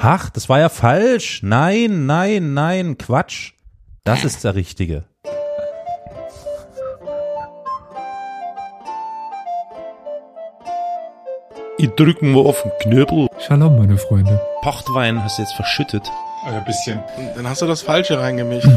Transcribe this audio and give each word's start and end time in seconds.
Ach, 0.00 0.30
das 0.30 0.48
war 0.48 0.60
ja 0.60 0.68
falsch. 0.68 1.40
Nein, 1.42 2.06
nein, 2.06 2.54
nein, 2.54 2.98
Quatsch. 2.98 3.52
Das 4.04 4.24
ist 4.24 4.44
der 4.44 4.54
richtige. 4.54 5.04
Ich 11.78 11.90
drück 11.90 12.22
mal 12.22 12.46
auf 12.46 12.62
den 12.62 12.72
Knöbel. 12.80 13.28
Shalom, 13.38 13.76
meine 13.76 13.98
Freunde. 13.98 14.40
Pochtwein 14.62 15.22
hast 15.22 15.38
du 15.38 15.42
jetzt 15.42 15.54
verschüttet. 15.54 16.08
Ein 16.46 16.64
bisschen. 16.64 17.00
Dann 17.34 17.48
hast 17.48 17.62
du 17.62 17.66
das 17.66 17.82
Falsche 17.82 18.20
reingemischt. 18.20 18.68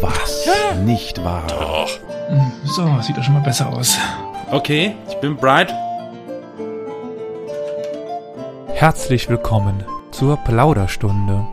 Was? 0.00 0.46
Nicht 0.84 1.22
wahr. 1.24 1.46
Doch. 1.48 1.88
So, 2.64 3.00
sieht 3.00 3.16
doch 3.16 3.24
schon 3.24 3.34
mal 3.34 3.42
besser 3.42 3.68
aus. 3.68 3.98
Okay, 4.50 4.94
ich 5.08 5.16
bin 5.16 5.36
bright. 5.36 5.72
Herzlich 8.74 9.28
willkommen 9.28 9.84
zur 10.20 10.36
Plauderstunde. 10.36 11.48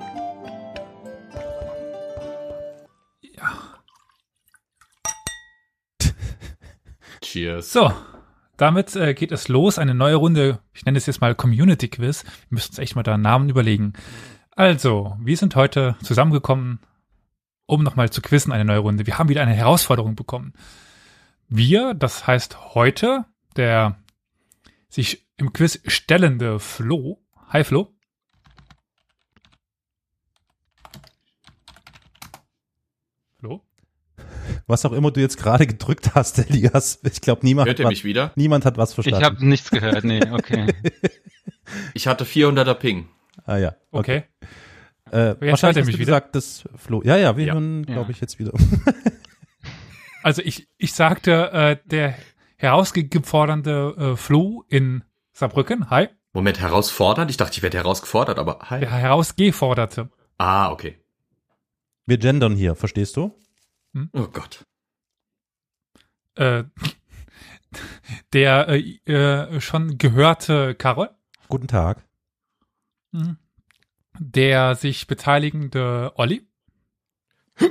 Cheers. 7.21 7.71
So, 7.71 7.93
damit 8.57 8.93
äh, 8.97 9.13
geht 9.13 9.31
es 9.31 9.47
los. 9.47 9.79
Eine 9.79 9.93
neue 9.93 10.15
Runde. 10.15 10.59
Ich 10.73 10.83
nenne 10.83 10.97
es 10.97 11.05
jetzt 11.05 11.21
mal 11.21 11.33
Community 11.33 11.87
Quiz. 11.87 12.25
Wir 12.25 12.31
müssen 12.49 12.71
uns 12.71 12.79
echt 12.79 12.97
mal 12.97 13.03
da 13.03 13.13
einen 13.13 13.23
Namen 13.23 13.47
überlegen. 13.47 13.93
Also, 14.51 15.15
wir 15.21 15.37
sind 15.37 15.55
heute 15.55 15.95
zusammengekommen, 16.03 16.81
um 17.67 17.83
nochmal 17.83 18.09
zu 18.09 18.21
quizzen, 18.21 18.51
eine 18.51 18.65
neue 18.65 18.79
Runde. 18.79 19.07
Wir 19.07 19.17
haben 19.17 19.29
wieder 19.29 19.43
eine 19.43 19.53
Herausforderung 19.53 20.15
bekommen. 20.15 20.51
Wir, 21.47 21.93
das 21.93 22.27
heißt 22.27 22.75
heute, 22.75 23.23
der 23.55 23.97
sich 24.89 25.25
im 25.37 25.53
Quiz 25.53 25.79
stellende 25.87 26.59
Flo. 26.59 27.23
Hi. 27.47 27.63
Flo? 27.63 27.96
Was 34.67 34.85
auch 34.85 34.91
immer 34.91 35.11
du 35.11 35.21
jetzt 35.21 35.37
gerade 35.37 35.65
gedrückt 35.67 36.11
hast, 36.13 36.37
Elias. 36.39 36.99
Ich 37.03 37.21
glaube, 37.21 37.45
niemand, 37.45 37.67
Hört 37.69 37.79
hat 37.79 37.87
mich 37.87 38.03
wieder? 38.03 38.31
niemand 38.35 38.65
hat 38.65 38.77
was 38.77 38.89
Ich 38.89 38.95
verstanden. 38.95 39.23
habe 39.25 39.45
nichts 39.47 39.69
gehört, 39.71 40.03
nee, 40.03 40.21
okay. 40.31 40.67
Ich 41.93 42.07
hatte 42.07 42.23
400er 42.25 42.73
Ping. 42.75 43.09
ah 43.45 43.57
ja. 43.57 43.75
Okay. 43.91 44.23
Äh, 45.11 45.29
Jetzt 45.29 45.41
wahrscheinlich 45.41 45.77
ihr 45.77 45.81
hast 45.81 45.85
mich 45.87 45.95
du 45.95 46.01
wieder? 46.01 46.19
gesagt, 46.21 46.35
das 46.35 46.63
Flo. 46.75 47.01
Ja, 47.03 47.17
ja, 47.17 47.35
wir 47.37 47.45
Ja. 47.45 47.53
hören, 47.53 47.85
glaube 47.85 48.11
ich, 48.11 48.19
jetzt 48.21 48.39
wieder. 48.39 48.51
Also 50.23 50.41
ich, 50.41 50.67
ich 50.77 50.91
sagte, 50.93 51.51
äh, 51.53 51.77
der 51.85 52.13
herausgefordernde 52.57 53.95
äh, 54.13 54.17
Flo 54.17 54.65
in 54.67 55.03
Saarbrücken, 55.31 55.89
hi, 55.89 56.09
Moment, 56.33 56.59
herausfordernd? 56.59 57.31
Ich 57.31 57.37
dachte, 57.37 57.53
ich 57.55 57.63
werde 57.63 57.77
herausgefordert, 57.77 58.37
aber 58.37 58.59
hi. 58.69 58.79
der 58.81 58.91
herausgeforderte. 58.91 60.09
Ah, 60.37 60.69
okay. 60.71 60.97
Wir 62.05 62.17
gendern 62.17 62.55
hier, 62.55 62.75
verstehst 62.75 63.15
du? 63.15 63.33
Oh 64.13 64.27
Gott. 64.27 64.65
Äh, 66.35 66.63
der 68.33 68.67
äh, 68.69 69.11
äh, 69.11 69.61
schon 69.61 69.97
gehörte 69.97 70.75
Karol, 70.75 71.09
Guten 71.47 71.67
Tag. 71.67 72.05
der 74.19 74.75
sich 74.75 75.07
beteiligende 75.07 76.11
Olli, 76.15 76.47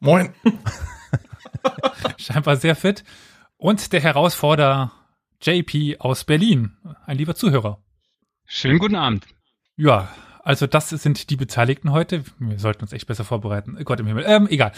Moin. 0.00 0.34
scheinbar 2.18 2.56
sehr 2.56 2.76
fit, 2.76 3.04
und 3.56 3.92
der 3.92 4.00
Herausforderer 4.00 4.92
JP 5.42 5.96
aus 6.00 6.24
Berlin, 6.24 6.76
ein 7.06 7.18
lieber 7.18 7.34
Zuhörer. 7.34 7.82
Schönen 8.46 8.78
guten 8.78 8.96
Abend. 8.96 9.26
Ja, 9.76 10.08
also 10.44 10.66
das 10.66 10.90
sind 10.90 11.30
die 11.30 11.36
Beteiligten 11.36 11.90
heute. 11.92 12.22
Wir 12.38 12.58
sollten 12.58 12.82
uns 12.82 12.92
echt 12.92 13.06
besser 13.06 13.24
vorbereiten. 13.24 13.76
Gott 13.84 14.00
im 14.00 14.06
Himmel. 14.06 14.24
Ähm, 14.26 14.46
egal. 14.48 14.72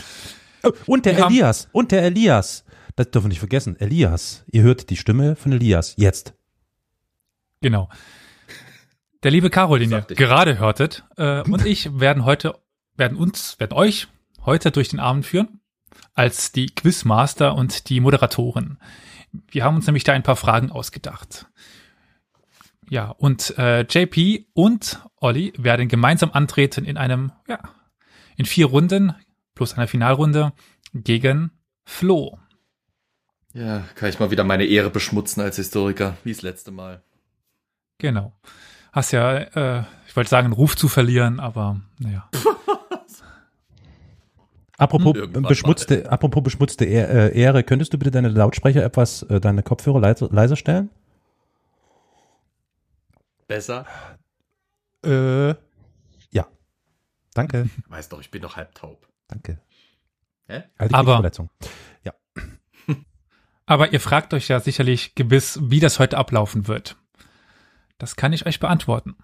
Oh, 0.63 0.73
und 0.87 1.05
der 1.07 1.17
Wir 1.17 1.25
haben- 1.25 1.33
Elias. 1.35 1.69
Und 1.73 1.93
der 1.93 2.03
Elias. 2.05 2.65
Das 2.95 3.11
dürfen 3.11 3.27
wir 3.27 3.29
nicht 3.31 3.41
vergessen. 3.41 3.79
Elias. 3.79 4.45
Ihr 4.51 4.63
hört 4.63 4.89
die 4.91 4.97
Stimme 4.97 5.37
von 5.37 5.53
Elias. 5.53 5.95
Jetzt. 5.99 6.35
Genau. 7.61 7.89
Der 9.23 9.31
liebe 9.31 9.51
Karol, 9.51 9.79
den 9.81 9.91
ihr 9.91 10.03
gerade 10.03 10.59
hörtet, 10.59 11.05
äh, 11.17 11.43
und 11.43 11.67
ich 11.67 11.99
werden 11.99 12.25
heute, 12.25 12.59
werden 12.97 13.17
uns, 13.19 13.59
werden 13.59 13.73
euch 13.75 14.09
heute 14.45 14.71
durch 14.71 14.89
den 14.89 15.01
Abend 15.01 15.27
führen, 15.27 15.61
als 16.15 16.53
die 16.53 16.67
Quizmaster 16.67 17.55
und 17.55 17.89
die 17.89 18.01
Moderatoren. 18.01 18.79
Wir 19.51 19.65
haben 19.65 19.77
uns 19.77 19.87
nämlich 19.87 20.05
da 20.05 20.13
ein 20.13 20.23
paar 20.23 20.37
Fragen 20.37 20.71
ausgedacht. 20.71 21.47
Ja, 22.89 23.11
und 23.11 23.59
äh, 23.59 23.81
JP 23.83 24.47
und 24.55 25.01
Olli 25.27 25.53
werden 25.59 25.89
gemeinsam 25.89 26.31
antreten 26.33 26.85
in 26.85 26.97
einem, 26.97 27.33
ja, 27.49 27.59
in 28.37 28.45
vier 28.45 28.67
Runden 28.67 29.15
plus 29.55 29.75
einer 29.75 29.89
Finalrunde 29.89 30.53
gegen 30.95 31.51
Flo. 31.85 32.39
Ja, 33.53 33.83
kann 33.97 34.09
ich 34.09 34.21
mal 34.21 34.31
wieder 34.31 34.45
meine 34.45 34.67
Ehre 34.67 34.91
beschmutzen 34.91 35.43
als 35.43 35.57
Historiker, 35.57 36.17
wie 36.23 36.33
das 36.33 36.43
letzte 36.43 36.71
Mal. 36.71 37.03
Genau. 37.99 38.39
Hast 38.93 39.13
ja, 39.13 39.37
äh, 39.37 39.85
ich 40.07 40.15
wollte 40.15 40.31
sagen, 40.31 40.47
einen 40.47 40.53
Ruf 40.53 40.77
zu 40.77 40.89
verlieren, 40.89 41.41
aber 41.41 41.81
naja. 41.99 42.31
Apropos 44.79 45.15
Irgendwann 45.17 45.45
beschmutzte, 45.45 46.11
apropos 46.11 46.43
beschmutzte 46.43 46.85
äh, 46.85 47.35
Ehre, 47.35 47.65
könntest 47.65 47.95
du 47.95 47.99
bitte 47.99 48.11
deine 48.11 48.29
Lautsprecher 48.29 48.85
etwas, 48.85 49.23
äh, 49.23 49.41
deine 49.41 49.63
Kopfhörer 49.63 50.01
leise, 50.01 50.29
leiser 50.31 50.57
stellen? 50.57 50.91
Besser? 53.49 53.87
Äh, 55.05 55.51
ja. 56.31 56.47
Danke, 57.35 57.69
Weiß 57.89 58.09
doch, 58.09 58.21
ich 58.21 58.31
bin 58.31 58.43
doch 58.43 58.57
halb 58.57 58.75
taub. 58.75 59.09
danke. 59.29 59.61
Hä? 60.49 60.63
Alte 60.79 60.95
Aber- 60.95 61.05
Kriegsverletzung. 61.21 61.51
Aber 63.67 63.93
ihr 63.93 64.01
fragt 64.01 64.33
euch 64.33 64.47
ja 64.49 64.61
sicherlich 64.61 65.15
gewiss, 65.17 65.59
wie 65.61 65.81
das 65.81 65.99
heute 65.99 66.17
ablaufen 66.19 66.69
wird. 66.69 66.97
Das 67.99 68.15
kann 68.15 68.33
ich 68.33 68.47
euch 68.47 68.61
beantworten. 68.61 69.17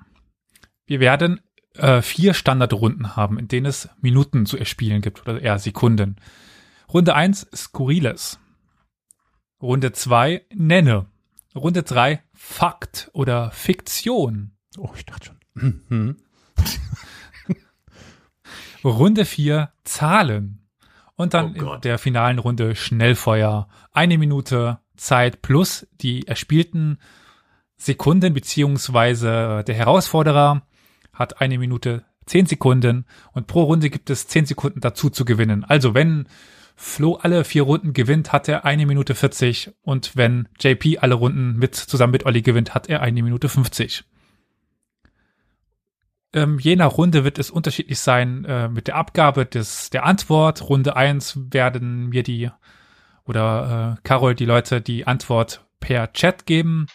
Wir 0.85 0.99
werden 0.99 1.41
äh, 1.75 2.03
vier 2.03 2.35
Standardrunden 2.35 3.15
haben, 3.15 3.39
in 3.39 3.47
denen 3.47 3.67
es 3.67 3.89
Minuten 4.01 4.45
zu 4.47 4.59
erspielen 4.59 5.01
gibt 5.01 5.21
oder 5.21 5.41
eher 5.41 5.61
Sekunden. 5.61 6.17
Runde 6.93 7.15
eins 7.15 7.47
Skurriles. 7.55 8.41
Runde 9.61 9.93
zwei 9.93 10.45
Nenne. 10.53 11.07
Runde 11.55 11.85
drei 11.85 12.21
Fakt 12.35 13.11
oder 13.13 13.53
Fiktion. 13.53 14.57
Oh, 14.77 14.91
ich 14.97 15.07
dachte 15.07 15.27
schon. 15.27 15.39
Mhm. 15.55 16.17
Runde 18.85 19.25
vier 19.25 19.71
Zahlen. 19.85 20.59
Und 21.15 21.35
dann 21.35 21.55
Oh 21.61 21.75
in 21.75 21.81
der 21.83 21.99
finalen 21.99 22.39
Runde 22.39 22.75
Schnellfeuer. 22.75 23.69
Eine 23.93 24.19
Minute 24.19 24.79
Zeit 24.97 25.43
plus 25.43 25.87
die 26.01 26.27
erspielten 26.27 26.99
Sekunden, 27.77 28.35
beziehungsweise 28.35 29.63
der 29.67 29.75
Herausforderer 29.75 30.63
hat 31.13 31.41
eine 31.41 31.59
Minute 31.59 32.05
zehn 32.27 32.47
Sekunden 32.47 33.05
und 33.33 33.47
pro 33.47 33.63
Runde 33.65 33.91
gibt 33.91 34.09
es 34.11 34.29
zehn 34.29 34.47
Sekunden 34.47 34.81
dazu 34.81 35.11
zu 35.11 35.25
gewinnen. 35.25 35.65
Also 35.65 35.95
wenn 35.95 36.29
Flo 36.77 37.17
alle 37.17 37.45
vier 37.45 37.63
Runden 37.63 37.93
gewinnt, 37.93 38.33
hat 38.33 38.49
er 38.49 38.65
eine 38.65 38.87
Minute 38.87 39.15
40 39.15 39.73
und 39.83 40.17
wenn 40.17 40.49
JP 40.59 40.99
alle 41.01 41.15
Runden 41.15 41.57
mit 41.57 41.75
zusammen 41.75 42.13
mit 42.13 42.25
Olli 42.25 42.43
gewinnt, 42.43 42.75
hat 42.75 42.89
er 42.89 43.03
eine 43.03 43.23
Minute 43.23 43.49
50 43.49 44.05
ähm, 46.33 46.59
je 46.59 46.77
nach 46.77 46.97
Runde 46.99 47.25
wird 47.25 47.39
es 47.39 47.51
unterschiedlich 47.51 48.01
sein 48.01 48.45
äh, 48.45 48.69
mit 48.69 48.89
der 48.89 48.97
Abgabe 48.97 49.47
des, 49.47 49.91
der 49.91 50.05
Antwort. 50.05 50.69
Runde 50.69 50.97
eins 50.97 51.39
werden 51.51 52.09
mir 52.09 52.23
die 52.23 52.51
oder 53.25 53.97
äh, 53.99 54.01
Carol 54.03 54.35
die 54.35 54.47
Leute 54.47 54.81
die 54.81 55.07
Antwort 55.07 55.65
per 55.81 56.13
Chat 56.13 56.47
geben. 56.47 56.87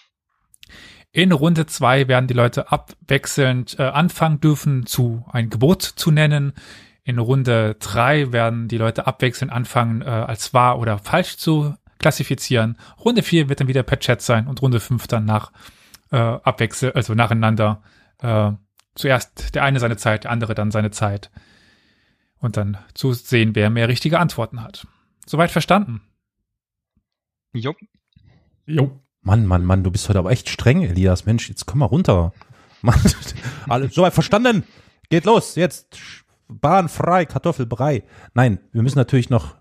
In 1.11 1.31
Runde 1.31 1.65
zwei 1.65 2.07
werden 2.07 2.27
die 2.27 2.33
Leute 2.33 2.71
abwechselnd 2.71 3.79
äh, 3.79 3.83
anfangen 3.83 4.39
dürfen, 4.39 4.85
zu 4.85 5.25
ein 5.31 5.49
Gebot 5.49 5.81
zu 5.81 6.11
nennen. 6.11 6.53
In 7.03 7.19
Runde 7.19 7.75
drei 7.79 8.31
werden 8.31 8.67
die 8.67 8.77
Leute 8.77 9.07
abwechselnd 9.07 9.51
anfangen, 9.51 10.01
äh, 10.01 10.05
als 10.05 10.53
wahr 10.53 10.79
oder 10.79 10.99
falsch 10.99 11.37
zu 11.37 11.73
klassifizieren. 11.99 12.77
Runde 13.03 13.23
vier 13.23 13.49
wird 13.49 13.59
dann 13.59 13.67
wieder 13.67 13.83
per 13.83 13.99
Chat 13.99 14.21
sein 14.21 14.47
und 14.47 14.61
Runde 14.61 14.79
fünf 14.79 15.07
dann 15.07 15.25
nach 15.25 15.51
äh, 16.11 16.17
abwechsel, 16.17 16.91
also 16.91 17.13
nacheinander 17.13 17.81
äh, 18.19 18.51
zuerst 18.97 19.55
der 19.55 19.63
eine 19.63 19.79
seine 19.79 19.97
Zeit, 19.97 20.25
der 20.25 20.31
andere 20.31 20.55
dann 20.55 20.71
seine 20.71 20.91
Zeit. 20.91 21.31
Und 22.39 22.57
dann 22.57 22.77
zu 22.93 23.13
sehen, 23.13 23.55
wer 23.55 23.69
mehr 23.69 23.87
richtige 23.87 24.19
Antworten 24.19 24.61
hat. 24.61 24.85
Soweit 25.25 25.51
verstanden? 25.51 26.01
Jo. 27.53 27.73
Jo. 28.65 28.99
Mann, 29.21 29.45
Mann, 29.45 29.65
Mann, 29.65 29.83
du 29.83 29.91
bist 29.91 30.07
heute 30.07 30.19
aber 30.19 30.31
echt 30.31 30.49
streng, 30.49 30.83
Elias. 30.83 31.25
Mensch, 31.25 31.49
jetzt 31.49 31.65
komm 31.65 31.79
mal 31.79 31.85
runter. 31.85 32.33
Mann, 32.81 32.99
alle, 33.67 33.89
soweit 33.89 34.13
verstanden. 34.13 34.63
Geht 35.09 35.25
los, 35.25 35.55
jetzt 35.55 35.97
Bahn 36.47 36.89
frei, 36.89 37.25
Kartoffelbrei. 37.25 38.03
Nein, 38.33 38.59
wir 38.71 38.83
müssen 38.83 38.97
natürlich 38.97 39.29
noch 39.29 39.55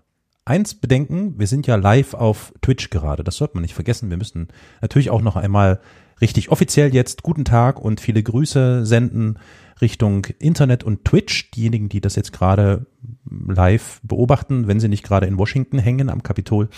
eins 0.45 0.75
bedenken. 0.75 1.37
Wir 1.37 1.47
sind 1.47 1.67
ja 1.67 1.75
live 1.75 2.13
auf 2.13 2.53
Twitch 2.61 2.89
gerade. 2.89 3.23
Das 3.23 3.37
sollte 3.37 3.55
man 3.55 3.63
nicht 3.63 3.73
vergessen. 3.73 4.09
Wir 4.09 4.17
müssen 4.17 4.47
natürlich 4.81 5.09
auch 5.09 5.21
noch 5.21 5.35
einmal 5.35 5.81
richtig 6.21 6.49
offiziell 6.49 6.93
jetzt 6.93 7.23
guten 7.23 7.45
Tag 7.45 7.79
und 7.79 7.99
viele 8.01 8.23
Grüße 8.23 8.85
senden 8.85 9.39
Richtung 9.81 10.25
Internet 10.39 10.83
und 10.83 11.05
Twitch. 11.05 11.51
Diejenigen, 11.51 11.89
die 11.89 12.01
das 12.01 12.15
jetzt 12.15 12.33
gerade 12.33 12.87
live 13.29 13.99
beobachten, 14.03 14.67
wenn 14.67 14.79
sie 14.79 14.87
nicht 14.87 15.03
gerade 15.03 15.27
in 15.27 15.37
Washington 15.37 15.77
hängen 15.79 16.09
am 16.09 16.23
Kapitol, 16.23 16.69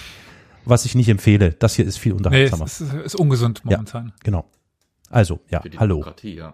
was 0.66 0.86
ich 0.86 0.96
nicht 0.96 1.08
empfehle. 1.10 1.52
Das 1.54 1.76
hier 1.76 1.86
ist 1.86 1.98
viel 1.98 2.14
Nee, 2.14 2.18
es 2.44 2.52
unterhaltsamer. 2.54 2.66
ist, 2.66 2.82
ist 3.06 3.16
ungesund 3.16 3.64
momentan. 3.64 4.14
genau. 4.24 4.46
Also, 5.10 5.40
ja, 5.50 5.62
Für 5.62 5.70
die 5.70 5.80
hallo. 5.80 5.96
Demokratie, 5.96 6.36
ja. 6.36 6.54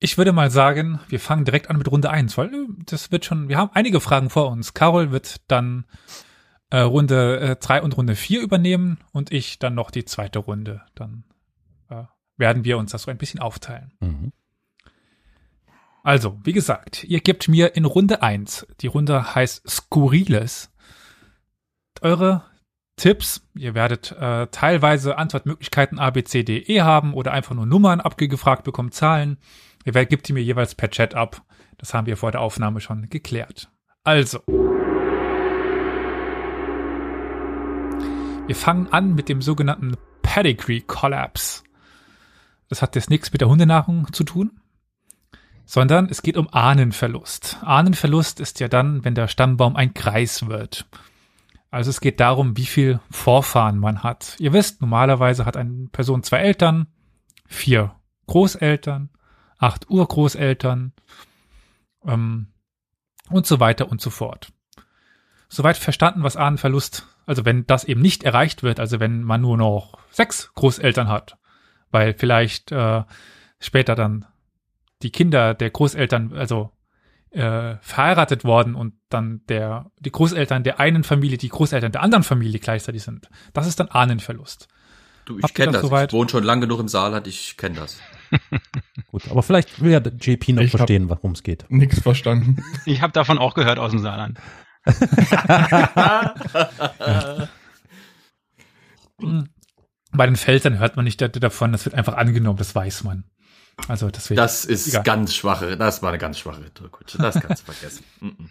Ich 0.00 0.16
würde 0.18 0.32
mal 0.32 0.50
sagen, 0.50 1.00
wir 1.08 1.18
fangen 1.18 1.44
direkt 1.44 1.70
an 1.70 1.78
mit 1.78 1.90
Runde 1.90 2.10
1, 2.10 2.36
weil 2.38 2.48
äh, 2.54 2.66
das 2.86 3.10
wird 3.10 3.24
schon, 3.24 3.48
wir 3.48 3.56
haben 3.58 3.70
einige 3.74 4.00
Fragen 4.00 4.30
vor 4.30 4.50
uns. 4.50 4.74
Carol 4.74 5.10
wird 5.10 5.40
dann 5.48 5.84
äh, 6.70 6.80
Runde 6.80 7.56
3 7.60 7.82
und 7.82 7.96
Runde 7.96 8.14
4 8.14 8.40
übernehmen 8.40 8.98
und 9.12 9.32
ich 9.32 9.58
dann 9.58 9.74
noch 9.74 9.90
die 9.90 10.04
zweite 10.04 10.38
Runde. 10.38 10.82
Dann 10.94 11.24
äh, 11.88 12.04
werden 12.36 12.64
wir 12.64 12.78
uns 12.78 12.92
das 12.92 13.02
so 13.02 13.10
ein 13.10 13.18
bisschen 13.18 13.40
aufteilen. 13.40 13.92
Mhm. 14.00 14.32
Also, 16.02 16.38
wie 16.42 16.52
gesagt, 16.52 17.04
ihr 17.04 17.20
gebt 17.20 17.48
mir 17.48 17.76
in 17.76 17.84
Runde 17.84 18.22
1, 18.22 18.66
die 18.80 18.86
Runde 18.86 19.34
heißt 19.34 19.68
Skurriles, 19.68 20.72
eure 22.00 22.44
Tipps. 22.96 23.46
Ihr 23.54 23.74
werdet 23.74 24.12
äh, 24.12 24.46
teilweise 24.48 25.18
Antwortmöglichkeiten 25.18 25.98
A, 25.98 26.10
B, 26.10 26.24
C, 26.24 26.42
D, 26.42 26.58
E 26.58 26.82
haben 26.82 27.14
oder 27.14 27.32
einfach 27.32 27.54
nur 27.54 27.66
Nummern 27.66 28.00
abgefragt 28.00 28.64
bekommt, 28.64 28.94
Zahlen. 28.94 29.38
Ihr 29.84 29.94
werdet, 29.94 30.10
gebt 30.10 30.28
die 30.28 30.32
mir 30.32 30.42
jeweils 30.42 30.74
per 30.74 30.90
Chat 30.90 31.14
ab. 31.14 31.42
Das 31.78 31.94
haben 31.94 32.06
wir 32.06 32.16
vor 32.16 32.32
der 32.32 32.40
Aufnahme 32.40 32.80
schon 32.80 33.08
geklärt. 33.08 33.70
Also. 34.04 34.40
Wir 38.48 38.56
fangen 38.56 38.90
an 38.94 39.14
mit 39.14 39.28
dem 39.28 39.42
sogenannten 39.42 39.98
Pedigree 40.22 40.80
Collapse. 40.80 41.64
Das 42.70 42.80
hat 42.80 42.96
jetzt 42.96 43.10
nichts 43.10 43.30
mit 43.30 43.42
der 43.42 43.50
Hundenahrung 43.50 44.10
zu 44.14 44.24
tun, 44.24 44.58
sondern 45.66 46.08
es 46.08 46.22
geht 46.22 46.38
um 46.38 46.48
Ahnenverlust. 46.50 47.58
Ahnenverlust 47.60 48.40
ist 48.40 48.58
ja 48.58 48.68
dann, 48.68 49.04
wenn 49.04 49.14
der 49.14 49.28
Stammbaum 49.28 49.76
ein 49.76 49.92
Kreis 49.92 50.46
wird. 50.48 50.86
Also 51.70 51.90
es 51.90 52.00
geht 52.00 52.20
darum, 52.20 52.56
wie 52.56 52.64
viel 52.64 53.00
Vorfahren 53.10 53.76
man 53.76 54.02
hat. 54.02 54.34
Ihr 54.38 54.54
wisst, 54.54 54.80
normalerweise 54.80 55.44
hat 55.44 55.58
eine 55.58 55.88
Person 55.88 56.22
zwei 56.22 56.38
Eltern, 56.38 56.86
vier 57.46 57.96
Großeltern, 58.28 59.10
acht 59.58 59.90
Urgroßeltern 59.90 60.94
ähm, 62.06 62.46
und 63.28 63.46
so 63.46 63.60
weiter 63.60 63.90
und 63.90 64.00
so 64.00 64.08
fort. 64.08 64.54
Soweit 65.50 65.76
verstanden, 65.76 66.22
was 66.22 66.36
Ahnenverlust, 66.36 67.06
also 67.28 67.44
wenn 67.44 67.66
das 67.66 67.84
eben 67.84 68.00
nicht 68.00 68.24
erreicht 68.24 68.62
wird, 68.62 68.80
also 68.80 69.00
wenn 69.00 69.22
man 69.22 69.42
nur 69.42 69.58
noch 69.58 69.98
sechs 70.10 70.50
Großeltern 70.54 71.08
hat, 71.08 71.36
weil 71.90 72.14
vielleicht 72.14 72.72
äh, 72.72 73.02
später 73.60 73.94
dann 73.94 74.24
die 75.02 75.10
Kinder 75.10 75.52
der 75.52 75.68
Großeltern, 75.68 76.32
also 76.32 76.72
äh, 77.30 77.76
verheiratet 77.82 78.44
worden 78.44 78.74
und 78.74 78.94
dann 79.10 79.42
der 79.50 79.90
die 79.98 80.10
Großeltern 80.10 80.64
der 80.64 80.80
einen 80.80 81.04
Familie, 81.04 81.36
die 81.36 81.50
Großeltern 81.50 81.92
der 81.92 82.02
anderen 82.02 82.24
Familie 82.24 82.60
gleichzeitig 82.60 83.02
sind. 83.02 83.28
Das 83.52 83.66
ist 83.66 83.78
dann 83.78 83.88
Ahnenverlust. 83.88 84.66
Du, 85.26 85.38
ich 85.38 85.52
kenne 85.52 85.72
das 85.72 85.82
das. 85.82 85.82
soweit? 85.82 86.08
Ich 86.10 86.18
wohne 86.18 86.30
schon 86.30 86.44
lange 86.44 86.62
genug 86.62 86.80
im 86.80 86.88
Saarland, 86.88 87.26
ich 87.26 87.58
kenne 87.58 87.74
das. 87.74 88.00
Gut, 89.08 89.30
aber 89.30 89.42
vielleicht 89.42 89.82
will 89.82 89.92
ja 89.92 90.00
der 90.00 90.14
JP 90.14 90.54
noch 90.54 90.62
Ich 90.62 90.70
verstehen, 90.70 91.10
worum 91.10 91.32
es 91.32 91.42
geht. 91.42 91.66
Nix 91.68 92.00
verstanden. 92.00 92.64
Ich 92.86 93.02
habe 93.02 93.12
davon 93.12 93.36
auch 93.36 93.52
gehört 93.52 93.78
aus 93.78 93.90
dem 93.90 94.00
Saarland. 94.00 94.38
Bei 100.12 100.26
den 100.26 100.36
Feldern 100.36 100.78
hört 100.78 100.96
man 100.96 101.04
nicht 101.04 101.20
da- 101.20 101.28
davon, 101.28 101.72
das 101.72 101.84
wird 101.84 101.94
einfach 101.94 102.16
angenommen, 102.16 102.58
das 102.58 102.74
weiß 102.74 103.04
man. 103.04 103.24
Also 103.86 104.10
deswegen. 104.10 104.36
Das 104.36 104.64
ist 104.64 104.88
Egal. 104.88 105.02
ganz 105.04 105.34
schwache, 105.34 105.76
das 105.76 106.02
war 106.02 106.08
eine 106.08 106.18
ganz 106.18 106.38
schwache 106.38 106.64
Rhetorikkutsche. 106.64 107.18
Das 107.18 107.38
kannst 107.40 107.68
du 107.68 107.72
vergessen. 107.72 108.04
Mhm. 108.20 108.50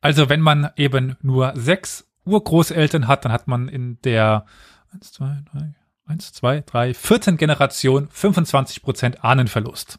Also 0.00 0.28
wenn 0.28 0.40
man 0.40 0.70
eben 0.76 1.16
nur 1.22 1.52
sechs 1.56 2.06
Urgroßeltern 2.24 3.08
hat, 3.08 3.24
dann 3.24 3.32
hat 3.32 3.48
man 3.48 3.66
in 3.66 4.00
der 4.02 4.46
eins, 4.92 5.12
zwei, 5.12 5.42
drei, 5.50 5.74
eins, 6.06 6.32
zwei, 6.32 6.60
drei, 6.60 6.94
vierten 6.94 7.36
Generation 7.36 8.08
25 8.08 8.82
Prozent 8.82 9.24
Ahnenverlust. 9.24 9.98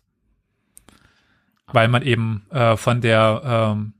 Weil 1.67 1.89
man 1.89 2.01
eben 2.01 2.45
äh, 2.49 2.77
von 2.77 3.01
der 3.01 3.41
ähm, 3.43 3.93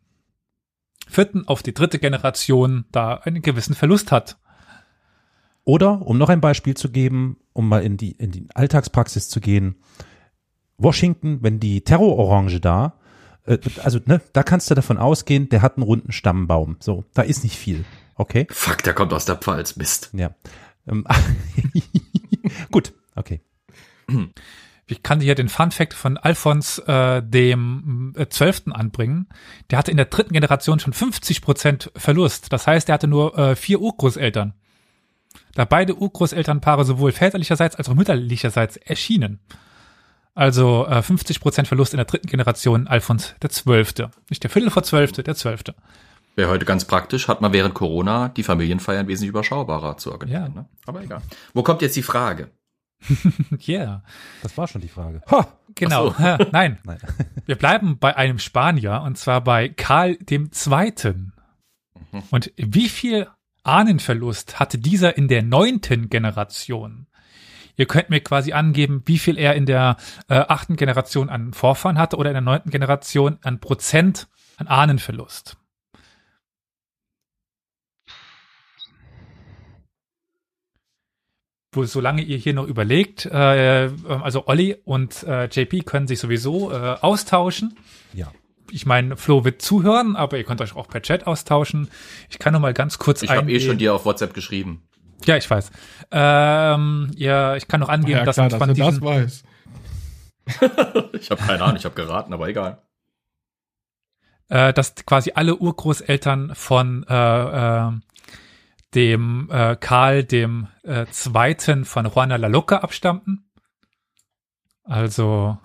vierten 1.10 1.48
auf 1.48 1.64
die 1.64 1.74
dritte 1.74 2.00
Generation 2.00 2.86
da 2.92 3.16
einen 3.16 3.42
gewissen 3.42 3.76
Verlust 3.76 4.12
hat. 4.12 4.38
Oder, 5.66 6.02
um 6.02 6.18
noch 6.18 6.30
ein 6.30 6.42
Beispiel 6.42 6.76
zu 6.76 6.90
geben, 6.90 7.38
um 7.54 7.68
mal 7.68 7.84
in 7.84 7.98
die, 7.98 8.12
in 8.12 8.32
die 8.32 8.48
Alltagspraxis 8.54 9.30
zu 9.30 9.40
gehen, 9.40 9.76
Washington, 10.78 11.40
wenn 11.42 11.60
die 11.60 11.82
Terrororange 11.82 12.60
da, 12.60 13.00
äh, 13.46 13.58
also 13.84 14.00
ne, 14.06 14.22
da 14.34 14.44
kannst 14.44 14.72
du 14.72 14.76
davon 14.76 14.98
ausgehen, 14.98 15.50
der 15.50 15.62
hat 15.62 15.78
einen 15.78 15.84
runden 15.84 16.12
Stammbaum. 16.12 16.78
So, 16.80 17.04
da 17.14 17.24
ist 17.24 17.44
nicht 17.44 17.58
viel. 17.58 17.86
Okay? 18.16 18.48
Fuck, 18.50 18.84
der 18.84 18.94
kommt 18.94 19.14
aus 19.14 19.26
der 19.26 19.36
Pfalz, 19.36 19.76
Mist. 19.76 20.12
Ja. 20.14 20.36
Ähm, 20.88 21.06
Gut, 22.72 22.94
okay. 23.16 23.42
Ich 24.92 25.04
kann 25.04 25.22
hier 25.22 25.36
den 25.36 25.50
Fun 25.50 25.70
Fact 25.70 25.94
von 25.94 26.18
Alphons 26.18 26.80
äh, 26.80 27.22
dem 27.22 28.14
äh, 28.18 28.28
Zwölften 28.28 28.72
anbringen. 28.72 29.28
Der 29.70 29.78
hatte 29.78 29.92
in 29.92 29.98
der 29.98 30.08
dritten 30.08 30.34
Generation 30.34 30.80
schon 30.80 30.94
50 30.94 31.44
Prozent 31.44 31.92
Verlust. 31.96 32.52
Das 32.52 32.66
heißt, 32.66 32.90
er 32.90 32.94
hatte 32.94 33.08
nur 33.08 33.38
äh, 33.38 33.56
vier 33.56 33.82
Urgroßeltern. 33.82 34.54
Da 35.54 35.66
beide 35.66 35.96
Urgroßelternpaare 35.96 36.86
sowohl 36.86 37.12
väterlicherseits 37.12 37.76
als 37.76 37.88
auch 37.88 37.94
mütterlicherseits 37.94 38.78
erschienen. 38.78 39.40
Also 40.34 40.88
äh, 40.88 41.04
50 41.04 41.40
Prozent 41.40 41.68
Verlust 41.68 41.94
in 41.94 41.98
der 41.98 42.06
dritten 42.06 42.28
Generation 42.28 42.88
Alphons 42.88 43.36
der 43.44 43.52
Zwölfte. 43.52 44.10
Nicht 44.30 44.42
der 44.42 44.50
Viertel 44.50 44.72
vor 44.72 44.82
Zwölfte, 44.82 45.22
der 45.22 45.36
Zwölfte. 45.36 45.76
Wäre 46.36 46.50
heute 46.50 46.66
ganz 46.66 46.86
praktisch, 46.86 47.28
hat 47.28 47.42
man 47.42 47.54
während 47.54 47.76
Corona 47.76 48.30
die 48.30 48.44
Familienfeiern 48.44 49.08
wesentlich 49.08 49.30
überschaubarer 49.30 49.98
zu 49.98 50.12
organisieren. 50.12 50.54
Ja. 50.56 50.62
Ne? 50.62 50.70
Aber 50.88 51.04
egal. 51.04 51.22
Wo 51.54 51.62
kommt 51.62 51.84
jetzt 51.84 51.96
die 51.96 52.02
Frage? 52.02 52.50
Yeah, 53.68 54.04
Das 54.44 54.57
war 54.57 54.68
schon 54.68 54.81
die 54.81 54.88
Frage. 54.88 55.22
Ha! 55.31 55.48
genau. 55.75 56.12
So. 56.12 56.16
Nein, 56.51 56.80
Nein. 56.84 57.00
Wir 57.46 57.56
bleiben 57.56 57.98
bei 58.00 58.16
einem 58.16 58.40
Spanier 58.40 59.01
und 59.04 59.18
zwar 59.18 59.42
bei 59.42 59.69
Karl 59.69 60.16
dem 60.18 60.51
Zweiten. 60.51 61.34
Und 62.31 62.51
wie 62.57 62.90
viel 62.90 63.28
Ahnenverlust 63.63 64.60
hatte 64.60 64.78
dieser 64.78 65.18
in 65.18 65.28
der 65.28 65.44
neunten 65.44 66.10
Generation? 66.10 67.07
Ihr 67.75 67.86
könnt 67.86 68.10
mir 68.10 68.19
quasi 68.19 68.51
angeben, 68.51 69.04
wie 69.06 69.19
viel 69.19 69.38
er 69.38 69.56
in 69.56 69.66
der 69.66 69.95
äh, 70.28 70.35
achten 70.35 70.76
Generation 70.76 71.30
an 71.30 71.54
Vorfahren 71.54 71.97
hatte 71.97 72.18
oder 72.18 72.31
in 72.31 72.33
der 72.33 72.42
neunten 72.42 72.71
Generation 72.71 73.40
an 73.44 73.59
Prozent 73.59 74.28
an 74.57 74.68
Ahnenverlust. 74.68 75.56
Wo, 81.71 81.83
solange 81.85 82.23
ihr 82.23 82.38
hier 82.38 82.54
noch 82.54 82.66
überlegt, 82.66 83.26
äh, 83.28 83.90
also 84.07 84.47
Olli 84.47 84.76
und 84.85 85.23
äh, 85.23 85.45
JP 85.45 85.83
können 85.83 86.07
sich 86.07 86.19
sowieso 86.19 86.71
äh, 86.71 86.97
austauschen. 87.02 87.78
Ja. 88.14 88.31
Ich 88.71 88.85
meine, 88.85 89.18
Flo 89.18 89.45
wird 89.45 89.61
zuhören, 89.61 90.16
aber 90.16 90.38
ihr 90.38 90.44
könnt 90.44 90.61
euch 90.61 90.76
auch 90.76 90.88
per 90.88 91.02
Chat 91.02 91.28
austauschen. 91.28 91.90
Ich 92.30 92.40
kann 92.40 92.54
noch 92.54 92.59
mal 92.59 92.73
ganz 92.73 92.97
kurz 92.97 93.21
Ich 93.21 93.30
habe 93.30 93.52
eh 93.52 93.59
schon 93.59 93.78
dir 93.78 93.94
auf 93.94 94.06
WhatsApp 94.06 94.33
geschrieben. 94.33 94.83
Ja, 95.26 95.38
ich 95.38 95.49
weiß. 95.49 95.71
Ähm, 96.11 97.11
ja, 97.16 97.56
ich 97.56 97.68
kann 97.68 97.81
noch 97.81 97.90
angeben, 97.90 98.19
ja, 98.19 98.26
dass 98.26 98.35
klar, 98.38 98.49
dass 98.49 98.57
von 98.57 98.69
er 98.69 98.76
das 98.76 98.88
diesen, 98.90 99.04
weiß. 99.04 99.44
Ich 101.19 101.30
habe 101.30 101.42
keine 101.44 101.64
Ahnung, 101.64 101.78
ich 101.78 101.85
habe 101.85 101.95
geraten, 101.95 102.33
aber 102.33 102.47
egal. 102.47 102.81
äh, 104.49 104.73
dass 104.73 104.95
quasi 105.06 105.31
alle 105.35 105.56
Urgroßeltern 105.56 106.56
von 106.56 107.06
äh, 107.07 107.14
äh, 107.14 107.92
dem 108.96 109.50
äh, 109.52 109.76
Karl 109.76 110.24
dem 110.24 110.68
äh, 110.84 111.06
Zweiten 111.08 111.86
von 111.86 112.06
Juana 112.06 112.38
la 112.38 112.48
Loca 112.48 112.78
abstammten. 112.78 113.50
Also 114.84 115.58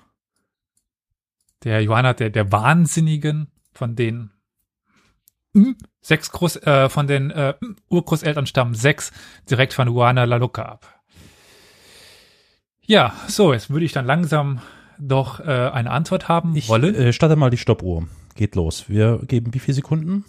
der 1.64 1.82
Johanna 1.82 2.12
der 2.12 2.30
der 2.30 2.52
Wahnsinnigen 2.52 3.50
von 3.72 3.96
den 3.96 4.30
hm, 5.54 5.76
sechs 6.00 6.30
Groß 6.32 6.56
äh, 6.64 6.88
von 6.88 7.06
den 7.06 7.30
äh, 7.30 7.54
hm, 7.60 7.76
Urgroßeltern 7.88 8.46
stammen 8.46 8.74
sechs 8.74 9.12
direkt 9.48 9.72
von 9.72 9.88
Juana 9.88 10.24
la 10.24 10.36
Loca 10.36 10.62
ab. 10.62 11.00
Ja, 12.86 13.14
so 13.28 13.52
jetzt 13.54 13.70
würde 13.70 13.86
ich 13.86 13.92
dann 13.92 14.04
langsam 14.04 14.60
doch 14.98 15.40
äh, 15.40 15.44
eine 15.44 15.90
Antwort 15.90 16.28
haben 16.28 16.54
Ich 16.54 16.68
wollen. 16.68 16.94
äh, 16.94 17.12
starte 17.14 17.36
mal 17.36 17.50
die 17.50 17.56
Stoppuhr. 17.56 18.06
Geht 18.34 18.54
los. 18.56 18.88
Wir 18.88 19.20
geben 19.26 19.54
wie 19.54 19.58
viele 19.58 19.76
Sekunden? 19.76 20.24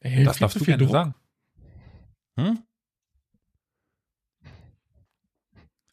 Ey, 0.00 0.24
das 0.24 0.38
darfst 0.38 0.54
du 0.56 0.60
viel 0.60 0.76
gerne 0.76 0.84
Druck. 0.84 0.92
sagen. 0.92 1.14
Hm? 2.36 2.58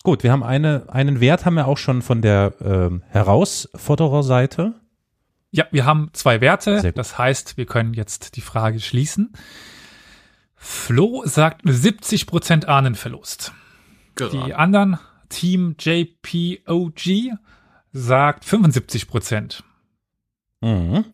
Gut, 0.03 0.23
wir 0.23 0.31
haben 0.31 0.43
eine, 0.43 0.87
einen 0.89 1.19
Wert 1.19 1.45
haben 1.45 1.55
wir 1.55 1.67
auch 1.67 1.77
schon 1.77 2.01
von 2.01 2.21
der 2.21 2.53
ähm, 2.61 3.03
Herausfordererseite. 3.09 4.73
Ja, 5.51 5.65
wir 5.71 5.85
haben 5.85 6.11
zwei 6.13 6.41
Werte. 6.41 6.93
Das 6.93 7.17
heißt, 7.17 7.57
wir 7.57 7.65
können 7.65 7.93
jetzt 7.93 8.35
die 8.35 8.41
Frage 8.41 8.79
schließen. 8.79 9.33
Flo 10.55 11.23
sagt 11.25 11.65
70% 11.65 12.65
Ahnenverlust. 12.65 13.53
Die 14.19 14.23
Geraten. 14.23 14.51
anderen, 14.53 14.99
Team 15.29 15.75
JPOG, 15.79 17.37
sagt 17.91 18.45
75 18.45 19.07
Prozent. 19.07 19.63
Mhm. 20.61 21.05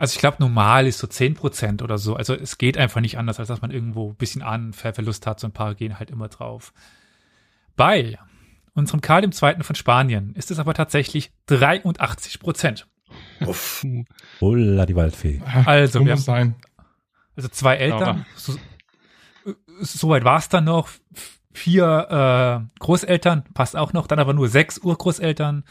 Also 0.00 0.14
ich 0.14 0.18
glaube, 0.18 0.38
normal 0.40 0.86
ist 0.86 0.98
so 0.98 1.06
10 1.06 1.34
Prozent 1.34 1.82
oder 1.82 1.98
so. 1.98 2.16
Also 2.16 2.34
es 2.34 2.56
geht 2.56 2.78
einfach 2.78 3.02
nicht 3.02 3.18
anders, 3.18 3.38
als 3.38 3.48
dass 3.48 3.60
man 3.60 3.70
irgendwo 3.70 4.12
ein 4.12 4.16
bisschen 4.16 4.40
Anverlust 4.40 5.26
hat. 5.26 5.38
So 5.40 5.46
ein 5.46 5.52
paar 5.52 5.74
gehen 5.74 5.98
halt 5.98 6.10
immer 6.10 6.28
drauf. 6.28 6.72
Bei 7.76 8.18
unserem 8.72 9.02
Karl 9.02 9.24
II. 9.24 9.62
von 9.62 9.76
Spanien 9.76 10.34
ist 10.34 10.50
es 10.50 10.58
aber 10.58 10.72
tatsächlich 10.72 11.32
83 11.48 12.40
Prozent. 12.40 12.88
Uff. 13.44 13.84
Ulla, 14.40 14.86
die 14.86 14.96
Waldfee. 14.96 15.42
Also, 15.66 15.98
so 15.98 16.06
wir 16.06 16.14
muss 16.14 16.24
sein. 16.24 16.54
Also 17.36 17.48
zwei 17.50 17.76
Eltern. 17.76 18.24
So, 18.36 18.56
Soweit 19.80 20.24
war 20.24 20.38
es 20.38 20.48
dann 20.48 20.64
noch. 20.64 20.88
Vier 21.52 22.64
äh, 22.64 22.78
Großeltern, 22.78 23.44
passt 23.52 23.76
auch 23.76 23.92
noch. 23.92 24.06
Dann 24.06 24.18
aber 24.18 24.32
nur 24.32 24.48
sechs 24.48 24.78
Urgroßeltern. 24.78 25.64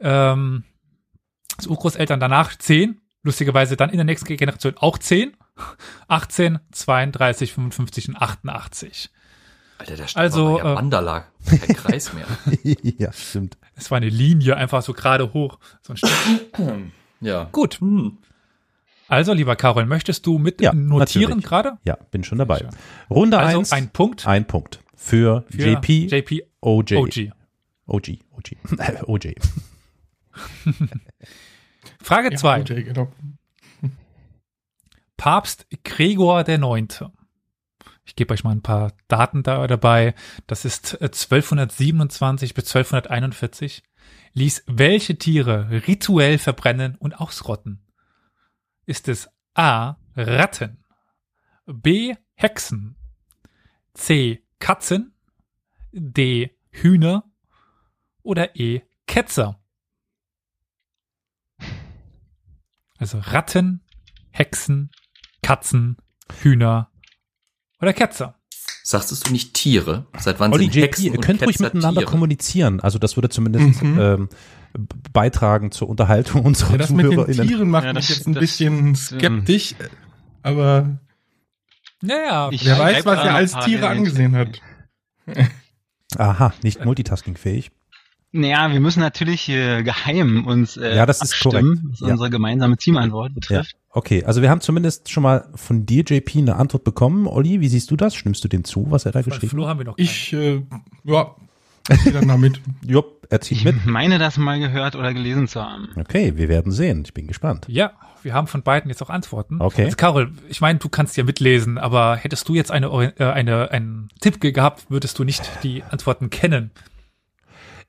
Ähm, 0.00 0.64
das 1.58 1.66
Urgroßeltern 1.66 2.18
danach 2.18 2.56
zehn. 2.56 3.02
Lustigerweise 3.28 3.76
dann 3.76 3.90
in 3.90 3.98
der 3.98 4.06
nächsten 4.06 4.34
Generation 4.38 4.72
auch 4.78 4.96
zehn. 4.96 5.36
18, 6.08 6.60
32, 6.72 7.52
55 7.52 8.08
und 8.08 8.16
88. 8.16 9.10
Alter, 9.76 9.96
der 9.96 10.06
Also, 10.14 10.18
also, 10.18 10.58
ja 10.58 10.72
äh, 10.72 10.74
Mandala. 10.74 11.24
Kein 11.46 11.76
Kreis 11.76 12.14
mehr. 12.14 12.24
ja, 12.62 13.12
stimmt. 13.12 13.58
Es 13.74 13.90
war 13.90 13.98
eine 13.98 14.08
Linie, 14.08 14.56
einfach 14.56 14.80
so 14.80 14.94
gerade 14.94 15.34
hoch. 15.34 15.58
So 15.82 15.92
ein 15.92 16.92
ja. 17.20 17.50
Gut. 17.52 17.82
Hm. 17.82 18.16
Also, 19.08 19.34
lieber 19.34 19.56
Carol, 19.56 19.84
möchtest 19.84 20.24
du 20.24 20.38
mit 20.38 20.62
Ja, 20.62 20.72
notieren 20.72 21.42
gerade? 21.42 21.76
Ja, 21.84 21.98
bin 22.10 22.24
schon 22.24 22.38
dabei. 22.38 22.66
Runde 23.10 23.38
Also 23.38 23.58
eins, 23.58 23.72
ein 23.72 23.90
Punkt 23.90 24.26
ein 24.26 24.46
Punkt. 24.46 24.80
Für, 24.96 25.44
für 25.50 25.68
JP, 25.68 26.06
JP 26.06 26.46
OJ. 26.62 26.96
OG. 26.96 27.32
OG. 27.88 28.08
OG. 28.32 29.06
OJ. 29.06 29.34
Frage 32.08 32.30
Ja, 32.32 32.38
zwei. 32.38 32.60
OJ, 32.62 32.84
genau. 32.84 33.12
Papst 35.18 35.66
Gregor 35.84 36.42
der 36.42 36.56
Neunte. 36.56 37.12
Ich 38.06 38.16
gebe 38.16 38.32
euch 38.32 38.44
mal 38.44 38.52
ein 38.52 38.62
paar 38.62 38.94
Daten 39.08 39.42
da 39.42 39.66
dabei. 39.66 40.14
Das 40.46 40.64
ist 40.64 40.94
äh, 40.94 41.04
1227 41.04 42.54
bis 42.54 42.74
1241. 42.74 43.82
Ließ 44.32 44.64
welche 44.66 45.18
Tiere 45.18 45.70
rituell 45.86 46.38
verbrennen 46.38 46.96
und 46.96 47.20
ausrotten? 47.20 47.84
Ist 48.86 49.08
es 49.08 49.28
A. 49.52 49.96
Ratten, 50.16 50.82
B. 51.66 52.14
Hexen, 52.34 52.96
C. 53.92 54.42
Katzen, 54.60 55.12
D. 55.92 56.56
Hühner 56.70 57.24
oder 58.22 58.56
E. 58.56 58.80
Ketzer? 59.06 59.57
Also 62.98 63.18
Ratten, 63.18 63.80
Hexen, 64.30 64.90
Katzen, 65.42 65.96
Hühner 66.42 66.90
oder 67.80 67.92
Ketzer. 67.92 68.34
Sagtest 68.82 69.28
du 69.28 69.32
nicht 69.32 69.54
Tiere? 69.54 70.06
Seit 70.18 70.40
wann 70.40 70.52
Olli, 70.52 70.64
sind 70.64 70.74
JP, 70.74 70.86
Hexen 70.86 71.04
ihr 71.14 71.20
könnt 71.20 71.42
ruhig 71.42 71.58
miteinander 71.60 72.00
Tiere? 72.00 72.10
kommunizieren. 72.10 72.80
Also 72.80 72.98
das 72.98 73.16
würde 73.16 73.28
zumindest 73.28 73.82
Mhm. 73.82 73.98
ähm, 74.00 74.28
beitragen 75.12 75.70
zur 75.70 75.88
Unterhaltung 75.88 76.42
unserer 76.44 76.72
Ja, 76.72 76.78
das 76.78 76.90
mit 76.90 77.04
den 77.04 77.12
ZuhörerInnen. 77.12 77.46
Tieren 77.48 77.70
macht 77.70 77.84
Ja, 77.84 77.92
mich 77.92 78.06
das- 78.08 78.16
jetzt 78.16 78.26
ein 78.26 78.34
das- 78.34 78.40
bisschen 78.40 78.94
skeptisch, 78.96 79.74
aber 80.42 80.98
Naja, 82.00 82.48
Ich- 82.52 82.64
wer 82.64 82.78
weiß, 82.78 83.04
was 83.06 83.18
er 83.24 83.34
als 83.34 83.52
Tiere 83.64 83.88
angesehen 83.88 84.36
hat. 84.36 84.60
Aha, 86.16 86.52
nicht 86.62 86.84
multitaskingfähig. 86.84 87.70
Naja, 88.32 88.70
wir 88.70 88.80
müssen 88.80 89.00
natürlich 89.00 89.40
hier 89.40 89.82
geheim 89.82 90.46
uns 90.46 90.76
äh, 90.76 90.94
Ja, 90.96 91.06
das 91.06 91.22
ist 91.22 91.32
abstimmen, 91.32 91.76
korrekt. 91.76 91.80
was 91.92 92.00
Ja. 92.00 92.06
unsere 92.08 92.28
gemeinsame 92.30 92.76
Teamantwort 92.76 93.30
Ja, 93.30 93.34
betrifft. 93.34 93.76
okay. 93.90 94.22
Also 94.24 94.42
wir 94.42 94.50
haben 94.50 94.60
zumindest 94.60 95.10
schon 95.10 95.22
mal 95.22 95.48
von 95.54 95.86
dir, 95.86 96.02
JP, 96.06 96.38
eine 96.38 96.56
Antwort 96.56 96.84
bekommen. 96.84 97.26
Olli, 97.26 97.60
wie 97.60 97.68
siehst 97.68 97.90
du 97.90 97.96
das? 97.96 98.14
Stimmst 98.14 98.44
du 98.44 98.48
dem 98.48 98.64
zu, 98.64 98.86
was 98.90 99.06
er 99.06 99.12
da 99.12 99.20
bei 99.20 99.24
geschrieben 99.24 99.48
Flo 99.50 99.62
hat? 99.64 99.70
haben 99.70 99.78
wir 99.80 99.86
noch 99.86 99.96
keine. 99.96 100.08
Ich, 100.08 100.32
äh, 100.34 100.62
ja, 101.04 101.34
ich 101.88 102.12
dann 102.12 102.28
damit. 102.28 102.60
Jupp, 102.86 103.26
er 103.30 103.40
zieht 103.40 103.58
Ich 103.58 103.64
mit. 103.64 103.86
meine, 103.86 104.18
das 104.18 104.36
mal 104.36 104.60
gehört 104.60 104.94
oder 104.94 105.14
gelesen 105.14 105.48
zu 105.48 105.62
haben. 105.62 105.88
Okay, 105.96 106.34
wir 106.36 106.50
werden 106.50 106.70
sehen. 106.70 107.02
Ich 107.06 107.14
bin 107.14 107.26
gespannt. 107.28 107.64
Ja, 107.68 107.92
wir 108.22 108.34
haben 108.34 108.46
von 108.46 108.62
beiden 108.62 108.90
jetzt 108.90 109.02
auch 109.02 109.08
Antworten. 109.10 109.56
Okay. 109.62 109.84
Jetzt 109.84 109.96
Carol, 109.96 110.32
ich 110.50 110.60
meine, 110.60 110.78
du 110.80 110.90
kannst 110.90 111.16
ja 111.16 111.24
mitlesen, 111.24 111.78
aber 111.78 112.16
hättest 112.16 112.46
du 112.46 112.54
jetzt 112.54 112.70
eine, 112.70 112.88
äh, 113.18 113.24
eine, 113.24 113.70
einen 113.70 114.10
Tipp 114.20 114.38
ge- 114.38 114.52
gehabt, 114.52 114.90
würdest 114.90 115.18
du 115.18 115.24
nicht 115.24 115.48
die 115.62 115.82
Antworten 115.84 116.28
kennen. 116.28 116.72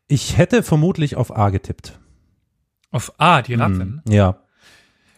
Ich 0.10 0.38
hätte 0.38 0.64
vermutlich 0.64 1.16
auf 1.16 1.36
A 1.36 1.50
getippt. 1.52 1.98
Auf 2.92 3.14
A, 3.20 3.42
die 3.42 3.54
Ratten. 3.54 4.02
Hm, 4.06 4.12
Ja. 4.12 4.44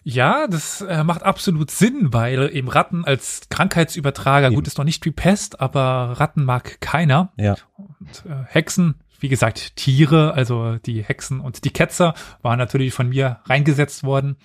Ja, 0.04 0.48
das 0.48 0.82
äh, 0.82 1.04
macht 1.04 1.22
absolut 1.22 1.70
Sinn, 1.70 2.12
weil 2.12 2.50
eben 2.56 2.68
Ratten 2.70 3.06
als 3.06 3.42
Krankheitsübertrager, 3.50 4.48
Eben. 4.48 4.56
gut, 4.56 4.66
ist 4.66 4.80
noch 4.80 4.86
nicht 4.86 5.06
wie 5.06 5.12
Pest, 5.12 5.62
aber 5.62 6.20
Ratten 6.20 6.44
mag 6.44 6.82
keiner. 6.82 7.32
Ja. 7.38 7.56
Und, 7.78 8.26
äh, 8.26 8.44
Hexen, 8.48 8.96
wie 9.20 9.30
gesagt, 9.30 9.76
Tiere, 9.76 10.34
also 10.34 10.78
die 10.78 11.04
Hexen 11.04 11.40
und 11.40 11.64
die 11.66 11.70
Ketzer 11.70 12.16
waren 12.42 12.58
natürlich 12.58 12.96
von 12.96 13.10
mir 13.10 13.42
reingesetzt 13.46 14.04
worden. 14.04 14.38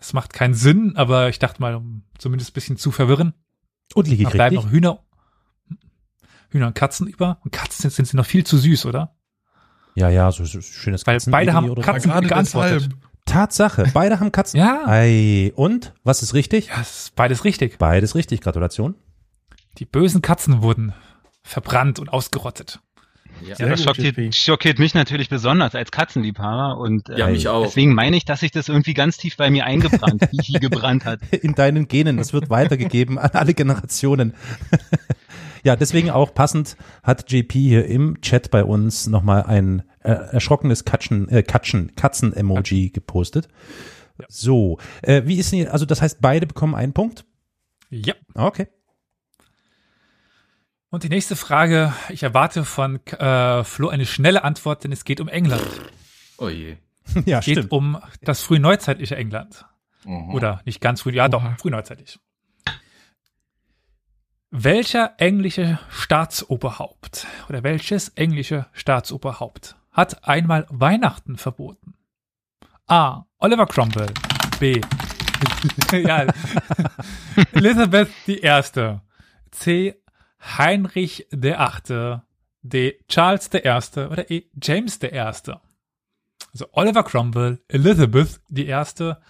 Es 0.00 0.12
macht 0.12 0.32
keinen 0.32 0.54
Sinn, 0.54 0.96
aber 0.96 1.28
ich 1.28 1.38
dachte 1.38 1.60
mal, 1.60 1.76
um 1.76 2.02
zumindest 2.18 2.50
ein 2.50 2.54
bisschen 2.54 2.76
zu 2.76 2.90
verwirren. 2.90 3.32
Und 3.94 4.08
liege 4.08 4.24
Da 4.24 4.28
ich 4.30 4.34
bleiben 4.34 4.56
richtig? 4.56 4.64
noch 4.72 4.72
Hühner, 4.72 4.98
Hühner 6.50 6.66
und 6.66 6.74
Katzen 6.74 7.06
über. 7.06 7.38
Und 7.44 7.52
Katzen 7.52 7.82
sind, 7.82 7.92
sind 7.94 8.06
sie 8.08 8.16
noch 8.16 8.26
viel 8.26 8.44
zu 8.44 8.58
süß, 8.58 8.86
oder? 8.86 9.14
Ja, 9.96 10.08
ja, 10.10 10.30
so, 10.30 10.44
so 10.44 10.60
schönes 10.60 11.04
Weil 11.06 11.16
Katzen- 11.16 11.30
beide 11.32 11.52
haben 11.54 11.68
oder- 11.70 11.82
Katzen- 11.82 12.04
gerade 12.10 12.28
geantwortet. 12.28 12.88
Tatsache, 13.24 13.90
beide 13.92 14.20
haben 14.20 14.30
Katzen. 14.30 14.60
Ja. 14.60 14.82
Ei, 14.86 15.52
und? 15.56 15.92
Was 16.04 16.22
ist 16.22 16.32
richtig? 16.34 16.68
Ja, 16.68 16.80
ist 16.82 17.16
beides 17.16 17.44
richtig. 17.44 17.78
Beides 17.78 18.14
richtig. 18.14 18.40
Gratulation. 18.40 18.94
Die 19.78 19.84
bösen 19.84 20.22
Katzen 20.22 20.62
wurden 20.62 20.92
verbrannt 21.42 21.98
und 21.98 22.08
ausgerottet. 22.12 22.78
Ja, 23.44 23.54
Ja, 23.58 23.68
das 23.68 23.82
schockiert, 23.84 24.34
schockiert 24.34 24.78
mich 24.78 24.94
natürlich 24.94 25.28
besonders 25.28 25.74
als 25.74 25.90
Katzenliebhaber 25.90 26.78
und 26.78 27.10
äh, 27.10 27.18
ja 27.18 27.26
mich 27.26 27.46
auch. 27.48 27.64
deswegen 27.66 27.92
meine 27.92 28.16
ich, 28.16 28.24
dass 28.24 28.40
sich 28.40 28.50
das 28.50 28.68
irgendwie 28.70 28.94
ganz 28.94 29.18
tief 29.18 29.36
bei 29.36 29.50
mir 29.50 29.66
eingebrannt, 29.66 30.22
wie 30.32 30.52
gebrannt 30.60 31.04
hat. 31.04 31.20
In 31.42 31.54
deinen 31.54 31.86
Genen. 31.88 32.16
Das 32.16 32.32
wird 32.32 32.48
weitergegeben 32.48 33.18
an 33.18 33.30
alle 33.32 33.52
Generationen. 33.54 34.34
ja, 35.66 35.74
deswegen 35.74 36.10
auch 36.10 36.32
passend 36.32 36.76
hat 37.02 37.30
JP 37.30 37.58
hier 37.58 37.86
im 37.86 38.20
Chat 38.20 38.52
bei 38.52 38.62
uns 38.62 39.08
nochmal 39.08 39.42
ein 39.42 39.82
äh, 39.98 40.12
erschrockenes 40.12 40.84
Katschen, 40.84 41.28
äh, 41.28 41.42
Katschen, 41.42 41.96
Katzen-Emoji 41.96 42.90
gepostet. 42.90 43.48
So, 44.28 44.78
äh, 45.02 45.22
wie 45.24 45.38
ist 45.38 45.50
denn, 45.50 45.66
also 45.66 45.84
das 45.84 46.00
heißt, 46.00 46.20
beide 46.20 46.46
bekommen 46.46 46.76
einen 46.76 46.92
Punkt? 46.92 47.24
Ja. 47.90 48.14
Okay. 48.34 48.68
Und 50.90 51.02
die 51.02 51.08
nächste 51.08 51.34
Frage, 51.34 51.92
ich 52.10 52.22
erwarte 52.22 52.64
von 52.64 53.04
äh, 53.06 53.64
Flo 53.64 53.88
eine 53.88 54.06
schnelle 54.06 54.44
Antwort, 54.44 54.84
denn 54.84 54.92
es 54.92 55.04
geht 55.04 55.20
um 55.20 55.26
England. 55.26 55.66
Oh 56.38 56.48
je. 56.48 56.76
ja, 57.26 57.40
Es 57.40 57.44
geht 57.44 57.72
um 57.72 58.00
das 58.22 58.40
frühneuzeitliche 58.40 59.16
England. 59.16 59.66
Mhm. 60.04 60.32
Oder 60.32 60.62
nicht 60.64 60.80
ganz 60.80 61.00
früh, 61.00 61.10
ja 61.10 61.28
doch, 61.28 61.42
frühneuzeitlich. 61.58 62.20
Welcher 64.58 65.16
englische 65.18 65.78
Staatsoberhaupt 65.90 67.26
oder 67.50 67.62
welches 67.62 68.08
englische 68.08 68.64
Staatsoberhaupt 68.72 69.76
hat 69.92 70.26
einmal 70.26 70.66
Weihnachten 70.70 71.36
verboten? 71.36 71.92
A. 72.86 73.26
Oliver 73.36 73.66
Cromwell. 73.66 74.14
B. 74.58 74.80
ja. 75.92 76.24
Elizabeth 77.52 78.08
Erste. 78.26 79.02
C. 79.50 79.94
Heinrich 80.40 81.26
der 81.30 81.60
Achte. 81.60 82.22
D. 82.62 82.98
Charles 83.10 83.48
Erste 83.48 84.08
oder 84.08 84.30
E. 84.30 84.44
James 84.62 84.96
Erste. 84.96 85.60
Also 86.54 86.66
Oliver 86.72 87.02
Cromwell, 87.02 87.60
Elizabeth 87.68 88.40
Erste, 88.56 89.20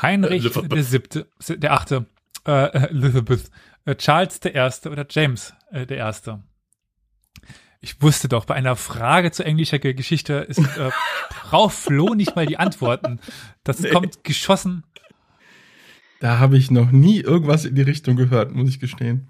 Heinrich 0.00 0.50
der 0.50 0.82
Siebte, 0.82 1.28
der 1.46 1.74
Achte, 1.74 2.06
äh, 2.46 2.88
Elizabeth, 2.88 3.50
Charles 3.96 4.40
der 4.40 4.54
Erste 4.54 4.90
oder 4.90 5.06
James 5.08 5.54
äh, 5.70 5.86
der 5.86 5.96
Erste. 5.98 6.42
Ich 7.80 8.02
wusste 8.02 8.28
doch, 8.28 8.44
bei 8.44 8.54
einer 8.54 8.74
Frage 8.74 9.30
zu 9.30 9.44
englischer 9.44 9.78
Ge- 9.78 9.94
Geschichte 9.94 10.34
ist 10.34 10.58
äh, 10.58 10.90
Frau 11.30 11.68
Flo 11.68 12.14
nicht 12.14 12.34
mal 12.34 12.46
die 12.46 12.58
Antworten. 12.58 13.20
Das 13.62 13.82
kommt 13.90 14.24
geschossen. 14.24 14.84
Da 16.20 16.38
habe 16.40 16.58
ich 16.58 16.72
noch 16.72 16.90
nie 16.90 17.20
irgendwas 17.20 17.64
in 17.64 17.76
die 17.76 17.82
Richtung 17.82 18.16
gehört, 18.16 18.52
muss 18.52 18.68
ich 18.68 18.80
gestehen. 18.80 19.28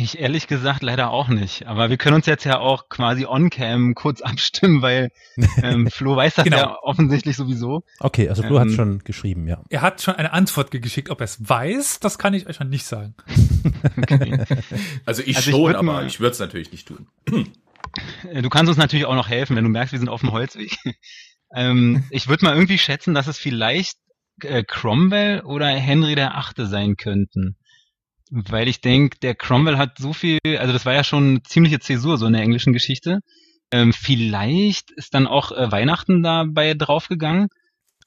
Ich 0.00 0.18
ehrlich 0.18 0.46
gesagt 0.46 0.82
leider 0.82 1.10
auch 1.10 1.28
nicht. 1.28 1.66
Aber 1.66 1.90
wir 1.90 1.98
können 1.98 2.16
uns 2.16 2.26
jetzt 2.26 2.44
ja 2.44 2.58
auch 2.58 2.88
quasi 2.88 3.26
on-cam 3.26 3.94
kurz 3.94 4.22
abstimmen, 4.22 4.80
weil 4.82 5.10
ähm, 5.62 5.90
Flo 5.90 6.16
weiß 6.16 6.36
das 6.36 6.44
Genau. 6.44 6.56
ja 6.56 6.78
offensichtlich 6.82 7.36
sowieso. 7.36 7.82
Okay, 7.98 8.28
also 8.28 8.42
Flo 8.42 8.58
hat 8.58 8.68
Ähm, 8.68 8.74
schon 8.74 8.98
geschrieben, 9.00 9.46
ja. 9.46 9.62
Er 9.68 9.82
hat 9.82 10.00
schon 10.00 10.14
eine 10.16 10.32
Antwort 10.32 10.70
ge- 10.70 10.80
geschickt. 10.80 11.10
Ob 11.10 11.20
er 11.20 11.24
es 11.24 11.38
weiß, 11.46 12.00
das 12.00 12.18
kann 12.18 12.32
ich 12.34 12.46
euch 12.48 12.56
schon 12.56 12.70
nicht 12.70 12.84
sagen. 12.86 13.14
Also 15.06 15.22
ich 15.22 15.36
Also 15.36 15.50
ich 15.50 15.56
schon, 15.56 15.60
würd 15.64 15.74
aber 15.76 15.82
mal- 15.82 16.06
ich 16.06 16.20
würde 16.20 16.32
es 16.32 16.38
natürlich 16.38 16.72
nicht 16.72 16.88
tun. 16.88 17.06
Äh, 18.30 18.42
Du 18.42 18.48
kannst 18.48 18.68
uns 18.68 18.78
natürlich 18.78 19.06
auch 19.06 19.14
noch 19.14 19.28
helfen, 19.28 19.56
wenn 19.56 19.64
du 19.64 19.70
merkst, 19.70 19.92
wir 19.92 19.98
sind 19.98 20.08
auf 20.08 20.20
dem 20.20 20.32
Holzweg. 20.32 20.76
ähm, 21.54 22.04
ich 22.10 22.28
würde 22.28 22.44
mal 22.44 22.54
irgendwie 22.54 22.78
schätzen, 22.78 23.14
dass 23.14 23.26
es 23.26 23.38
vielleicht 23.38 23.96
äh, 24.42 24.62
Cromwell 24.62 25.40
oder 25.42 25.66
Henry 25.68 26.14
der 26.14 26.36
Achte 26.36 26.66
sein 26.66 26.96
könnten. 26.96 27.56
Weil 28.30 28.68
ich 28.68 28.80
denke, 28.80 29.18
der 29.18 29.34
Cromwell 29.34 29.76
hat 29.76 29.98
so 29.98 30.12
viel, 30.12 30.38
also 30.58 30.72
das 30.72 30.86
war 30.86 30.94
ja 30.94 31.02
schon 31.02 31.28
eine 31.28 31.42
ziemliche 31.42 31.80
Zäsur 31.80 32.16
so 32.16 32.26
in 32.26 32.32
der 32.32 32.42
englischen 32.42 32.72
Geschichte. 32.72 33.20
Ähm, 33.72 33.92
vielleicht 33.92 34.90
ist 34.92 35.14
dann 35.14 35.26
auch 35.26 35.52
äh, 35.52 35.70
Weihnachten 35.70 36.22
dabei 36.22 36.74
draufgegangen. 36.74 37.48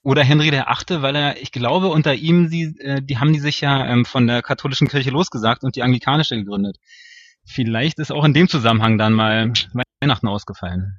Oder 0.02 0.24
Henry 0.24 0.52
der 0.52 0.70
Achte, 0.70 1.02
weil 1.02 1.16
er, 1.16 1.42
ich 1.42 1.54
glaube, 1.54 1.88
unter 1.88 2.14
ihm, 2.14 2.50
die, 2.50 2.76
äh, 2.80 3.02
die 3.02 3.20
haben 3.20 3.32
die 3.32 3.40
sich 3.40 3.62
ja 3.62 3.86
ähm, 3.88 4.04
von 4.04 4.28
der 4.28 4.42
katholischen 4.42 4.90
Kirche 4.90 5.12
losgesagt 5.12 5.64
und 5.64 5.78
die 5.78 5.84
anglikanische 5.84 6.36
gegründet. 6.36 6.78
Vielleicht 7.46 8.00
ist 8.00 8.12
auch 8.12 8.26
in 8.26 8.34
dem 8.34 8.50
Zusammenhang 8.50 8.98
dann 8.98 9.14
mal 9.14 9.54
Weihnachten 10.02 10.28
ausgefallen. 10.28 10.98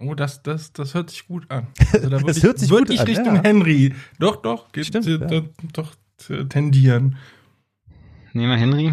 Oh, 0.00 0.14
das, 0.14 0.42
das, 0.42 0.72
das 0.72 0.94
hört 0.94 1.10
sich 1.10 1.26
gut 1.26 1.50
an. 1.50 1.68
Also 1.92 2.08
da 2.08 2.18
Das 2.18 2.38
ich, 2.38 2.42
hört 2.42 2.58
sich 2.58 2.70
gut 2.70 2.90
ich 2.90 3.00
an, 3.00 3.06
Richtung 3.06 3.36
ja. 3.36 3.42
Henry. 3.42 3.94
Doch, 4.18 4.36
doch, 4.42 4.72
geht, 4.72 4.86
Stimmt, 4.86 5.06
äh, 5.06 5.34
ja. 5.34 5.42
doch 5.72 5.94
tendieren. 6.48 7.16
Nehmen 8.32 8.50
wir 8.50 8.56
Henry. 8.58 8.92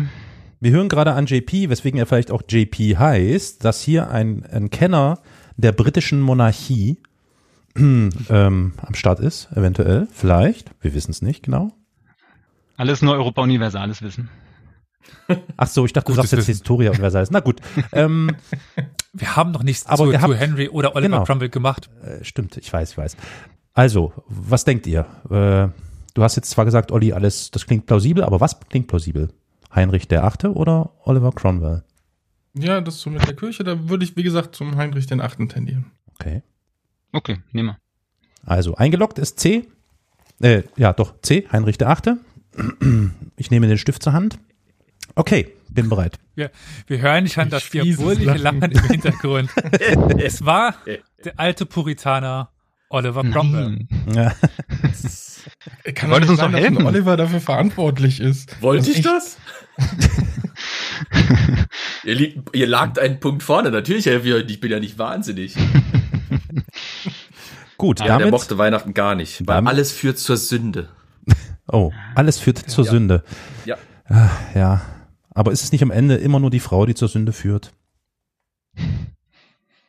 Wir 0.59 0.71
hören 0.71 0.89
gerade 0.89 1.13
an 1.13 1.25
JP, 1.25 1.69
weswegen 1.69 1.99
er 1.99 2.05
vielleicht 2.05 2.31
auch 2.31 2.41
JP 2.47 2.97
heißt, 2.97 3.63
dass 3.63 3.81
hier 3.81 4.11
ein, 4.11 4.45
ein 4.45 4.69
Kenner 4.69 5.19
der 5.55 5.71
britischen 5.71 6.19
Monarchie 6.21 6.97
ähm, 7.77 8.11
am 8.29 8.93
Start 8.95 9.19
ist, 9.19 9.49
eventuell, 9.55 10.07
vielleicht, 10.11 10.71
wir 10.81 10.93
wissen 10.93 11.11
es 11.11 11.21
nicht 11.21 11.43
genau. 11.43 11.71
Alles 12.75 13.01
nur 13.01 13.13
Europa 13.13 13.41
Universales 13.41 14.01
Wissen. 14.01 14.29
Ach 15.57 15.67
so, 15.67 15.85
ich 15.85 15.93
dachte, 15.93 16.07
du 16.11 16.15
Gutes 16.15 16.29
sagst 16.29 16.31
jetzt 16.33 16.47
Wissen. 16.47 16.59
Historia 16.59 16.91
Universalis. 16.91 17.31
Na 17.31 17.39
gut, 17.39 17.61
ähm, 17.93 18.31
Wir 19.13 19.35
haben 19.35 19.51
noch 19.51 19.63
nichts 19.63 19.85
Aber 19.87 20.05
zu, 20.05 20.13
habt- 20.21 20.31
zu 20.33 20.35
Henry 20.35 20.69
oder 20.69 20.95
Oliver 20.95 21.09
genau. 21.09 21.23
Cromwell 21.25 21.49
gemacht. 21.49 21.89
äh, 22.03 22.23
stimmt, 22.23 22.57
ich 22.57 22.71
weiß, 22.71 22.91
ich 22.91 22.97
weiß. 22.97 23.17
Also, 23.73 24.13
was 24.27 24.65
denkt 24.65 24.85
ihr? 24.87 25.05
Äh, 25.31 25.69
du 26.19 26.23
hast 26.25 26.35
jetzt 26.35 26.49
zwar 26.49 26.65
gesagt, 26.65 26.91
Olli, 26.91 27.13
alles, 27.13 27.49
das 27.49 27.65
klingt 27.65 27.85
plausibel, 27.85 28.25
aber 28.25 28.41
was 28.41 28.59
klingt 28.59 28.87
plausibel? 28.87 29.29
Heinrich 29.73 30.09
der 30.09 30.25
Achte 30.25 30.53
oder 30.53 30.91
Oliver 31.05 31.31
Cromwell? 31.31 31.83
Ja, 32.53 32.81
das 32.81 32.99
so 32.99 33.09
mit 33.09 33.25
der 33.25 33.35
Kirche, 33.35 33.63
da 33.63 33.87
würde 33.87 34.03
ich, 34.03 34.17
wie 34.17 34.23
gesagt, 34.23 34.53
zum 34.53 34.75
Heinrich 34.75 35.07
den 35.07 35.21
Achten 35.21 35.47
tendieren. 35.47 35.91
Okay. 36.15 36.41
Okay, 37.13 37.37
nehmen 37.53 37.69
wir. 37.69 37.77
Also 38.45 38.75
eingeloggt 38.75 39.17
ist 39.17 39.39
C. 39.39 39.67
Äh, 40.41 40.63
ja, 40.75 40.91
doch, 40.91 41.13
C, 41.21 41.47
Heinrich 41.51 41.77
der 41.77 41.89
Achte. 41.89 42.17
Ich 43.37 43.49
nehme 43.49 43.67
den 43.67 43.77
Stift 43.77 44.03
zur 44.03 44.11
Hand. 44.11 44.39
Okay, 45.15 45.55
bin 45.69 45.87
bereit. 45.87 46.17
Wir, 46.35 46.51
wir 46.87 46.99
hören 46.99 47.27
schon 47.27 47.45
Ich 47.45 47.49
das 47.51 47.69
diabolische. 47.69 48.37
Lachen 48.37 48.71
im 48.71 48.83
Hintergrund. 48.83 49.49
es 50.17 50.43
war 50.43 50.75
der 51.23 51.39
alte 51.39 51.65
Puritaner 51.65 52.51
Oliver 52.89 53.23
Cromwell. 53.23 53.87
Nein. 54.07 54.15
Ja. 54.15 54.33
Kann 55.93 56.09
Wolltest 56.11 56.31
uns 56.31 56.39
sein, 56.39 56.51
dass 56.51 56.61
ein 56.61 56.73
helfen. 56.73 56.85
Oliver 56.87 57.17
dafür 57.17 57.39
verantwortlich 57.39 58.19
ist. 58.19 58.61
Wollte 58.61 58.89
ich 58.91 58.97
echt- 58.97 59.05
das? 59.05 59.37
ihr, 62.03 62.15
liegt, 62.15 62.55
ihr 62.55 62.67
lagt 62.67 62.99
einen 62.99 63.19
Punkt 63.19 63.43
vorne. 63.43 63.71
Natürlich 63.71 64.05
helfe 64.07 64.27
ich 64.27 64.33
euch. 64.33 64.45
Ich 64.49 64.59
bin 64.59 64.71
ja 64.71 64.79
nicht 64.79 64.97
wahnsinnig. 64.97 65.55
Gut, 67.77 68.01
Aber 68.01 68.07
der 68.09 68.17
damit. 68.19 68.31
mochte 68.31 68.57
Weihnachten 68.57 68.93
gar 68.93 69.15
nicht. 69.15 69.39
Weil 69.47 69.55
Damit- 69.57 69.71
alles 69.71 69.91
führt 69.91 70.17
zur 70.19 70.37
Sünde. 70.37 70.89
Oh, 71.71 71.91
alles 72.15 72.39
führt 72.39 72.57
zur 72.57 72.83
Ja. 72.83 72.89
Sünde. 72.91 73.23
Ja. 73.65 73.77
Ah, 74.05 74.29
Ja. 74.55 74.81
Aber 75.35 75.51
ist 75.51 75.63
es 75.63 75.71
nicht 75.71 75.83
am 75.83 75.91
Ende 75.91 76.15
immer 76.15 76.39
nur 76.39 76.49
die 76.49 76.59
Frau, 76.59 76.87
die 76.87 76.95
zur 76.95 77.07
Sünde 77.09 77.31
führt? 77.31 77.71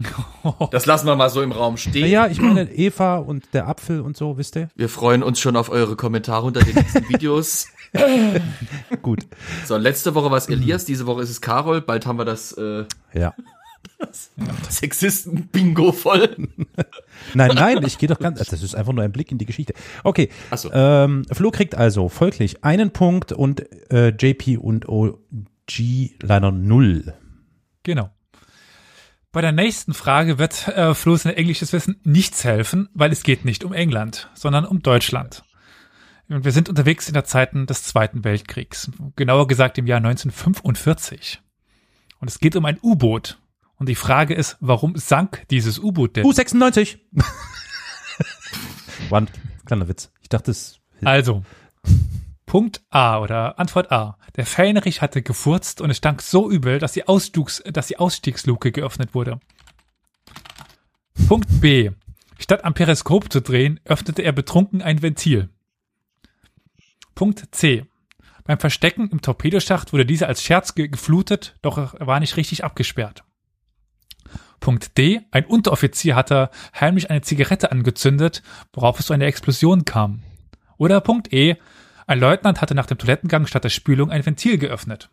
Das 0.71 0.87
lassen 0.87 1.07
wir 1.07 1.16
mal 1.16 1.28
so 1.28 1.42
im 1.42 1.52
Raum 1.52 1.76
stehen. 1.76 2.02
Naja, 2.02 2.26
ich 2.26 2.40
meine 2.40 2.71
Eva 2.73 3.19
und 3.19 3.52
der 3.52 3.69
Apfel 3.69 4.00
und 4.00 4.16
so, 4.16 4.39
wisst 4.39 4.56
ihr? 4.56 4.69
Wir 4.75 4.89
freuen 4.89 5.23
uns 5.23 5.41
schon 5.41 5.56
auf 5.56 5.69
eure 5.69 5.97
Kommentare 5.97 6.47
unter 6.47 6.60
den 6.63 6.75
nächsten 6.75 7.08
Videos. 7.08 7.69
Gut. 9.02 9.26
So, 9.67 9.76
letzte 9.76 10.15
Woche 10.15 10.30
war 10.30 10.39
es 10.39 10.49
Elias, 10.49 10.84
diese 10.84 11.06
Woche 11.06 11.23
ist 11.23 11.30
es 11.30 11.41
Carol. 11.41 11.80
Bald 11.80 12.06
haben 12.06 12.19
wir 12.19 12.25
das 12.25 12.52
äh, 12.52 12.84
Ja. 13.13 13.34
Sexisten-Bingo 14.71 15.93
voll. 15.93 16.36
Nein, 17.34 17.50
nein, 17.54 17.82
ich 17.84 17.99
gehe 17.99 18.08
doch 18.08 18.19
ganz. 18.19 18.39
Das 18.39 18.63
ist 18.63 18.75
einfach 18.75 18.93
nur 18.93 19.04
ein 19.04 19.13
Blick 19.13 19.30
in 19.30 19.39
die 19.39 19.47
Geschichte. 19.47 19.75
Okay. 20.04 20.30
Ach 20.50 20.58
so. 20.58 20.71
Ähm, 20.73 21.25
Flo 21.30 21.50
kriegt 21.50 21.75
also 21.75 22.08
folglich 22.08 22.65
einen 22.65 22.93
Punkt 22.93 23.32
und 23.32 23.65
äh, 23.93 24.08
JP 24.08 24.58
und 24.58 24.89
OG 24.89 26.13
leider 26.23 26.50
null. 26.50 27.15
Genau. 27.82 28.10
Bei 29.32 29.43
der 29.43 29.52
nächsten 29.52 29.95
Frage 29.95 30.38
wird 30.38 30.66
äh, 30.66 30.93
Flo 30.93 31.16
sein 31.16 31.34
englisches 31.34 31.73
Wissen 31.73 32.00
nichts 32.02 32.43
helfen, 32.43 32.88
weil 32.95 33.12
es 33.12 33.23
geht 33.23 33.45
nicht 33.45 33.62
um 33.62 33.73
England, 33.73 34.28
sondern 34.34 34.64
um 34.64 34.82
Deutschland. 34.82 35.45
Und 36.28 36.45
wir 36.45 36.50
sind 36.50 36.69
unterwegs 36.69 37.06
in 37.06 37.14
der 37.14 37.25
Zeiten 37.25 37.66
des 37.66 37.84
Zweiten 37.84 38.25
Weltkriegs, 38.25 38.90
genauer 39.14 39.47
gesagt 39.47 39.78
im 39.78 39.86
Jahr 39.86 39.99
1945. 39.99 41.40
Und 42.19 42.28
es 42.28 42.40
geht 42.40 42.56
um 42.56 42.64
ein 42.64 42.78
U-Boot. 42.82 43.38
Und 43.76 43.88
die 43.88 43.95
Frage 43.95 44.34
ist, 44.34 44.56
warum 44.60 44.97
sank 44.97 45.45
dieses 45.49 45.78
U-Boot 45.78 46.16
denn? 46.16 46.26
U96. 46.26 46.99
War 49.10 49.21
ein 49.21 49.30
kleiner 49.64 49.86
Witz. 49.86 50.10
Ich 50.23 50.28
dachte, 50.28 50.50
es. 50.50 50.80
Also, 51.04 51.45
Punkt 52.50 52.82
A 52.91 53.21
oder 53.21 53.60
Antwort 53.60 53.93
A. 53.93 54.19
Der 54.34 54.45
Fähnrich 54.45 55.02
hatte 55.02 55.23
gefurzt 55.23 55.80
und 55.80 55.89
es 55.89 55.99
stank 55.99 56.21
so 56.21 56.50
übel, 56.50 56.80
dass 56.80 56.91
die, 56.91 57.06
Ausstiegs, 57.06 57.63
dass 57.65 57.86
die 57.86 57.97
Ausstiegsluke 57.97 58.73
geöffnet 58.73 59.15
wurde. 59.15 59.39
Punkt 61.28 61.60
B. 61.60 61.93
Statt 62.41 62.65
am 62.65 62.75
Periskop 62.75 63.32
zu 63.32 63.41
drehen, 63.41 63.78
öffnete 63.84 64.23
er 64.23 64.32
betrunken 64.32 64.82
ein 64.82 65.00
Ventil. 65.00 65.49
Punkt 67.15 67.54
C. 67.54 67.86
Beim 68.43 68.58
Verstecken 68.58 69.10
im 69.10 69.23
Torpedoschacht 69.23 69.93
wurde 69.93 70.04
dieser 70.04 70.26
als 70.26 70.43
Scherz 70.43 70.75
ge 70.75 70.89
geflutet, 70.89 71.56
doch 71.63 71.78
er 71.78 72.06
war 72.08 72.19
nicht 72.19 72.36
richtig 72.36 72.65
abgesperrt. 72.65 73.23
Punkt 74.58 74.99
D. 74.99 75.21
Ein 75.30 75.45
Unteroffizier 75.45 76.17
hatte 76.17 76.50
heimlich 76.75 77.10
eine 77.10 77.21
Zigarette 77.21 77.71
angezündet, 77.71 78.43
worauf 78.73 78.99
es 78.99 79.06
zu 79.06 79.13
einer 79.13 79.26
Explosion 79.26 79.84
kam. 79.84 80.25
Oder 80.78 81.00
Punkt 81.00 81.32
E. 81.32 81.56
Ein 82.10 82.18
Leutnant 82.18 82.60
hatte 82.60 82.75
nach 82.75 82.86
dem 82.86 82.99
Toilettengang 82.99 83.46
statt 83.46 83.62
der 83.62 83.68
Spülung 83.68 84.10
ein 84.10 84.26
Ventil 84.26 84.58
geöffnet. 84.58 85.10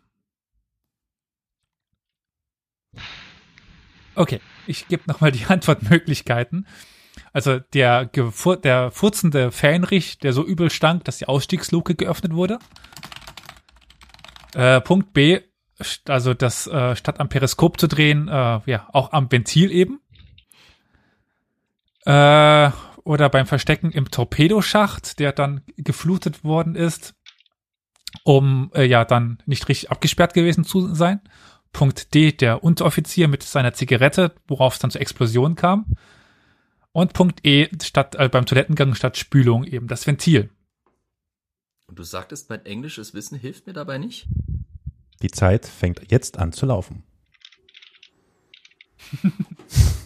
Okay, 4.16 4.40
ich 4.66 4.88
gebe 4.88 5.04
nochmal 5.06 5.30
die 5.30 5.44
Antwortmöglichkeiten. 5.48 6.66
Also 7.32 7.60
der, 7.60 8.06
der 8.06 8.90
furzende 8.90 9.52
Fähnrich, 9.52 10.18
der 10.18 10.32
so 10.32 10.44
übel 10.44 10.70
stank, 10.70 11.04
dass 11.04 11.18
die 11.18 11.28
Ausstiegsluke 11.28 11.94
geöffnet 11.94 12.34
wurde. 12.34 12.58
Äh, 14.54 14.80
Punkt 14.80 15.12
B, 15.12 15.38
also 16.08 16.34
das 16.34 16.66
äh, 16.66 16.96
statt 16.96 17.20
am 17.20 17.28
Periskop 17.28 17.78
zu 17.78 17.86
drehen, 17.86 18.26
äh, 18.26 18.60
ja, 18.66 18.88
auch 18.92 19.12
am 19.12 19.30
Ventil 19.30 19.70
eben. 19.70 20.00
Äh, 22.06 22.72
oder 23.08 23.30
beim 23.30 23.46
Verstecken 23.46 23.90
im 23.90 24.10
Torpedoschacht, 24.10 25.18
der 25.18 25.32
dann 25.32 25.62
geflutet 25.78 26.44
worden 26.44 26.74
ist, 26.74 27.14
um 28.22 28.70
äh, 28.74 28.84
ja 28.84 29.06
dann 29.06 29.38
nicht 29.46 29.66
richtig 29.70 29.90
abgesperrt 29.90 30.34
gewesen 30.34 30.62
zu 30.62 30.94
sein. 30.94 31.22
Punkt 31.72 32.12
D, 32.12 32.32
der 32.32 32.62
Unteroffizier 32.62 33.26
mit 33.26 33.42
seiner 33.42 33.72
Zigarette, 33.72 34.34
worauf 34.46 34.74
es 34.74 34.78
dann 34.80 34.90
zur 34.90 35.00
Explosion 35.00 35.54
kam. 35.54 35.96
Und 36.92 37.14
Punkt 37.14 37.46
E, 37.46 37.70
statt 37.82 38.14
äh, 38.16 38.28
beim 38.28 38.44
Toilettengang 38.44 38.94
statt 38.94 39.16
Spülung 39.16 39.64
eben 39.64 39.88
das 39.88 40.06
Ventil. 40.06 40.50
Und 41.86 41.98
du 41.98 42.02
sagtest, 42.02 42.50
mein 42.50 42.66
englisches 42.66 43.14
Wissen 43.14 43.38
hilft 43.38 43.66
mir 43.66 43.72
dabei 43.72 43.96
nicht? 43.96 44.28
Die 45.22 45.30
Zeit 45.30 45.64
fängt 45.64 46.10
jetzt 46.10 46.38
an 46.38 46.52
zu 46.52 46.66
laufen. 46.66 47.04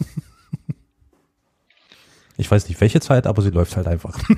Ich 2.37 2.49
weiß 2.49 2.67
nicht 2.67 2.79
welche 2.81 2.99
Zeit, 2.99 3.27
aber 3.27 3.41
sie 3.41 3.49
läuft 3.51 3.75
halt 3.77 3.87
einfach. 3.87 4.17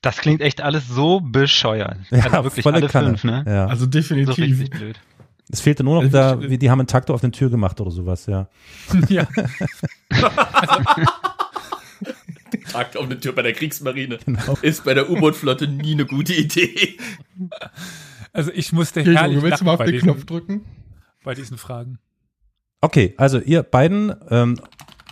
Das 0.00 0.16
klingt 0.16 0.40
echt 0.40 0.60
alles 0.60 0.88
so 0.88 1.20
bescheuert. 1.20 1.96
Ja, 2.10 2.24
also 2.24 2.44
wirklich 2.44 2.62
volle 2.64 2.76
alle 2.76 2.88
Kanne. 2.88 3.08
fünf, 3.10 3.24
ne? 3.24 3.44
Ja. 3.46 3.66
Also 3.66 3.84
So 3.84 3.90
definitiv. 3.90 4.36
richtig 4.38 4.70
blöd. 4.70 4.98
Es 5.48 5.60
fehlte 5.60 5.84
nur 5.84 5.96
noch 5.96 6.02
Also 6.02 6.12
da, 6.16 6.40
ich- 6.40 6.50
wie 6.50 6.58
die 6.58 6.70
haben 6.70 6.80
einen 6.80 6.88
Taktor 6.88 7.14
auf 7.14 7.20
den 7.20 7.30
Tür 7.30 7.50
gemacht 7.50 7.80
oder 7.80 7.90
sowas, 7.92 8.26
ja. 8.26 8.48
ja. 9.08 9.28
Tagt 12.72 12.96
auf 12.96 13.04
eine 13.04 13.20
Tür 13.20 13.32
bei 13.32 13.42
der 13.42 13.52
Kriegsmarine. 13.52 14.18
Genau. 14.24 14.58
Ist 14.62 14.84
bei 14.84 14.94
der 14.94 15.08
U-Boot-Flotte 15.10 15.68
nie 15.68 15.92
eine 15.92 16.06
gute 16.06 16.34
Idee. 16.34 16.96
Also 18.32 18.50
ich 18.52 18.72
musste 18.72 19.02
herrlich 19.02 19.34
Junge, 19.36 19.42
willst 19.42 19.60
du 19.60 19.64
mal 19.66 19.72
auf 19.72 19.78
bei 19.78 19.84
den 19.86 19.94
diesen, 19.94 20.06
Knopf 20.06 20.24
drücken? 20.24 20.64
bei 21.22 21.34
diesen 21.34 21.58
Fragen. 21.58 21.98
Okay, 22.82 23.14
also 23.16 23.38
ihr 23.38 23.62
beiden, 23.62 24.14
ähm, 24.28 24.60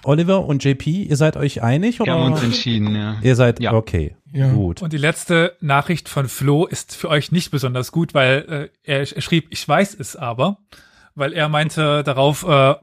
Oliver 0.03 0.45
und 0.45 0.63
JP, 0.65 1.05
ihr 1.05 1.17
seid 1.17 1.37
euch 1.37 1.63
einig 1.63 1.99
Wir 2.01 2.13
haben 2.13 2.25
uns 2.33 2.39
oder? 2.39 2.47
entschieden, 2.47 2.95
ja. 2.95 3.17
Ihr 3.23 3.37
seid 3.37 3.61
Ja. 3.61 3.73
okay. 3.73 4.17
Ja. 4.33 4.51
Gut. 4.53 4.83
Und 4.83 4.93
die 4.93 4.99
letzte 4.99 5.57
Nachricht 5.61 6.09
von 6.09 6.29
Flo 6.29 6.67
ist 6.67 6.95
für 6.95 7.09
euch 7.09 7.33
nicht 7.33 7.51
besonders 7.51 7.91
gut, 7.93 8.13
weil 8.15 8.71
äh, 8.85 8.91
er, 8.93 9.01
er 9.15 9.21
schrieb, 9.23 9.47
ich 9.51 9.67
weiß 9.67 9.95
es 9.99 10.17
aber. 10.17 10.59
weil 11.15 11.33
er 11.33 11.49
meinte 11.49 12.03
darauf, 12.05 12.47
äh, 12.47 12.75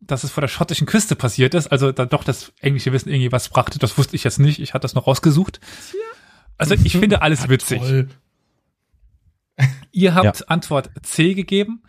dass 0.00 0.24
es 0.24 0.30
vor 0.30 0.40
der 0.40 0.48
schottischen 0.48 0.86
Küste 0.86 1.14
passiert 1.16 1.54
ist, 1.54 1.68
also 1.68 1.92
dann 1.92 2.08
doch 2.08 2.24
das 2.24 2.52
englische 2.60 2.92
Wissen 2.92 3.08
irgendwie 3.10 3.32
was 3.32 3.48
brachte. 3.48 3.78
Das 3.78 3.96
wusste 3.98 4.16
ich 4.16 4.24
jetzt 4.24 4.38
nicht, 4.40 4.58
ich 4.60 4.74
hatte 4.74 4.82
das 4.82 4.94
noch 4.94 5.06
rausgesucht. 5.06 5.60
Also 6.58 6.74
ich 6.74 6.96
finde 6.96 7.22
alles 7.22 7.48
witzig. 7.48 7.80
Ihr 9.92 10.14
habt 10.14 10.48
Antwort 10.48 10.90
C 11.02 11.34
gegeben, 11.34 11.82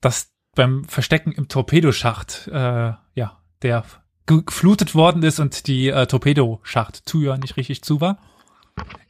dass 0.00 0.30
beim 0.54 0.84
Verstecken 0.84 1.32
im 1.32 1.48
Torpedoschacht, 1.48 2.48
äh, 2.48 2.92
ja, 3.14 3.40
der 3.62 3.84
geflutet 4.26 4.94
worden 4.94 5.22
ist 5.22 5.38
und 5.38 5.66
die 5.66 5.88
äh, 5.88 6.06
Torpedoschacht-Tür 6.06 7.36
nicht 7.36 7.56
richtig 7.56 7.82
zu 7.82 8.00
war. 8.00 8.18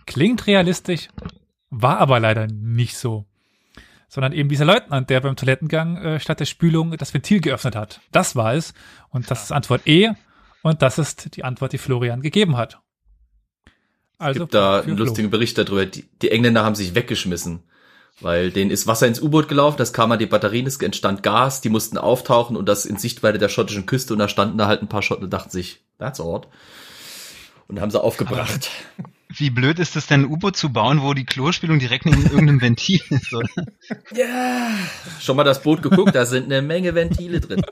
Klingt 0.07 0.47
realistisch, 0.47 1.09
war 1.71 1.99
aber 1.99 2.21
leider 2.21 2.47
nicht 2.47 2.97
so. 2.97 3.27
Sondern 4.09 4.33
eben 4.33 4.49
dieser 4.49 4.65
Leutnant, 4.65 5.11
der 5.11 5.21
beim 5.21 5.37
Toilettengang 5.37 5.97
äh, 5.97 6.21
statt 6.21 6.41
der 6.41 6.45
Spülung 6.45 6.97
das 6.97 7.15
Ventil 7.15 7.41
geöffnet 7.41 7.75
hat. 7.75 8.01
Das 8.13 8.37
war 8.37 8.55
es. 8.55 8.75
Und 9.09 9.31
das 9.31 9.45
ist 9.45 9.53
Antwort 9.53 9.87
E. 9.87 10.11
Und 10.63 10.83
das 10.83 10.99
ist 10.99 11.37
die 11.37 11.45
Antwort, 11.45 11.73
die 11.73 11.79
Florian 11.79 12.21
gegeben 12.21 12.57
hat. 12.57 12.81
Es 13.65 13.71
Also 14.19 14.41
gibt 14.41 14.55
da 14.55 14.81
einen 14.81 14.97
lustigen 14.97 15.31
Bericht 15.31 15.59
darüber. 15.59 15.85
Die, 15.87 16.05
die 16.23 16.31
Engländer 16.31 16.65
haben 16.65 16.75
sich 16.75 16.95
weggeschmissen. 16.95 17.65
Weil 18.21 18.51
denen 18.51 18.71
ist 18.71 18.87
Wasser 18.87 19.09
ins 19.09 19.21
U-Boot 19.21 19.49
gelaufen, 19.49 19.77
das 19.77 19.93
kam 19.93 20.13
an 20.13 20.19
die 20.21 20.27
Batterien, 20.27 20.67
es 20.67 20.81
entstand 20.81 21.23
Gas, 21.23 21.61
die 21.61 21.69
mussten 21.69 21.99
auftauchen 21.99 22.57
und 22.57 22.69
das 22.69 22.87
in 22.87 22.97
Sichtweite 22.97 23.39
der 23.39 23.49
schottischen 23.49 23.87
Küste 23.87 24.13
und 24.13 24.21
da 24.21 24.29
standen 24.29 24.57
da 24.57 24.67
halt 24.69 24.83
ein 24.83 24.89
paar 24.89 25.03
Schotten 25.03 25.25
und 25.25 25.31
dachten 25.33 25.51
sich, 25.51 25.83
that's 25.99 26.21
odd. 26.21 26.47
Und 27.67 27.81
haben 27.81 27.91
sie 27.91 28.01
aufgebracht. 28.01 28.71
Wie 29.37 29.51
blöd 29.51 29.81
ist 29.81 29.97
es 29.97 30.07
denn, 30.07 30.21
ein 30.23 30.31
U-Boot 30.31 30.57
zu 30.57 30.73
bauen, 30.73 31.03
wo 31.03 31.13
die 31.13 31.25
Klospülung 31.25 31.81
direkt 31.81 32.07
neben 32.07 32.23
irgendeinem 32.23 32.61
Ventil 32.61 33.01
ist, 33.09 33.33
oder? 33.35 33.49
Ja. 34.15 34.69
Schon 35.21 35.37
mal 35.37 35.43
das 35.43 35.63
Boot 35.63 35.83
geguckt, 35.83 36.15
da 36.15 36.25
sind 36.25 36.45
eine 36.45 36.63
Menge 36.63 36.95
Ventile 36.95 37.41
drin. 37.41 37.63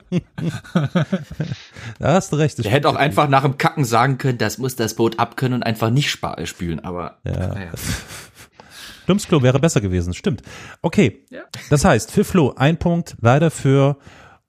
Da 1.99 2.13
hast 2.13 2.33
du 2.33 2.35
recht. 2.35 2.61
Der 2.61 2.71
hätte 2.71 2.89
auch 2.89 2.95
einfach 2.95 3.29
nach 3.29 3.43
dem 3.43 3.57
Kacken 3.57 3.85
sagen 3.85 4.17
können, 4.17 4.39
das 4.39 4.57
muss 4.57 4.75
das 4.75 4.95
Boot 4.95 5.19
abkönnen 5.19 5.57
und 5.57 5.63
einfach 5.63 5.89
nicht 5.89 6.09
spülen, 6.09 6.81
aber 6.81 7.19
Ja. 7.23 7.47
naja. 7.47 7.71
Plumpsklo 9.05 9.41
wäre 9.43 9.59
besser 9.59 9.81
gewesen, 9.81 10.13
stimmt. 10.13 10.41
Okay, 10.81 11.23
Ja. 11.29 11.41
das 11.69 11.85
heißt, 11.85 12.11
für 12.11 12.23
Flo 12.23 12.53
ein 12.55 12.77
Punkt, 12.77 13.15
leider 13.21 13.51
für 13.51 13.97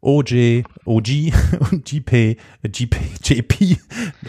OJ, 0.00 0.64
OG 0.84 1.08
und 1.70 1.84
GP, 1.86 2.12
äh, 2.12 2.36
GP, 2.68 2.96
JP. 3.24 3.78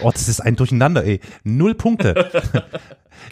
Oh, 0.02 0.12
das 0.12 0.28
ist 0.30 0.40
ein 0.40 0.56
Durcheinander, 0.56 1.04
ey. 1.04 1.20
Null 1.44 1.76
Punkte. 1.76 2.32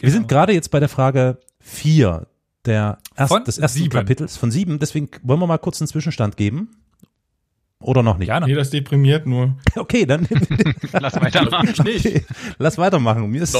Wir 0.02 0.12
sind 0.12 0.28
gerade 0.28 0.54
jetzt 0.54 0.70
bei 0.72 0.80
der 0.80 0.90
Frage 0.90 1.38
vier 1.60 2.28
der 2.66 2.98
erst, 3.16 3.34
Von 3.34 3.44
des 3.44 3.58
ersten 3.58 3.80
sieben. 3.80 3.90
Kapitels 3.92 4.38
von 4.38 4.50
sieben. 4.52 4.80
Deswegen 4.80 5.10
wollen 5.22 5.40
wir 5.40 5.48
mal 5.48 5.58
kurz 5.58 5.82
einen 5.82 5.88
Zwischenstand 5.90 6.38
geben. 6.38 6.70
Oder 7.80 8.02
noch 8.04 8.18
nicht? 8.18 8.28
Gerne. 8.30 8.46
Nee, 8.48 8.54
das 8.56 8.70
deprimiert 8.70 9.26
nur. 9.26 9.58
Okay, 9.76 10.06
dann 10.06 10.26
Lass 10.94 11.16
weitermachen. 11.20 11.74
Nicht. 11.84 12.22
lass 12.58 12.78
weitermachen. 12.78 13.30
Mir 13.30 13.42
ist. 13.44 13.58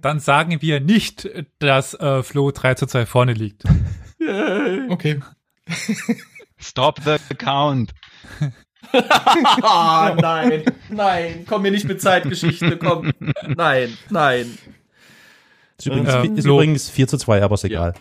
Dann 0.00 0.18
sagen 0.20 0.62
wir 0.62 0.80
nicht, 0.80 1.28
dass 1.58 1.94
äh, 1.94 2.22
Flo 2.22 2.50
3 2.50 2.74
zu 2.74 2.86
2 2.86 3.06
vorne 3.06 3.32
liegt. 3.32 3.64
Okay. 4.90 5.18
Stop 6.58 7.00
the 7.04 7.16
count. 7.34 7.92
Ah, 9.62 10.14
nein, 10.20 10.62
nein, 10.90 11.44
komm 11.48 11.62
mir 11.62 11.70
nicht 11.70 11.86
mit 11.86 12.02
Zeitgeschichte, 12.02 12.76
komm. 12.76 13.12
Nein, 13.56 13.96
nein. 14.10 14.58
Ist 15.78 15.86
übrigens, 15.86 16.10
Äh, 16.12 16.26
ist 16.28 16.44
übrigens 16.44 16.90
4 16.90 17.08
zu 17.08 17.16
2, 17.16 17.42
aber 17.42 17.54
ist 17.54 17.64
egal. 17.64 17.94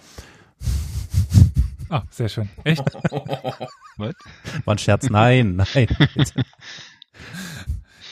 Ah, 1.90 2.04
sehr 2.12 2.28
schön. 2.30 2.50
Echt? 2.66 2.84
What? 3.98 4.16
War 4.66 4.76
ein 4.76 4.78
Scherz. 4.78 5.10
Nein, 5.10 5.56
nein. 5.56 5.88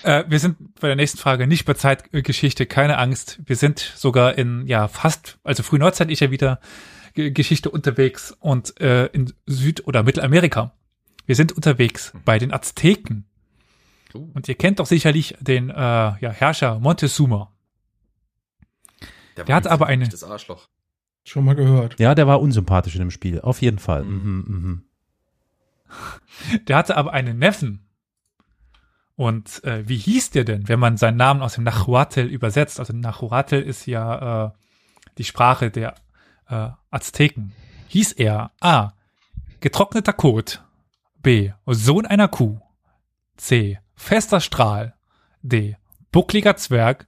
Äh, 0.08 0.24
wir 0.30 0.40
sind 0.40 0.76
bei 0.80 0.88
der 0.88 0.96
nächsten 0.96 1.18
Frage 1.18 1.48
nicht 1.48 1.66
bei 1.66 1.74
Zeitgeschichte, 1.74 2.66
keine 2.66 2.98
Angst. 2.98 3.42
Wir 3.46 3.58
sind 3.58 3.80
sogar 3.80 4.38
in, 4.38 4.66
ja, 4.66 4.88
fast, 4.88 5.38
also 5.44 5.64
früh 5.64 5.78
Neuzeit 5.78 6.10
ist 6.10 6.22
ja 6.22 6.32
wieder 6.32 6.62
G 7.14 7.32
Geschichte 7.32 7.70
unterwegs 7.70 8.32
und 8.40 8.80
äh, 8.80 9.08
in 9.08 9.34
Süd- 9.46 9.86
oder 9.86 10.04
Mittelamerika. 10.04 10.74
Wir 11.26 11.36
sind 11.36 11.52
unterwegs 11.52 12.14
bei 12.24 12.40
den 12.40 12.54
Azteken. 12.54 13.26
Uh. 14.14 14.32
Und 14.34 14.48
ihr 14.48 14.56
kennt 14.56 14.80
doch 14.80 14.86
sicherlich 14.86 15.36
den 15.42 15.70
äh, 15.70 15.74
ja, 15.76 16.30
Herrscher 16.30 16.80
Montezuma. 16.80 17.52
Der 19.36 19.54
hat 19.54 19.68
aber 19.68 19.88
eine- 19.88 20.08
Das 20.08 20.24
Arschloch. 20.24 20.70
Schon 21.26 21.44
mal 21.44 21.56
gehört. 21.56 22.00
Ja, 22.00 22.16
der 22.16 22.28
war 22.28 22.40
unsympathisch 22.40 22.96
in 22.96 23.00
dem 23.02 23.12
Spiel. 23.12 23.42
Auf 23.42 23.62
jeden 23.62 23.80
Fall. 23.80 24.06
Mhm, 24.06 24.46
mhm. 24.48 24.84
Der 26.68 26.78
hatte 26.78 26.96
aber 26.96 27.12
einen 27.12 27.38
Neffen. 27.38 27.87
Und 29.18 29.64
äh, 29.66 29.88
wie 29.90 29.98
hieß 29.98 30.30
der 30.30 30.46
denn, 30.46 30.70
wenn 30.70 30.80
man 30.80 30.96
seinen 30.96 31.18
Namen 31.18 31.42
aus 31.42 31.56
dem 31.56 31.64
Nahuatl 31.66 32.22
übersetzt? 32.22 32.80
Also 32.80 32.94
Nahuatl 32.94 33.56
ist 33.56 33.86
ja 33.88 34.46
äh, 34.46 34.52
die 35.18 35.24
Sprache 35.26 35.72
der 35.72 35.96
äh, 36.48 36.70
Azteken. 36.92 37.52
Hieß 37.88 38.14
er 38.14 38.52
A. 38.62 38.94
Getrockneter 39.60 40.14
Kot. 40.14 40.64
B. 41.24 41.52
Sohn 41.66 42.06
einer 42.06 42.28
Kuh. 42.28 42.60
C. 43.38 43.80
Fester 43.96 44.40
Strahl. 44.40 44.94
D. 45.42 45.78
Buckliger 46.12 46.56
Zwerg. 46.56 47.08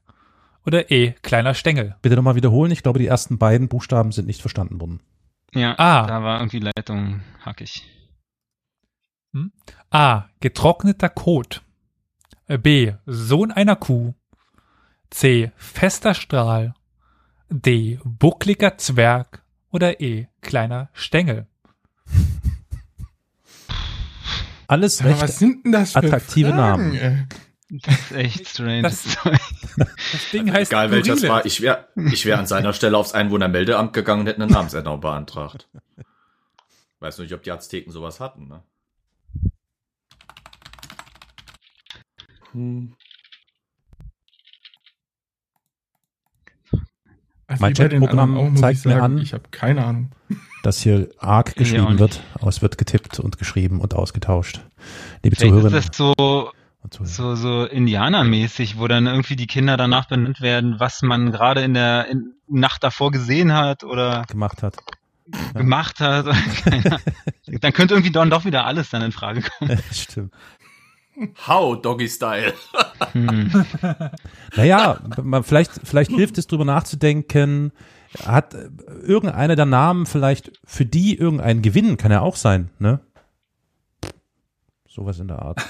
Oder 0.65 0.89
E. 0.89 1.11
Kleiner 1.21 1.53
Stängel. 1.53 1.95
Bitte 2.01 2.15
nochmal 2.15 2.35
wiederholen. 2.35 2.71
Ich 2.71 2.81
glaube, 2.81 2.97
die 2.99 3.07
ersten 3.07 3.37
beiden 3.37 3.67
Buchstaben 3.69 4.11
sind 4.11 4.25
nicht 4.25 4.41
verstanden 4.41 4.81
worden. 4.81 4.99
Ja, 5.53 5.75
Ah. 5.77 6.07
da 6.07 6.23
war 6.23 6.39
irgendwie 6.39 6.59
Leitung 6.59 7.21
hackig. 7.45 7.85
A. 9.91 10.25
Getrockneter 10.39 11.09
Kot. 11.09 11.61
B. 12.57 12.93
Sohn 13.05 13.51
einer 13.51 13.75
Kuh. 13.75 14.13
C. 15.09 15.51
Fester 15.55 16.13
Strahl. 16.13 16.73
D. 17.49 17.99
Buckliger 18.03 18.77
Zwerg. 18.77 19.43
Oder 19.71 20.01
E. 20.01 20.27
Kleiner 20.41 20.89
Stängel. 20.93 21.47
Alles 24.67 25.03
recht. 25.03 25.21
was 25.21 25.39
sind 25.39 25.65
denn 25.65 25.71
das 25.71 25.93
für 25.93 25.99
attraktive 25.99 26.49
Fragen, 26.51 26.93
Namen. 26.93 26.95
ey? 26.95 27.25
Das 27.71 27.99
ist 27.99 28.12
echt 28.13 28.47
strange. 28.47 28.81
Das- 28.83 29.17
Das 30.12 30.31
Ding 30.33 30.51
heißt 30.51 30.71
Egal 30.71 30.91
welches 30.91 31.19
Skurrile. 31.19 31.29
war, 31.33 31.45
ich 31.45 31.62
wäre 31.62 31.88
ich 32.12 32.25
wär 32.25 32.39
an 32.39 32.47
seiner 32.47 32.73
Stelle 32.73 32.97
aufs 32.97 33.13
Einwohnermeldeamt 33.13 33.93
gegangen 33.93 34.21
und 34.21 34.27
hätte 34.27 34.41
eine 34.41 34.51
Namensänderung 34.51 34.99
beantragt. 34.99 35.69
Weiß 36.99 37.17
nicht, 37.19 37.33
ob 37.33 37.43
die 37.43 37.51
Azteken 37.51 37.91
sowas 37.91 38.19
hatten, 38.19 38.47
ne? 38.47 38.63
Hm. 42.53 42.93
Also 47.47 47.62
Mein 47.62 47.73
Chatprogramm 47.73 48.55
zeigt 48.57 48.79
ich 48.79 48.85
mir 48.85 48.91
sagen, 48.93 49.03
an- 49.03 49.17
Ich 49.17 49.33
habe 49.33 49.43
keine 49.51 49.83
Ahnung. 49.85 50.12
dass 50.63 50.81
hier 50.81 51.09
arg 51.17 51.49
Ja, 51.49 51.53
geschrieben 51.55 51.97
wird. 51.99 52.21
Aber 52.35 52.47
es 52.49 52.62
wird 52.62 52.77
getippt 52.77 53.19
und 53.19 53.38
geschrieben 53.38 53.79
und 53.81 53.93
ausgetauscht. 53.95 54.62
Liebe 55.23 55.35
Vielleicht 55.35 55.53
ist 55.55 55.62
Zuhörerinnen 55.62 55.88
das 55.88 55.97
so, 55.97 56.51
und 56.81 56.93
Zuhörer. 56.93 57.09
so, 57.09 57.35
so 57.35 57.65
Indianermäßig, 57.65 58.77
wo 58.77 58.88
dann 58.88 59.07
irgendwie 59.07 59.35
die 59.35 59.47
Kinder 59.47 59.77
danach 59.77 60.05
benannt 60.07 60.41
werden, 60.41 60.79
was 60.79 61.01
man 61.01 61.31
gerade 61.31 61.62
in 61.62 61.73
der 61.73 62.07
in 62.07 62.33
Nacht 62.47 62.83
davor 62.83 63.09
gesehen 63.12 63.53
hat 63.53 63.83
oder 63.83 64.23
gemacht 64.27 64.62
hat. 64.62 64.75
gemacht 65.53 65.99
hat. 65.99 66.25
Dann 67.62 67.73
könnte 67.73 67.93
irgendwie 67.95 68.12
dann 68.12 68.29
doch 68.29 68.45
wieder 68.45 68.65
alles 68.65 68.89
dann 68.89 69.01
in 69.01 69.12
Frage 69.12 69.41
kommen. 69.41 69.79
Stimmt. 69.91 70.33
How, 71.47 71.82
Doggy 71.82 72.08
Style. 72.08 72.53
Hm. 73.13 73.65
Naja, 74.55 74.99
man, 75.21 75.43
vielleicht, 75.43 75.71
vielleicht 75.84 76.12
hilft 76.12 76.38
es 76.38 76.47
drüber 76.47 76.65
nachzudenken. 76.65 77.71
Hat 78.25 78.53
äh, 78.53 78.69
irgendeiner 79.03 79.55
der 79.55 79.65
Namen 79.65 80.05
vielleicht 80.05 80.51
für 80.65 80.86
die 80.86 81.17
irgendeinen 81.17 81.62
Gewinn? 81.62 81.97
Kann 81.97 82.12
ja 82.12 82.21
auch 82.21 82.36
sein, 82.36 82.69
ne? 82.79 82.99
Sowas 84.88 85.19
in 85.19 85.27
der 85.27 85.41
Art. 85.41 85.62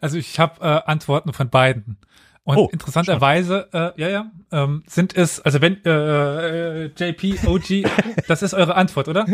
Also 0.00 0.18
ich 0.18 0.38
habe 0.40 0.60
äh, 0.60 0.82
Antworten 0.90 1.32
von 1.32 1.48
beiden. 1.50 1.98
Und 2.42 2.58
Oh, 2.58 2.68
interessanterweise, 2.72 3.68
äh, 3.72 3.98
ja, 3.98 4.08
ja, 4.08 4.30
ähm, 4.52 4.82
sind 4.86 5.16
es, 5.16 5.40
also 5.40 5.62
wenn 5.62 5.82
äh, 5.84 6.84
äh, 6.84 6.90
JP, 6.94 7.46
OG, 7.46 7.90
das 8.28 8.42
ist 8.42 8.52
eure 8.52 8.74
Antwort, 8.74 9.08
oder? 9.08 9.24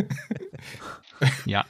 Ja, 1.45 1.65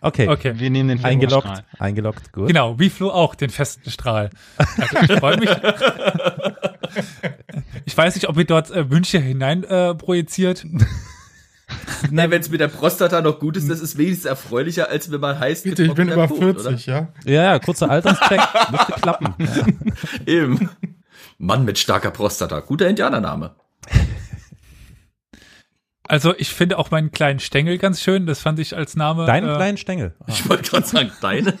Okay. 0.00 0.28
Okay. 0.28 0.54
wir 0.58 0.70
nehmen 0.70 0.88
den 0.90 1.04
Eingeloggt, 1.04 1.42
Flimmerstrahl. 1.46 1.78
eingeloggt, 1.78 2.32
gut. 2.32 2.48
Genau, 2.48 2.78
wie 2.78 2.90
Flo 2.90 3.10
auch, 3.10 3.34
den 3.34 3.50
festen 3.50 3.90
Strahl. 3.90 4.30
Also 4.56 5.12
ich 5.14 5.18
freue 5.18 5.38
mich. 5.38 5.50
Ich 7.84 7.96
weiß 7.96 8.14
nicht, 8.14 8.28
ob 8.28 8.36
ihr 8.36 8.44
dort 8.44 8.70
äh, 8.70 8.90
Wünsche 8.90 9.18
hinein 9.18 9.64
äh, 9.64 9.94
projiziert. 9.94 10.64
Na, 12.10 12.30
wenn 12.30 12.40
es 12.40 12.50
mit 12.50 12.60
der 12.60 12.68
Prostata 12.68 13.22
noch 13.22 13.38
gut 13.38 13.56
ist, 13.56 13.70
das 13.70 13.80
ist 13.80 13.96
wenigstens 13.96 14.26
erfreulicher, 14.26 14.90
als 14.90 15.10
wenn 15.10 15.20
man 15.20 15.38
heißt. 15.38 15.64
Bitte, 15.64 15.84
ich 15.84 15.94
bin 15.94 16.08
über 16.08 16.28
getrockneter 16.28 16.54
Kot, 16.54 16.62
40, 16.62 16.86
ja? 16.86 17.08
Ja, 17.24 17.42
ja, 17.44 17.58
kurzer 17.58 17.90
Alterscheck, 17.90 18.40
müsste 18.70 18.92
klappen. 18.92 19.34
Ja. 19.38 19.46
oder? 19.46 20.26
Eben. 20.26 20.70
Mann 21.38 21.64
mit 21.64 21.78
starker 21.78 22.10
Prostata. 22.10 22.60
Guter 22.60 22.88
Indianername. 22.88 23.54
Also 26.12 26.34
ich 26.36 26.52
finde 26.52 26.76
auch 26.76 26.90
meinen 26.90 27.10
kleinen 27.10 27.40
Stängel 27.40 27.78
ganz 27.78 28.02
schön. 28.02 28.26
Das 28.26 28.38
fand 28.40 28.58
ich 28.58 28.76
als 28.76 28.96
Name. 28.96 29.24
Deinen 29.24 29.48
äh, 29.48 29.56
kleinen 29.56 29.78
Stängel. 29.78 30.14
Ah. 30.20 30.24
Ich 30.28 30.46
wollte 30.46 30.68
gerade 30.70 30.86
sagen, 30.86 31.10
deine. 31.22 31.58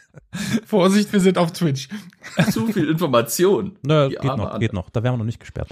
Vorsicht, 0.66 1.12
wir 1.12 1.20
sind 1.20 1.38
auf 1.38 1.52
Twitch. 1.52 1.88
Zu 2.50 2.66
viel 2.72 2.90
Information. 2.90 3.78
Na, 3.82 4.08
Die 4.08 4.16
geht 4.16 4.28
arme 4.28 4.42
noch, 4.42 4.58
geht 4.58 4.72
noch. 4.72 4.90
Da 4.90 5.04
wären 5.04 5.14
wir 5.14 5.18
noch 5.18 5.24
nicht 5.24 5.38
gesperrt. 5.38 5.70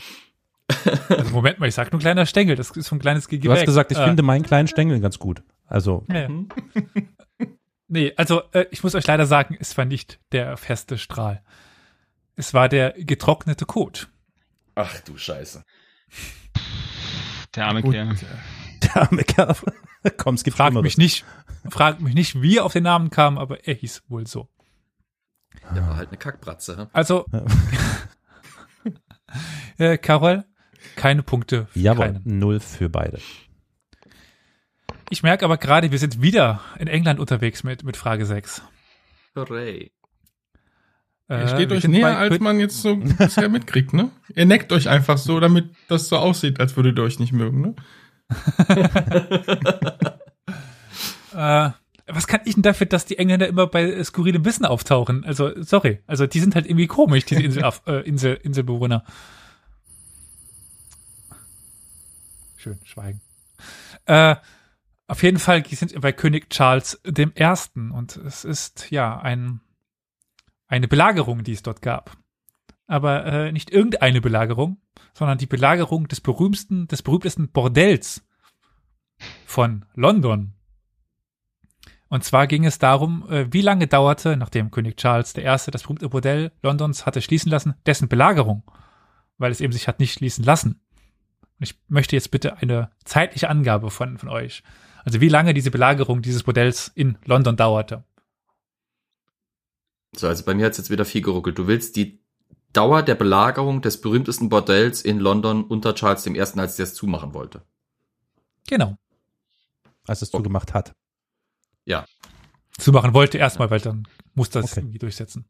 Also 1.09 1.33
Moment 1.33 1.59
mal, 1.59 1.67
ich 1.67 1.75
sag 1.75 1.91
nur 1.91 2.01
kleiner 2.01 2.25
Stängel. 2.25 2.55
Das 2.55 2.71
ist 2.71 2.87
so 2.87 2.95
ein 2.95 3.01
kleines 3.01 3.27
Gewächs. 3.27 3.43
Du 3.45 3.51
hast 3.51 3.65
gesagt, 3.65 3.91
ich 3.91 3.99
Äh, 3.99 4.05
finde 4.05 4.23
meinen 4.23 4.45
kleinen 4.45 4.69
Stängel 4.69 5.01
ganz 5.01 5.19
gut. 5.19 5.43
Also, 5.67 6.05
Ja, 6.09 6.21
ja. 6.21 6.29
Mhm. 6.29 6.49
Nee, 7.89 8.13
also 8.17 8.43
äh, 8.53 8.67
ich 8.71 8.85
muss 8.85 8.95
euch 8.95 9.05
leider 9.05 9.27
sagen, 9.27 9.57
es 9.59 9.77
war 9.77 9.85
nicht 9.85 10.21
der 10.31 10.57
feste 10.57 10.97
Strahl. 10.97 11.43
Es 12.37 12.55
war 12.55 12.69
der 12.69 12.93
getrocknete 12.97 13.67
Kot. 13.67 14.09
Ach 14.77 15.01
du 15.01 15.17
Scheiße. 15.19 15.65
Der 17.55 17.67
arme 17.67 17.83
Gut, 17.83 17.93
Kerl. 17.93 18.17
der 18.83 18.97
arme 19.03 19.25
Kerl. 19.25 19.57
Komm, 20.17 20.35
es 20.35 20.45
gibt 20.45 20.57
Fragt 20.57 20.73
Schlimmeres. 20.73 20.85
mich 20.85 20.99
nicht, 20.99 21.25
fragt 21.69 22.01
mich 22.01 22.15
nicht, 22.15 22.41
wie 22.43 22.59
er 22.59 22.65
auf 22.65 22.73
den 22.73 22.85
Namen 22.85 23.11
kam, 23.11 23.39
aber 23.39 23.67
er 23.67 23.75
hieß 23.75 24.03
wohl 24.09 24.27
so. 24.27 24.49
Der 25.75 25.87
war 25.87 25.97
halt 25.97 26.09
eine 26.09 26.19
Kackbratze. 26.19 26.89
Also, 26.93 27.27
äh, 29.79 29.99
Carol, 29.99 30.45
keine 30.97 31.23
Punkte 31.23 31.67
für 31.67 31.79
Jawohl, 31.79 32.07
keinen. 32.07 32.39
null 32.39 32.61
für 32.61 32.89
beide. 32.89 33.21
Ich 35.11 35.23
merke 35.23 35.45
aber 35.45 35.59
gerade, 35.59 35.91
wir 35.93 35.99
sind 35.99 36.23
wieder 36.23 36.61
in 36.79 36.89
England 36.89 37.21
unterwegs 37.21 37.63
mit, 37.65 37.85
mit 37.85 37.97
Frage 37.97 38.25
6. 38.25 38.63
Hooray. 39.37 39.93
Äh, 41.33 41.43
Ihr 41.43 41.49
steht 41.49 41.71
wir 41.71 41.77
euch 41.77 41.83
sind 41.83 41.93
näher, 41.93 42.19
als 42.19 42.41
man 42.41 42.61
jetzt 42.61 42.83
so 42.83 42.97
bisher 43.19 43.49
mitkriegt, 43.49 43.95
ne? 43.95 44.11
Ihr 44.35 44.45
neckt 44.45 44.73
euch 44.73 44.89
einfach 44.89 45.17
so, 45.17 45.41
damit 45.41 45.71
das 45.89 46.09
so 46.09 46.17
aussieht, 46.19 46.61
als 46.61 46.77
würdet 46.77 46.99
ihr 46.99 47.03
euch 47.03 47.19
nicht 47.19 47.33
mögen, 47.33 47.61
ne? 47.61 47.75
Äh, 51.35 51.71
was 52.07 52.27
kann 52.27 52.41
ich 52.45 52.55
denn 52.55 52.63
dafür, 52.63 52.87
dass 52.87 53.07
die 53.07 53.17
Engländer 53.17 53.49
immer 53.49 53.67
bei 53.67 53.85
äh, 53.85 54.05
skurrilem 54.05 54.45
Wissen 54.45 54.67
auftauchen? 54.67 55.25
Also, 55.25 55.51
sorry. 55.63 56.01
Also, 56.07 56.27
die 56.27 56.41
sind 56.41 56.55
halt 56.55 56.67
irgendwie 56.67 56.87
komisch, 56.87 57.25
diese 57.25 57.41
Insel, 57.41 57.65
äh, 57.87 58.07
Insel, 58.07 58.35
Inselbewohner. 58.43 59.03
Schön, 62.57 62.79
schweigen. 62.85 63.23
Äh, 64.05 64.37
auf 65.07 65.23
jeden 65.23 65.39
Fall 65.39 65.65
sind 65.67 65.93
wir 65.93 66.01
bei 66.03 66.13
König 66.13 66.51
Charles 66.51 67.01
dem 67.07 67.33
Ersten 67.35 67.91
und 67.91 68.17
es 68.17 68.45
ist 68.45 68.91
ja 68.91 69.19
ein, 69.19 69.63
eine 70.73 70.89
Belagerung, 70.89 71.45
die 71.45 71.53
es 71.53 71.63
dort 71.63 71.83
gab. 71.83 72.17
Aber 72.87 73.27
äh, 73.27 73.53
nicht 73.53 73.71
irgendeine 73.71 74.23
Belagerung, 74.23 74.79
sondern 75.13 75.37
die 75.37 75.47
Belagerung 75.47 76.09
des 76.09 76.23
berühmtesten, 76.23 76.89
des 76.89 77.03
berühmtesten 77.03 77.53
Bordells 77.53 78.27
von 79.45 79.85
London. 79.95 80.55
Und 82.09 82.25
zwar 82.25 82.47
ging 82.47 82.65
es 82.65 82.79
darum, 82.79 83.31
äh, 83.31 83.53
wie 83.53 83.61
lange 83.61 83.87
dauerte, 83.87 84.37
nachdem 84.39 84.71
König 84.71 84.97
Charles 84.97 85.37
I. 85.37 85.43
das 85.43 85.83
berühmte 85.83 86.09
Bordell 86.09 86.53
Londons 86.63 87.05
hatte 87.05 87.21
schließen 87.21 87.51
lassen, 87.51 87.75
dessen 87.85 88.09
Belagerung, 88.09 88.63
weil 89.37 89.53
es 89.53 89.61
eben 89.61 89.75
sich 89.75 89.89
hat 89.89 90.01
nicht 90.01 90.15
schließen 90.15 90.43
lassen. 90.43 90.81
Und 91.59 91.65
ich 91.65 91.79
möchte 91.89 92.17
jetzt 92.17 92.31
bitte 92.31 92.57
eine 92.57 92.91
zeitliche 93.05 93.51
Angabe 93.51 93.91
von, 93.91 94.17
von 94.17 94.31
euch. 94.31 94.63
Also 95.05 95.21
wie 95.21 95.29
lange 95.29 95.53
diese 95.53 95.71
Belagerung 95.71 96.23
dieses 96.23 96.45
Bordells 96.45 96.89
in 96.95 97.19
London 97.27 97.57
dauerte. 97.57 98.05
So, 100.15 100.29
also 100.29 100.45
bei 100.45 100.55
mir 100.55 100.67
hat's 100.67 100.79
jetzt 100.79 100.91
wieder 100.91 101.05
viel 101.05 101.23
geruckelt. 101.23 101.59
Du 101.59 101.67
willst 101.67 101.97
die 101.97 102.21
Dauer 102.73 103.03
der 103.03 103.15
Belagerung 103.15 103.83
des 103.83 104.01
berühmtesten 104.01 104.49
Bordells 104.49 105.03
in 105.03 105.19
London 105.19 105.65
unter 105.65 105.95
Charles 105.95 106.27
I., 106.27 106.39
als 106.41 106.77
der 106.77 106.85
es 106.85 106.95
zumachen 106.95 107.35
wollte. 107.35 107.63
Genau. 108.69 108.97
Als 110.07 110.23
es 110.23 110.33
Okay. 110.33 110.39
zugemacht 110.43 110.75
hat. 110.75 110.95
Ja. 111.85 112.05
Zumachen 112.79 113.13
wollte 113.15 113.39
erstmal, 113.39 113.71
weil 113.71 113.81
dann 113.81 114.07
muss 114.35 114.51
das 114.51 114.73
Okay. 114.73 114.81
irgendwie 114.81 114.99
durchsetzen. 114.99 115.47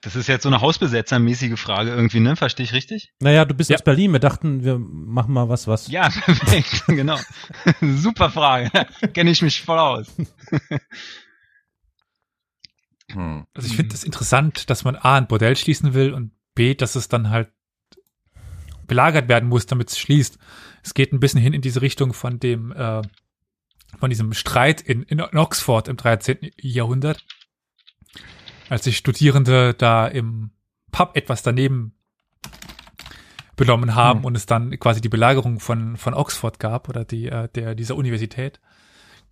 Das 0.00 0.14
ist 0.14 0.28
jetzt 0.28 0.44
so 0.44 0.48
eine 0.48 0.60
Hausbesetzermäßige 0.60 1.58
Frage 1.58 1.90
irgendwie, 1.90 2.20
ne? 2.20 2.36
Verstehe 2.36 2.62
ich 2.64 2.72
richtig? 2.72 3.12
Naja, 3.20 3.44
du 3.44 3.54
bist 3.54 3.68
Ja. 3.70 3.76
aus 3.76 3.82
Berlin. 3.82 4.12
Wir 4.12 4.20
dachten, 4.20 4.62
wir 4.62 4.78
machen 4.78 5.32
mal 5.34 5.48
was, 5.48 5.66
was. 5.66 5.88
Ja, 5.88 6.08
perfekt, 6.24 6.84
genau. 6.86 7.18
Super 7.80 8.30
Frage. 8.30 8.70
Kenne 9.12 9.30
ich 9.32 9.42
mich 9.42 9.62
voll 9.62 9.78
aus. 9.78 10.06
Hm. 13.10 13.46
Also 13.54 13.68
ich 13.68 13.76
finde 13.76 13.94
es 13.94 14.04
interessant, 14.04 14.70
dass 14.70 14.84
man 14.84 14.96
A, 14.96 15.16
ein 15.16 15.26
Bordell 15.26 15.56
schließen 15.56 15.94
will 15.94 16.12
und 16.12 16.32
B, 16.54 16.74
dass 16.74 16.94
es 16.94 17.08
dann 17.08 17.30
halt 17.30 17.50
belagert 18.86 19.28
werden 19.28 19.48
muss, 19.48 19.66
damit 19.66 19.90
es 19.90 19.98
schließt. 19.98 20.38
Es 20.82 20.94
geht 20.94 21.12
ein 21.12 21.20
bisschen 21.20 21.40
hin 21.40 21.52
in 21.52 21.62
diese 21.62 21.82
Richtung 21.82 22.12
von 22.12 22.40
dem, 22.40 22.72
äh, 22.72 23.02
von 23.98 24.10
diesem 24.10 24.32
Streit 24.32 24.80
in, 24.80 25.02
in 25.04 25.20
Oxford 25.20 25.88
im 25.88 25.96
13. 25.96 26.50
Jahrhundert, 26.56 27.24
als 28.68 28.84
sich 28.84 28.96
Studierende 28.96 29.74
da 29.74 30.06
im 30.06 30.50
Pub 30.90 31.16
etwas 31.16 31.42
daneben 31.42 31.94
benommen 33.56 33.94
haben 33.94 34.20
Hm. 34.20 34.24
und 34.24 34.36
es 34.36 34.46
dann 34.46 34.78
quasi 34.78 35.00
die 35.00 35.08
Belagerung 35.08 35.60
von, 35.60 35.96
von 35.96 36.14
Oxford 36.14 36.58
gab 36.58 36.88
oder 36.88 37.04
die, 37.04 37.26
äh, 37.28 37.48
der, 37.54 37.74
dieser 37.74 37.96
Universität. 37.96 38.60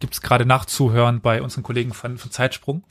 Gibt's 0.00 0.20
gerade 0.20 0.44
nachzuhören 0.44 1.22
bei 1.22 1.40
unseren 1.40 1.62
Kollegen 1.62 1.94
von, 1.94 2.18
von 2.18 2.30
Zeitsprung. 2.30 2.84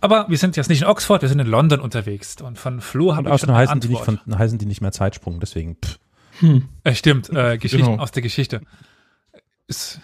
Aber 0.00 0.26
wir 0.28 0.38
sind 0.38 0.56
jetzt 0.56 0.68
nicht 0.68 0.80
in 0.82 0.86
Oxford, 0.86 1.22
wir 1.22 1.28
sind 1.28 1.38
in 1.40 1.46
London 1.46 1.80
unterwegs. 1.80 2.40
Und 2.40 2.58
von 2.58 2.80
Flo 2.80 3.14
haben 3.16 3.26
wir 3.26 3.36
schon 3.38 3.52
heißen 3.54 3.80
die, 3.80 3.88
nicht 3.88 4.00
Antwort. 4.00 4.20
von, 4.24 4.38
heißen 4.38 4.58
die 4.58 4.66
nicht 4.66 4.80
mehr 4.80 4.92
Zeitsprung, 4.92 5.40
deswegen. 5.40 5.76
Pff. 5.76 5.98
Hm. 6.40 6.68
Äh, 6.84 6.94
stimmt, 6.94 7.28
äh, 7.30 7.58
Geschichten 7.58 7.86
Genau. 7.90 8.02
aus 8.02 8.12
der 8.12 8.22
Geschichte. 8.22 8.62
Ist, 9.66 10.00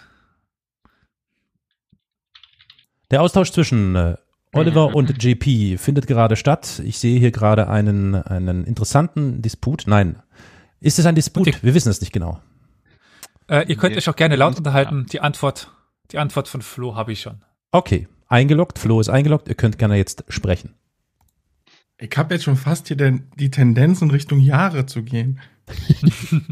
Der 3.11 3.21
Austausch 3.21 3.51
zwischen 3.51 3.95
äh, 3.95 4.15
Oliver 4.53 4.93
und 4.93 5.21
JP 5.23 5.77
findet 5.77 6.07
gerade 6.07 6.35
statt. 6.35 6.81
Ich 6.85 6.99
sehe 6.99 7.19
hier 7.19 7.31
gerade 7.31 7.67
einen, 7.69 8.15
einen 8.15 8.65
interessanten 8.65 9.41
Disput. 9.41 9.83
Nein. 9.87 10.21
Ist 10.79 10.99
es 10.99 11.05
ein 11.05 11.15
Disput? 11.15 11.47
Okay. 11.47 11.57
Wir 11.61 11.73
wissen 11.73 11.89
es 11.89 12.01
nicht 12.01 12.11
genau. 12.13 12.39
äh, 13.49 13.65
ihr 13.67 13.75
könnt 13.77 13.91
Wir- 13.93 13.97
euch 13.97 14.09
auch 14.09 14.15
gerne 14.15 14.35
laut 14.35 14.53
Ja. 14.53 14.57
unterhalten. 14.59 15.05
Die 15.11 15.21
Antwort, 15.21 15.71
die 16.11 16.17
Antwort 16.17 16.47
von 16.47 16.61
Flo 16.61 16.95
habe 16.95 17.13
ich 17.13 17.21
schon. 17.21 17.41
Okay. 17.71 18.07
Eingeloggt. 18.27 18.79
Flo 18.79 18.99
ist 18.99 19.09
eingeloggt. 19.09 19.47
Ihr 19.47 19.55
könnt 19.55 19.77
gerne 19.77 19.95
jetzt 19.95 20.23
sprechen. 20.29 20.73
Ich 21.99 22.15
habe 22.15 22.33
jetzt 22.35 22.43
schon 22.43 22.57
fast 22.57 22.87
hier 22.89 22.97
den, 22.97 23.31
die 23.39 23.49
Tendenz 23.49 24.01
in 24.01 24.11
Richtung 24.11 24.39
Jahre 24.39 24.85
zu 24.85 25.03
gehen. 25.03 25.39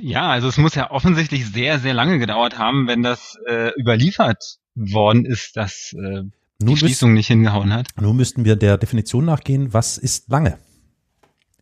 Ja, 0.00 0.28
also 0.28 0.48
es 0.48 0.56
muss 0.58 0.74
ja 0.74 0.90
offensichtlich 0.90 1.46
sehr, 1.46 1.78
sehr 1.78 1.94
lange 1.94 2.18
gedauert 2.18 2.58
haben, 2.58 2.86
wenn 2.88 3.02
das 3.02 3.36
äh, 3.46 3.70
überliefert 3.80 4.58
worden 4.74 5.24
ist, 5.24 5.56
dass 5.56 5.94
äh, 5.94 6.22
die 6.60 6.64
Nun, 6.64 6.76
Schließung 6.76 7.14
nicht 7.14 7.28
hingehauen 7.28 7.72
hat. 7.72 7.88
nun 7.98 8.16
müssten 8.16 8.44
wir 8.44 8.56
der 8.56 8.76
Definition 8.76 9.24
nachgehen. 9.24 9.72
Was 9.72 9.96
ist 9.98 10.28
lange? 10.28 10.58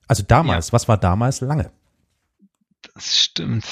Also 0.08 0.22
damals. 0.26 0.72
Was 0.72 0.88
war 0.88 0.96
damals 0.98 1.40
lange? 1.40 1.70
Das 2.94 3.16
stimmt. 3.18 3.64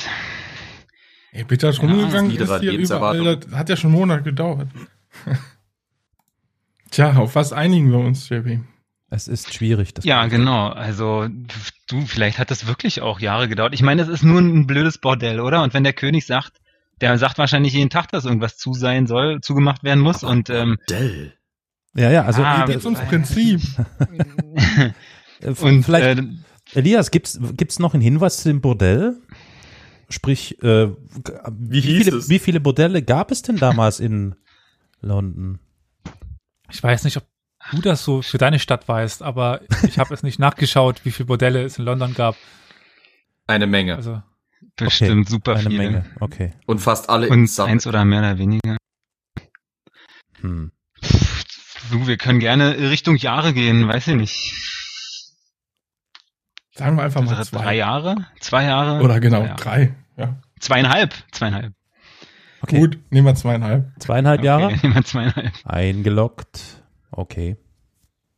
Ey, 1.32 1.44
bitte 1.44 1.68
Ja, 1.70 1.80
rumgegangen 1.80 2.30
ist 2.30 2.60
hier 2.60 2.72
Lebenserwartung. 2.72 3.20
überall, 3.22 3.36
das 3.38 3.52
hat 3.54 3.68
ja 3.70 3.76
schon 3.76 3.90
einen 3.90 3.98
Monat 4.00 4.24
gedauert. 4.24 4.68
Tja, 6.90 7.16
auf 7.16 7.34
was 7.34 7.52
einigen 7.52 7.90
wir 7.90 7.98
uns, 7.98 8.28
JP? 8.28 8.60
Es 9.10 9.28
ist 9.28 9.54
schwierig. 9.54 9.94
Das 9.94 10.04
Ja, 10.04 10.26
genau. 10.26 10.68
Also 10.68 11.28
du, 11.88 12.00
vielleicht 12.06 12.38
hat 12.38 12.50
das 12.50 12.66
wirklich 12.66 13.00
auch 13.00 13.20
Jahre 13.20 13.48
gedauert. 13.48 13.74
Ich 13.74 13.82
meine, 13.82 14.02
es 14.02 14.08
ist 14.08 14.22
nur 14.24 14.40
ein 14.40 14.66
blödes 14.66 14.98
Bordell, 14.98 15.40
oder? 15.40 15.62
Und 15.62 15.74
wenn 15.74 15.84
der 15.84 15.92
König 15.92 16.26
sagt, 16.26 16.60
der 17.00 17.16
sagt 17.18 17.38
wahrscheinlich 17.38 17.72
jeden 17.74 17.90
Tag, 17.90 18.10
dass 18.10 18.24
irgendwas 18.24 18.56
zu 18.56 18.74
sein 18.74 19.06
soll, 19.06 19.40
zugemacht 19.40 19.84
werden 19.84 20.00
muss. 20.00 20.24
Und 20.24 20.50
ähm, 20.50 20.78
Bordell. 20.88 21.34
Ja, 21.94 22.10
ja. 22.10 22.24
Also 22.24 22.42
Ah, 22.42 22.64
äh, 22.64 22.72
Jetzt 22.72 22.84
ums 22.84 23.00
Prinzip. 23.00 23.60
äh, 25.40 25.48
und 25.60 25.84
vielleicht. 25.84 26.18
äh, 26.18 26.24
Elias, 26.72 27.10
gibt's 27.10 27.38
gibt's 27.56 27.78
noch 27.78 27.94
einen 27.94 28.02
Hinweis 28.02 28.38
zu 28.38 28.48
dem 28.48 28.60
Bordell? 28.60 29.16
Sprich, 30.08 30.62
äh, 30.62 30.88
wie, 31.52 31.80
hieß 31.80 32.04
viele, 32.04 32.16
es? 32.16 32.28
wie 32.28 32.38
viele 32.38 32.60
Bordelle 32.60 33.02
gab 33.02 33.30
es 33.30 33.42
denn 33.42 33.56
damals 33.56 34.00
in 34.00 34.34
London? 35.04 35.58
Ich 36.70 36.82
weiß 36.82 37.04
nicht, 37.04 37.16
ob 37.16 37.24
du 37.72 37.80
das 37.80 38.04
so 38.04 38.22
für 38.22 38.38
deine 38.38 38.58
Stadt 38.58 38.88
weißt, 38.88 39.22
aber 39.22 39.60
ich 39.84 39.98
habe 39.98 40.12
es 40.14 40.22
nicht 40.22 40.38
nachgeschaut, 40.38 41.04
wie 41.04 41.10
viele 41.10 41.26
Bordelle 41.26 41.62
es 41.62 41.78
in 41.78 41.84
London 41.84 42.14
gab. 42.14 42.36
Eine 43.46 43.66
Menge. 43.66 43.96
Also 43.96 44.22
bestimmt 44.76 45.28
super 45.28 45.52
Eine 45.56 45.70
viele. 45.70 45.78
Menge. 45.78 46.04
Okay. 46.20 46.52
Und 46.66 46.78
fast 46.80 47.08
alle 47.10 47.26
in 47.26 47.32
Und 47.32 47.46
Suffolk. 47.48 47.70
eins 47.70 47.86
oder 47.86 48.04
mehr 48.04 48.20
oder 48.20 48.38
weniger. 48.38 48.76
Hm. 50.40 50.72
Du, 51.90 52.06
wir 52.06 52.16
können 52.16 52.40
gerne 52.40 52.78
Richtung 52.78 53.16
Jahre 53.16 53.52
gehen, 53.52 53.86
weiß 53.86 54.08
ich 54.08 54.16
nicht. 54.16 54.54
Sagen 56.72 56.96
wir 56.96 57.04
einfach 57.04 57.22
mal 57.22 57.34
Drei 57.36 57.44
zwei. 57.44 57.74
Jahre? 57.76 58.26
Zwei 58.40 58.64
Jahre? 58.64 59.02
Oder 59.02 59.20
genau, 59.20 59.46
drei. 59.56 59.94
Ja. 60.16 60.40
Zweieinhalb. 60.58 61.14
Zweieinhalb. 61.30 61.72
Okay. 62.64 62.78
Gut, 62.78 62.98
nehmen 63.10 63.26
wir 63.26 63.34
zweieinhalb. 63.34 63.90
Zweieinhalb 63.98 64.42
Jahre. 64.42 64.66
Okay, 64.66 64.78
nehmen 64.82 64.94
wir 64.94 65.04
zweieinhalb. 65.04 65.52
Eingeloggt. 65.64 66.82
Okay. 67.10 67.56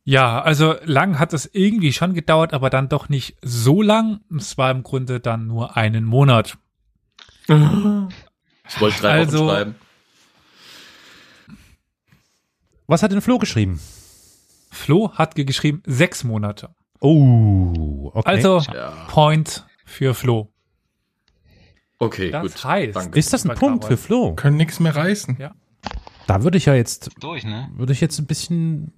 Ja, 0.03 0.41
also 0.41 0.75
lang 0.85 1.19
hat 1.19 1.33
es 1.33 1.49
irgendwie 1.53 1.91
schon 1.91 2.13
gedauert, 2.13 2.53
aber 2.53 2.69
dann 2.69 2.87
doch 2.89 3.09
nicht 3.09 3.35
so 3.41 3.81
lang. 3.81 4.21
Es 4.37 4.57
war 4.57 4.71
im 4.71 4.83
Grunde 4.83 5.19
dann 5.19 5.47
nur 5.47 5.75
einen 5.75 6.05
Monat. 6.05 6.57
Ich 7.49 8.81
wollte 8.81 9.01
drei 9.01 9.11
Also- 9.19 9.39
Wochen 9.45 9.49
schreiben. 9.55 9.75
Was 12.87 13.03
hat 13.03 13.11
denn 13.11 13.21
Flo 13.21 13.37
geschrieben? 13.37 13.79
Flo 14.71 15.11
hat 15.13 15.35
ge- 15.35 15.45
geschrieben 15.45 15.81
sechs 15.85 16.23
Monate. 16.23 16.69
Oh, 17.01 18.11
okay. 18.13 18.29
Also 18.29 18.59
Ja. 18.73 18.91
Point 19.09 19.65
für 19.85 20.13
Flo. 20.13 20.53
Okay, 21.99 22.31
Das 22.31 22.41
gut. 22.43 22.51
heißt- 22.65 22.93
Danke. 22.93 23.17
ist 23.19 23.33
das 23.33 23.45
ein 23.47 23.55
Punkt 23.55 23.85
für 23.85 23.97
Flo? 23.97 24.33
Können 24.35 24.57
nichts 24.57 24.79
mehr 24.79 24.95
reißen. 24.95 25.37
Da 26.27 26.43
würde 26.43 26.57
ich 26.57 26.65
ja 26.65 26.73
jetzt, 26.75 27.09
Durch, 27.19 27.43
ne? 27.45 27.69
würde 27.75 27.93
ich 27.93 28.01
jetzt 28.01 28.19
ein 28.19 28.25
bisschen, 28.25 28.91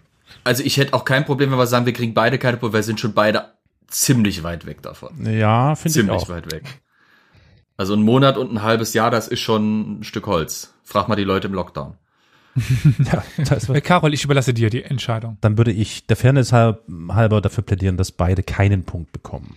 Also 0.44 0.64
ich 0.64 0.78
hätte 0.78 0.94
auch 0.94 1.06
kein 1.06 1.26
Problem, 1.26 1.52
wenn 1.52 1.58
wir 1.58 1.68
sagen, 1.68 1.86
wir 1.86 1.94
kriegen 1.94 2.14
beide 2.14 2.38
keine 2.40 2.58
Punkte, 2.58 2.74
weil 2.74 2.80
wir 2.80 2.84
sind 2.84 3.00
schon 3.00 3.14
beide 3.14 3.54
ziemlich 3.88 4.44
weit 4.44 4.66
weg 4.66 4.82
davon. 4.82 5.14
ja, 5.26 5.76
finde 5.76 5.88
ich 5.90 5.94
Ziemlich 6.06 6.22
auch. 6.24 6.30
weit 6.30 6.52
weg. 6.52 6.82
Also 7.78 7.94
ein 7.94 8.02
Monat 8.02 8.36
und 8.38 8.52
ein 8.52 8.62
halbes 8.64 8.94
Jahr, 8.94 9.10
das 9.12 9.28
ist 9.30 9.40
schon 9.40 10.00
ein 10.00 10.04
Stück 10.04 10.28
Holz. 10.28 10.74
Frag 10.84 11.08
mal 11.08 11.16
die 11.16 11.24
Leute 11.24 11.48
im 11.48 11.54
Lockdown. 11.54 11.96
Ja, 13.12 13.24
da 13.38 13.56
ist 13.56 13.70
was. 13.70 13.78
Äh, 13.78 13.82
Carol, 13.82 14.14
ich 14.14 14.24
überlasse 14.26 14.54
dir 14.54 14.70
die 14.70 14.84
Entscheidung. 14.84 15.38
Dann 15.40 15.58
würde 15.58 15.72
ich 15.72 16.08
der 16.08 16.18
Fairness 16.18 16.52
halb- 16.52 16.84
halber 17.10 17.40
dafür 17.42 17.64
plädieren, 17.64 17.96
dass 17.96 18.12
beide 18.12 18.44
keinen 18.44 18.84
Punkt 18.84 19.12
bekommen. 19.14 19.56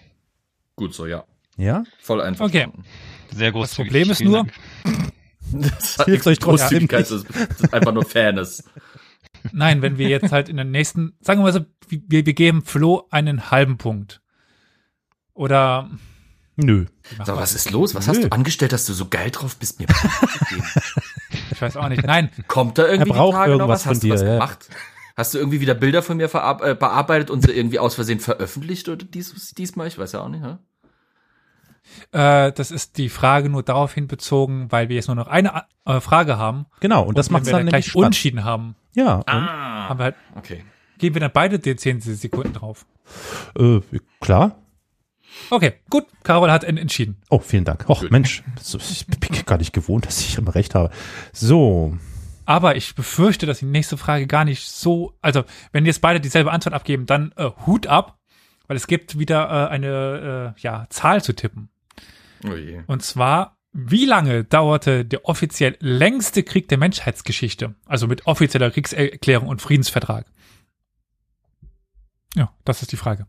Gut 0.76 0.94
so, 0.94 1.06
ja. 1.06 1.24
Ja? 1.56 1.82
Voll 2.00 2.20
einfach. 2.20 2.44
Okay. 2.46 2.68
Sehr 3.34 3.52
groß. 3.52 3.74
Problem 3.74 4.10
ist 4.10 4.20
nur- 4.22 4.46
Das 5.54 5.98
hat 5.98 6.06
hilft 6.06 6.08
nichts 6.08 6.26
euch 6.28 6.38
trotzdem 6.38 6.86
Großzügigkeit, 6.88 7.10
das 7.10 7.24
das 7.24 7.60
ist 7.60 7.74
einfach 7.74 7.92
nur 7.92 8.04
Fairness. 8.06 8.64
Nein, 9.52 9.82
wenn 9.82 9.98
wir 9.98 10.08
jetzt 10.08 10.32
halt 10.32 10.48
in 10.48 10.56
den 10.56 10.70
nächsten, 10.70 11.14
sagen 11.20 11.40
wir 11.40 11.44
mal 11.44 11.52
so, 11.52 11.60
wir, 11.88 12.24
wir 12.24 12.32
geben 12.32 12.62
Flo 12.62 13.06
einen 13.10 13.50
halben 13.50 13.76
Punkt. 13.76 14.22
Oder 15.34 15.90
Nö. 16.56 16.86
So, 17.24 17.36
was 17.36 17.54
ist 17.54 17.70
los? 17.70 17.94
Was 17.94 18.06
Nö. 18.06 18.12
hast 18.14 18.24
du 18.24 18.28
angestellt, 18.32 18.72
dass 18.72 18.86
du 18.86 18.92
so 18.92 19.08
geil 19.08 19.30
drauf 19.30 19.56
bist, 19.56 19.78
mir 19.80 19.86
Punkte 19.86 20.28
zu 20.38 20.44
geben? 20.54 20.64
ich 21.50 21.60
weiß 21.62 21.76
auch 21.76 21.88
nicht. 21.88 22.02
Nein, 22.04 22.30
Kommt 22.46 22.78
da 22.78 22.86
irgendwie 22.86 23.10
Er 23.10 23.14
braucht 23.16 23.32
die 23.34 23.36
Tage 23.38 23.52
noch 23.52 23.58
irgendwas 23.60 23.80
was? 23.80 23.82
von 23.84 23.90
Hast 23.94 24.02
du 24.02 24.06
dir, 24.06 24.14
was 24.14 24.22
ja. 24.22 24.32
gemacht? 24.34 24.68
Hast 25.16 25.34
du 25.34 25.38
irgendwie 25.38 25.60
wieder 25.60 25.74
Bilder 25.74 26.02
von 26.02 26.16
mir 26.18 26.24
äh, 26.34 26.74
bearbeitet 26.74 27.30
und 27.30 27.42
sie 27.42 27.52
irgendwie 27.52 27.78
aus 27.78 27.94
Versehen 27.94 28.20
veröffentlicht 28.20 28.88
oder 28.88 29.04
dies, 29.04 29.52
diesmal? 29.54 29.86
Ich 29.88 29.98
weiß 29.98 30.12
ja 30.12 30.20
auch 30.20 30.28
nicht, 30.28 30.40
ne? 30.42 30.58
Äh, 32.12 32.52
das 32.52 32.70
ist 32.70 32.98
die 32.98 33.08
Frage 33.08 33.48
nur 33.48 33.62
daraufhin 33.62 34.06
bezogen, 34.08 34.70
weil 34.70 34.88
wir 34.88 34.96
jetzt 34.96 35.08
nur 35.08 35.16
noch 35.16 35.28
eine 35.28 35.64
äh, 35.84 36.00
Frage 36.00 36.38
haben. 36.38 36.66
Genau, 36.80 37.02
und 37.04 37.18
das 37.18 37.28
Wenn 37.28 37.32
macht 37.34 37.46
wir 37.46 37.52
dann 37.52 37.58
dann 37.60 37.66
nämlich 37.66 37.84
gleich 37.84 37.90
spannend. 37.92 38.06
Unschieden 38.06 38.44
haben, 38.44 38.76
Ja, 38.94 39.16
und, 39.16 39.28
Ah, 39.28 39.88
haben 39.88 39.98
wir 39.98 40.04
halt, 40.04 40.16
okay. 40.36 40.64
geben 40.98 41.16
wir 41.16 41.20
dann 41.20 41.32
beide 41.32 41.58
die 41.58 41.76
10 41.76 42.00
Sekunden 42.00 42.52
drauf. 42.52 42.86
äh, 43.58 43.80
klar. 44.20 44.56
Okay, 45.50 45.72
gut. 45.88 46.04
Carol 46.24 46.50
hat 46.50 46.62
en- 46.62 46.76
entschieden. 46.76 47.16
Oh, 47.30 47.38
vielen 47.38 47.64
Dank. 47.64 47.86
Och, 47.88 48.02
Mensch, 48.10 48.42
ich 48.74 49.06
bin 49.06 49.44
gar 49.46 49.56
nicht 49.58 49.72
gewohnt, 49.72 50.06
dass 50.06 50.20
ich 50.20 50.36
immer 50.36 50.54
recht 50.54 50.74
habe. 50.74 50.90
So, 51.32 51.96
Aber 52.44 52.76
ich 52.76 52.94
befürchte, 52.94 53.46
dass 53.46 53.60
die 53.60 53.64
nächste 53.64 53.96
Frage 53.96 54.26
gar 54.26 54.44
nicht 54.44 54.68
so, 54.68 55.14
also 55.22 55.44
wenn 55.72 55.86
jetzt 55.86 56.02
beide 56.02 56.20
dieselbe 56.20 56.52
Antwort 56.52 56.74
abgeben, 56.74 57.06
dann 57.06 57.32
äh, 57.36 57.50
Hut 57.66 57.86
ab, 57.86 58.18
weil 58.66 58.76
es 58.76 58.86
gibt 58.86 59.18
wieder 59.18 59.48
äh, 59.48 59.68
eine 59.70 60.54
äh, 60.56 60.60
ja, 60.60 60.86
Zahl 60.90 61.22
zu 61.22 61.34
tippen. 61.34 61.70
Oh. 62.44 62.82
Und 62.86 63.02
zwar, 63.02 63.56
wie 63.72 64.04
lange 64.04 64.44
dauerte 64.44 65.04
der 65.04 65.24
offiziell 65.24 65.76
längste 65.80 66.42
Krieg 66.42 66.68
der 66.68 66.78
Menschheitsgeschichte? 66.78 67.74
Also 67.86 68.06
mit 68.06 68.26
offizieller 68.26 68.70
Kriegserklärung 68.70 69.48
und 69.48 69.62
Friedensvertrag. 69.62 70.26
Ja, 72.34 72.52
das 72.64 72.82
ist 72.82 72.92
die 72.92 72.96
Frage. 72.96 73.26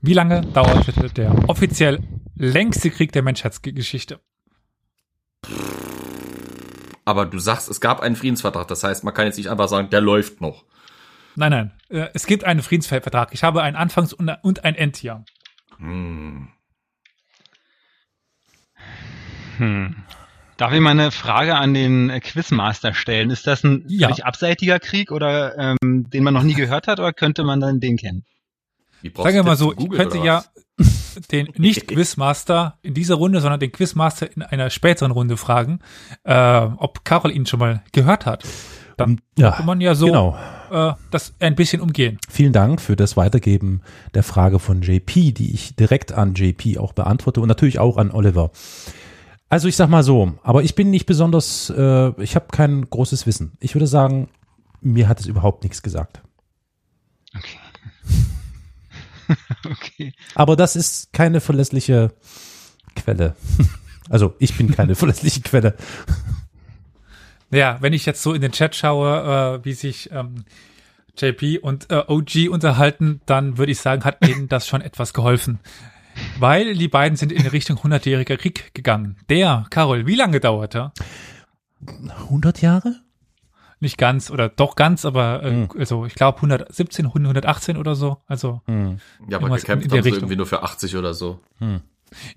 Wie 0.00 0.14
lange 0.14 0.42
dauerte 0.42 0.92
der 1.10 1.48
offiziell 1.48 2.02
längste 2.36 2.90
Krieg 2.90 3.12
der 3.12 3.22
Menschheitsgeschichte? 3.22 4.20
Aber 7.04 7.24
du 7.26 7.38
sagst, 7.38 7.68
es 7.68 7.80
gab 7.80 8.00
einen 8.00 8.16
Friedensvertrag. 8.16 8.68
Das 8.68 8.84
heißt, 8.84 9.02
man 9.02 9.14
kann 9.14 9.26
jetzt 9.26 9.38
nicht 9.38 9.48
einfach 9.50 9.68
sagen, 9.68 9.90
der 9.90 10.00
läuft 10.00 10.40
noch. 10.40 10.64
Nein, 11.36 11.50
nein. 11.50 11.72
äh, 11.88 12.08
Es 12.12 12.26
gibt 12.26 12.44
einen 12.44 12.62
Friedensvertrag. 12.62 13.32
Ich 13.32 13.42
habe 13.44 13.62
ein 13.62 13.76
Anfangs- 13.76 14.12
und 14.12 14.28
und 14.42 14.64
ein 14.64 14.74
Endjahr. 14.74 15.24
Hm. 15.78 16.48
Hm. 19.58 19.96
Darf 20.56 20.72
ich 20.72 20.80
mal 20.80 20.90
eine 20.90 21.12
Frage 21.12 21.54
an 21.54 21.72
den 21.72 22.10
äh, 22.10 22.18
Quizmaster 22.18 22.92
stellen? 22.92 23.30
Ist 23.30 23.46
das 23.46 23.62
ein 23.62 23.84
Ja. 23.86 24.08
völlig 24.08 24.24
abseitiger 24.24 24.80
Krieg 24.80 25.12
oder 25.12 25.56
ähm, 25.56 26.10
den 26.10 26.24
man 26.24 26.34
noch 26.34 26.42
nie 26.42 26.54
gehört 26.54 26.88
hat 26.88 26.98
oder 26.98 27.12
könnte 27.12 27.44
man 27.44 27.60
dann 27.60 27.78
den 27.78 27.96
kennen? 27.96 28.24
Sagen 29.16 29.36
wir 29.36 29.44
mal 29.44 29.56
so, 29.56 29.72
ich 29.78 29.88
könnte 29.90 30.18
ja 30.18 30.42
den 31.30 31.48
Nicht-Quizmaster 31.56 32.78
in 32.82 32.94
dieser 32.94 33.14
Runde, 33.14 33.40
sondern 33.40 33.60
den 33.60 33.70
Quizmaster 33.70 34.28
in 34.34 34.42
einer 34.42 34.70
späteren 34.70 35.12
Runde 35.12 35.36
fragen, 35.36 35.78
äh, 36.24 36.34
ob 36.76 37.04
Carol 37.04 37.30
ihn 37.30 37.46
schon 37.46 37.60
mal 37.60 37.82
gehört 37.92 38.26
hat. 38.26 38.44
Dann 38.96 39.20
ja, 39.38 39.52
kann 39.52 39.66
man 39.66 39.80
ja 39.80 39.94
so 39.94 40.06
genau. 40.06 40.36
äh, 40.72 40.92
das 41.12 41.34
ein 41.38 41.54
bisschen 41.54 41.80
umgehen. 41.80 42.18
Vielen 42.28 42.52
Dank 42.52 42.80
für 42.80 42.96
das 42.96 43.16
Weitergeben 43.16 43.80
der 44.14 44.24
Frage 44.24 44.58
von 44.58 44.82
JP, 44.82 45.32
die 45.32 45.54
ich 45.54 45.76
direkt 45.76 46.10
an 46.12 46.34
JP 46.34 46.78
auch 46.78 46.92
beantworte 46.92 47.40
und 47.40 47.46
natürlich 47.46 47.78
auch 47.78 47.96
an 47.96 48.10
Oliver. 48.10 48.50
Also 49.48 49.68
ich 49.68 49.76
sag 49.76 49.88
mal 49.88 50.02
so, 50.02 50.34
aber 50.42 50.62
ich 50.62 50.74
bin 50.74 50.90
nicht 50.90 51.06
besonders, 51.06 51.70
äh, 51.70 52.22
ich 52.22 52.34
habe 52.34 52.48
kein 52.52 52.88
großes 52.88 53.26
Wissen. 53.26 53.56
Ich 53.60 53.74
würde 53.74 53.86
sagen, 53.86 54.28
mir 54.80 55.08
hat 55.08 55.20
es 55.20 55.26
überhaupt 55.26 55.62
nichts 55.62 55.82
gesagt. 55.82 56.20
Okay. 57.34 57.58
okay. 59.70 60.12
Aber 60.34 60.56
das 60.56 60.76
ist 60.76 61.12
keine 61.12 61.40
verlässliche 61.40 62.12
Quelle. 62.94 63.36
Also 64.10 64.34
ich 64.38 64.56
bin 64.56 64.70
keine 64.74 64.94
verlässliche 64.94 65.42
Quelle. 65.42 65.74
Ja, 67.50 67.76
wenn 67.80 67.92
ich 67.92 68.06
jetzt 68.06 68.22
so 68.22 68.32
in 68.32 68.40
den 68.40 68.52
Chat 68.52 68.74
schaue, 68.74 69.60
äh, 69.60 69.64
wie 69.66 69.74
sich 69.74 70.10
ähm, 70.12 70.46
JP 71.18 71.58
und 71.58 71.90
äh, 71.90 72.04
OG 72.06 72.48
unterhalten, 72.50 73.20
dann 73.26 73.58
würde 73.58 73.72
ich 73.72 73.80
sagen, 73.80 74.04
hat 74.04 74.26
ihnen 74.26 74.48
das 74.48 74.66
schon 74.66 74.80
etwas 74.80 75.12
geholfen. 75.12 75.58
Weil 76.38 76.74
die 76.74 76.88
beiden 76.88 77.16
sind 77.16 77.32
in 77.32 77.46
Richtung 77.46 77.78
100-jähriger 77.78 78.36
Krieg 78.36 78.74
gegangen. 78.74 79.16
Der, 79.28 79.66
Carol, 79.70 80.06
wie 80.06 80.14
lange 80.14 80.40
dauerte? 80.40 80.92
100 82.08 82.60
Jahre? 82.60 82.96
Nicht 83.80 83.96
ganz 83.98 84.30
oder 84.30 84.48
doch 84.48 84.74
ganz, 84.74 85.04
aber 85.04 85.42
äh, 85.44 85.50
Hm. 85.50 85.68
also 85.78 86.04
ich 86.04 86.14
glaube 86.14 86.38
117, 86.38 87.06
118 87.06 87.76
oder 87.76 87.94
so. 87.94 88.18
Also 88.26 88.60
Hm. 88.66 88.98
Ja, 89.28 89.38
aber 89.38 89.50
gekämpft 89.56 89.84
in 89.84 89.90
der 89.90 89.98
haben 89.98 90.02
sie 90.02 90.08
Richtung. 90.08 90.22
irgendwie 90.24 90.36
nur 90.36 90.46
für 90.46 90.62
80 90.64 90.96
oder 90.96 91.14
so. 91.14 91.40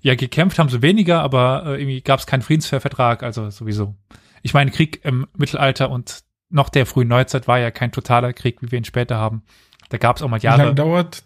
ja, 0.00 0.14
gekämpft 0.14 0.58
haben 0.60 0.68
sie 0.68 0.82
weniger, 0.82 1.20
aber 1.22 1.64
äh, 1.66 1.80
irgendwie 1.80 2.00
gab 2.00 2.20
es 2.20 2.26
keinen 2.26 2.42
Friedensvertrag, 2.42 3.22
also 3.24 3.50
sowieso. 3.50 3.96
Ich 4.42 4.54
meine, 4.54 4.70
Krieg 4.70 5.00
im 5.04 5.26
Mittelalter 5.36 5.90
und 5.90 6.22
noch 6.50 6.68
der 6.68 6.86
frühen 6.86 7.08
Neuzeit 7.08 7.48
war 7.48 7.58
ja 7.58 7.70
kein 7.72 7.90
totaler 7.92 8.32
Krieg, 8.32 8.60
wie 8.62 8.70
wir 8.70 8.78
ihn 8.78 8.84
später 8.84 9.16
haben. 9.16 9.42
Da 9.88 9.98
gab 9.98 10.16
es 10.16 10.22
auch 10.22 10.28
mal 10.28 10.40
Wie 10.42 10.46
lange 10.46 10.62
Jahre. 10.64 10.74
dauert 10.74 11.24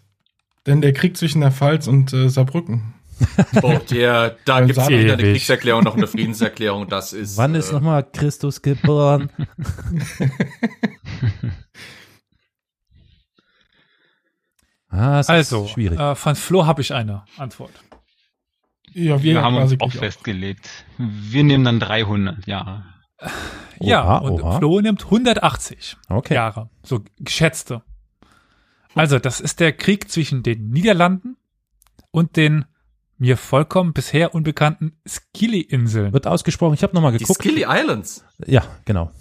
denn 0.67 0.81
der 0.81 0.93
Krieg 0.93 1.17
zwischen 1.17 1.41
der 1.41 1.51
Pfalz 1.51 1.87
und 1.87 2.13
äh, 2.13 2.29
Saarbrücken? 2.29 2.93
Oh, 3.63 3.79
der, 3.89 4.37
da 4.45 4.59
gibt's 4.61 4.75
Saarland. 4.75 5.03
weder 5.03 5.13
eine. 5.13 5.23
Kriegserklärung 5.23 5.83
noch 5.83 5.95
eine 5.97 6.05
Friedenserklärung. 6.13 6.87
Das 6.87 7.13
ist. 7.13 7.35
Wann 7.37 7.55
ist 7.55 7.71
äh, 7.71 7.73
nochmal 7.73 8.05
Christus 8.11 8.61
geboren? 8.61 9.31
ah, 14.89 15.19
es 15.19 15.29
Also, 15.29 15.65
ist 15.65 15.71
schwierig. 15.71 15.99
äh, 15.99 16.15
von 16.15 16.35
Flo 16.35 16.65
habe 16.65 16.81
ich 16.81 16.93
eine 16.93 17.23
Antwort. 17.37 17.71
Ja, 18.93 19.21
Wir 19.21 19.35
wir, 19.35 19.41
haben 19.41 19.55
uns 19.57 19.75
auch 19.79 19.91
festgelegt. 19.91 20.69
Wir 20.97 21.43
nehmen 21.43 21.63
dann 21.65 21.79
300 21.79 22.47
Jahre. 22.47 22.85
ja, 23.79 24.03
Oha, 24.03 24.17
und 24.19 24.41
oha. 24.41 24.57
Flo 24.57 24.79
nimmt 24.81 25.03
180 25.05 25.97
Okay. 26.09 26.33
Jahre, 26.35 26.69
so 26.83 27.03
geschätzte. 27.19 27.83
Also, 28.99 29.19
das 29.19 29.39
ist 29.39 29.59
der 29.59 29.71
Krieg 29.73 30.09
zwischen 30.11 30.43
den 30.43 30.69
Niederlanden 30.69 31.37
und 32.11 32.35
den 32.35 32.65
mir 33.19 33.35
vollkommen 33.37 33.93
bisher 33.93 34.35
unbekannten 34.35 34.99
Scilly-Inseln. 35.07 36.13
Wird 36.13 36.27
ausgesprochen. 36.27 36.75
Ich 36.75 36.83
habe 36.83 36.93
nochmal 36.93 37.11
Die 37.13 37.17
geguckt. 37.19 37.39
Skilly 37.41 37.65
Islands. 37.67 38.23
Ja, 38.45 38.63
genau. 38.85 39.11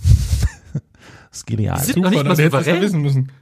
Skilly 1.32 1.62
Die 1.62 1.68
Island. 1.68 1.84
sind 1.84 2.02
noch 2.02 2.10
nicht 2.10 2.18
Super, 2.18 2.28
mal 2.28 2.36
souverän. 2.36 2.80
wissen 2.82 3.00
müssen. 3.02 3.32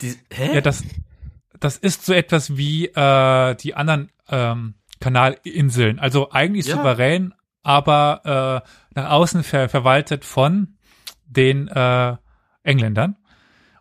Die, 0.00 0.14
hä? 0.32 0.54
Ja, 0.54 0.60
das, 0.60 0.82
das 1.60 1.76
ist 1.76 2.04
so 2.06 2.12
etwas 2.12 2.56
wie 2.56 2.86
äh, 2.86 3.54
die 3.56 3.74
anderen 3.74 4.10
ähm, 4.28 4.74
Kanalinseln. 5.00 5.98
Also 5.98 6.30
eigentlich 6.30 6.66
Ja. 6.66 6.76
souverän, 6.76 7.34
aber 7.62 8.62
äh, 8.64 8.98
nach 9.00 9.10
außen 9.10 9.42
ver 9.44 9.68
verwaltet 9.68 10.24
von 10.24 10.76
den 11.26 11.68
äh, 11.68 12.16
Engländern. 12.62 13.16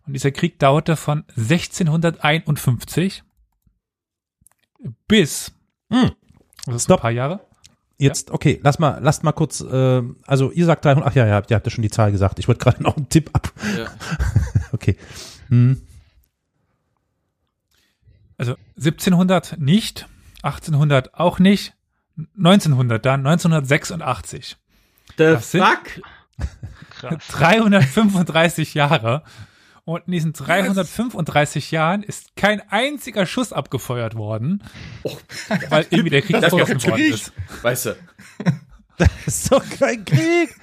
Und 0.08 0.14
dieser 0.14 0.32
Krieg 0.32 0.58
dauerte 0.60 0.96
von 0.96 1.24
1651 1.38 3.24
bis 5.08 5.52
Hm. 5.92 6.12
das 6.66 6.76
ist 6.76 6.84
Stopp. 6.86 7.00
ein 7.00 7.02
paar 7.02 7.12
Jahre. 7.12 7.40
Jetzt, 7.98 8.32
okay, 8.32 8.60
lass 8.64 8.80
mal, 8.80 8.98
lasst 9.04 9.24
mal 9.24 9.32
kurz, 9.32 9.62
äh, 9.62 10.02
also 10.26 10.52
ihr 10.52 10.66
sagt 10.66 10.86
300, 10.86 11.06
ach 11.08 11.14
ja, 11.14 11.26
ja, 11.28 11.40
ihr 11.48 11.56
habt 11.56 11.66
ja 11.66 11.70
schon 11.70 11.84
die 11.84 11.92
Zahl 11.92 12.12
gesagt. 12.12 12.40
Ich 12.40 12.48
wollte 12.48 12.64
gerade 12.64 12.82
noch 12.84 12.98
einen 12.98 13.10
Tipp 13.10 13.30
ab. 13.34 13.52
Ja. 13.78 13.88
Okay. 14.74 14.96
Hm. 15.50 15.82
Also 18.38 18.56
1700 18.78 19.60
nicht, 19.60 20.08
1800 20.44 21.14
auch 21.14 21.40
nicht, 21.40 21.74
1900 22.38 23.06
dann, 23.06 23.26
1986. 23.28 24.56
The 25.10 25.14
Das 25.18 25.52
sind- 25.52 25.64
fuck? 25.64 26.02
Krass. 26.90 27.28
335 27.28 28.74
Jahre. 28.74 29.24
Und 29.86 30.04
in 30.06 30.12
diesen 30.14 30.34
335 30.34 31.72
Jahren 31.72 32.04
ist 32.04 32.36
kein 32.36 32.62
einziger 32.70 33.26
Schuss 33.26 33.52
abgefeuert 33.52 34.16
worden, 34.16 34.64
weil 35.70 35.88
irgendwie 35.90 36.10
der 36.12 36.22
Krieg 36.22 36.40
Das 36.40 36.54
ist 36.54 36.54
abgeschlossen 36.54 36.80
kein 36.80 36.92
worden 36.92 37.02
Krieg. 37.02 37.14
ist. 37.14 37.34
Weißt 37.64 37.86
du. 37.88 37.96
Das 38.98 39.10
ist 39.26 39.52
doch 39.52 39.64
kein 39.80 40.06
Krieg. 40.06 40.56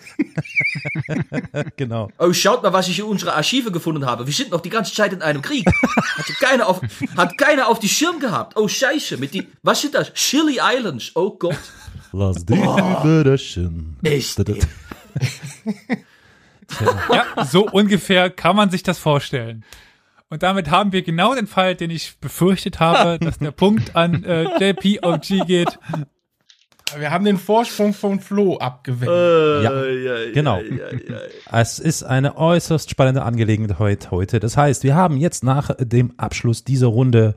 genau. 1.76 2.08
Oh, 2.18 2.32
schaut 2.32 2.62
mal, 2.62 2.72
was 2.72 2.86
ich 2.88 3.00
in 3.00 3.06
unsere 3.06 3.34
Archive 3.34 3.72
gefunden 3.72 4.06
habe. 4.06 4.26
Wir 4.26 4.32
sind 4.32 4.50
noch 4.52 4.60
die 4.60 4.70
ganze 4.70 4.94
Zeit 4.94 5.12
in 5.12 5.22
einem 5.22 5.42
Krieg. 5.42 5.66
Hat 5.66 6.26
keiner 6.40 6.68
auf, 6.68 6.80
hat 7.16 7.36
keiner 7.36 7.66
auf 7.68 7.80
die 7.80 7.88
Schirm 7.88 8.20
gehabt. 8.20 8.56
Oh, 8.56 8.68
Scheiße. 8.68 9.16
Mit 9.16 9.34
die, 9.34 9.48
was 9.62 9.80
sind 9.80 9.94
das? 9.94 10.14
Chili 10.14 10.60
Islands. 10.62 11.10
Oh 11.16 11.30
Gott. 11.30 11.58
Lass 12.12 12.44
dich 12.44 12.56
überraschen. 12.58 13.96
Echt? 14.04 14.38
Ja, 17.12 17.44
so 17.44 17.66
ungefähr 17.66 18.30
kann 18.30 18.56
man 18.56 18.70
sich 18.70 18.82
das 18.82 18.98
vorstellen. 18.98 19.64
Und 20.30 20.42
damit 20.42 20.70
haben 20.70 20.92
wir 20.92 21.02
genau 21.02 21.34
den 21.34 21.46
Fall, 21.46 21.74
den 21.74 21.90
ich 21.90 22.18
befürchtet 22.20 22.80
habe, 22.80 23.18
dass 23.24 23.38
der 23.38 23.50
Punkt 23.50 23.96
an 23.96 24.24
äh, 24.24 24.44
JPOG 24.60 25.46
geht. 25.46 25.78
Wir 26.96 27.10
haben 27.10 27.24
den 27.24 27.36
Vorsprung 27.36 27.92
von 27.92 28.18
Flo 28.18 28.56
abgewendet. 28.56 29.64
Ja, 29.64 30.32
genau. 30.32 30.60
Es 31.52 31.78
ist 31.78 32.02
eine 32.02 32.36
äußerst 32.36 32.88
spannende 32.88 33.22
Angelegenheit 33.22 34.10
heute. 34.10 34.40
Das 34.40 34.56
heißt, 34.56 34.84
wir 34.84 34.94
haben 34.94 35.18
jetzt 35.18 35.44
nach 35.44 35.74
dem 35.78 36.14
Abschluss 36.16 36.64
dieser 36.64 36.86
Runde, 36.86 37.34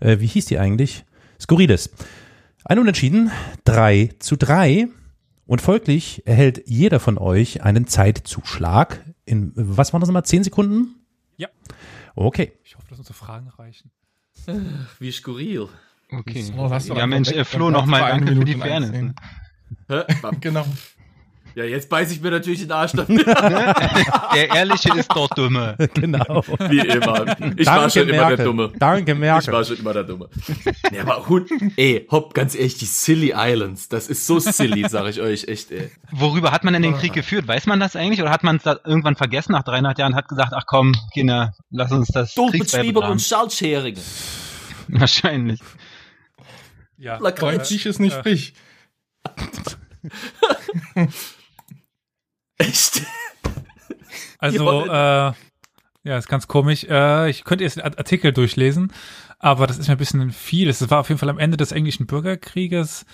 äh, 0.00 0.18
wie 0.18 0.26
hieß 0.26 0.46
die 0.46 0.58
eigentlich? 0.58 1.04
Skurriles. 1.40 1.90
Ein 2.64 2.80
Unentschieden, 2.80 3.30
3 3.64 4.10
zu 4.18 4.36
3. 4.36 4.88
Und 5.48 5.62
folglich 5.62 6.26
erhält 6.26 6.64
jeder 6.66 7.00
von 7.00 7.16
euch 7.16 7.62
einen 7.62 7.86
Zeitzuschlag 7.86 9.02
in, 9.24 9.52
was 9.56 9.94
waren 9.94 10.00
das 10.00 10.08
nochmal, 10.08 10.26
10 10.26 10.44
Sekunden? 10.44 10.94
Ja. 11.38 11.48
Okay. 12.14 12.52
Ich 12.64 12.76
hoffe, 12.76 12.86
dass 12.90 12.98
unsere 12.98 13.14
Fragen 13.14 13.48
reichen. 13.48 13.90
Wie 14.98 15.10
skurril. 15.10 15.68
Okay. 16.12 16.42
So, 16.42 16.94
ja, 16.94 17.06
Mensch, 17.06 17.30
weg, 17.30 17.36
äh, 17.36 17.44
Flo, 17.46 17.70
nochmal 17.70 18.10
danke 18.10 18.36
für 18.36 18.44
die 18.44 18.56
Fairness. 18.56 18.90
ne? 18.90 19.14
Hä? 19.88 20.02
Genau. 20.40 20.66
Ja, 21.54 21.64
jetzt 21.64 21.88
beiß 21.88 22.12
ich 22.12 22.20
mir 22.20 22.30
natürlich 22.30 22.60
den 22.60 22.70
Arsch 22.70 22.92
damit. 22.92 23.26
Der 24.34 24.48
Ehrliche 24.54 24.96
ist 24.96 25.10
dort 25.14 25.36
Dumme. 25.36 25.76
Genau. 25.94 26.44
Wie 26.68 26.78
immer. 26.78 27.36
Ich 27.56 27.66
war 27.66 27.90
schon 27.90 28.08
immer 28.08 28.36
der 28.36 28.44
Dumme. 28.44 28.72
Danke, 28.78 29.12
Ich 29.12 29.18
Merkel. 29.18 29.52
war 29.52 29.64
schon 29.64 29.78
immer 29.78 29.92
der 29.92 30.04
Dumme. 30.04 30.28
Nee, 30.90 31.00
aber 31.00 31.28
Hund, 31.28 31.50
ey, 31.76 32.06
hopp, 32.10 32.34
ganz 32.34 32.54
ehrlich, 32.54 32.78
die 32.78 32.84
Silly 32.84 33.32
Islands, 33.34 33.88
das 33.88 34.08
ist 34.08 34.26
so 34.26 34.38
silly, 34.38 34.88
sag 34.88 35.08
ich 35.08 35.20
euch, 35.20 35.48
echt, 35.48 35.72
ey. 35.72 35.90
Worüber 36.12 36.52
hat 36.52 36.62
man 36.64 36.74
denn 36.74 36.82
den 36.82 36.96
Krieg 36.96 37.12
geführt? 37.12 37.48
Weiß 37.48 37.66
man 37.66 37.80
das 37.80 37.96
eigentlich? 37.96 38.20
Oder 38.20 38.30
hat 38.30 38.44
man 38.44 38.56
es 38.56 38.62
da 38.62 38.78
irgendwann 38.84 39.16
vergessen 39.16 39.52
nach 39.52 39.64
300 39.64 39.98
Jahren 39.98 40.12
und 40.12 40.18
hat 40.18 40.28
gesagt, 40.28 40.52
ach 40.54 40.64
komm, 40.66 40.94
Kinder, 41.12 41.54
lass 41.70 41.90
uns 41.90 42.08
das 42.08 42.34
planen? 42.34 42.96
und 42.96 43.20
Salzheringen. 43.20 44.02
Wahrscheinlich. 44.88 45.60
Ja, 46.96 47.18
Deutsch 47.18 47.86
ist 47.86 48.00
nicht 48.00 48.16
äh, 48.16 48.18
sprich. 48.18 48.54
Echt? 52.58 53.02
Also, 54.40 54.84
äh, 54.86 55.32
ja, 56.04 56.16
ist 56.16 56.28
ganz 56.28 56.46
komisch. 56.46 56.84
Äh, 56.84 57.28
ich 57.28 57.42
könnte 57.42 57.64
jetzt 57.64 57.76
den 57.76 57.82
Art- 57.82 57.98
Artikel 57.98 58.32
durchlesen, 58.32 58.92
aber 59.40 59.66
das 59.66 59.78
ist 59.78 59.88
mir 59.88 59.96
ein 59.96 59.98
bisschen 59.98 60.30
viel. 60.30 60.68
Es 60.68 60.88
war 60.90 61.00
auf 61.00 61.08
jeden 61.08 61.18
Fall 61.18 61.28
am 61.28 61.40
Ende 61.40 61.56
des 61.56 61.72
englischen 61.72 62.06
Bürgerkrieges. 62.06 63.04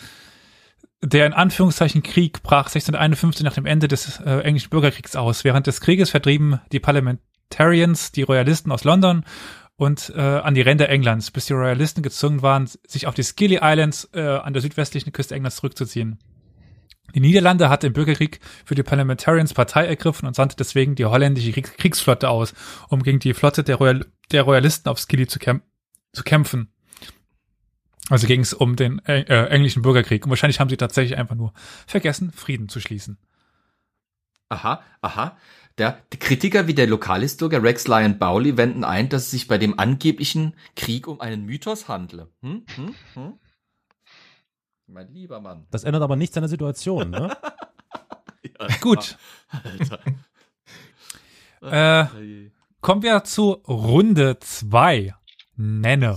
Der 1.02 1.24
in 1.24 1.32
Anführungszeichen 1.32 2.02
Krieg 2.02 2.42
brach 2.42 2.66
1651 2.66 3.42
nach 3.42 3.54
dem 3.54 3.64
Ende 3.64 3.88
des 3.88 4.20
äh, 4.20 4.40
englischen 4.40 4.68
Bürgerkriegs 4.68 5.16
aus. 5.16 5.44
Während 5.44 5.66
des 5.66 5.80
Krieges 5.80 6.10
vertrieben 6.10 6.60
die 6.72 6.80
Parliamentarians 6.80 8.12
die 8.12 8.22
Royalisten 8.22 8.70
aus 8.70 8.84
London 8.84 9.24
und 9.76 10.12
äh, 10.14 10.20
an 10.20 10.54
die 10.54 10.60
Ränder 10.62 10.88
Englands, 10.90 11.30
bis 11.30 11.46
die 11.46 11.52
Royalisten 11.54 12.02
gezwungen 12.02 12.42
waren, 12.42 12.68
sich 12.86 13.06
auf 13.06 13.14
die 13.14 13.22
Scilly 13.22 13.60
Islands 13.62 14.10
äh, 14.12 14.20
an 14.20 14.52
der 14.52 14.60
südwestlichen 14.62 15.12
Küste 15.12 15.34
Englands 15.34 15.56
zurückzuziehen. 15.56 16.18
Die 17.14 17.20
Niederlande 17.20 17.68
hatte 17.68 17.86
im 17.86 17.92
Bürgerkrieg 17.92 18.40
für 18.64 18.74
die 18.74 18.82
Parliamentarians 18.82 19.54
Partei 19.54 19.86
ergriffen 19.86 20.26
und 20.26 20.34
sandte 20.34 20.56
deswegen 20.56 20.96
die 20.96 21.04
holländische 21.04 21.52
Kriegs 21.52 21.76
Kriegsflotte 21.76 22.28
aus, 22.28 22.54
um 22.88 23.02
gegen 23.02 23.20
die 23.20 23.34
Flotte 23.34 23.62
der, 23.62 23.76
Royal 23.76 24.06
der 24.32 24.42
Royalisten 24.42 24.88
auf 24.88 24.98
Scilly 24.98 25.26
zu, 25.26 25.38
kämp 25.38 25.62
zu 26.12 26.24
kämpfen. 26.24 26.72
Also 28.10 28.26
ging 28.26 28.40
es 28.40 28.52
um 28.52 28.76
den 28.76 28.98
äh, 29.06 29.20
äh, 29.20 29.48
englischen 29.48 29.82
Bürgerkrieg. 29.82 30.24
Und 30.24 30.30
wahrscheinlich 30.30 30.60
haben 30.60 30.68
sie 30.68 30.76
tatsächlich 30.76 31.16
einfach 31.16 31.36
nur 31.36 31.52
vergessen, 31.86 32.32
Frieden 32.32 32.68
zu 32.68 32.80
schließen. 32.80 33.18
Aha, 34.48 34.82
aha. 35.00 35.38
Der, 35.78 35.98
die 36.12 36.18
Kritiker 36.18 36.66
wie 36.66 36.74
der 36.74 36.86
Lokalhistoriker 36.86 37.62
Rex 37.62 37.88
Lyon 37.88 38.18
Bowley 38.18 38.56
wenden 38.56 38.84
ein, 38.84 39.08
dass 39.08 39.24
es 39.24 39.30
sich 39.30 39.48
bei 39.48 39.58
dem 39.58 39.78
angeblichen 39.78 40.54
Krieg 40.76 41.08
um 41.08 41.20
einen 41.20 41.46
Mythos 41.46 41.88
handle. 41.88 42.28
Hm? 42.42 42.64
Hm? 42.76 42.94
Hm? 43.14 43.32
Mein 44.86 45.08
lieber 45.08 45.40
Mann. 45.40 45.66
Das 45.70 45.84
ändert 45.84 46.02
aber 46.02 46.16
nichts 46.16 46.36
an 46.36 46.42
der 46.42 46.48
Situation, 46.48 47.10
ne? 47.10 47.36
Ja, 48.60 48.66
Gut, 48.82 49.16
Alter. 49.50 49.98
äh, 52.12 52.50
kommen 52.82 53.02
wir 53.02 53.24
zu 53.24 53.52
Runde 53.66 54.38
zwei. 54.40 55.14
Nenne. 55.56 56.16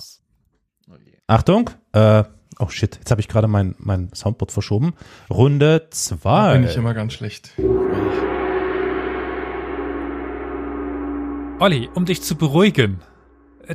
Je. 0.88 1.14
Achtung, 1.26 1.70
äh, 1.94 2.26
oh 2.60 2.68
shit, 2.68 2.98
jetzt 2.98 3.12
habe 3.12 3.22
ich 3.22 3.30
gerade 3.30 3.48
mein, 3.48 3.76
mein 3.80 4.14
Soundboard 4.14 4.52
verschoben. 4.52 4.94
Runde 5.30 5.80
Da 5.80 5.92
zwei. 5.92 6.54
bin 6.58 6.68
ich 6.68 6.76
immer 6.76 6.94
ganz 6.94 7.14
schlecht. 7.14 7.54
Olli, 11.60 11.90
um 11.96 12.06
dich 12.06 12.22
zu 12.22 12.36
beruhigen, 12.36 13.00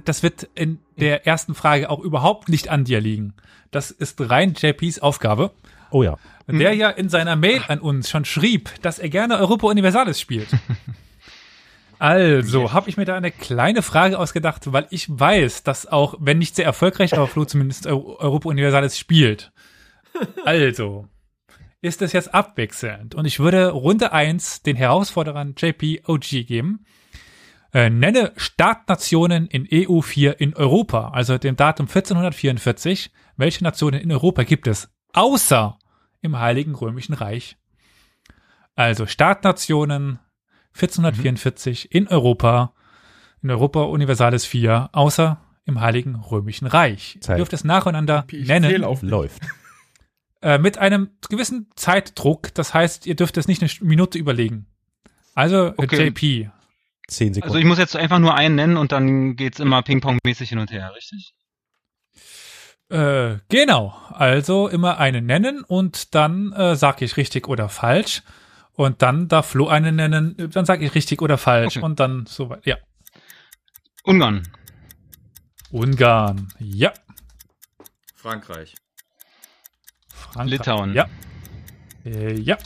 das 0.05 0.23
wird 0.23 0.49
in 0.55 0.79
der 0.99 1.27
ersten 1.27 1.55
Frage 1.55 1.91
auch 1.91 2.01
überhaupt 2.01 2.49
nicht 2.49 2.69
an 2.69 2.85
dir 2.85 3.01
liegen. 3.01 3.35
Das 3.71 3.91
ist 3.91 4.21
rein 4.31 4.55
JPs 4.55 4.99
Aufgabe, 5.01 5.53
Oh 5.91 6.03
ja. 6.03 6.19
der 6.49 6.75
ja 6.75 6.91
in 6.91 7.09
seiner 7.09 7.37
Mail 7.37 7.63
an 7.69 7.81
uns 7.81 8.09
schon 8.11 8.25
schrieb, 8.25 8.71
dass 8.83 8.99
er 8.99 9.09
gerne 9.09 9.39
Europa 9.39 9.67
Universalis 9.69 10.21
spielt. 10.21 10.49
Also, 11.99 12.73
habe 12.73 12.91
ich 12.91 12.97
mir 12.97 13.05
da 13.05 13.15
eine 13.17 13.31
kleine 13.31 13.81
Frage 13.81 14.19
ausgedacht, 14.19 14.73
weil 14.73 14.89
ich 14.91 15.07
weiß, 15.09 15.63
dass 15.63 15.87
auch, 15.87 16.17
wenn 16.19 16.39
nicht 16.39 16.57
sehr 16.57 16.65
erfolgreich, 16.65 17.15
aber 17.15 17.29
Flo 17.29 17.45
zumindest 17.45 17.87
Eu- 17.87 18.17
Europa 18.19 18.49
Universalis 18.49 18.99
spielt. 18.99 19.53
Also, 20.45 21.07
ist 21.81 22.03
es 22.03 22.13
jetzt 22.13 22.35
abwechselnd 22.35 23.15
und 23.15 23.25
ich 23.25 23.39
würde 23.41 23.71
Runde 23.71 24.13
eins 24.13 24.63
den 24.63 24.77
Herausforderern 24.77 25.55
JP 25.57 26.03
OG 26.07 26.45
geben. 26.45 26.85
Äh, 27.75 27.89
nenne 27.89 28.33
Startnationen 28.37 29.47
in 29.47 29.67
EU4 29.67 30.33
in 30.33 30.55
Europa, 30.55 31.09
also 31.09 31.39
dem 31.39 31.57
Datum 31.57 31.87
1444. 31.87 33.11
Welche 33.37 33.65
Nationen 33.65 34.01
in 34.01 34.13
Europa 34.13 34.43
gibt 34.43 34.67
es? 34.67 34.91
Außer 35.15 35.79
im 36.21 36.39
Heiligen 36.39 36.75
Römischen 36.75 37.15
Reich. 37.15 37.57
Also 38.75 39.07
Startnationen 39.07 40.19
1444 40.75 41.93
in 41.93 42.09
Europa, 42.09 42.75
in 43.43 43.51
Europa 43.51 43.83
Universalis 43.85 44.45
4, 44.45 44.91
außer 44.93 45.41
im 45.65 45.81
Heiligen 45.81 46.17
Römischen 46.17 46.67
Reich. 46.67 47.19
Zeit. 47.21 47.35
Ihr 47.35 47.37
dürft 47.39 47.53
es 47.55 47.65
nacheinander 47.65 48.27
Ich 48.31 48.49
nennen. 48.49 48.83
Läuft. 49.03 49.43
äh, 50.43 50.59
mit 50.59 50.77
einem 50.77 51.11
gewissen 51.29 51.71
Zeitdruck. 51.77 52.53
Das 52.55 52.75
heißt, 52.75 53.07
ihr 53.07 53.17
dürft 53.17 53.37
es 53.39 53.49
nicht 53.49 53.63
eine 53.63 53.71
Minute 53.81 54.19
überlegen. 54.19 54.67
Also 55.35 55.69
äh, 55.69 55.75
Okay. 55.77 56.09
JP. 56.09 56.51
Zehn 57.13 57.35
Sekunden. 57.35 57.53
Also 57.53 57.59
ich 57.59 57.65
muss 57.65 57.79
jetzt 57.79 57.97
einfach 57.97 58.19
nur 58.19 58.35
einen 58.35 58.55
nennen 58.55 58.77
und 58.77 58.93
dann 58.93 59.37
geht's 59.37 59.61
immer 59.61 59.83
Ping-Pong-mäßig 59.83 60.49
hin 60.49 60.59
und 60.59 60.71
her, 60.71 60.93
richtig? 60.97 61.35
Äh, 62.89 63.39
genau. 63.49 63.97
Also 64.11 64.69
immer 64.69 64.99
einen 64.99 65.25
nennen 65.25 65.65
und 65.65 66.15
dann 66.15 66.53
äh, 66.53 66.77
sage 66.77 67.05
ich 67.05 67.17
richtig 67.17 67.49
oder 67.49 67.69
falsch. 67.69 68.23
Und 68.75 69.03
dann 69.03 69.29
darf 69.29 69.49
Flo 69.49 69.69
einen 69.69 69.97
nennen, 69.97 70.51
dann 70.51 70.65
sage 70.65 70.85
ich 70.85 70.95
richtig 70.95 71.23
oder 71.23 71.39
falsch. 71.39 71.77
Okay. 71.77 71.85
Und 71.85 72.01
dann 72.01 72.27
so 72.27 72.51
weit. 72.51 72.67
Ja. 72.67 72.77
Ungarn, 74.05 74.43
Ungarn. 75.71 76.49
Ja. 76.59 76.93
Frankreich, 78.17 78.75
Frankreich. 80.09 80.51
Litauen. 80.51 80.95
Ja. 80.95 81.09
Äh, 82.05 82.35
ja. 82.41 82.59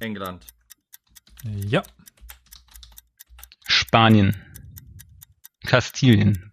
England, 0.00 0.44
Ja. 1.44 1.82
Spanien, 3.96 4.36
Kastilien. 5.64 6.52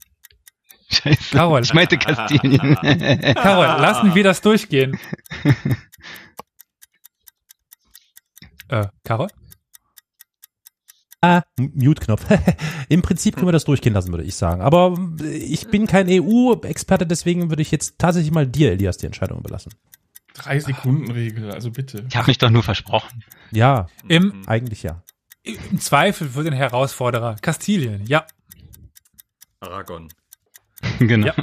Scheiße. 0.90 1.36
Carol. 1.36 1.62
Ich 1.62 1.74
meinte 1.74 1.98
Kastilien. 1.98 2.76
Carol, 3.36 3.82
lassen 3.82 4.16
wir 4.16 4.24
das 4.24 4.40
durchgehen. 4.40 4.98
äh, 8.70 8.88
Carol? 9.04 9.28
Ah, 11.20 11.42
Mute-Knopf. 11.60 12.26
Im 12.88 13.02
Prinzip 13.02 13.36
können 13.36 13.50
wir 13.50 13.52
das 13.52 13.66
durchgehen 13.66 13.92
lassen, 13.92 14.14
würde 14.14 14.24
ich 14.24 14.36
sagen. 14.36 14.62
Aber 14.62 14.98
äh, 15.20 15.36
ich 15.36 15.68
bin 15.68 15.86
kein 15.86 16.08
EU-Experte, 16.10 17.06
deswegen 17.06 17.50
würde 17.50 17.62
ich 17.62 17.72
jetzt 17.72 18.00
tatsächlich 18.00 18.32
mal 18.32 18.48
dir, 18.48 18.72
Elias, 18.72 19.00
die 19.00 19.08
Entscheidung 19.08 19.40
überlassen. 19.40 19.74
Drei 20.34 20.62
Sekunden 20.62 21.12
Regel, 21.12 21.52
also 21.52 21.72
bitte. 21.72 22.06
Ich 22.08 22.16
habe 22.16 22.28
mich 22.28 22.38
doch 22.38 22.50
nur 22.50 22.64
versprochen. 22.64 23.22
Ja, 23.52 23.88
Im, 24.08 24.44
eigentlich 24.48 24.84
ja. 24.84 25.04
Im 25.44 25.80
Zweifel 25.80 26.30
für 26.30 26.44
den 26.44 26.54
Herausforderer 26.54 27.36
Kastilien. 27.36 28.06
Ja, 28.06 28.26
Aragon. 29.60 30.08
genau. 31.00 31.28
Ja. 31.28 31.36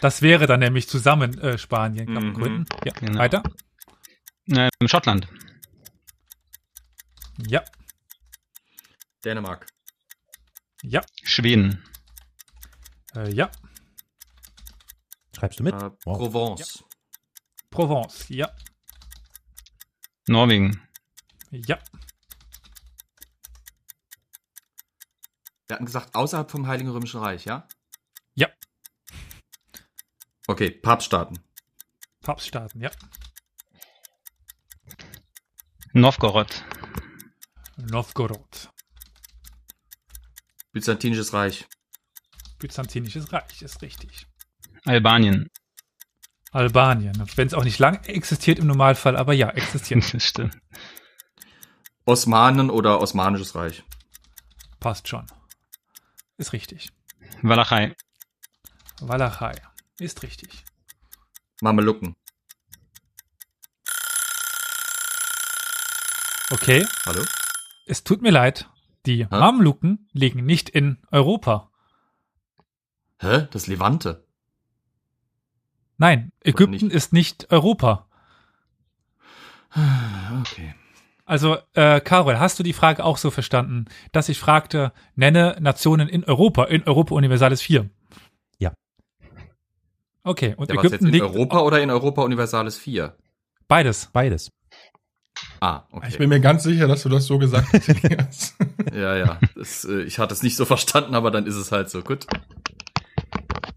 das 0.00 0.22
wäre 0.22 0.46
dann 0.46 0.60
nämlich 0.60 0.88
zusammen 0.88 1.38
äh, 1.38 1.58
Spanien, 1.58 2.06
kann 2.06 2.14
man 2.14 2.26
Mhm. 2.28 2.34
gründen. 2.34 2.64
Ja, 2.84 2.92
Genau. 2.94 3.18
weiter. 3.18 3.42
Ähm, 4.48 4.70
Schottland. 4.86 5.28
Ja, 7.46 7.62
Dänemark. 9.24 9.66
ja, 10.82 11.02
Schweden. 11.22 11.84
äh, 13.14 13.30
ja. 13.32 13.50
Schreibst 15.36 15.60
du 15.60 15.64
mit? 15.64 15.74
Äh, 15.74 15.90
Wow. 16.04 16.18
Provence. 16.18 16.84
Provence. 17.70 18.26
Ja, 18.28 18.50
Norwegen. 20.26 20.80
ja. 21.50 21.78
Wir 25.72 25.76
hatten 25.76 25.86
gesagt, 25.86 26.14
außerhalb 26.14 26.50
vom 26.50 26.66
Heiligen 26.66 26.90
Römischen 26.90 27.20
Reich, 27.20 27.46
ja? 27.46 27.66
Ja. 28.34 28.48
Okay, 30.46 30.70
Papststaaten. 30.70 31.38
Papststaaten. 32.20 32.82
Ja, 32.82 32.90
Novgorod. 35.94 36.62
Novgorod. 37.78 38.70
Byzantinisches 40.72 41.32
Reich. 41.32 41.66
Byzantinisches 42.58 43.32
Reich 43.32 43.62
ist 43.62 43.80
richtig. 43.80 44.26
Albanien. 44.84 45.48
Albanien. 46.50 47.14
Wenn 47.36 47.46
es 47.46 47.54
auch 47.54 47.64
nicht 47.64 47.78
lang 47.78 48.04
existiert 48.04 48.58
im 48.58 48.66
Normalfall, 48.66 49.16
aber 49.16 49.32
ja, 49.32 49.48
existiert. 49.48 50.04
Das 50.12 50.22
stimmt. 50.22 50.58
Osmanen 52.04 52.68
oder 52.68 53.00
Osmanisches 53.00 53.54
Reich. 53.54 53.82
Passt 54.78 55.08
schon. 55.08 55.26
Ist 56.38 56.52
richtig. 56.52 56.90
Walachei. 57.42 57.94
Walachei. 59.00 59.54
Ist 59.98 60.22
richtig. 60.22 60.64
Mamelucken. 61.60 62.16
Okay, 66.50 66.86
Hallo? 67.06 67.24
es 67.86 68.04
tut 68.04 68.20
mir 68.22 68.30
leid. 68.30 68.68
Die 69.06 69.26
Mamluken 69.30 70.08
liegen 70.12 70.44
nicht 70.44 70.68
in 70.68 70.98
Europa. 71.10 71.70
Hä? 73.20 73.48
Das 73.50 73.66
Levante. 73.66 74.26
Nein, 75.96 76.32
Ägypten 76.40 76.70
nicht? 76.86 76.94
ist 76.94 77.12
nicht 77.12 77.50
Europa. 77.50 78.08
Okay. 79.74 80.74
Also, 81.24 81.56
äh, 81.74 82.00
Carol, 82.00 82.38
hast 82.40 82.58
du 82.58 82.62
die 82.62 82.72
Frage 82.72 83.04
auch 83.04 83.16
so 83.16 83.30
verstanden, 83.30 83.84
dass 84.10 84.28
ich 84.28 84.38
fragte, 84.38 84.92
nenne 85.14 85.56
Nationen 85.60 86.08
in 86.08 86.24
Europa, 86.24 86.64
in 86.64 86.82
Europa 86.82 87.14
Universalis 87.14 87.62
4? 87.62 87.88
Ja. 88.58 88.72
Okay, 90.24 90.54
und 90.56 90.68
Ja, 90.70 90.76
was 90.76 90.82
jetzt 90.84 90.92
Ägypten 90.94 91.06
in 91.06 91.12
liegt 91.12 91.24
Europa 91.24 91.60
oder 91.60 91.80
in 91.80 91.90
Europa 91.90 92.22
Universalis 92.22 92.76
4? 92.76 93.16
beides. 93.68 94.10
Beides. 94.12 94.50
Ah, 95.60 95.84
okay. 95.92 96.08
Ich 96.10 96.18
bin 96.18 96.28
mir 96.28 96.40
ganz 96.40 96.64
sicher, 96.64 96.88
dass 96.88 97.04
du 97.04 97.08
das 97.08 97.24
so 97.26 97.38
gesagt 97.38 97.68
hast. 98.18 98.54
Ja, 98.92 99.16
ja. 99.16 99.38
Das, 99.54 99.84
äh, 99.84 100.02
ich 100.02 100.18
hatte 100.18 100.34
es 100.34 100.42
nicht 100.42 100.56
so 100.56 100.64
verstanden, 100.64 101.14
aber 101.14 101.30
dann 101.30 101.46
ist 101.46 101.54
es 101.54 101.72
halt 101.72 101.88
so. 101.88 102.02
Gut. 102.02 102.26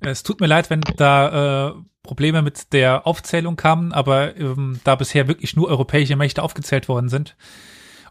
Es 0.05 0.23
tut 0.23 0.39
mir 0.39 0.47
leid, 0.47 0.69
wenn 0.69 0.81
da 0.81 1.69
äh, 1.69 1.73
Probleme 2.03 2.41
mit 2.41 2.73
der 2.73 3.07
Aufzählung 3.07 3.55
kamen, 3.55 3.91
aber 3.91 4.37
ähm, 4.37 4.79
da 4.83 4.95
bisher 4.95 5.27
wirklich 5.27 5.55
nur 5.55 5.67
europäische 5.67 6.15
Mächte 6.15 6.43
aufgezählt 6.43 6.87
worden 6.87 7.09
sind 7.09 7.35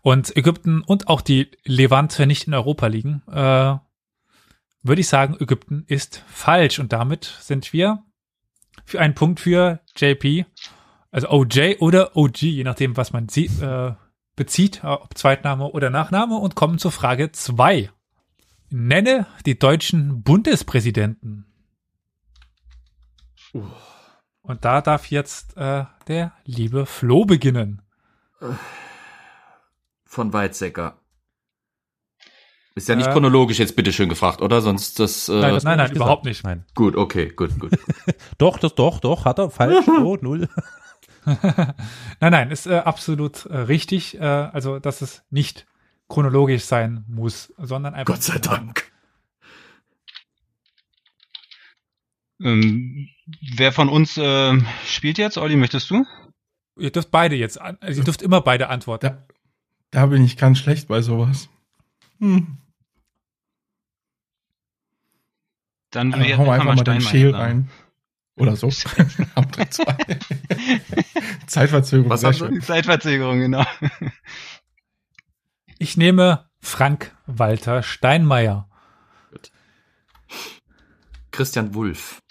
und 0.03 0.37
Ägypten 0.37 0.83
und 0.83 1.09
auch 1.09 1.21
die 1.21 1.51
Levante 1.65 2.27
nicht 2.27 2.47
in 2.47 2.55
Europa 2.55 2.89
liegen, 2.89 3.23
äh, 3.31 3.77
würde 4.83 5.01
ich 5.01 5.09
sagen, 5.09 5.37
Ägypten 5.41 5.85
ist 5.87 6.23
falsch 6.27 6.79
und 6.79 6.93
damit 6.93 7.25
sind 7.41 7.73
wir 7.73 8.03
für 8.85 9.01
einen 9.01 9.15
Punkt 9.15 9.41
für 9.41 9.81
JP, 9.97 10.45
also 11.11 11.31
OJ 11.31 11.77
oder 11.79 12.17
OG, 12.17 12.43
je 12.43 12.65
nachdem, 12.65 12.97
was 12.97 13.13
man 13.13 13.29
sie, 13.29 13.47
äh, 13.47 13.93
bezieht, 14.37 14.83
ob 14.83 15.17
Zweitname 15.17 15.71
oder 15.71 15.91
Nachname 15.91 16.37
und 16.37 16.57
kommen 16.57 16.79
zur 16.79 16.91
Frage 16.91 17.31
zwei. 17.31 17.91
Nenne 18.69 19.27
die 19.47 19.59
deutschen 19.59 20.25
Bundespräsidenten. 20.25 21.47
Und 24.43 24.65
da 24.65 24.81
darf 24.81 25.07
jetzt 25.11 25.57
äh, 25.57 25.85
der 26.09 26.33
liebe 26.45 26.87
Flo 26.87 27.25
beginnen. 27.25 27.83
Von 30.05 30.33
Weizsäcker. 30.33 30.99
Ist 32.77 32.89
ja 32.89 32.97
nicht 32.97 33.07
Äh, 33.07 33.13
chronologisch 33.13 33.59
jetzt 33.61 33.77
bitte 33.77 33.93
schön 33.93 34.09
gefragt, 34.09 34.43
oder? 34.43 34.61
Sonst 34.61 34.99
das. 34.99 35.29
Äh, 35.29 35.41
Nein, 35.41 35.55
das- 35.55 35.63
nein, 35.65 35.77
nein, 35.79 35.87
Gesagt. 35.91 35.97
überhaupt 35.97 36.25
nicht. 36.25 36.43
Nein. 36.45 36.65
Gut, 36.75 36.97
okay, 36.97 37.29
gut, 37.29 37.59
gut. 37.59 37.71
Doch, 38.39 38.59
das 38.59 38.75
doch, 38.75 38.99
doch, 39.01 39.25
hat 39.25 39.39
er. 39.39 39.51
Falsch. 39.51 39.87
Oh, 39.89 40.17
null. 40.21 40.49
Nein, 41.27 42.33
nein, 42.33 42.51
ist 42.51 42.67
äh, 42.67 42.75
absolut 42.77 43.47
äh, 43.47 43.57
richtig. 43.57 44.21
Äh, 44.21 44.25
also, 44.25 44.79
dass 44.79 45.01
es 45.01 45.23
nicht 45.31 45.67
chronologisch 46.09 46.65
sein 46.65 47.05
muss, 47.09 47.51
sondern 47.57 47.95
einfach. 47.95 48.13
Gott 48.15 48.23
sei 48.23 48.39
Dank. 48.39 48.93
Ähm, 52.41 53.09
wer 53.57 53.73
von 53.73 53.89
uns 53.89 54.17
äh, 54.17 54.59
spielt 54.87 55.19
jetzt? 55.19 55.39
Olli, 55.39 55.57
möchtest 55.57 55.91
du? 55.91 56.05
Ihr 56.77 56.91
dürft 56.91 57.11
beide 57.11 57.37
jetzt, 57.37 57.61
also 57.61 58.01
ihr 58.01 58.05
dürft 58.05 58.23
immer 58.23 58.41
beide 58.41 58.69
antworten. 58.69 59.07
Da, 59.07 59.27
da 59.91 60.07
bin 60.07 60.25
ich 60.25 60.37
ganz 60.37 60.59
schlecht 60.59 60.89
bei 60.89 61.03
sowas. 61.03 61.49
Hm. 62.19 62.59
Dann 65.91 66.11
Dann 66.11 66.25
wir- 66.25 66.37
hauen 66.39 66.47
wir 66.47 66.53
einfach 66.55 66.75
mal 66.75 66.83
den 66.83 67.01
Schäl 67.01 67.35
rein. 67.35 67.71
Oder 68.37 68.57
so. 68.57 68.69
Zeitverzögerung. 71.47 72.11
Was 72.11 72.23
sehr 72.23 72.33
schön. 72.33 72.61
Zeitverzögerung, 72.61 73.39
genau. 73.39 73.65
Ich 75.79 75.97
nehme 75.97 76.51
Frank 76.59 77.15
Walter 77.27 77.85
Steinmeier. 77.85 78.69
Christian 81.31 81.75
Wulff. 81.75 82.24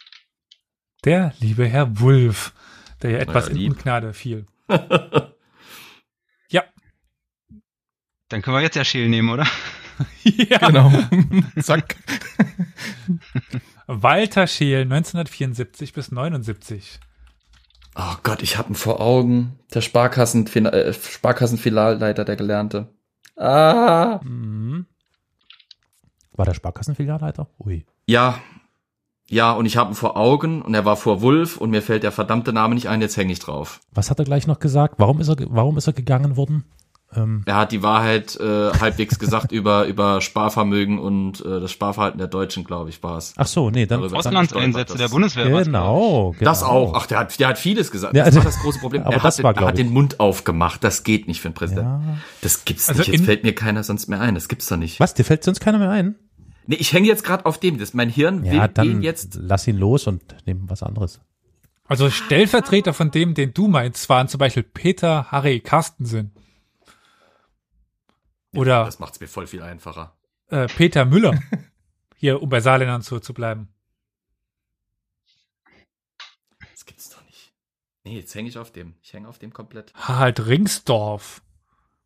Der 1.03 1.33
liebe 1.39 1.65
Herr 1.67 1.99
Wulff, 1.99 2.53
der 3.01 3.11
ja 3.11 3.17
etwas 3.19 3.49
in. 3.49 3.71
Ungnade 3.71 4.13
fiel. 4.13 4.45
Ja. 6.49 6.63
Dann 8.29 8.41
können 8.43 8.57
wir 8.57 8.61
jetzt 8.61 8.75
ja 8.75 8.85
Schäl 8.85 9.09
nehmen, 9.09 9.29
oder? 9.29 9.47
ja. 10.23 10.59
Genau. 10.59 10.91
Zack. 11.61 11.95
Walter 13.87 14.45
Scheel, 14.45 14.81
1974 14.81 15.93
bis 15.93 16.11
79. 16.11 16.99
Oh 17.95 18.15
Gott, 18.23 18.41
ich 18.41 18.57
hab 18.57 18.69
ihn 18.69 18.75
vor 18.75 19.01
Augen. 19.01 19.59
Der 19.73 19.81
Sparkassen, 19.81 20.45
äh, 20.47 20.93
Sparkassenfilialleiter, 20.93 22.25
der 22.25 22.35
Gelernte. 22.35 22.93
Ah. 23.35 24.19
Mhm. 24.23 24.85
War 26.31 26.45
der 26.45 26.53
Sparkassenfilialleiter? 26.53 27.49
Ui. 27.59 27.85
Ja. 28.05 28.39
Ja, 29.29 29.51
und 29.53 29.65
ich 29.65 29.77
hab 29.77 29.89
ihn 29.89 29.95
vor 29.95 30.17
Augen 30.17 30.61
und 30.61 30.73
er 30.73 30.85
war 30.85 30.95
vor 30.97 31.21
Wulff 31.21 31.57
und 31.57 31.69
mir 31.69 31.81
fällt 31.81 32.03
der 32.03 32.11
verdammte 32.11 32.53
Name 32.53 32.75
nicht 32.75 32.87
ein, 32.89 33.01
jetzt 33.01 33.17
häng 33.17 33.29
ich 33.29 33.39
drauf. 33.39 33.79
Was 33.91 34.09
hat 34.11 34.19
er 34.19 34.25
gleich 34.25 34.47
noch 34.47 34.59
gesagt? 34.59 34.95
Warum 34.97 35.19
ist 35.19 35.29
er, 35.29 35.37
warum 35.49 35.77
ist 35.77 35.87
er 35.87 35.93
gegangen 35.93 36.35
worden? 36.35 36.65
Ähm, 37.15 37.43
Er 37.45 37.55
hat 37.57 37.71
die 37.71 37.83
Wahrheit 37.83 38.35
äh, 38.39 38.71
halbwegs 38.79 39.19
gesagt 39.19 39.51
über, 39.51 39.85
über 39.85 40.19
Sparvermögen 40.19 40.97
und 40.99 41.39
äh, 41.45 41.59
das 41.61 41.71
Sparverhalten 41.71 42.17
der 42.17 42.27
Deutschen, 42.27 42.63
glaube 42.63 42.89
ich, 42.89 43.01
war 43.03 43.17
es. 43.17 43.33
ach 43.37 43.45
so, 43.47 43.69
nee, 43.69 43.85
dann. 43.85 44.01
Dann 44.01 44.13
Auslandseinsätze 44.15 44.93
das- 44.93 45.01
der 45.01 45.09
Bundeswehr. 45.09 45.45
genau, 45.45 46.31
genau. 46.31 46.43
Das 46.43 46.63
auch. 46.63 46.93
Ach, 46.95 47.05
der 47.05 47.19
hat, 47.19 47.39
der 47.39 47.49
hat 47.49 47.59
vieles 47.59 47.91
gesagt. 47.91 48.15
Ja, 48.15 48.25
das 48.25 48.35
war 48.35 48.41
also- 48.45 48.55
das 48.55 48.63
große 48.63 48.79
Problem. 48.79 49.03
aber 49.05 49.13
er 49.13 49.19
das 49.21 49.37
hat, 49.37 49.43
war, 49.43 49.51
er 49.51 49.53
glaub 49.57 49.67
hat 49.69 49.77
den 49.77 49.91
Mund 49.93 50.19
aufgemacht. 50.19 50.83
Das 50.83 51.03
geht 51.03 51.27
nicht 51.27 51.39
für 51.39 51.49
einen 51.49 51.55
Präsidenten. 51.55 52.07
Ja. 52.07 52.17
Das 52.41 52.65
gibt's 52.65 52.89
Also 52.89 53.01
nicht. 53.01 53.11
Jetzt 53.13 53.25
fällt 53.25 53.43
mir 53.43 53.53
keiner 53.53 53.83
sonst 53.83 54.07
mehr 54.09 54.19
ein. 54.19 54.33
Das 54.35 54.47
gibt's 54.47 54.65
doch 54.67 54.77
nicht. 54.77 54.99
Was, 54.99 55.13
dir 55.13 55.23
fällt 55.23 55.43
sonst 55.43 55.59
keiner 55.59 55.77
mehr 55.77 55.91
ein? 55.91 56.15
Nee, 56.65 56.75
ich 56.75 56.93
hänge 56.93 57.07
jetzt 57.07 57.23
gerade 57.23 57.45
auf 57.45 57.59
dem. 57.59 57.77
Das, 57.77 57.93
mein 57.93 58.09
Hirn 58.09 58.43
Ja, 58.45 58.51
will 58.53 58.67
dann 58.69 58.87
den 58.87 59.01
jetzt. 59.01 59.35
lass 59.39 59.67
ihn 59.67 59.77
los 59.77 60.07
und 60.07 60.35
nehmen 60.47 60.69
was 60.69 60.81
anderes. 60.83 61.19
Also 61.85 62.09
Stellvertreter 62.09 62.93
von 62.93 63.11
dem, 63.11 63.33
den 63.33 63.53
du 63.53 63.67
meinst, 63.67 64.07
waren 64.09 64.27
zum 64.29 64.37
Beispiel 64.39 64.63
Peter 64.63 65.29
Harry 65.31 65.59
Carstensen. 65.59 66.31
Oder 68.55 68.85
Das 68.85 68.99
macht's 68.99 69.19
mir 69.19 69.27
voll 69.27 69.47
viel 69.47 69.61
einfacher. 69.61 70.15
äh, 70.47 70.67
Peter 70.67 71.05
Müller. 71.05 71.41
Hier, 72.15 72.41
um 72.41 72.47
bei 72.49 72.61
Saarländern 72.61 73.01
zu, 73.01 73.19
zu 73.19 73.33
bleiben. 73.33 73.67
Das 76.71 76.85
gibt's 76.85 77.09
doch 77.09 77.23
nicht. 77.25 77.53
Nee, 78.05 78.17
jetzt 78.19 78.33
hänge 78.35 78.47
ich 78.49 78.57
auf 78.57 78.71
dem. 78.71 78.93
Ich 79.01 79.11
hänge 79.13 79.27
auf 79.27 79.39
dem 79.39 79.51
komplett. 79.51 79.93
Harald 79.95 80.45
Ringsdorf. 80.45 81.41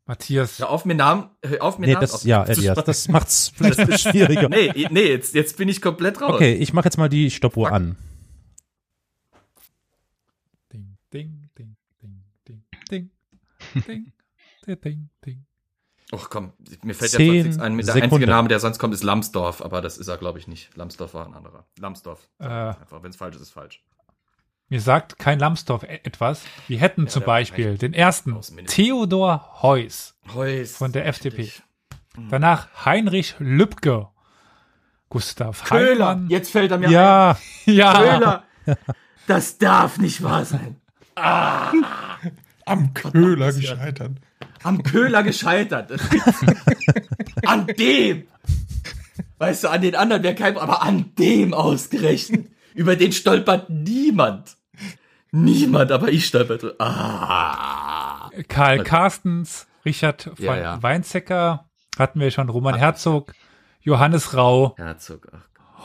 Matthias. 0.08 0.60
Hör 0.60 0.70
auf 0.70 0.86
mir 0.86 0.96
Namen, 0.96 1.30
hör 1.44 1.62
auf 1.62 1.80
mir 1.80 1.88
Nee, 1.88 1.94
Namen 1.94 2.08
das, 2.08 2.24
ja, 2.24 2.44
Elias, 2.46 2.82
das 2.84 3.08
macht's 3.10 3.50
vielleicht 3.56 3.80
ein 3.80 3.88
bisschen 3.88 4.12
schwieriger. 4.12 4.48
Nee, 4.50 4.88
nee, 4.90 5.08
jetzt, 5.10 5.36
jetzt 5.36 5.58
bin 5.58 5.68
ich 5.68 5.82
komplett 5.82 6.22
raus. 6.22 6.36
Okay, 6.36 6.54
ich 6.54 6.74
mache 6.74 6.86
jetzt 6.86 6.98
mal 6.98 7.10
die 7.10 7.30
Stoppuhr 7.30 7.72
an. 7.72 7.98
Ding, 10.72 10.98
ding, 11.14 11.50
ding, 11.58 11.76
ding. 12.02 12.24
Ding, 12.90 13.12
ding, 13.86 14.82
ding, 14.82 15.10
ding. 15.26 15.46
Och 16.14 16.30
komm, 16.30 16.54
mir 16.84 16.96
fällt 16.96 17.12
Zehn 17.12 17.34
jetzt 17.34 17.36
sonst 17.36 17.46
nichts 17.48 17.60
ein. 17.60 17.76
Mit 17.76 17.88
der 17.88 17.94
Sekunden. 17.94 18.14
einzige 18.14 18.32
Name, 18.32 18.48
der 18.48 18.60
sonst 18.62 18.80
kommt, 18.80 18.94
ist 18.94 19.04
Lamsdorf, 19.04 19.62
aber 19.62 19.82
das 19.82 19.98
ist 19.98 20.08
er, 20.08 20.18
glaube 20.18 20.40
ich, 20.40 20.48
nicht. 20.48 20.76
Lamsdorf 20.78 21.14
war 21.14 21.26
ein 21.26 21.34
anderer. 21.34 21.66
Lamsdorf. 21.78 22.30
Äh. 22.40 22.46
Einfach, 22.46 23.04
wenn 23.04 23.10
es 23.10 23.18
falsch 23.18 23.36
ist, 23.36 23.42
ist 23.42 23.52
falsch. 23.52 23.84
Mir 24.70 24.82
sagt 24.82 25.18
kein 25.18 25.40
Lambsdorff 25.40 25.84
e- 25.84 26.02
etwas. 26.04 26.42
Wir 26.68 26.80
hätten 26.80 27.08
zum 27.08 27.22
der 27.22 27.28
Beispiel 27.28 27.78
den 27.78 27.94
ersten. 27.94 28.38
Theodor 28.68 29.60
Heuss, 29.62 30.16
Heus. 30.34 30.76
Von 30.76 30.92
der 30.92 31.06
FDP. 31.08 31.38
Richtig. 31.44 31.64
danach 32.30 32.68
Heinrich 32.86 33.36
Lübcke, 33.40 34.08
Gustav 35.10 35.64
Köhler, 35.64 36.08
Heinemann. 36.10 36.30
jetzt 36.30 36.52
fällt 36.52 36.72
er 36.72 36.78
mir 36.80 36.90
Ja, 36.90 37.38
Ja, 37.66 37.92
ein. 37.94 38.20
Köhler. 38.20 38.44
Das 39.28 39.58
darf 39.58 39.98
nicht 40.00 40.22
wahr 40.24 40.44
sein. 40.46 40.76
Am 42.66 42.94
Köhler 42.94 43.54
gescheitert. 43.54 44.12
Am 44.64 44.84
Köhler 44.84 45.24
gescheitert. 45.24 45.92
An 47.46 47.68
dem. 47.68 48.28
Weißt 49.38 49.64
du, 49.64 49.70
an 49.70 49.82
den 49.82 49.96
anderen 49.96 50.24
wäre 50.24 50.36
kein, 50.36 50.58
aber 50.58 50.82
an 50.84 51.14
dem 51.18 51.54
ausgerechnet. 51.54 52.50
Über 52.78 52.96
den 52.96 53.12
stolpert 53.12 53.72
niemand. 53.72 54.56
Niemand, 55.32 55.92
aber 55.92 56.10
ich 56.10 56.28
stolperte. 56.28 56.76
Ah. 56.78 58.30
Karl 58.48 58.84
Carstens, 58.84 59.68
Richard 59.84 60.22
von 60.36 60.46
Ja, 60.46 60.56
ja. 60.56 60.84
Weinzecker, 60.84 61.68
hatten 61.98 62.20
wir 62.20 62.30
schon, 62.30 62.50
Roman 62.50 62.76
Herzog, 62.76 63.34
Johannes 63.82 64.36
Rau, 64.36 64.76
Herzog. 64.78 65.32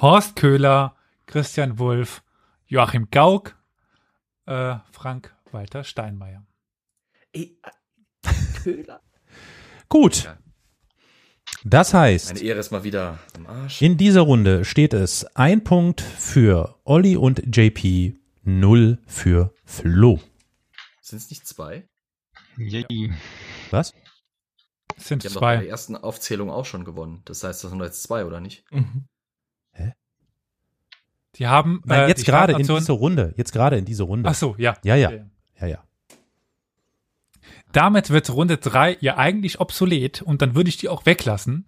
Horst 0.03 0.37
Köhler, 0.37 0.95
Christian 1.25 1.79
Wulff, 1.79 2.23
Joachim 2.67 3.09
Gauck, 3.11 3.57
äh, 4.45 4.75
Frank 4.91 5.35
Walter 5.51 5.85
Steinmeier. 5.85 6.45
Äh, 7.33 7.53
Köhler. 8.63 9.01
gut. 9.89 10.25
Ja. 10.25 10.37
Das 11.65 11.95
heißt, 11.95 12.35
Meine 12.35 12.41
Ehre 12.45 12.59
ist 12.59 12.71
mal 12.73 12.83
wieder 12.85 13.19
am 13.37 13.47
Arsch. 13.47 13.81
in 13.83 13.97
dieser 13.97 14.23
Runde 14.23 14.65
steht 14.65 14.95
es 14.95 15.25
ein 15.37 15.63
Punkt 15.63 16.01
für 16.01 16.77
Olli 16.85 17.17
und 17.17 17.57
JP, 17.57 18.19
null 18.43 18.99
für 19.07 19.55
Flo. 19.65 20.19
Sind 21.01 21.19
es 21.19 21.31
nicht 21.31 21.47
zwei? 21.47 21.89
Yay. 22.59 23.13
Was? 23.71 23.95
Es 24.97 25.09
sind 25.09 25.23
Die 25.23 25.29
haben 25.29 25.35
doch 25.35 25.41
bei 25.41 25.53
der 25.55 25.63
zwei. 25.63 25.69
ersten 25.69 25.97
Aufzählung 25.97 26.51
auch 26.51 26.65
schon 26.67 26.85
gewonnen. 26.85 27.23
Das 27.25 27.45
heißt, 27.45 27.63
das 27.63 27.71
sind 27.71 27.81
jetzt 27.81 28.03
zwei, 28.03 28.25
oder 28.25 28.41
nicht? 28.41 28.65
Mhm. 28.71 29.07
Die 31.37 31.47
haben 31.47 31.81
Nein, 31.87 32.01
äh, 32.05 32.09
jetzt 32.09 32.27
gerade 32.27 32.53
in 32.53 32.59
dieser 32.59 32.93
Runde. 32.93 33.33
Jetzt 33.39 33.53
gerade 33.53 33.79
in 33.79 33.87
dieser 33.87 34.05
Runde. 34.05 34.29
Ach 34.29 34.35
so, 34.35 34.55
ja. 34.59 34.77
Ja, 34.85 34.97
ja. 34.97 35.09
Okay. 35.09 35.25
Ja, 35.61 35.67
ja. 35.67 35.85
Damit 37.73 38.11
wird 38.11 38.29
Runde 38.31 38.59
drei 38.59 38.97
ja 39.01 39.17
eigentlich 39.17 39.59
obsolet 39.61 40.21
und 40.23 40.43
dann 40.43 40.55
würde 40.55 40.69
ich 40.69 40.77
die 40.77 40.89
auch 40.89 41.07
weglassen, 41.07 41.67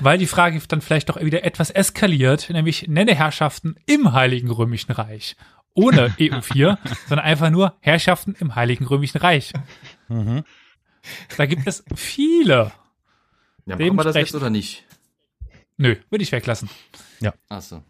weil 0.00 0.18
die 0.18 0.26
Frage 0.26 0.60
dann 0.68 0.80
vielleicht 0.80 1.08
doch 1.08 1.20
wieder 1.20 1.44
etwas 1.44 1.70
eskaliert, 1.70 2.50
nämlich 2.50 2.88
nenne 2.88 3.14
Herrschaften 3.14 3.76
im 3.86 4.12
Heiligen 4.12 4.50
Römischen 4.50 4.92
Reich. 4.92 5.36
Ohne 5.74 6.08
EU4, 6.18 6.76
sondern 7.08 7.24
einfach 7.26 7.50
nur 7.50 7.76
Herrschaften 7.80 8.34
im 8.38 8.54
Heiligen 8.56 8.84
Römischen 8.86 9.18
Reich. 9.18 9.52
Mhm. 10.08 10.44
Da 11.36 11.46
gibt 11.46 11.66
es 11.66 11.84
viele. 11.94 12.72
Ja, 13.66 13.76
machen 13.76 13.96
wir 13.96 14.04
das 14.04 14.16
jetzt 14.16 14.34
oder 14.34 14.50
nicht? 14.50 14.84
Nö, 15.76 15.96
würde 16.10 16.22
ich 16.22 16.32
weglassen. 16.32 16.68
Achso. 17.48 17.82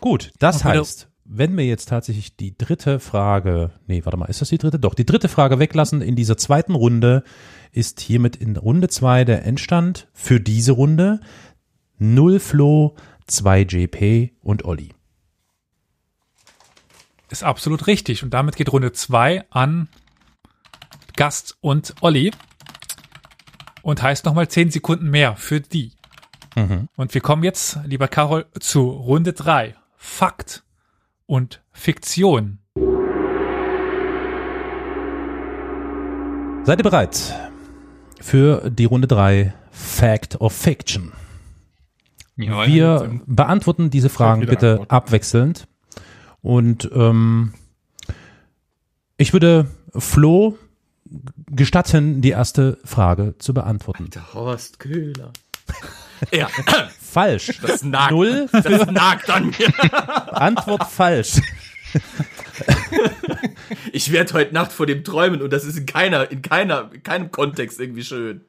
Gut, 0.00 0.32
das 0.38 0.56
Und 0.64 0.70
wieder- 0.70 0.80
heißt, 0.80 1.08
wenn 1.24 1.56
wir 1.56 1.64
jetzt 1.64 1.88
tatsächlich 1.88 2.36
die 2.36 2.56
dritte 2.56 3.00
Frage, 3.00 3.72
nee, 3.86 4.04
warte 4.04 4.16
mal, 4.16 4.26
ist 4.26 4.40
das 4.40 4.50
die 4.50 4.58
dritte? 4.58 4.78
Doch, 4.78 4.94
die 4.94 5.06
dritte 5.06 5.28
Frage 5.28 5.58
weglassen 5.58 6.02
in 6.02 6.16
dieser 6.16 6.36
zweiten 6.36 6.74
Runde 6.74 7.24
ist 7.72 8.00
hiermit 8.00 8.36
in 8.36 8.56
Runde 8.56 8.88
zwei 8.88 9.24
der 9.24 9.44
Endstand 9.44 10.08
für 10.12 10.40
diese 10.40 10.72
Runde 10.72 11.20
0 11.98 12.40
Flo, 12.40 12.96
2 13.26 13.62
JP 13.62 14.32
und 14.42 14.64
Olli. 14.64 14.90
Ist 17.30 17.42
absolut 17.42 17.86
richtig. 17.86 18.22
Und 18.22 18.30
damit 18.34 18.56
geht 18.56 18.72
Runde 18.72 18.92
zwei 18.92 19.44
an 19.50 19.88
Gast 21.16 21.56
und 21.60 21.94
Olli. 22.00 22.32
Und 23.82 24.02
heißt 24.02 24.24
nochmal 24.24 24.48
zehn 24.48 24.70
Sekunden 24.70 25.10
mehr 25.10 25.36
für 25.36 25.60
die. 25.60 25.92
Mhm. 26.54 26.88
Und 26.96 27.14
wir 27.14 27.20
kommen 27.20 27.44
jetzt, 27.44 27.78
lieber 27.84 28.08
Carol, 28.08 28.46
zu 28.60 28.88
Runde 28.88 29.32
drei. 29.32 29.74
Fakt 29.96 30.63
und 31.26 31.62
Fiktion. 31.72 32.58
Seid 36.64 36.78
ihr 36.80 36.82
bereit 36.82 37.34
für 38.20 38.70
die 38.70 38.86
Runde 38.86 39.06
drei 39.06 39.54
Fact 39.70 40.40
or 40.40 40.50
Fiction? 40.50 41.12
Jawohl. 42.36 42.66
Wir 42.66 43.20
beantworten 43.26 43.90
diese 43.90 44.08
Fragen 44.08 44.46
bitte 44.46 44.70
Antworten. 44.72 44.90
abwechselnd. 44.90 45.68
Und 46.40 46.90
ähm, 46.94 47.54
ich 49.16 49.32
würde 49.32 49.68
Flo 49.94 50.58
gestatten, 51.50 52.22
die 52.22 52.30
erste 52.30 52.78
Frage 52.84 53.34
zu 53.38 53.54
beantworten. 53.54 54.10
Der 54.10 54.34
Horst 54.34 54.78
Köhler. 54.78 55.32
Ja, 56.32 56.48
Falsch. 57.00 57.58
das 57.62 57.82
nagt. 57.84 58.10
Null. 58.12 58.48
Das 58.52 58.86
nagt 58.86 59.30
an 59.30 59.46
mir. 59.46 59.92
Antwort 60.32 60.84
falsch. 60.90 61.40
Ich 63.92 64.12
werde 64.12 64.32
heute 64.34 64.54
Nacht 64.54 64.72
vor 64.72 64.86
dem 64.86 65.04
träumen 65.04 65.42
und 65.42 65.52
das 65.52 65.64
ist 65.64 65.76
in 65.76 65.86
keiner, 65.86 66.30
in 66.30 66.42
keiner, 66.42 66.90
in 66.92 67.02
keinem 67.02 67.30
Kontext 67.30 67.80
irgendwie 67.80 68.04
schön. 68.04 68.42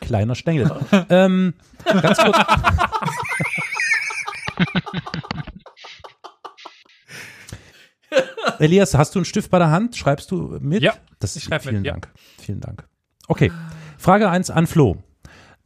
Kleiner 0.00 0.34
Stängel. 0.34 0.70
ähm, 1.08 1.54
ganz 1.84 2.18
kurz. 2.18 2.36
Elias, 8.58 8.94
hast 8.94 9.14
du 9.14 9.20
einen 9.20 9.24
Stift 9.24 9.50
bei 9.50 9.58
der 9.58 9.70
Hand? 9.70 9.96
Schreibst 9.96 10.30
du 10.30 10.58
mit? 10.60 10.82
Ja, 10.82 10.94
das 11.18 11.36
ich 11.36 11.42
ist 11.42 11.48
schreib 11.48 11.62
vielen 11.62 11.76
mit, 11.76 11.86
ja. 11.86 11.92
Dank. 11.92 12.08
Vielen 12.40 12.60
Dank. 12.60 12.86
Okay. 13.26 13.50
Frage 13.98 14.28
1 14.30 14.50
an 14.50 14.66
Flo. 14.66 15.02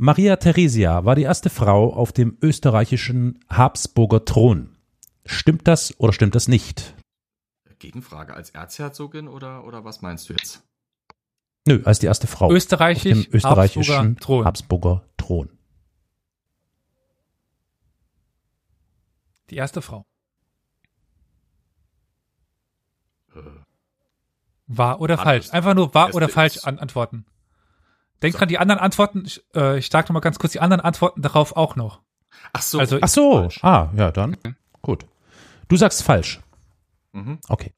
Maria 0.01 0.37
Theresia 0.37 1.05
war 1.05 1.17
die 1.17 1.25
erste 1.25 1.51
Frau 1.51 1.93
auf 1.93 2.13
dem 2.13 2.39
österreichischen 2.41 3.45
Habsburger 3.49 4.25
Thron. 4.25 4.77
Stimmt 5.27 5.67
das 5.67 5.99
oder 5.99 6.13
stimmt 6.13 6.37
das 6.37 6.47
nicht? 6.47 6.95
Gegenfrage, 7.81 8.35
als 8.35 8.51
Erzherzogin 8.51 9.27
oder, 9.27 9.65
oder 9.65 9.85
was 9.85 10.01
meinst 10.01 10.29
du 10.29 10.35
jetzt? 10.35 10.63
Nö, 11.67 11.83
als 11.85 11.99
die 11.99 12.07
erste 12.07 12.29
Frau 12.29 12.47
auf 12.47 12.51
dem 12.51 12.57
Österreichisch, 12.57 13.29
österreichischen 13.33 14.17
Habsburger 14.17 14.21
Thron. 14.21 14.45
Habsburger 14.45 15.05
Thron. 15.17 15.59
Die 19.51 19.57
erste 19.57 19.83
Frau. 19.83 20.07
Wahr 24.69 25.01
oder 25.01 25.17
Hat 25.17 25.25
falsch? 25.25 25.51
Einfach 25.51 25.75
nur 25.75 25.93
wahr 25.93 26.15
oder 26.15 26.29
falsch 26.29 26.59
an 26.65 26.79
Antworten. 26.79 27.27
Denk 28.23 28.35
dran, 28.37 28.49
die 28.49 28.59
anderen 28.59 28.81
Antworten, 28.81 29.25
ich, 29.27 29.43
äh, 29.55 29.79
ich 29.79 29.89
sage 29.89 30.09
noch 30.09 30.15
mal 30.15 30.21
ganz 30.21 30.39
kurz 30.39 30.53
die 30.53 30.61
anderen 30.61 30.81
Antworten 30.81 31.23
darauf 31.23 31.57
auch 31.57 31.77
noch. 31.77 32.01
Ach 32.53 32.63
so. 32.63 32.79
Also- 32.79 32.99
Ach 33.01 33.09
so. 33.09 33.33
Falsch. 33.41 33.63
Ah, 33.65 33.91
ja, 33.97 34.11
dann. 34.11 34.37
Gut. 34.83 35.07
Du 35.69 35.77
sagst 35.77 36.03
falsch. 36.03 36.41
Mhm. 37.13 37.39
Okay. 37.49 37.73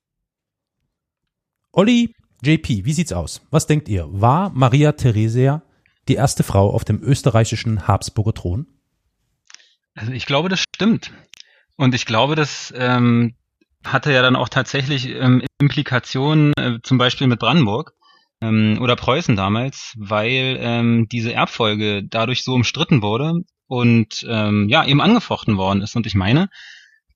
Olli, 1.72 2.14
JP, 2.42 2.84
wie 2.84 2.92
sieht's 2.92 3.12
aus? 3.12 3.42
Was 3.50 3.66
denkt 3.66 3.88
ihr? 3.88 4.06
War 4.10 4.50
Maria 4.50 4.92
Theresia 4.92 5.62
die 6.08 6.14
erste 6.14 6.42
Frau 6.42 6.70
auf 6.72 6.84
dem 6.84 7.02
österreichischen 7.02 7.86
Habsburger 7.86 8.34
Thron? 8.34 8.66
Also 9.94 10.12
ich 10.12 10.26
glaube, 10.26 10.48
das 10.48 10.64
stimmt. 10.74 11.12
Und 11.76 11.94
ich 11.94 12.06
glaube, 12.06 12.34
das 12.34 12.72
ähm, 12.76 13.34
hatte 13.84 14.12
ja 14.12 14.22
dann 14.22 14.36
auch 14.36 14.48
tatsächlich 14.48 15.08
ähm, 15.08 15.42
Implikationen, 15.60 16.52
äh, 16.58 16.78
zum 16.82 16.98
Beispiel 16.98 17.26
mit 17.26 17.38
Brandenburg 17.40 17.94
ähm, 18.40 18.78
oder 18.80 18.96
Preußen 18.96 19.36
damals, 19.36 19.94
weil 19.98 20.58
ähm, 20.60 21.08
diese 21.10 21.32
Erbfolge 21.32 22.02
dadurch 22.04 22.42
so 22.42 22.54
umstritten 22.54 23.02
wurde 23.02 23.42
und 23.66 24.26
ähm, 24.28 24.68
ja 24.68 24.84
eben 24.84 25.00
angefochten 25.00 25.56
worden 25.56 25.82
ist. 25.82 25.96
Und 25.96 26.06
ich 26.06 26.14
meine, 26.14 26.48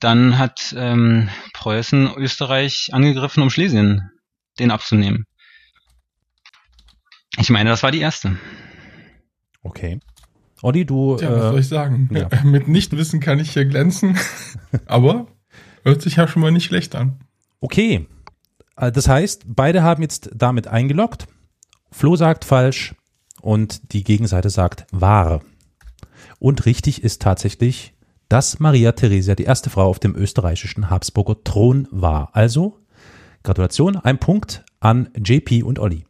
dann 0.00 0.38
hat 0.38 0.74
ähm, 0.76 1.28
Preußen 1.52 2.14
Österreich 2.16 2.90
angegriffen, 2.92 3.42
um 3.42 3.50
Schlesien 3.50 4.10
den 4.58 4.70
abzunehmen. 4.70 5.26
Ich 7.38 7.50
meine, 7.50 7.70
das 7.70 7.82
war 7.82 7.90
die 7.90 8.00
erste. 8.00 8.38
Okay. 9.62 9.98
Olli, 10.62 10.84
du, 10.84 11.16
Tja, 11.16 11.32
was 11.32 11.42
soll 11.42 11.56
äh, 11.56 11.60
ich 11.60 11.68
sagen? 11.68 12.08
ja. 12.12 12.28
Mit 12.44 12.68
Nichtwissen 12.68 13.20
kann 13.20 13.38
ich 13.38 13.52
hier 13.52 13.64
glänzen. 13.64 14.16
Aber 14.86 15.26
hört 15.82 16.02
sich 16.02 16.16
ja 16.16 16.28
schon 16.28 16.42
mal 16.42 16.52
nicht 16.52 16.66
schlecht 16.66 16.94
an. 16.94 17.20
okay. 17.60 18.06
Äh, 18.76 18.92
Das 18.92 19.08
heißt, 19.08 19.44
beide 19.46 19.82
haben 19.82 20.02
jetzt 20.02 20.30
damit 20.34 20.66
eingeloggt. 20.66 21.26
Flo 21.90 22.16
sagt 22.16 22.44
falsch 22.44 22.94
und 23.40 23.92
die 23.92 24.04
Gegenseite 24.04 24.50
sagt 24.50 24.86
wahr. 24.90 25.42
Und 26.38 26.66
richtig 26.66 27.02
ist 27.02 27.22
tatsächlich, 27.22 27.94
dass 28.28 28.58
Maria 28.58 28.92
Theresia 28.92 29.34
die 29.34 29.44
erste 29.44 29.70
Frau 29.70 29.88
auf 29.88 29.98
dem 29.98 30.16
österreichischen 30.16 30.90
Habsburger 30.90 31.42
Thron 31.44 31.86
war. 31.90 32.30
Also, 32.32 32.80
Gratulation, 33.42 33.96
ein 33.96 34.18
Punkt 34.18 34.64
an 34.80 35.10
JP 35.16 35.62
und 35.62 35.78
Olli. 35.78 36.04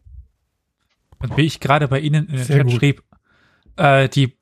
Und 1.18 1.36
wie 1.36 1.42
ich 1.42 1.60
gerade 1.60 1.88
bei 1.88 2.00
Ihnen 2.00 2.26
in 2.26 2.36
den 2.36 2.44
Sehr 2.44 2.58
Chat 2.58 2.66
gut. 2.66 2.74
schrieb, 2.76 3.02
äh, 3.76 4.08
die 4.08 4.36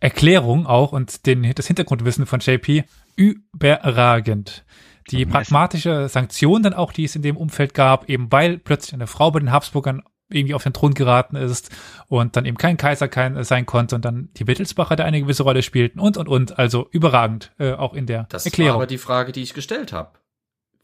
Erklärung 0.00 0.66
auch 0.66 0.92
und 0.92 1.26
den, 1.26 1.52
das 1.54 1.66
Hintergrundwissen 1.66 2.26
von 2.26 2.40
JP 2.40 2.84
überragend. 3.16 4.64
Die 5.10 5.26
pragmatische 5.26 6.08
Sanktion 6.08 6.62
dann 6.62 6.74
auch, 6.74 6.92
die 6.92 7.04
es 7.04 7.16
in 7.16 7.22
dem 7.22 7.36
Umfeld 7.36 7.74
gab, 7.74 8.08
eben 8.08 8.30
weil 8.30 8.58
plötzlich 8.58 8.94
eine 8.94 9.06
Frau 9.06 9.30
bei 9.30 9.40
den 9.40 9.52
Habsburgern 9.52 10.02
irgendwie 10.30 10.54
auf 10.54 10.62
den 10.62 10.74
Thron 10.74 10.92
geraten 10.92 11.36
ist 11.36 11.70
und 12.08 12.36
dann 12.36 12.44
eben 12.44 12.58
kein 12.58 12.76
Kaiser 12.76 13.08
kein, 13.08 13.42
sein 13.44 13.64
konnte 13.64 13.94
und 13.96 14.04
dann 14.04 14.28
die 14.36 14.46
Wittelsbacher 14.46 14.94
da 14.94 15.04
eine 15.04 15.20
gewisse 15.22 15.42
Rolle 15.42 15.62
spielten 15.62 16.00
und 16.00 16.16
und 16.18 16.28
und. 16.28 16.58
Also 16.58 16.86
überragend, 16.90 17.52
äh, 17.58 17.72
auch 17.72 17.94
in 17.94 18.06
der 18.06 18.24
Das 18.28 18.44
war 18.44 18.50
Erklärung. 18.50 18.76
aber 18.76 18.86
die 18.86 18.98
Frage, 18.98 19.32
die 19.32 19.42
ich 19.42 19.54
gestellt 19.54 19.92
habe. 19.92 20.10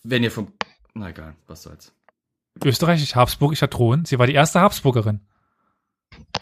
Wenn 0.02 0.22
ihr 0.22 0.30
vom, 0.30 0.52
na 0.94 1.10
egal, 1.10 1.34
was 1.46 1.62
soll's. 1.62 1.92
Österreichisch-Habsburgischer 2.64 3.68
Thron. 3.68 4.04
Sie 4.04 4.18
war 4.18 4.26
die 4.26 4.34
erste 4.34 4.60
Habsburgerin. 4.60 5.20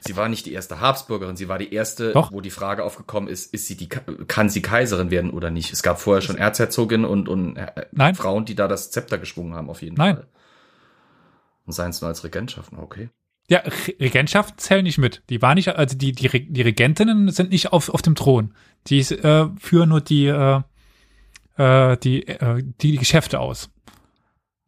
Sie 0.00 0.16
war 0.16 0.28
nicht 0.28 0.46
die 0.46 0.52
erste 0.52 0.80
Habsburgerin, 0.80 1.36
sie 1.36 1.48
war 1.48 1.58
die 1.58 1.72
erste, 1.72 2.12
Doch. 2.12 2.32
wo 2.32 2.40
die 2.40 2.50
Frage 2.50 2.82
aufgekommen 2.82 3.28
ist, 3.28 3.54
ist 3.54 3.66
sie 3.66 3.76
die, 3.76 3.88
kann 3.88 4.48
sie 4.48 4.60
Kaiserin 4.62 5.10
werden 5.10 5.30
oder 5.30 5.50
nicht? 5.50 5.72
Es 5.72 5.82
gab 5.82 6.00
vorher 6.00 6.22
schon 6.22 6.36
Erzherzogin 6.36 7.04
und, 7.04 7.28
und 7.28 7.56
äh, 7.56 7.86
Nein. 7.92 8.14
Frauen, 8.16 8.44
die 8.44 8.54
da 8.56 8.66
das 8.66 8.90
Zepter 8.90 9.18
geschwungen 9.18 9.54
haben, 9.54 9.70
auf 9.70 9.80
jeden 9.82 9.96
Nein. 9.96 10.16
Fall. 10.16 10.26
Und 11.66 11.72
seien 11.72 11.90
es 11.90 12.00
nur 12.00 12.08
als 12.08 12.24
Regentschaften, 12.24 12.78
okay. 12.78 13.10
Ja, 13.48 13.60
Re- 13.60 13.94
Regentschaften 14.00 14.58
zählen 14.58 14.82
nicht 14.82 14.98
mit. 14.98 15.22
Die 15.30 15.40
war 15.40 15.54
nicht, 15.54 15.68
also 15.68 15.96
die, 15.96 16.12
die, 16.12 16.52
die 16.52 16.62
Regentinnen 16.62 17.30
sind 17.30 17.50
nicht 17.50 17.72
auf, 17.72 17.88
auf 17.88 18.02
dem 18.02 18.14
Thron. 18.16 18.54
Die 18.88 18.98
äh, 18.98 19.48
führen 19.60 19.88
nur 19.90 20.00
die, 20.00 20.26
äh, 20.26 20.62
äh, 21.56 21.96
die, 21.98 22.26
äh, 22.26 22.62
die, 22.62 22.92
die 22.92 22.98
Geschäfte 22.98 23.38
aus. 23.38 23.70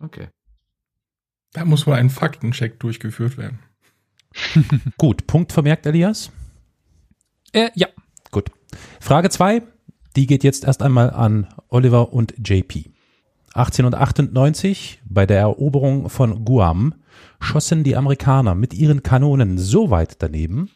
Okay. 0.01 0.29
Da 1.53 1.65
muss 1.65 1.87
mal 1.87 1.99
ein 1.99 2.11
Faktencheck 2.11 2.79
durchgeführt 2.79 3.37
werden. 3.39 3.59
Gut, 4.99 5.27
Punkt 5.27 5.53
vermerkt, 5.53 5.87
Elias. 5.87 6.31
Äh, 7.53 7.71
ja. 7.75 7.89
Gut. 8.31 8.51
Frage 9.01 9.31
zwei, 9.31 9.63
die 10.17 10.27
geht 10.27 10.45
jetzt 10.45 10.65
erst 10.65 10.83
einmal 10.83 11.11
an 11.11 11.49
Oliver 11.69 12.13
und 12.13 12.35
JP. 12.39 12.91
1898, 13.55 15.01
bei 15.05 15.27
der 15.27 15.39
Eroberung 15.39 16.09
von 16.09 16.45
Guam, 16.45 16.95
schossen 17.39 17.85
die 17.85 17.97
Amerikaner 17.97 18.57
mit 18.57 18.75
ihren 18.75 19.05
Kanonen 19.05 19.59
so 19.59 19.91
weit 19.91 20.17
daneben, 20.21 20.71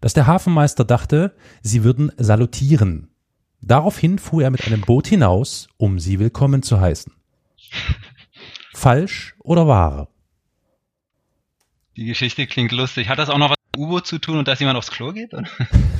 dass 0.00 0.14
der 0.14 0.28
Hafenmeister 0.28 0.84
dachte, 0.84 1.34
sie 1.62 1.82
würden 1.82 2.12
salutieren. 2.16 3.08
Daraufhin 3.60 4.18
fuhr 4.18 4.42
er 4.42 4.50
mit 4.50 4.66
einem 4.66 4.82
Boot 4.82 5.08
hinaus, 5.08 5.68
um 5.76 5.98
sie 5.98 6.18
willkommen 6.18 6.62
zu 6.62 6.80
heißen. 6.80 7.12
Falsch 8.74 9.34
oder 9.40 9.66
wahr? 9.66 10.08
Die 11.96 12.06
Geschichte 12.06 12.46
klingt 12.46 12.72
lustig. 12.72 13.08
Hat 13.08 13.18
das 13.18 13.28
auch 13.28 13.38
noch 13.38 13.50
was 13.50 13.56
mit 13.74 13.82
U-Boot 13.82 14.06
zu 14.06 14.18
tun 14.18 14.38
und 14.38 14.48
dass 14.48 14.60
jemand 14.60 14.78
aufs 14.78 14.90
Klo 14.90 15.12
geht? 15.12 15.34
Oder? 15.34 15.48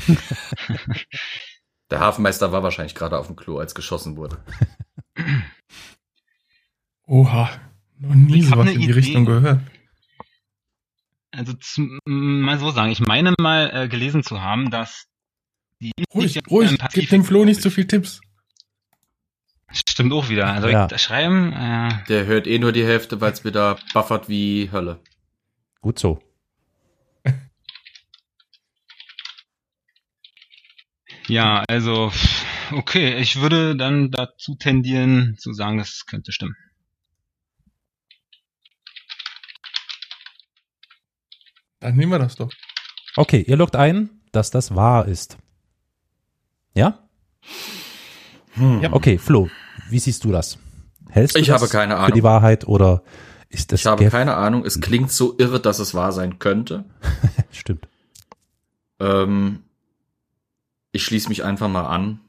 Der 1.90 2.00
Hafenmeister 2.00 2.52
war 2.52 2.62
wahrscheinlich 2.62 2.94
gerade 2.94 3.18
auf 3.18 3.26
dem 3.26 3.36
Klo, 3.36 3.58
als 3.58 3.74
geschossen 3.74 4.16
wurde. 4.16 4.38
Oha. 7.06 7.50
Noch 7.98 8.14
nie 8.14 8.38
Ich 8.40 8.46
sowas 8.48 8.68
in 8.70 8.78
die 8.80 8.84
Idee. 8.84 8.92
Richtung 8.94 9.24
gehört. 9.26 9.60
Also 11.30 11.52
zum, 11.54 11.98
mal 12.06 12.58
so 12.58 12.70
sagen, 12.70 12.90
ich 12.92 13.00
meine 13.00 13.34
mal 13.38 13.70
äh, 13.72 13.88
gelesen 13.88 14.22
zu 14.22 14.40
haben, 14.42 14.70
dass 14.70 15.06
die 15.80 15.92
Ruhig, 16.14 16.38
ruhig. 16.50 16.78
Gib 16.92 17.10
dem 17.10 17.24
Flo 17.24 17.44
nicht 17.44 17.60
zu 17.62 17.70
viel 17.70 17.86
Tipps. 17.86 18.20
Stimmt 19.72 20.12
auch 20.12 20.28
wieder. 20.28 20.46
Also 20.52 20.68
Ja. 20.68 20.84
ich 20.84 20.90
das 20.90 21.02
schreiben, 21.02 21.52
äh, 21.52 22.04
Der 22.08 22.26
hört 22.26 22.46
eh 22.46 22.58
nur 22.58 22.72
die 22.72 22.84
Hälfte, 22.84 23.20
weil 23.20 23.32
es 23.32 23.44
wieder 23.44 23.78
buffert 23.94 24.28
wie 24.28 24.70
Hölle. 24.72 25.00
Gut 25.82 25.98
so. 25.98 26.22
ja, 31.26 31.64
also 31.68 32.12
okay, 32.72 33.16
ich 33.18 33.40
würde 33.40 33.76
dann 33.76 34.10
dazu 34.12 34.54
tendieren 34.54 35.36
zu 35.38 35.52
sagen, 35.52 35.78
das 35.78 36.06
könnte 36.06 36.30
stimmen. 36.32 36.56
Dann 41.80 41.96
nehmen 41.96 42.12
wir 42.12 42.20
das 42.20 42.36
doch. 42.36 42.50
Okay, 43.16 43.42
ihr 43.42 43.56
loggt 43.56 43.74
ein, 43.74 44.08
dass 44.30 44.52
das 44.52 44.76
wahr 44.76 45.08
ist. 45.08 45.36
Ja? 46.74 47.08
Ja. 48.56 48.92
Okay, 48.92 49.18
Flo, 49.18 49.48
wie 49.90 49.98
siehst 49.98 50.22
du 50.24 50.30
das? 50.30 50.58
Hältst 51.10 51.34
du 51.34 51.40
Ich 51.40 51.48
das 51.48 51.60
habe 51.60 51.70
keine 51.70 51.96
für 51.96 52.12
die 52.12 52.20
Ahnung. 52.20 52.22
Wahrheit 52.22 52.68
oder 52.68 53.02
ist 53.52 53.72
das 53.72 53.80
Ich 53.80 53.86
habe 53.86 54.08
keine 54.08 54.34
Ahnung. 54.36 54.64
Es 54.64 54.80
klingt 54.80 55.12
so 55.12 55.36
irre, 55.38 55.60
dass 55.60 55.78
es 55.78 55.94
wahr 55.94 56.12
sein 56.12 56.38
könnte. 56.38 56.84
Stimmt. 57.50 57.86
Ähm, 58.98 59.62
ich 60.92 61.04
schließe 61.04 61.28
mich 61.28 61.44
einfach 61.44 61.68
mal 61.68 61.86
an. 61.86 62.20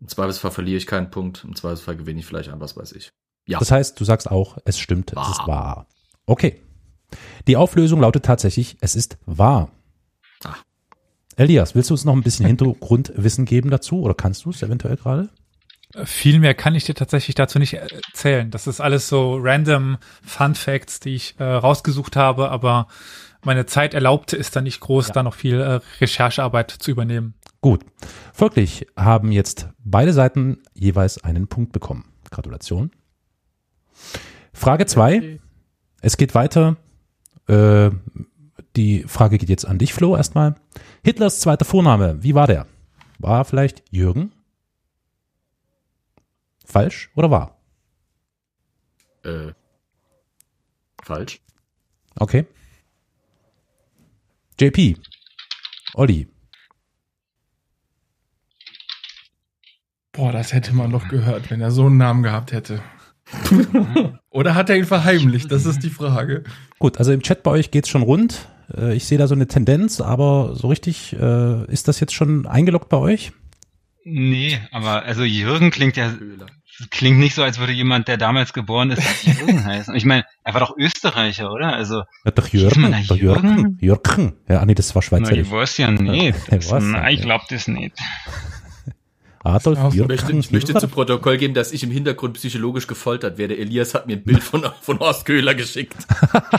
Im 0.00 0.08
Zweifelsfall 0.08 0.50
verliere 0.50 0.76
ich 0.78 0.86
keinen 0.86 1.10
Punkt. 1.10 1.44
Im 1.44 1.54
Zweifelsfall 1.54 1.96
gewinne 1.96 2.20
ich 2.20 2.26
vielleicht 2.26 2.50
an, 2.50 2.60
was 2.60 2.76
weiß 2.76 2.92
ich. 2.92 3.12
Ja. 3.46 3.58
Das 3.58 3.70
heißt, 3.70 3.98
du 4.00 4.04
sagst 4.04 4.30
auch, 4.30 4.58
es 4.64 4.78
stimmt, 4.78 5.10
es 5.10 5.16
Wahr. 5.16 5.30
ist 5.30 5.46
wahr. 5.46 5.86
Okay. 6.26 6.60
Die 7.48 7.56
Auflösung 7.56 8.00
lautet 8.00 8.24
tatsächlich, 8.24 8.76
es 8.80 8.94
ist 8.94 9.18
wahr. 9.26 9.70
Ah. 10.44 10.54
Elias, 11.36 11.74
willst 11.74 11.90
du 11.90 11.94
uns 11.94 12.04
noch 12.04 12.14
ein 12.14 12.22
bisschen 12.22 12.46
Hintergrundwissen 12.46 13.44
geben 13.44 13.70
dazu 13.70 14.02
oder 14.02 14.14
kannst 14.14 14.44
du 14.44 14.50
es 14.50 14.62
eventuell 14.62 14.96
gerade? 14.96 15.28
Äh, 15.94 16.06
Viel 16.06 16.38
mehr 16.40 16.54
kann 16.54 16.74
ich 16.74 16.84
dir 16.84 16.94
tatsächlich 16.94 17.34
dazu 17.34 17.58
nicht 17.58 17.74
äh, 17.74 17.86
erzählen. 18.08 18.50
Das 18.50 18.66
ist 18.66 18.80
alles 18.80 19.08
so 19.08 19.36
random 19.40 19.98
Fun 20.22 20.54
Facts, 20.54 21.00
die 21.00 21.14
ich 21.14 21.34
äh, 21.38 21.44
rausgesucht 21.44 22.16
habe, 22.16 22.50
aber 22.50 22.88
meine 23.42 23.66
Zeit 23.66 23.94
erlaubte 23.94 24.36
es 24.36 24.50
dann 24.50 24.64
nicht 24.64 24.80
groß, 24.80 25.08
Ja. 25.08 25.14
da 25.14 25.22
noch 25.22 25.34
viel 25.34 25.60
äh, 25.60 25.80
Recherchearbeit 26.00 26.70
zu 26.70 26.90
übernehmen. 26.90 27.34
Gut. 27.62 27.84
Folglich 28.32 28.86
haben 28.96 29.32
jetzt 29.32 29.68
beide 29.78 30.12
Seiten 30.12 30.58
jeweils 30.74 31.22
einen 31.24 31.46
Punkt 31.48 31.72
bekommen. 31.72 32.04
Gratulation. 32.30 32.90
Frage 34.52 34.86
zwei. 34.86 35.40
Es 36.00 36.16
geht 36.16 36.34
weiter. 36.34 36.76
Äh, 37.48 37.90
die 38.76 39.04
Frage 39.06 39.38
geht 39.38 39.48
jetzt 39.48 39.66
an 39.66 39.78
dich, 39.78 39.92
Flo, 39.92 40.16
erstmal. 40.16 40.54
Hitlers 41.04 41.40
zweiter 41.40 41.64
Vorname, 41.64 42.22
wie 42.22 42.34
war 42.34 42.46
der? 42.46 42.66
War 43.18 43.44
vielleicht 43.44 43.82
Jürgen? 43.90 44.32
Falsch 46.70 47.10
oder 47.16 47.30
wahr? 47.30 47.58
Äh, 49.24 49.52
falsch. 51.02 51.40
Okay. 52.18 52.46
JP. 54.60 54.96
Olli. 55.94 56.28
Boah, 60.12 60.32
das 60.32 60.52
hätte 60.52 60.74
man 60.74 60.90
doch 60.90 61.08
gehört, 61.08 61.50
wenn 61.50 61.60
er 61.60 61.70
so 61.70 61.86
einen 61.86 61.96
Namen 61.96 62.22
gehabt 62.22 62.52
hätte. 62.52 62.82
Oder 64.30 64.54
hat 64.56 64.68
er 64.70 64.76
ihn 64.76 64.84
verheimlicht? 64.84 65.50
Das 65.52 65.64
ist 65.64 65.84
die 65.84 65.88
Frage. 65.90 66.42
Gut, 66.80 66.98
also 66.98 67.12
im 67.12 67.22
Chat 67.22 67.44
bei 67.44 67.52
euch 67.52 67.70
geht's 67.70 67.88
schon 67.88 68.02
rund. 68.02 68.48
Äh, 68.76 68.96
Ich 68.96 69.04
sehe 69.06 69.18
da 69.18 69.28
so 69.28 69.34
eine 69.36 69.46
Tendenz, 69.46 70.00
aber 70.00 70.56
so 70.56 70.66
richtig 70.68 71.12
äh, 71.14 71.64
ist 71.72 71.86
das 71.86 72.00
jetzt 72.00 72.12
schon 72.12 72.46
eingeloggt 72.46 72.88
bei 72.88 72.96
euch? 72.96 73.32
Nee, 74.04 74.58
aber 74.72 75.04
also 75.04 75.22
Jürgen 75.22 75.70
klingt 75.70 75.96
ja 75.96 76.10
Höhler. 76.10 76.46
Klingt 76.90 77.18
nicht 77.18 77.34
so, 77.34 77.42
als 77.42 77.58
würde 77.58 77.72
jemand, 77.72 78.08
der 78.08 78.16
damals 78.16 78.52
geboren 78.52 78.90
ist, 78.90 79.02
Jürgen 79.24 79.64
heißen. 79.64 79.94
Ich 79.96 80.04
meine, 80.04 80.24
er 80.44 80.54
war 80.54 80.60
doch 80.60 80.76
Österreicher, 80.76 81.50
oder? 81.52 81.72
Also 81.74 82.02
Ja, 82.24 82.30
doch 82.30 82.48
Jürgen, 82.48 82.92
doch 83.08 83.16
Jürgen. 83.16 83.48
Jürgen? 83.48 83.78
Jürgen. 83.80 84.32
Ja, 84.48 84.60
ah, 84.60 84.66
nee, 84.66 84.74
das 84.74 84.94
war 84.94 85.02
na, 85.10 85.18
ich 85.18 85.26
Schweizerisch. 85.26 85.50
weiß 85.50 85.76
ja 85.78 85.90
nicht. 85.90 86.36
Das, 86.48 86.70
na, 86.70 87.02
ja, 87.02 87.08
ich 87.10 87.18
ja. 87.18 87.24
glaub 87.24 87.48
das 87.48 87.68
nicht. 87.68 87.98
Adolf 89.42 89.78
Ich 89.78 89.84
Ich 89.88 89.94
Jürgen. 89.94 90.08
möchte, 90.08 90.32
ich 90.36 90.50
möchte 90.52 90.74
zu 90.74 90.86
Protokoll 90.88 91.38
geben, 91.38 91.54
dass 91.54 91.72
ich 91.72 91.82
im 91.82 91.90
Hintergrund 91.90 92.34
psychologisch 92.34 92.86
gefoltert 92.86 93.38
werde. 93.38 93.56
Elias 93.56 93.94
hat 93.94 94.06
mir 94.06 94.16
ein 94.16 94.22
Bild 94.24 94.42
von, 94.42 94.66
von 94.82 94.98
Horst 94.98 95.24
Köhler 95.24 95.54
geschickt. 95.54 95.96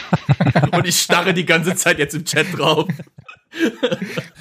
Und 0.72 0.88
ich 0.88 1.00
starre 1.00 1.34
die 1.36 1.46
ganze 1.46 1.76
Zeit 1.76 2.00
jetzt 2.00 2.16
im 2.16 2.26
Chat 2.26 2.48
drauf. 2.58 2.88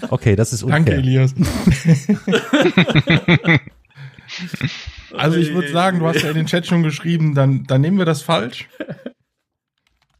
Okay, 0.09 0.37
das 0.37 0.55
ist 0.55 0.63
Danke, 0.63 0.93
unfair. 0.93 0.99
Elias. 0.99 1.35
also 5.17 5.39
ich 5.39 5.53
würde 5.55 5.71
sagen, 5.71 5.99
du 6.01 6.07
hast 6.07 6.23
ja 6.23 6.31
in 6.31 6.37
den 6.37 6.47
Chat 6.47 6.67
schon 6.67 6.83
geschrieben, 6.83 7.35
dann, 7.35 7.65
dann 7.65 7.81
nehmen 7.81 7.99
wir 7.99 8.05
das 8.05 8.23
falsch. 8.23 8.69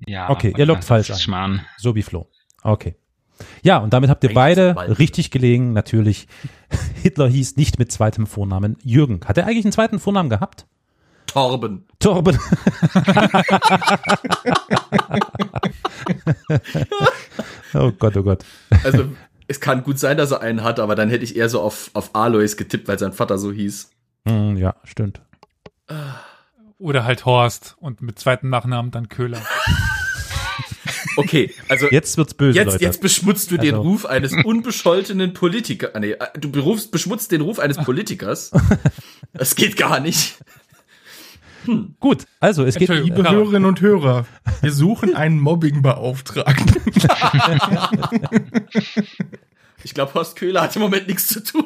Ja. 0.07 0.31
Okay, 0.31 0.55
ihr 0.57 0.67
das 0.67 0.87
falsch. 0.87 1.13
Schmarrn. 1.19 1.65
So 1.77 1.95
wie 1.95 2.03
Flo. 2.03 2.29
Okay. 2.63 2.97
Ja, 3.63 3.79
und 3.79 3.93
damit 3.93 4.11
habt 4.11 4.23
ihr 4.25 4.35
beide 4.35 4.77
richtig 4.99 5.31
gelegen. 5.31 5.73
Natürlich, 5.73 6.27
Hitler 7.03 7.29
hieß 7.29 7.57
nicht 7.57 7.79
mit 7.79 7.91
zweitem 7.93 8.27
Vornamen 8.27 8.77
Jürgen. 8.83 9.21
Hat 9.25 9.39
er 9.39 9.47
eigentlich 9.47 9.65
einen 9.65 9.73
zweiten 9.73 9.99
Vornamen 9.99 10.29
gehabt? 10.31 10.67
Torben. 11.27 11.87
Torben. 12.01 12.39
oh 17.75 17.93
Gott, 17.93 18.17
oh 18.17 18.23
Gott. 18.25 18.45
Also, 18.83 19.07
es 19.47 19.61
kann 19.61 19.85
gut 19.85 19.99
sein, 19.99 20.17
dass 20.17 20.33
er 20.33 20.41
einen 20.41 20.65
hat, 20.65 20.81
aber 20.81 20.97
dann 20.97 21.09
hätte 21.09 21.23
ich 21.25 21.37
eher 21.37 21.49
so 21.49 21.61
auf, 21.61 21.91
auf 21.95 22.17
Alois 22.17 22.57
getippt, 22.57 22.89
weil 22.89 22.99
sein 22.99 23.13
Vater 23.13 23.39
so 23.39 23.53
hieß. 23.53 23.91
Hm, 24.27 24.57
ja, 24.57 24.75
stimmt. 24.85 25.21
Oder 26.79 27.05
halt 27.05 27.25
Horst 27.25 27.77
und 27.79 28.01
mit 28.03 28.19
zweiten 28.19 28.49
Nachnamen 28.49 28.91
dann 28.91 29.09
Köhler. 29.09 29.41
Okay, 31.17 31.53
also 31.69 31.89
Jetzt 31.91 32.17
wird's 32.17 32.35
böse, 32.35 32.57
jetzt, 32.57 32.73
Leute. 32.73 32.85
jetzt 32.85 33.01
beschmutzt 33.01 33.51
du 33.51 33.57
den 33.57 33.75
Also- 33.75 33.83
Ruf 33.89 34.07
eines 34.07 34.33
unbescholtenen 34.45 35.35
Politikers. 35.35 35.91
Nee, 35.99 36.13
äh, 36.13 36.27
du 36.39 36.51
berufst, 36.53 36.93
beschmutzt 36.93 37.33
den 37.33 37.41
Ruf 37.41 37.59
eines 37.59 37.77
Politikers. 37.79 38.51
Das 39.33 39.55
geht 39.55 39.77
gar 39.77 40.01
nicht. 40.01 40.39
Gut, 42.01 42.25
also 42.41 42.65
es 42.65 42.75
geht. 42.77 42.89
Liebe 42.89 43.21
Klar. 43.21 43.33
Hörerinnen 43.35 43.65
und 43.69 43.81
Hörer, 43.81 44.27
wir 44.61 44.73
suchen 44.73 45.15
einen 45.15 45.39
Mobbingbeauftragten. 45.39 46.75
Ich 49.85 49.95
glaube, 49.95 50.15
Horst 50.15 50.37
Köhler 50.37 50.63
hat 50.63 50.75
im 50.77 50.83
Moment 50.83 51.07
nichts 51.07 51.29
zu 51.29 51.43
tun. 51.45 51.65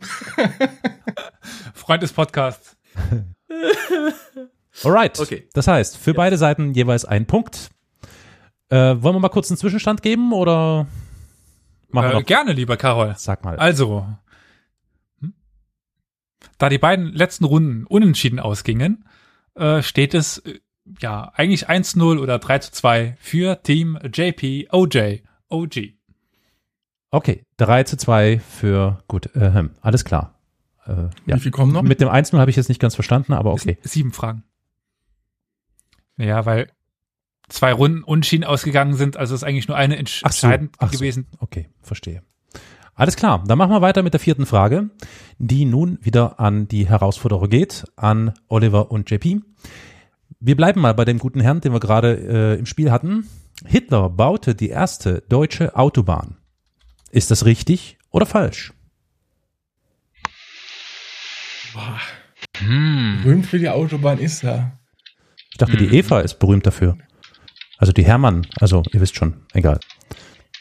Freund 1.74 2.02
des 2.02 2.12
Podcasts. 2.12 2.76
Alright. 4.84 5.18
Okay. 5.18 5.48
Das 5.54 5.66
heißt, 5.66 5.96
für 5.96 6.14
beide 6.14 6.36
Seiten 6.38 6.72
jeweils 6.74 7.04
ein 7.04 7.26
Punkt. 7.26 7.70
Äh, 8.70 8.76
wollen 8.76 9.16
wir 9.16 9.20
mal 9.20 9.28
kurz 9.28 9.50
einen 9.50 9.56
Zwischenstand 9.58 10.02
geben 10.02 10.32
oder 10.32 10.86
machen 11.90 12.08
wir 12.08 12.10
Äh, 12.10 12.20
noch? 12.20 12.26
gerne, 12.26 12.52
lieber 12.52 12.76
Karol. 12.76 13.14
Sag 13.16 13.44
mal. 13.44 13.56
Also, 13.56 14.06
hm? 15.20 15.32
da 16.58 16.68
die 16.68 16.78
beiden 16.78 17.12
letzten 17.12 17.44
Runden 17.44 17.86
unentschieden 17.86 18.38
ausgingen, 18.38 19.04
äh, 19.54 19.82
steht 19.82 20.14
es 20.14 20.38
äh, 20.38 20.60
ja 21.00 21.32
eigentlich 21.34 21.68
1-0 21.68 22.18
oder 22.20 22.36
3-2 22.36 23.14
für 23.18 23.62
Team 23.62 23.98
JP 24.02 24.68
OJ 24.70 25.22
OG. 25.48 25.94
Okay, 27.10 27.44
3 27.56 27.84
zu 27.84 27.96
2 27.96 28.38
für, 28.38 29.02
gut, 29.08 29.34
äh, 29.34 29.64
alles 29.80 30.04
klar. 30.04 30.38
Äh, 30.86 31.08
ja. 31.26 31.36
Wie 31.36 31.40
viel 31.40 31.50
kommen 31.50 31.72
noch? 31.72 31.82
Mit 31.82 32.00
dem 32.00 32.08
1-0 32.08 32.38
habe 32.38 32.50
ich 32.50 32.56
jetzt 32.56 32.68
nicht 32.68 32.80
ganz 32.80 32.94
verstanden, 32.94 33.32
aber 33.32 33.52
okay. 33.52 33.78
Sieben 33.82 34.12
Fragen. 34.12 34.44
Ja, 36.16 36.44
weil 36.44 36.70
zwei 37.48 37.72
Runden 37.72 38.02
unentschieden 38.02 38.44
ausgegangen 38.44 38.94
sind, 38.94 39.16
also 39.16 39.34
ist 39.34 39.44
eigentlich 39.44 39.68
nur 39.68 39.76
eine 39.76 39.96
entsch 39.96 40.22
Ach 40.24 40.32
so, 40.32 40.46
entscheidend 40.46 40.74
ach 40.78 40.92
so. 40.92 40.98
gewesen. 40.98 41.26
Okay, 41.38 41.68
verstehe. 41.80 42.22
Alles 42.94 43.16
klar, 43.16 43.44
dann 43.46 43.58
machen 43.58 43.70
wir 43.70 43.80
weiter 43.80 44.02
mit 44.02 44.12
der 44.12 44.20
vierten 44.20 44.44
Frage, 44.44 44.90
die 45.38 45.64
nun 45.64 45.98
wieder 46.02 46.40
an 46.40 46.66
die 46.66 46.88
Herausforderer 46.88 47.46
geht, 47.46 47.84
an 47.94 48.34
Oliver 48.48 48.90
und 48.90 49.08
JP. 49.08 49.40
Wir 50.40 50.56
bleiben 50.56 50.80
mal 50.80 50.94
bei 50.94 51.04
dem 51.04 51.18
guten 51.18 51.40
Herrn, 51.40 51.60
den 51.60 51.72
wir 51.72 51.80
gerade 51.80 52.16
äh, 52.16 52.58
im 52.58 52.66
Spiel 52.66 52.90
hatten. 52.90 53.28
Hitler 53.64 54.10
baute 54.10 54.54
die 54.56 54.68
erste 54.68 55.22
deutsche 55.28 55.76
Autobahn. 55.76 56.37
Ist 57.10 57.30
das 57.30 57.44
richtig 57.44 57.98
oder 58.10 58.26
falsch? 58.26 58.72
Boah, 61.74 62.00
Hm. 62.58 63.20
berühmt 63.22 63.46
für 63.46 63.58
die 63.58 63.68
Autobahn 63.68 64.18
ist 64.18 64.42
er. 64.44 64.78
Ich 65.52 65.58
dachte, 65.58 65.76
die 65.76 65.94
Eva 65.96 66.20
ist 66.20 66.38
berühmt 66.38 66.66
dafür. 66.66 66.96
Also 67.78 67.92
die 67.92 68.04
Hermann, 68.04 68.46
also 68.60 68.82
ihr 68.92 69.00
wisst 69.00 69.16
schon, 69.16 69.44
egal. 69.52 69.78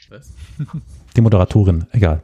Was? 0.10 0.34
Die 1.16 1.22
Moderatorin, 1.22 1.88
egal. 1.94 2.24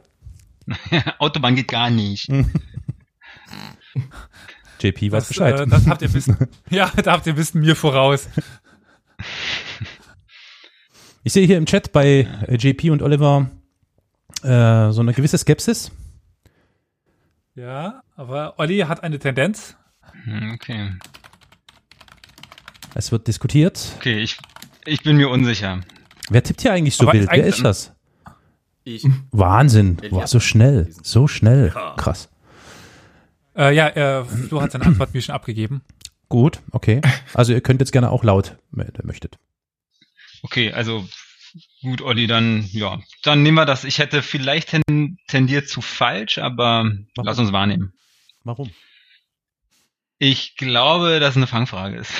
Autobahn 1.18 1.56
geht 1.56 1.66
gar 1.68 1.90
nicht. 1.90 2.28
JP 4.80 5.10
weiß 5.12 5.24
Das, 5.24 5.28
Bescheid. 5.28 5.60
äh, 5.60 5.66
das 5.66 5.86
habt 5.88 6.02
ihr 6.02 6.12
wissen. 6.14 6.36
ja, 6.70 6.90
da 7.02 7.12
habt 7.12 7.26
ihr 7.26 7.36
wissen 7.36 7.60
mir 7.60 7.74
voraus. 7.74 8.28
Ich 11.24 11.32
sehe 11.32 11.46
hier 11.46 11.58
im 11.58 11.66
Chat 11.66 11.90
bei 11.92 12.28
äh, 12.46 12.56
JP 12.56 12.90
und 12.90 13.02
Oliver 13.02 13.50
äh, 14.44 14.92
so 14.92 15.00
eine 15.00 15.12
gewisse 15.12 15.38
Skepsis. 15.38 15.90
Ja, 17.54 18.02
aber 18.16 18.58
Olli 18.58 18.78
hat 18.80 19.02
eine 19.02 19.18
Tendenz. 19.18 19.76
Hm, 20.24 20.52
Okay. 20.54 20.92
Es 22.96 23.10
wird 23.10 23.26
diskutiert. 23.26 23.88
Okay, 23.96 24.18
ich, 24.20 24.38
ich 24.84 25.02
bin 25.02 25.16
mir 25.16 25.28
unsicher. 25.28 25.80
Wer 26.30 26.44
tippt 26.44 26.60
hier 26.62 26.72
eigentlich 26.72 26.94
so 26.96 27.04
Aber 27.08 27.14
wild? 27.14 27.24
ist 27.24 27.32
Wer 27.32 27.46
ist 27.46 27.64
das? 27.64 27.92
Ich. 28.84 29.04
Wahnsinn. 29.32 29.96
Boah, 30.10 30.26
so 30.28 30.38
schnell. 30.38 30.94
So 31.02 31.26
schnell. 31.26 31.72
Ja. 31.74 31.94
Krass. 31.96 32.28
Äh, 33.56 33.74
ja, 33.74 33.88
äh, 33.88 34.24
Flo 34.24 34.60
hat 34.62 34.70
seine 34.72 34.84
Antwort 34.86 35.12
mir 35.14 35.22
schon 35.22 35.34
abgegeben. 35.34 35.82
Gut, 36.28 36.60
okay. 36.70 37.00
Also 37.34 37.52
ihr 37.52 37.60
könnt 37.60 37.80
jetzt 37.80 37.92
gerne 37.92 38.10
auch 38.10 38.22
laut, 38.24 38.56
wenn 38.70 38.86
ihr 38.86 38.92
möchtet. 39.04 39.38
Okay, 40.42 40.72
also 40.72 41.04
gut, 41.82 42.02
Olli, 42.02 42.26
dann 42.26 42.68
ja, 42.72 42.98
dann 43.22 43.42
nehmen 43.42 43.56
wir 43.56 43.66
das. 43.66 43.84
Ich 43.84 43.98
hätte 43.98 44.22
vielleicht 44.22 44.70
ten, 44.70 45.18
tendiert 45.28 45.68
zu 45.68 45.80
falsch, 45.80 46.38
aber 46.38 46.84
Warum? 46.84 47.06
lass 47.16 47.38
uns 47.38 47.52
wahrnehmen. 47.52 47.92
Warum? 48.44 48.70
Ich 50.18 50.56
glaube, 50.56 51.20
dass 51.20 51.30
es 51.30 51.36
eine 51.36 51.46
Fangfrage 51.46 51.96
ist. 51.96 52.12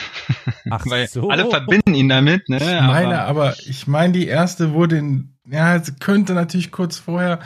Ach 0.70 0.85
Weil 0.87 1.09
so. 1.09 1.30
alle 1.30 1.49
verbinden 1.49 1.95
ihn 1.95 2.09
damit, 2.09 2.49
ne? 2.49 2.57
Ich 2.57 2.87
meine, 2.87 3.22
aber 3.22 3.57
ich 3.66 3.87
meine, 3.87 4.12
die 4.12 4.26
erste 4.26 4.72
wurde 4.72 4.99
in, 4.99 5.37
ja, 5.47 5.78
sie 5.82 5.95
könnte 5.95 6.35
natürlich 6.35 6.70
kurz 6.70 6.99
vorher. 6.99 7.41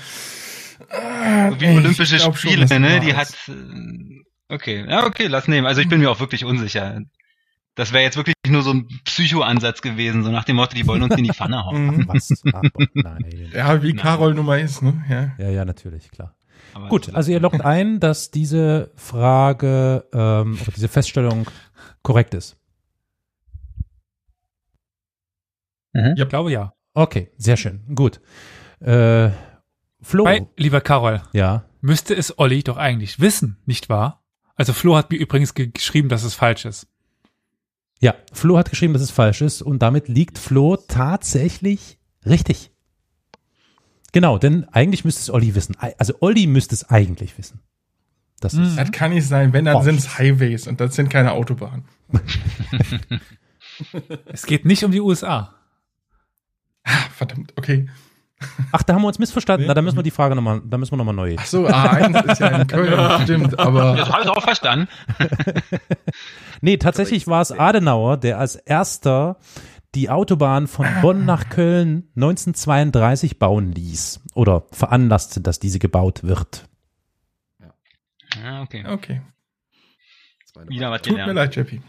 Äh, 0.91 1.61
wie 1.61 1.67
ich 1.67 1.77
Olympische 1.77 2.19
schon, 2.19 2.35
Spiele, 2.35 2.67
das 2.67 2.79
ne? 2.79 3.01
Die 3.01 3.15
hat 3.15 3.29
äh, 3.49 4.23
okay, 4.49 4.87
ja, 4.89 5.05
okay, 5.07 5.27
lass 5.27 5.49
nehmen. 5.49 5.67
Also 5.67 5.81
ich 5.81 5.89
bin 5.89 6.01
mir 6.01 6.11
auch 6.11 6.21
wirklich 6.21 6.45
unsicher. 6.45 7.03
Das 7.79 7.93
wäre 7.93 8.03
jetzt 8.03 8.17
wirklich 8.17 8.35
nur 8.49 8.63
so 8.63 8.73
ein 8.73 8.89
Psycho-Ansatz 9.05 9.83
gewesen, 9.83 10.25
so 10.25 10.33
nach 10.33 10.43
dem 10.43 10.57
Motto, 10.57 10.75
die 10.75 10.85
wollen 10.89 11.01
uns 11.05 11.15
in 11.17 11.23
die 11.23 11.33
Pfanne 11.33 11.65
hauen. 11.65 11.87
Mhm. 11.99 12.09
Was? 12.09 12.43
Aber 12.53 12.69
nein. 12.93 13.51
Ja, 13.55 13.81
wie. 13.85 13.95
Carol 13.95 14.35
Nummer 14.35 14.59
ist, 14.59 14.83
ne? 14.83 15.05
Ja. 15.09 15.31
Ja, 15.39 15.49
ja, 15.53 15.65
natürlich, 15.65 16.11
klar. 16.11 16.35
Aber 16.75 16.89
Gut, 16.89 17.15
also 17.15 17.31
ihr 17.31 17.39
loggt 17.39 17.61
ein, 17.65 18.01
dass 18.01 18.33
diese 18.33 18.91
Frage 18.97 20.05
ähm, 20.13 20.59
oder 20.61 20.73
diese 20.75 20.89
Feststellung 20.89 21.49
korrekt 22.03 22.35
ist. 22.35 22.57
Ich 25.95 26.29
glaube 26.29 26.51
ja. 26.51 26.75
Okay, 26.95 27.31
sehr 27.37 27.57
schön. 27.57 27.81
Gut. 27.95 28.21
Äh, 28.81 29.31
Flo. 30.01 30.25
Weil, 30.25 30.49
lieber 30.57 30.81
Karol, 30.81 31.23
Ja. 31.33 31.65
müsste 31.81 32.15
es 32.17 32.41
Olli 32.41 32.65
doch 32.65 32.77
eigentlich 32.77 33.21
wissen, 33.21 33.59
nicht 33.67 33.89
wahr? 33.89 34.25
Also 34.57 34.73
Flo 34.73 34.97
hat 34.97 35.11
mir 35.13 35.17
übrigens 35.19 35.55
ge 35.55 35.69
geschrieben, 35.69 36.09
dass 36.09 36.25
es 36.25 36.35
falsch 36.35 36.65
ist. 36.65 36.89
Ja, 38.01 38.15
Flo 38.33 38.57
hat 38.59 38.71
geschrieben, 38.71 38.93
dass 38.93 39.03
es 39.03 39.11
falsch 39.11 39.41
ist 39.41 39.61
und 39.63 39.81
damit 39.81 40.09
liegt 40.09 40.39
Flo 40.39 40.77
tatsächlich 40.77 41.99
richtig. 42.25 42.71
Genau, 44.13 44.39
denn 44.39 44.65
eigentlich 44.71 45.05
müsste 45.05 45.21
es 45.21 45.31
Olli 45.31 45.55
wissen. 45.55 45.77
Also 45.99 46.15
Olli 46.21 46.47
müsste 46.47 46.75
es 46.75 46.89
eigentlich 46.89 47.37
wissen. 47.39 47.61
Das 48.41 48.55
ist, 48.55 48.77
Das 48.79 48.93
kann 48.93 49.11
nicht 49.13 49.27
sein, 49.27 49.53
wenn, 49.53 49.65
dann 49.65 49.77
Oh. 49.79 49.83
sind 49.83 49.99
es 49.99 50.17
Highways 50.19 50.69
und 50.69 50.81
das 50.81 50.95
sind 50.95 51.09
keine 51.11 51.33
Autobahnen. 51.33 51.85
Es 54.27 54.45
geht 54.47 54.65
nicht 54.65 54.83
um 54.85 54.91
die 54.91 55.01
USA. 55.01 55.55
Ah, 56.85 57.09
verdammt, 57.15 57.53
okay. 57.57 57.89
Ach, 58.73 58.83
da 58.83 58.95
haben 58.95 59.03
wir 59.03 59.09
uns 59.09 59.19
missverstanden. 59.19 59.67
Na, 59.67 59.75
da 59.75 59.83
müssen 59.83 59.97
wir 59.97 60.03
die 60.03 60.11
Frage 60.11 60.35
nochmal, 60.35 60.61
da 60.65 60.79
müssen 60.79 60.93
wir 60.93 60.97
nochmal 60.97 61.15
neu. 61.15 61.37
Ach 61.39 61.47
so, 61.47 61.67
A1 61.67 62.33
ist 62.33 62.41
ja 62.41 62.49
in 62.49 62.67
Köln, 62.67 63.23
stimmt, 63.23 63.53
das 63.53 63.59
aber 63.59 63.97
habe 63.97 64.23
ich 64.23 64.29
auch 64.29 64.43
verstanden. 64.43 64.89
Nee, 66.61 66.77
tatsächlich 66.77 67.27
war 67.27 67.41
es 67.41 67.53
Adenauer, 67.53 68.17
der 68.17 68.39
als 68.39 68.57
erster 68.57 69.37
die 69.95 70.11
Autobahn 70.11 70.67
von 70.67 70.87
Bonn 71.01 71.25
nach 71.25 71.49
Köln 71.49 72.09
1932 72.17 73.39
bauen 73.39 73.73
ließ 73.73 74.21
oder 74.35 74.67
veranlasste, 74.73 75.41
dass 75.41 75.61
diese 75.61 75.79
gebaut 75.79 76.25
wird. 76.25 76.69
Ja, 78.43 78.63
okay. 78.63 78.85
okay. 78.87 79.23
Wieder 80.67 80.91
was 80.91 81.03
Tut 81.03 81.17
mir 81.17 81.33
leid, 81.33 81.55
Jeppy. 81.55 81.81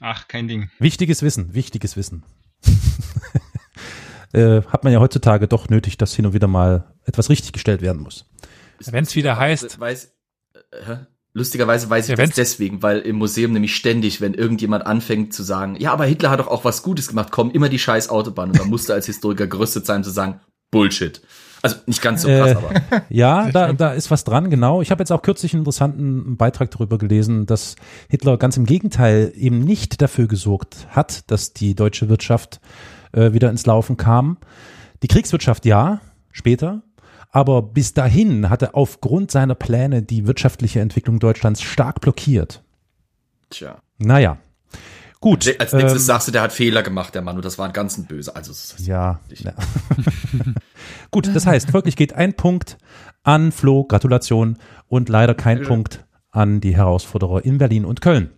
Ach, 0.00 0.28
kein 0.28 0.46
Ding. 0.46 0.70
Wichtiges 0.78 1.22
Wissen, 1.22 1.54
wichtiges 1.54 1.96
Wissen. 1.96 2.22
äh, 4.36 4.62
hat 4.68 4.84
man 4.84 4.92
ja 4.92 5.00
heutzutage 5.00 5.48
doch 5.48 5.68
nötig, 5.68 5.96
dass 5.96 6.14
hin 6.14 6.26
und 6.26 6.32
wieder 6.34 6.46
mal 6.46 6.94
etwas 7.04 7.30
richtiggestellt 7.30 7.82
werden 7.82 8.02
muss. 8.02 8.26
Wenn's 8.84 9.14
wieder 9.16 9.38
heißt- 9.40 9.80
Weiß, 9.80 10.12
äh, 10.72 10.96
lustigerweise 11.32 11.88
weiß 11.88 12.08
ich 12.08 12.16
Ja, 12.18 12.24
das 12.24 12.34
deswegen, 12.34 12.82
weil 12.82 12.98
im 13.00 13.16
Museum 13.16 13.52
nämlich 13.52 13.74
ständig, 13.74 14.20
wenn 14.20 14.34
irgendjemand 14.34 14.86
anfängt 14.86 15.32
zu 15.32 15.42
sagen, 15.42 15.76
ja, 15.78 15.92
aber 15.92 16.04
Hitler 16.04 16.30
hat 16.30 16.40
doch 16.40 16.48
auch 16.48 16.64
was 16.64 16.82
Gutes 16.82 17.08
gemacht, 17.08 17.30
kommen 17.30 17.50
immer 17.50 17.68
die 17.68 17.78
scheiß 17.78 18.08
Autobahn 18.10 18.50
und 18.50 18.58
man 18.58 18.68
musste 18.68 18.94
als 18.94 19.06
Historiker 19.06 19.46
gerüstet 19.46 19.86
sein, 19.86 20.04
zu 20.04 20.10
sagen, 20.10 20.40
Bullshit. 20.70 21.22
Also 21.62 21.76
nicht 21.86 22.02
ganz 22.02 22.22
so 22.22 22.28
krass, 22.28 22.50
Äh, 22.50 22.54
aber 22.54 23.04
Ja, 23.08 23.50
da, 23.50 23.72
da 23.72 23.92
ist 23.92 24.10
was 24.10 24.24
dran, 24.24 24.50
genau. 24.50 24.82
Ich 24.82 24.90
habe 24.90 25.00
jetzt 25.00 25.10
auch 25.10 25.22
kürzlich 25.22 25.52
einen 25.54 25.60
interessanten 25.62 26.36
Beitrag 26.36 26.70
darüber 26.70 26.98
gelesen, 26.98 27.46
dass 27.46 27.76
Hitler 28.08 28.36
ganz 28.36 28.56
im 28.56 28.66
Gegenteil 28.66 29.32
eben 29.34 29.60
nicht 29.60 30.00
dafür 30.02 30.28
gesorgt 30.28 30.86
hat, 30.90 31.30
dass 31.30 31.54
die 31.54 31.74
deutsche 31.74 32.08
Wirtschaft 32.08 32.60
äh, 33.16 33.32
wieder 33.32 33.50
ins 33.50 33.66
Laufen 33.66 33.96
kam. 33.96 34.38
Die 35.02 35.08
Kriegswirtschaft 35.08 35.64
ja, 35.66 36.00
später. 36.30 36.82
Aber 37.30 37.60
bis 37.60 37.92
dahin 37.92 38.48
hat 38.48 38.62
er 38.62 38.74
aufgrund 38.74 39.30
seiner 39.30 39.54
Pläne 39.54 40.02
die 40.02 40.26
wirtschaftliche 40.26 40.80
Entwicklung 40.80 41.18
Deutschlands 41.18 41.60
stark 41.60 42.00
blockiert. 42.00 42.62
tja. 43.50 43.82
Naja, 43.98 44.38
gut. 45.20 45.46
Als 45.58 45.72
nächstes 45.72 46.02
ähm, 46.02 46.06
sagst 46.06 46.28
du, 46.28 46.32
der 46.32 46.42
hat 46.42 46.52
Fehler 46.52 46.82
gemacht, 46.82 47.14
der 47.14 47.22
Mann, 47.22 47.36
und 47.36 47.44
das 47.44 47.58
war 47.58 47.66
ein 47.66 47.72
ganz 47.72 47.98
ein 47.98 48.06
böse. 48.06 48.36
Also, 48.36 48.52
Ja. 48.78 49.20
ja. 49.30 49.52
Gut, 51.10 51.34
das 51.34 51.46
heißt, 51.46 51.70
folglich 51.70 51.96
geht 51.96 52.12
ein 52.12 52.34
Punkt 52.34 52.76
an 53.22 53.52
Flo, 53.52 53.84
Gratulation, 53.84 54.58
und 54.88 55.08
leider 55.08 55.34
kein. 55.34 55.62
Punkt 55.62 56.04
an 56.30 56.60
die 56.60 56.76
Herausforderer 56.76 57.44
in 57.44 57.58
Berlin 57.58 57.84
und 57.86 58.02
Köln. 58.02 58.30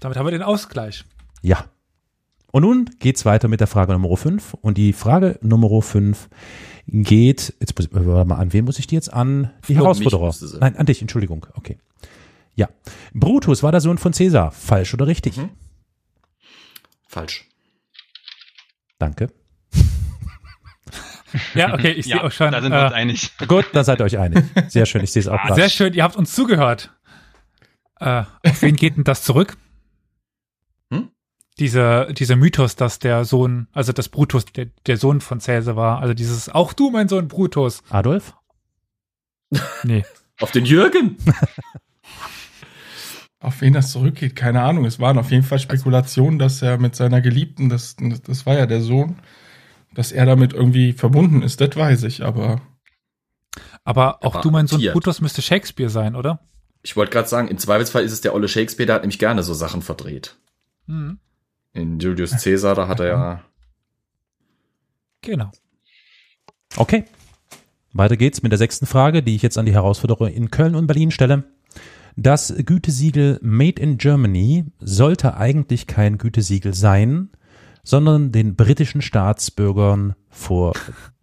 Damit 0.00 0.18
haben 0.18 0.26
wir 0.26 0.30
den 0.30 0.42
Ausgleich. 0.42 1.04
Ja. 1.40 1.64
Und 2.50 2.62
nun 2.62 2.90
geht's 2.98 3.24
weiter 3.24 3.48
mit 3.48 3.60
der 3.60 3.66
Frage 3.66 3.92
Nummer 3.92 4.16
5. 4.16 4.54
Und 4.54 4.78
die 4.78 4.92
Frage 4.92 5.38
Nummer 5.42 5.82
5 5.82 6.28
geht, 6.86 7.54
jetzt 7.60 7.78
muss, 7.78 7.88
warte 7.92 8.28
mal, 8.28 8.36
an 8.36 8.52
wen 8.52 8.64
muss 8.64 8.78
ich 8.78 8.86
die 8.86 8.94
jetzt 8.94 9.12
an? 9.12 9.50
Die 9.68 9.74
Flo, 9.74 9.84
Herausforderer. 9.84 10.34
Nein, 10.60 10.76
an 10.76 10.86
dich, 10.86 11.02
Entschuldigung. 11.02 11.46
Okay. 11.54 11.78
Ja. 12.54 12.68
Brutus 13.12 13.62
war 13.62 13.70
der 13.70 13.80
Sohn 13.80 13.98
von 13.98 14.12
Caesar. 14.12 14.50
Falsch 14.50 14.94
oder 14.94 15.06
richtig? 15.06 15.36
Mhm. 15.36 15.50
Falsch. 17.06 17.46
Danke. 18.98 19.28
Ja, 21.54 21.74
okay, 21.74 21.90
ich 21.92 22.06
sehe 22.06 22.24
auch 22.24 22.32
schon. 22.32 22.52
Da 22.52 22.62
sind 22.62 22.72
wir 22.72 22.84
uns 22.84 22.92
Äh, 22.92 22.96
einig. 22.96 23.30
Gut, 23.48 23.66
da 23.74 23.84
seid 23.84 24.00
ihr 24.00 24.04
euch 24.06 24.16
einig. 24.18 24.42
Sehr 24.68 24.86
schön, 24.86 25.04
ich 25.04 25.12
sehe 25.12 25.20
es 25.20 25.28
auch 25.28 25.38
ah, 25.38 25.54
sehr 25.54 25.68
schön, 25.68 25.92
ihr 25.92 26.02
habt 26.02 26.16
uns 26.16 26.34
zugehört. 26.34 26.90
Äh, 28.00 28.22
auf 28.46 28.62
wen 28.62 28.76
geht 28.76 28.96
denn 28.96 29.04
das 29.04 29.22
zurück? 29.24 29.58
Dieser, 31.58 32.12
dieser 32.12 32.36
Mythos, 32.36 32.76
dass 32.76 32.98
der 32.98 33.24
Sohn, 33.24 33.66
also 33.72 33.92
dass 33.92 34.08
Brutus 34.08 34.44
der, 34.46 34.66
der 34.86 34.96
Sohn 34.96 35.20
von 35.20 35.40
Cäsar 35.40 35.76
war. 35.76 36.00
Also 36.00 36.14
dieses, 36.14 36.48
auch 36.48 36.72
du, 36.72 36.90
mein 36.90 37.08
Sohn 37.08 37.28
Brutus. 37.28 37.82
Adolf? 37.90 38.34
Nee. 39.82 40.04
Auf 40.40 40.52
den 40.52 40.64
Jürgen. 40.64 41.16
Auf 43.40 43.60
wen 43.60 43.72
das 43.72 43.90
zurückgeht, 43.92 44.36
keine 44.36 44.62
Ahnung. 44.62 44.84
Es 44.84 44.98
waren 44.98 45.16
auf 45.18 45.30
jeden 45.30 45.44
Fall 45.44 45.58
Spekulationen, 45.60 46.38
dass 46.40 46.60
er 46.60 46.76
mit 46.78 46.96
seiner 46.96 47.20
Geliebten, 47.20 47.68
das, 47.68 47.96
das 48.24 48.46
war 48.46 48.58
ja 48.58 48.66
der 48.66 48.80
Sohn, 48.80 49.16
dass 49.94 50.10
er 50.10 50.26
damit 50.26 50.52
irgendwie 50.52 50.92
verbunden 50.92 51.42
ist, 51.42 51.60
das 51.60 51.76
weiß 51.76 52.02
ich, 52.04 52.24
aber 52.24 52.60
Aber 53.84 54.24
auch 54.24 54.40
du, 54.40 54.50
mein 54.50 54.66
Sohn 54.66 54.76
adoptiert. 54.76 54.92
Brutus, 54.94 55.20
müsste 55.20 55.42
Shakespeare 55.42 55.88
sein, 55.90 56.14
oder? 56.16 56.40
Ich 56.82 56.96
wollte 56.96 57.12
gerade 57.12 57.28
sagen, 57.28 57.48
im 57.48 57.58
Zweifelsfall 57.58 58.02
ist 58.02 58.12
es 58.12 58.20
der 58.20 58.34
olle 58.34 58.48
Shakespeare, 58.48 58.86
der 58.86 58.96
hat 58.96 59.02
nämlich 59.02 59.18
gerne 59.18 59.42
so 59.42 59.54
Sachen 59.54 59.82
verdreht. 59.82 60.36
Mhm. 60.86 61.18
In 61.78 62.00
Julius 62.00 62.42
Caesar, 62.42 62.74
da 62.74 62.88
hat 62.88 62.98
er 62.98 63.06
ja. 63.06 63.40
Genau. 65.20 65.52
Okay. 66.76 67.04
Weiter 67.92 68.16
geht's 68.16 68.42
mit 68.42 68.50
der 68.50 68.58
sechsten 68.58 68.86
Frage, 68.86 69.22
die 69.22 69.36
ich 69.36 69.42
jetzt 69.42 69.58
an 69.58 69.66
die 69.66 69.72
Herausforderer 69.72 70.30
in 70.30 70.50
Köln 70.50 70.74
und 70.74 70.88
Berlin 70.88 71.12
stelle. 71.12 71.44
Das 72.16 72.52
Gütesiegel 72.66 73.38
Made 73.42 73.80
in 73.80 73.96
Germany 73.96 74.66
sollte 74.80 75.36
eigentlich 75.36 75.86
kein 75.86 76.18
Gütesiegel 76.18 76.74
sein, 76.74 77.30
sondern 77.84 78.32
den 78.32 78.56
britischen 78.56 79.00
Staatsbürgern 79.00 80.16
vor 80.28 80.74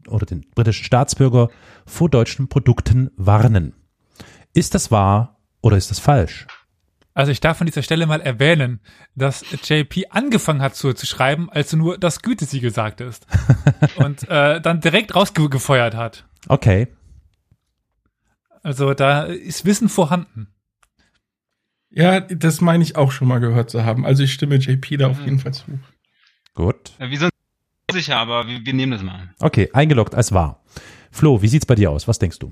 oder 0.07 0.25
den 0.25 0.45
britischen 0.55 0.85
Staatsbürger 0.85 1.49
vor 1.85 2.09
deutschen 2.09 2.47
Produkten 2.47 3.11
warnen. 3.17 3.73
Ist 4.53 4.73
das 4.73 4.89
wahr 4.89 5.41
oder 5.61 5.75
ist 5.75 5.91
das 5.91 5.99
falsch? 5.99 6.47
Also 7.15 7.31
ich 7.31 7.39
darf 7.39 7.61
an 7.61 7.65
dieser 7.65 7.81
Stelle 7.81 8.05
mal 8.07 8.19
erwähnen, 8.19 8.81
dass 9.15 9.45
JP 9.63 10.07
angefangen 10.09 10.61
hat 10.61 10.75
zu, 10.75 10.93
zu 10.93 11.05
schreiben, 11.05 11.49
als 11.49 11.69
du 11.71 11.77
nur 11.77 11.97
das 11.97 12.21
Gütesiegel 12.21 12.71
sagtest. 12.71 13.25
und 13.95 14.29
äh, 14.29 14.59
dann 14.59 14.81
direkt 14.81 15.15
rausgefeuert 15.15 15.95
hat. 15.95 16.25
Okay. 16.49 16.89
Also 18.63 18.93
da 18.93 19.23
ist 19.23 19.63
Wissen 19.63 19.87
vorhanden. 19.87 20.47
ja, 21.89 22.19
das 22.19 22.59
meine 22.59 22.83
ich 22.83 22.97
auch 22.97 23.11
schon 23.13 23.29
mal 23.29 23.39
gehört 23.39 23.69
zu 23.69 23.85
haben. 23.85 24.05
Also 24.05 24.23
ich 24.23 24.33
stimme 24.33 24.55
JP 24.57 24.97
da 24.97 25.07
auf 25.07 25.21
jeden 25.21 25.39
Fall 25.39 25.53
zu. 25.53 25.63
Gut. 26.53 26.91
Ja, 26.99 27.09
Wir 27.09 27.17
sind 27.19 27.31
sicher, 27.93 28.17
aber 28.17 28.45
wir, 28.45 28.65
wir 28.65 28.73
nehmen 28.73 28.91
das 28.91 29.03
mal. 29.03 29.33
Okay, 29.39 29.69
eingeloggt 29.71 30.15
als 30.15 30.33
wahr. 30.33 30.63
Flo, 31.11 31.41
wie 31.41 31.47
sieht's 31.47 31.65
bei 31.65 31.75
dir 31.75 31.91
aus? 31.91 32.09
Was 32.09 32.19
denkst 32.19 32.39
du? 32.39 32.51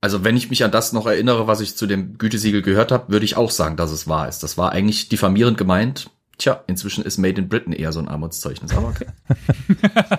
Also 0.00 0.24
wenn 0.24 0.36
ich 0.36 0.50
mich 0.50 0.62
an 0.64 0.70
das 0.70 0.92
noch 0.92 1.06
erinnere, 1.06 1.46
was 1.46 1.60
ich 1.60 1.76
zu 1.76 1.86
dem 1.86 2.18
Gütesiegel 2.18 2.62
gehört 2.62 2.92
habe, 2.92 3.12
würde 3.12 3.24
ich 3.24 3.36
auch 3.36 3.50
sagen, 3.50 3.76
dass 3.76 3.90
es 3.90 4.06
wahr 4.06 4.28
ist. 4.28 4.42
Das 4.42 4.56
war 4.58 4.72
eigentlich 4.72 5.08
diffamierend 5.08 5.58
gemeint. 5.58 6.10
Tja, 6.38 6.62
inzwischen 6.66 7.02
ist 7.02 7.16
Made 7.16 7.40
in 7.40 7.48
Britain 7.48 7.72
eher 7.72 7.92
so 7.92 8.00
ein 8.00 8.08
Armutszeugnis, 8.08 8.74
aber 8.74 8.88
okay. 8.88 9.06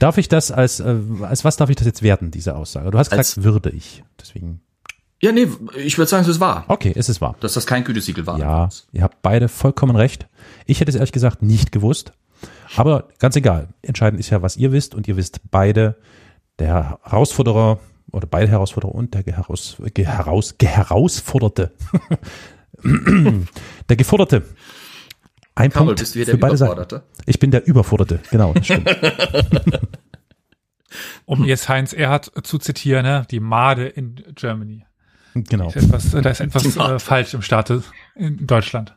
Darf 0.00 0.16
ich 0.16 0.28
das 0.28 0.50
als, 0.50 0.80
äh, 0.80 0.96
als 1.22 1.44
was 1.44 1.56
darf 1.58 1.68
ich 1.68 1.76
das 1.76 1.86
jetzt 1.86 2.02
werten, 2.02 2.30
diese 2.30 2.56
Aussage? 2.56 2.90
Du 2.90 2.98
hast 2.98 3.10
gesagt, 3.10 3.36
Als- 3.36 3.44
würde 3.44 3.70
ich. 3.70 4.02
Deswegen. 4.20 4.60
Ja, 5.20 5.32
nee, 5.32 5.48
ich 5.76 5.98
würde 5.98 6.08
sagen, 6.08 6.22
es 6.22 6.28
ist 6.28 6.40
wahr. 6.40 6.64
Okay, 6.68 6.92
es 6.94 7.08
ist 7.08 7.20
wahr. 7.20 7.36
Dass 7.40 7.52
das 7.52 7.66
kein 7.66 7.84
Gütesiegel 7.84 8.24
war. 8.26 8.38
Ja, 8.38 8.68
ihr 8.92 9.02
habt 9.02 9.20
beide 9.20 9.48
vollkommen 9.48 9.96
recht. 9.96 10.26
Ich 10.64 10.80
hätte 10.80 10.90
es 10.90 10.94
ehrlich 10.94 11.12
gesagt 11.12 11.42
nicht 11.42 11.72
gewusst. 11.72 12.12
Aber 12.76 13.08
ganz 13.18 13.34
egal. 13.34 13.68
Entscheidend 13.82 14.20
ist 14.20 14.30
ja, 14.30 14.42
was 14.42 14.56
ihr 14.56 14.70
wisst. 14.72 14.94
Und 14.94 15.08
ihr 15.08 15.16
wisst 15.16 15.40
beide, 15.50 15.96
der 16.60 16.98
Herausforderer 17.02 17.80
oder 18.12 18.26
beide 18.26 18.50
Herausforderer 18.50 18.94
und 18.94 19.14
der 19.14 19.22
Geheraus, 19.22 19.76
Geheraus, 19.94 20.56
Geherausforderte. 20.58 21.72
der 23.88 23.96
Geforderte. 23.96 24.42
Ein 25.54 25.70
Carol, 25.70 25.88
Punkt 25.88 26.00
bist 26.00 26.14
du 26.14 26.18
hier 26.20 26.26
für 26.26 26.32
der 26.32 26.38
beide 26.38 26.56
Seiten. 26.56 27.00
Ich 27.26 27.38
bin 27.38 27.50
der 27.50 27.66
Überforderte. 27.66 28.20
Genau, 28.30 28.52
das 28.52 28.64
stimmt. 28.64 28.88
Um 31.26 31.44
jetzt 31.44 31.68
Heinz 31.68 31.92
Erhardt 31.92 32.32
zu 32.42 32.58
zitieren, 32.58 33.04
ne? 33.04 33.26
die 33.30 33.40
Made 33.40 33.86
in 33.86 34.16
Germany. 34.34 34.84
genau. 35.34 35.68
Ist 35.68 35.76
etwas, 35.76 36.10
da 36.10 36.30
ist 36.30 36.40
etwas 36.40 36.76
äh, 36.76 36.98
falsch 36.98 37.34
im 37.34 37.42
Staate 37.42 37.82
in 38.14 38.46
Deutschland. 38.46 38.96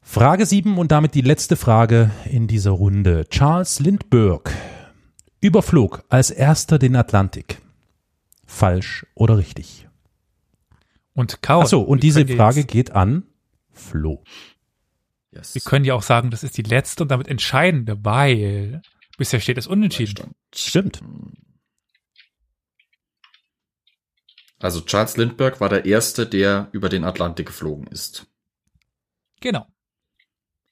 Frage 0.00 0.46
7 0.46 0.78
und 0.78 0.92
damit 0.92 1.14
die 1.14 1.20
letzte 1.20 1.56
Frage 1.56 2.10
in 2.24 2.46
dieser 2.46 2.70
Runde. 2.70 3.26
Charles 3.28 3.80
Lindbergh 3.80 4.50
überflog 5.46 6.04
als 6.08 6.30
erster 6.30 6.78
den 6.78 6.96
Atlantik. 6.96 7.60
Falsch 8.46 9.06
oder 9.14 9.38
richtig? 9.38 9.88
Und 11.14 11.42
Carol. 11.42 11.64
Achso, 11.64 11.80
und 11.80 12.02
diese 12.02 12.26
Frage 12.26 12.64
geht 12.64 12.92
an 12.92 13.24
Flo. 13.72 14.22
Yes. 15.32 15.54
wir 15.54 15.62
können 15.62 15.84
ja 15.84 15.94
auch 15.94 16.02
sagen, 16.02 16.30
das 16.30 16.42
ist 16.42 16.56
die 16.56 16.62
letzte 16.62 17.02
und 17.02 17.10
damit 17.10 17.28
entscheidende, 17.28 18.02
weil 18.04 18.80
bisher 19.18 19.40
steht 19.40 19.58
es 19.58 19.66
unentschieden. 19.66 20.32
Stimmt. 20.54 21.00
Also 24.58 24.80
Charles 24.80 25.16
Lindbergh 25.18 25.60
war 25.60 25.68
der 25.68 25.84
Erste, 25.84 26.26
der 26.26 26.68
über 26.72 26.88
den 26.88 27.04
Atlantik 27.04 27.46
geflogen 27.46 27.86
ist. 27.88 28.26
Genau. 29.40 29.66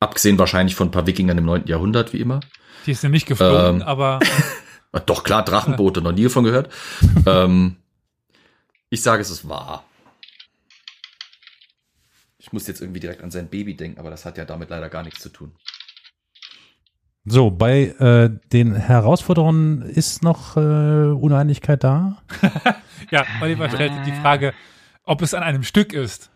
Abgesehen 0.01 0.39
wahrscheinlich 0.39 0.75
von 0.75 0.89
ein 0.89 0.91
paar 0.91 1.07
Wikingern 1.07 1.39
im 1.39 1.45
9. 1.45 1.66
Jahrhundert, 1.66 2.12
wie 2.12 2.20
immer. 2.20 2.41
Die 2.87 2.93
ist 2.93 3.03
nämlich 3.03 3.27
geflogen, 3.27 3.81
Ähm. 3.81 3.83
aber 3.83 4.20
Doch 5.01 5.24
klar, 5.24 5.45
Drachenboote, 5.45 6.01
noch 6.01 6.12
nie 6.12 6.24
davon 6.24 6.45
gehört. 6.45 6.72
ähm, 7.26 7.76
ich 8.90 9.03
sage, 9.03 9.22
es 9.22 9.30
ist 9.30 9.49
wahr. 9.49 9.84
Ich 12.38 12.53
muss 12.53 12.66
jetzt 12.66 12.80
irgendwie 12.80 13.01
direkt 13.01 13.22
an 13.22 13.30
sein 13.30 13.49
Baby 13.49 13.74
denken, 13.74 13.99
aber 13.99 14.11
das 14.11 14.24
hat 14.24 14.38
ja 14.38 14.45
damit 14.45 14.70
leider 14.70 14.88
gar 14.88 15.03
nichts 15.03 15.20
zu 15.20 15.30
tun. 15.30 15.53
So, 17.24 17.51
bei 17.51 17.95
äh, 17.99 18.30
den 18.53 18.74
Herausforderern 18.74 19.80
ist 19.80 20.22
noch 20.22 20.59
äh, 20.59 20.61
Uneinigkeit 20.61 21.82
da. 21.82 22.18
ja, 23.11 23.24
Oliver 23.40 23.70
stellte 23.70 23.97
die 24.05 24.12
Frage, 24.12 24.53
ob 25.05 25.22
es 25.22 25.32
an 25.32 25.42
einem 25.42 25.62
Stück 25.62 25.95
ist. 25.95 26.30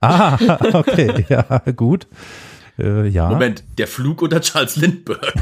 Ah, 0.00 0.36
okay, 0.72 1.24
ja, 1.28 1.62
gut. 1.76 2.08
Äh, 2.76 3.06
ja. 3.06 3.28
Moment, 3.28 3.62
der 3.78 3.86
Flug 3.86 4.20
oder 4.20 4.40
Charles 4.40 4.74
Lindbergh? 4.74 5.32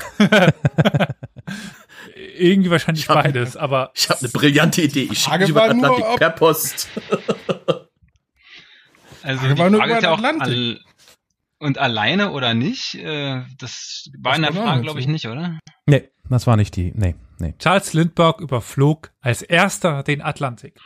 Irgendwie 2.37 2.71
wahrscheinlich 2.71 3.05
Ich 3.05 3.09
hab- 3.09 3.23
beides, 3.25 3.57
aber 3.57 3.91
Ich 3.95 4.09
habe 4.11 4.21
eine 4.21 4.29
brillante 4.29 4.83
Idee. 4.83 5.03
Ich 5.11 5.19
schicke 5.19 5.21
Frage 5.31 5.45
dich 5.45 5.51
über 5.51 5.73
nur, 5.75 5.85
Atlantik 5.85 6.05
ob- 6.07 6.19
per 6.19 6.31
Post. 6.31 6.89
Also 9.23 9.41
Frage 9.41 9.55
die 9.55 9.59
war 9.61 9.71
nur 9.71 9.81
Frage 9.81 9.91
über 9.93 9.99
ist 9.99 10.05
ja 10.05 10.11
auch 10.13 10.17
den 10.19 10.25
Atlantik. 10.27 10.55
all, 10.55 10.81
und 11.59 11.79
alleine 11.79 12.33
oder 12.33 12.53
nicht, 12.55 12.95
äh, 12.97 13.43
das 13.59 14.11
war 14.19 14.33
Das 14.33 14.37
in 14.39 14.43
der 14.43 14.53
Frage, 14.53 14.83
glaube 14.83 15.01
ich, 15.01 15.07
nicht, 15.07 15.27
oder? 15.29 15.59
Nee, 15.87 16.11
das 16.29 16.47
war 16.47 16.57
nicht 16.57 16.77
die. 16.77 16.93
Nee, 16.95 17.15
nee. 17.39 17.55
Charles 17.59 17.93
Lindbergh 17.95 18.43
überflog 18.43 19.13
als 19.21 19.43
erster 19.43 20.03
den 20.03 20.21
Atlantik. 20.21 20.79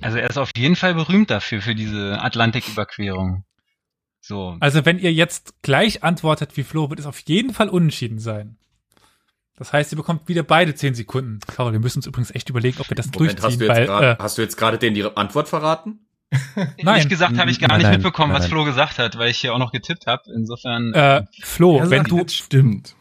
Also 0.00 0.18
er 0.18 0.30
ist 0.30 0.38
auf 0.38 0.50
jeden 0.56 0.76
Fall 0.76 0.94
berühmt 0.94 1.30
dafür, 1.30 1.60
für 1.60 1.74
diese 1.74 2.20
Atlantiküberquerung. 2.22 3.44
So. 4.20 4.56
Also 4.60 4.84
wenn 4.84 4.98
ihr 5.00 5.12
jetzt 5.12 5.60
gleich 5.62 6.04
antwortet 6.04 6.56
wie 6.56 6.62
Flo, 6.62 6.88
wird 6.90 7.00
es 7.00 7.06
auf 7.06 7.18
jeden 7.20 7.52
Fall 7.52 7.68
unentschieden 7.68 8.20
sein. 8.20 8.57
Das 9.58 9.72
heißt, 9.72 9.92
ihr 9.92 9.96
bekommt 9.96 10.28
wieder 10.28 10.44
beide 10.44 10.74
zehn 10.74 10.94
Sekunden. 10.94 11.40
Carol, 11.46 11.72
wir 11.72 11.80
müssen 11.80 11.98
uns 11.98 12.06
übrigens 12.06 12.32
echt 12.34 12.48
überlegen, 12.48 12.78
ob 12.80 12.88
wir 12.88 12.94
das 12.94 13.10
Moment, 13.12 13.42
hast 13.42 13.42
durchziehen, 13.42 13.58
du 13.58 13.64
jetzt 13.66 13.76
weil 13.76 13.86
gerade 13.86 14.06
äh, 14.12 14.16
hast 14.22 14.38
du 14.38 14.42
jetzt 14.42 14.56
gerade 14.56 14.78
denen 14.78 14.94
die 14.94 15.04
Antwort 15.16 15.48
verraten? 15.48 16.06
nein. 16.56 16.76
Ehrlich 16.84 17.08
gesagt 17.08 17.38
habe 17.38 17.50
ich 17.50 17.58
gar 17.58 17.68
Nein, 17.68 17.78
nicht 17.78 17.86
nein, 17.86 17.94
mitbekommen, 17.94 18.32
nein, 18.32 18.42
was. 18.42 18.48
Flo 18.48 18.64
gesagt 18.64 18.98
hat, 18.98 19.16
weil 19.18 19.30
ich 19.30 19.38
hier 19.38 19.54
auch 19.54 19.58
noch 19.58 19.72
getippt 19.72 20.06
habe. 20.06 20.22
Insofern. 20.34 20.92
äh, 20.92 21.24
Flo, 21.42 21.78
Er 21.78 21.90
wenn 21.90 21.98
sagt, 22.00 22.10
du 22.10 22.22
das 22.22 22.34
stimmt. 22.34 22.94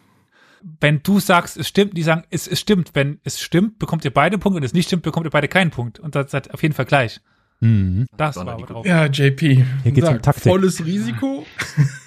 wenn 0.79 1.03
du 1.03 1.19
sagst, 1.19 1.57
es 1.57 1.67
stimmt, 1.67 1.97
die 1.97 2.03
sagen, 2.03 2.23
es, 2.29 2.47
es 2.47 2.59
stimmt. 2.59 2.91
Wenn 2.93 3.19
es 3.23 3.41
stimmt, 3.41 3.79
bekommt 3.79 4.05
ihr 4.05 4.11
beide 4.13 4.37
Punkte. 4.37 4.61
Wenn 4.61 4.65
es 4.65 4.73
nicht 4.73 4.87
stimmt, 4.87 5.03
bekommt 5.03 5.27
ihr 5.27 5.31
beide 5.31 5.47
keinen 5.49 5.71
Punkt. 5.71 5.99
Und 5.99 6.15
das 6.15 6.31
seid 6.31 6.53
auf 6.53 6.63
jeden 6.63 6.73
Fall 6.73 6.85
gleich. 6.85 7.19
Mhm. 7.59 8.07
Das 8.15 8.35
Sondern 8.35 8.53
war 8.53 8.57
die 8.59 8.63
aber 8.63 8.73
drauf. 8.73 8.85
Ja, 8.85 9.05
JP. 9.05 9.65
Hier 9.83 9.91
geht's 9.91 10.07
um 10.07 10.13
Sag, 10.15 10.23
Taktik. 10.23 10.43
Volles 10.43 10.85
Risiko. 10.85 11.45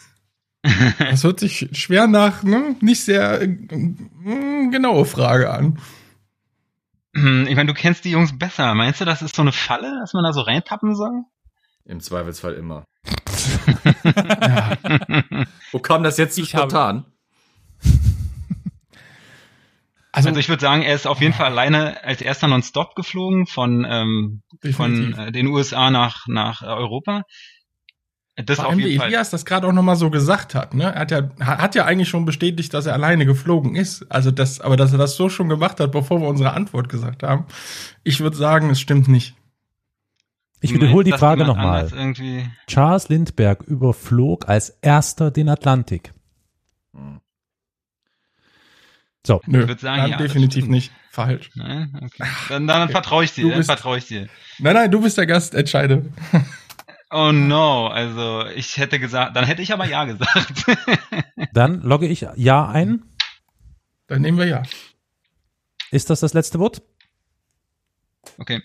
Das 0.98 1.24
hört 1.24 1.40
sich 1.40 1.68
schwer 1.72 2.06
nach, 2.06 2.42
ne, 2.42 2.76
nicht 2.80 3.02
sehr 3.04 3.40
äh, 3.42 3.46
mm, 3.46 4.70
genaue 4.70 5.04
Frage 5.06 5.50
an. 5.50 5.78
Hm, 7.16 7.46
ich 7.48 7.56
meine, 7.56 7.66
du 7.72 7.74
kennst 7.74 8.04
die 8.04 8.10
Jungs 8.10 8.38
besser. 8.38 8.74
Meinst 8.74 9.00
du, 9.00 9.04
das 9.04 9.22
ist 9.22 9.34
so 9.34 9.42
eine 9.42 9.52
Falle, 9.52 9.98
dass 10.00 10.12
man 10.12 10.22
da 10.24 10.32
so 10.32 10.40
reintappen 10.42 10.94
soll? 10.94 11.22
Im 11.86 12.00
Zweifelsfall 12.00 12.54
immer. 12.54 12.84
Wo 15.72 15.78
kam 15.80 16.02
das 16.02 16.18
jetzt 16.18 16.36
so 16.36 16.42
Ich 16.42 16.54
habe- 16.54 16.70
spontan? 16.70 17.04
Also, 20.12 20.28
Also 20.28 20.40
ich 20.40 20.48
würde 20.48 20.60
sagen, 20.60 20.82
er 20.82 20.94
ist 20.96 21.06
auf 21.06 21.20
jeden 21.20 21.32
Fall 21.34 21.46
alleine 21.46 22.02
als 22.02 22.20
erster 22.20 22.48
non-stop 22.48 22.96
geflogen 22.96 23.46
von, 23.46 23.86
ähm, 23.88 24.42
von 24.72 25.14
äh, 25.14 25.30
den 25.32 25.46
USA 25.46 25.90
nach, 25.92 26.26
nach 26.26 26.62
äh, 26.62 26.66
Europa. 26.66 27.22
Das 28.46 28.56
Vor 28.58 28.66
auf 28.68 28.74
jeden 28.74 28.90
wie 28.90 28.96
Fall. 28.98 29.08
Elias 29.08 29.30
das 29.30 29.44
gerade 29.44 29.66
auch 29.66 29.72
nochmal 29.72 29.96
so 29.96 30.10
gesagt 30.10 30.54
hat, 30.54 30.74
ne? 30.74 30.84
Er 30.94 31.00
hat 31.00 31.10
ja, 31.10 31.30
hat 31.40 31.74
ja 31.74 31.84
eigentlich 31.84 32.08
schon 32.08 32.24
bestätigt, 32.24 32.72
dass 32.74 32.86
er 32.86 32.92
alleine 32.94 33.26
geflogen 33.26 33.74
ist. 33.76 34.04
Also 34.10 34.30
das, 34.30 34.60
aber 34.60 34.76
dass 34.76 34.92
er 34.92 34.98
das 34.98 35.16
so 35.16 35.28
schon 35.28 35.48
gemacht 35.48 35.80
hat, 35.80 35.92
bevor 35.92 36.20
wir 36.20 36.28
unsere 36.28 36.52
Antwort 36.52 36.88
gesagt 36.88 37.22
haben. 37.22 37.44
Ich 38.04 38.20
würde 38.20 38.36
sagen, 38.36 38.70
es 38.70 38.80
stimmt 38.80 39.08
nicht. 39.08 39.34
Ich 40.60 40.74
wiederhole 40.74 41.04
die 41.04 41.12
Frage 41.12 41.44
nochmal. 41.44 41.88
Charles 42.66 43.08
Lindbergh 43.08 43.64
überflog 43.66 44.48
als 44.48 44.70
erster 44.82 45.30
den 45.30 45.48
Atlantik. 45.48 46.12
So, 49.26 49.40
Nö, 49.46 49.62
Ich 49.62 49.68
würd 49.68 49.80
sagen, 49.80 50.02
dann 50.02 50.10
ja, 50.12 50.16
definitiv 50.16 50.66
nicht. 50.66 50.92
Falsch. 51.10 51.50
Nein? 51.54 51.90
Okay. 52.04 52.28
Dann, 52.48 52.66
dann 52.66 52.82
okay. 52.84 52.92
vertraue 52.92 53.24
ich 53.24 53.32
dir, 53.34 53.42
Du 53.42 53.48
dann 53.50 53.58
bist- 53.58 53.70
vertraue 53.70 53.98
ich 53.98 54.06
dir. 54.06 54.28
Nein, 54.58 54.74
nein, 54.74 54.90
du 54.90 55.00
bist 55.00 55.18
der 55.18 55.26
Gast, 55.26 55.54
entscheide. 55.54 56.04
Oh 57.10 57.32
no, 57.32 57.88
also 57.88 58.46
ich 58.46 58.76
hätte 58.76 59.00
gesagt, 59.00 59.34
dann 59.34 59.44
hätte 59.44 59.62
ich 59.62 59.72
aber 59.72 59.86
ja 59.86 60.04
gesagt. 60.04 60.64
dann 61.52 61.82
logge 61.82 62.06
ich 62.06 62.26
Ja 62.36 62.68
ein. 62.68 63.02
Dann 64.06 64.22
nehmen 64.22 64.38
wir 64.38 64.46
ja. 64.46 64.62
Ist 65.90 66.10
das 66.10 66.20
das 66.20 66.34
letzte 66.34 66.58
Wort? 66.58 66.82
okay. 68.38 68.62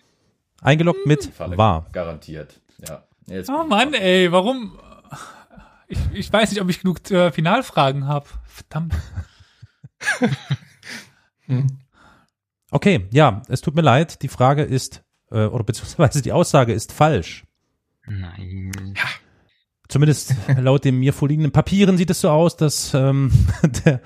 Eingeloggt 0.62 1.06
mit 1.06 1.26
Falle 1.26 1.58
wahr. 1.58 1.88
Garantiert. 1.92 2.60
Ja. 2.88 3.04
Jetzt 3.28 3.50
Oh 3.50 3.64
Mann, 3.64 3.94
ey, 3.94 4.32
warum? 4.32 4.78
Ich, 5.88 6.00
ich 6.14 6.34
weiß 6.34 6.52
nicht, 6.52 6.62
ob 6.62 6.70
ich 6.70 6.82
genug 6.82 7.10
äh, 7.12 7.32
Finalfragen 7.32 8.08
habe. 8.08 8.28
Verdammt. 8.46 8.96
Hm. 11.48 11.68
Okay, 12.72 13.08
ja, 13.12 13.44
es 13.48 13.62
tut 13.62 13.76
mir 13.76 13.84
leid. 13.84 14.24
Die 14.24 14.28
Frage 14.28 14.64
ist, 14.64 15.04
äh, 15.30 15.46
oder 15.46 15.64
beziehungsweise 15.64 16.24
die 16.24 16.32
Aussage 16.32 16.74
ist 16.74 16.92
falsch. 16.92 17.45
Nein. 18.08 18.72
Zumindest 19.88 20.36
laut 20.58 20.84
den 20.84 20.98
mir 21.00 21.14
vorliegenden 21.14 21.52
Papieren 21.52 21.98
sieht 21.98 22.10
es 22.10 22.22
so 22.22 22.30
aus, 22.30 22.58
dass 22.58 22.94
ähm, 22.94 23.32
der 23.86 24.02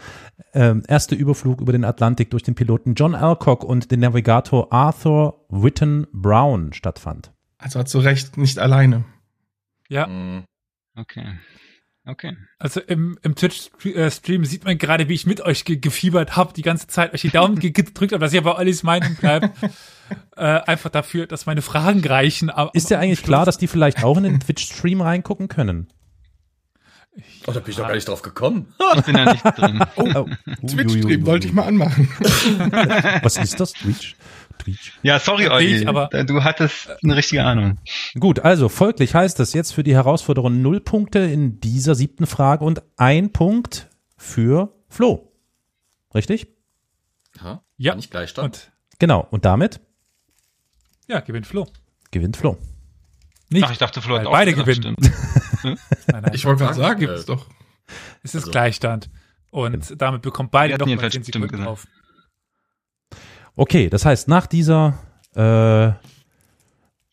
ähm, 0.54 0.84
erste 0.88 1.16
Überflug 1.16 1.62
über 1.62 1.72
den 1.72 1.86
Atlantik 1.86 2.32
durch 2.32 2.44
den 2.44 2.56
Piloten 2.56 2.96
John 2.96 3.16
Alcock 3.16 3.64
und 3.64 3.92
den 3.92 4.02
Navigator 4.02 4.72
Arthur 4.74 5.46
Witten 5.50 6.08
Brown 6.12 6.74
stattfand. 6.74 7.32
Also 7.58 7.84
zu 7.84 8.00
Recht 8.00 8.38
nicht 8.38 8.60
alleine. 8.60 9.06
Ja. 9.88 10.08
Okay. 10.96 11.26
Okay. 12.06 12.36
also 12.58 12.80
im, 12.80 13.20
im 13.22 13.36
Twitch-Stream 13.36 14.44
sieht 14.46 14.64
man 14.64 14.78
gerade, 14.80 15.10
wie 15.10 15.14
ich 15.14 15.26
mit 15.28 15.42
euch 15.42 15.64
ge 15.66 15.76
gefiebert 15.78 16.36
habe, 16.36 16.54
die 16.54 16.64
ganze 16.64 16.88
Zeit 16.88 17.14
euch 17.14 17.22
die 17.22 17.30
Daumen 17.30 17.60
ge- 17.60 17.70
gedrückt 17.72 18.14
habe, 18.14 18.20
dass 18.22 18.34
ich 18.34 18.40
aber 18.40 18.58
Ollis 18.58 18.82
Meinung 18.84 19.16
bleibt. 19.16 19.50
äh, 20.36 20.42
einfach 20.44 20.90
dafür, 20.90 21.28
dass 21.28 21.46
meine 21.46 21.62
Fragen 21.62 22.04
reichen. 22.06 22.50
Aber, 22.50 22.72
Ist 22.74 22.90
dir 22.90 23.00
eigentlich 23.00 23.22
klar, 23.24 23.46
dass 23.46 23.58
die 23.58 23.68
vielleicht 23.68 24.04
auch 24.04 24.18
in 24.18 24.24
den 24.24 24.40
Twitch-Stream 24.40 25.02
reingucken 25.02 25.50
können? 25.50 25.88
Oh, 27.46 27.52
da 27.52 27.60
bin 27.60 27.72
ich 27.72 27.76
doch 27.76 27.86
gar 27.88 27.94
nicht 27.96 28.08
drauf 28.08 28.22
gekommen. 28.22 28.74
Ich 28.96 29.02
bin 29.04 29.16
da 29.16 29.32
nicht 29.34 29.44
drin. 29.44 29.84
Oh, 29.98 30.26
Twitch-Stream 30.66 31.26
wollte 31.26 31.48
ich 31.48 31.54
mal 31.54 31.66
anmachen. 31.68 32.08
Was 33.24 33.38
ist 33.38 33.60
das? 33.60 33.74
Twitch? 33.74 34.16
Twitch. 34.60 34.94
Ja, 35.02 35.20
sorry, 35.20 35.48
Olli. 35.48 35.86
aber- 35.88 36.08
du 36.26 36.44
hattest 36.44 36.90
eine 37.04 37.16
richtige 37.16 37.44
Ahnung. 37.44 37.80
Gut, 38.20 38.40
also 38.40 38.70
folglich 38.70 39.16
heißt 39.16 39.40
es 39.40 39.54
jetzt 39.54 39.74
für 39.74 39.84
die 39.84 39.96
Herausforderung 39.96 40.62
null 40.62 40.80
Punkte 40.82 41.20
in 41.20 41.60
dieser 41.60 41.96
siebten 41.96 42.28
Frage 42.28 42.64
und 42.66 42.84
ein 42.98 43.32
Punkt 43.32 43.88
für 44.18 44.74
Flo. 44.90 45.32
Richtig? 46.14 46.48
Ja, 47.42 47.62
Ja, 47.78 47.96
Nicht 47.96 48.12
Gleichstand. 48.12 48.46
und 48.46 48.72
Genau. 49.00 49.26
Und 49.32 49.46
damit 49.46 49.80
ja, 51.08 51.22
gewinnt 51.22 51.48
Flo. 51.48 51.68
gewinnt 52.12 52.36
Flo. 52.38 52.58
Nicht, 53.50 53.64
Ach, 53.66 53.72
ich 53.72 53.78
dachte, 53.80 54.02
Flo 54.02 54.20
hat 54.20 54.28
auch 54.28 54.32
beide 54.32 54.54
gewinnen. 54.54 54.96
Nein, 55.64 55.78
nein, 56.08 56.32
Ich 56.34 56.46
wollte 56.46 56.64
gerade 56.64 56.76
sagen, 56.76 57.02
Äh, 57.02 57.06
gibt's 57.08 57.26
doch. 57.26 57.48
es 58.24 58.36
ist 58.36 58.42
also- 58.44 58.52
Gleichstand. 58.52 59.10
Und 59.52 59.96
damit 60.00 60.22
bekommt 60.22 60.52
beide 60.52 60.70
Wir 60.70 60.74
hatten 60.76 60.82
noch 60.82 60.86
mal 60.88 60.90
jedenfalls 60.92 61.14
10 61.14 61.24
Stimme 61.24 61.46
Sekunden 61.48 61.66
gesagt. 61.66 61.88
Okay, 63.60 63.90
das 63.90 64.06
heißt, 64.06 64.30
nach 64.30 64.48
dieser 64.48 64.98
äh, 65.36 65.92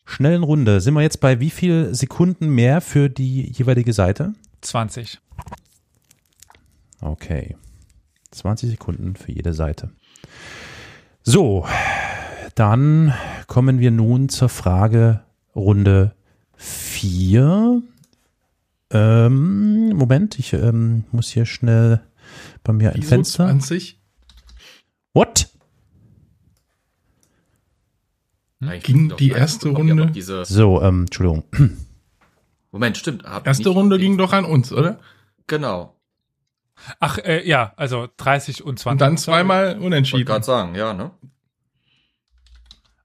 schnellen 0.05 0.43
Runde 0.43 0.79
sind 0.79 0.93
wir 0.93 1.01
jetzt 1.01 1.19
bei 1.19 1.41
wie 1.41 1.49
viel 1.49 1.93
Sekunden 1.93 2.47
mehr 2.47 2.79
für 2.79 3.09
die 3.09 3.51
jeweilige 3.51 3.91
Seite? 3.91 4.33
20. 4.61 5.19
Okay. 7.01 7.57
20 8.31 8.69
Sekunden 8.69 9.17
für 9.17 9.33
jede 9.33 9.53
Seite. 9.53 9.91
So, 11.21 11.67
dann 12.55 13.13
kommen 13.47 13.81
wir 13.81 13.91
nun 13.91 14.29
zur 14.29 14.47
Frage 14.47 15.25
Runde 15.53 16.15
4. 16.55 17.81
Ähm, 18.91 19.89
Moment, 19.89 20.39
ich 20.39 20.53
ähm, 20.53 21.03
muss 21.11 21.27
hier 21.27 21.45
schnell 21.45 21.99
bei 22.63 22.71
mir 22.71 22.93
ein 22.93 23.01
ISO 23.01 23.09
Fenster. 23.09 23.47
20 23.47 23.99
What? 25.13 25.49
Eigentlich 28.59 28.83
Ging 28.83 29.15
die 29.17 29.29
erste 29.31 29.69
ja, 29.69 29.75
Runde? 29.75 30.11
So, 30.45 30.81
ähm, 30.81 31.01
Entschuldigung. 31.01 31.43
Moment, 32.71 32.97
stimmt. 32.97 33.23
Erste 33.43 33.69
Runde 33.69 33.99
ging 33.99 34.17
doch 34.17 34.33
an 34.33 34.45
uns, 34.45 34.71
oder? 34.71 34.99
Genau. 35.45 35.95
Ach, 36.99 37.17
äh, 37.19 37.47
ja, 37.47 37.73
also 37.75 38.07
30 38.17 38.63
und 38.63 38.79
20. 38.79 38.91
Und 38.91 39.01
dann 39.01 39.17
zweimal 39.17 39.67
Wollte 39.67 39.81
unentschieden. 39.81 40.25
gerade 40.25 40.45
sagen, 40.45 40.75
ja, 40.75 40.93
ne? 40.93 41.11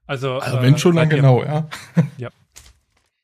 Also, 0.05 0.39
Also 0.39 0.57
äh, 0.57 0.61
wenn 0.61 0.77
schon, 0.77 0.95
dann 0.95 1.09
genau, 1.09 1.43
ja. 2.17 2.29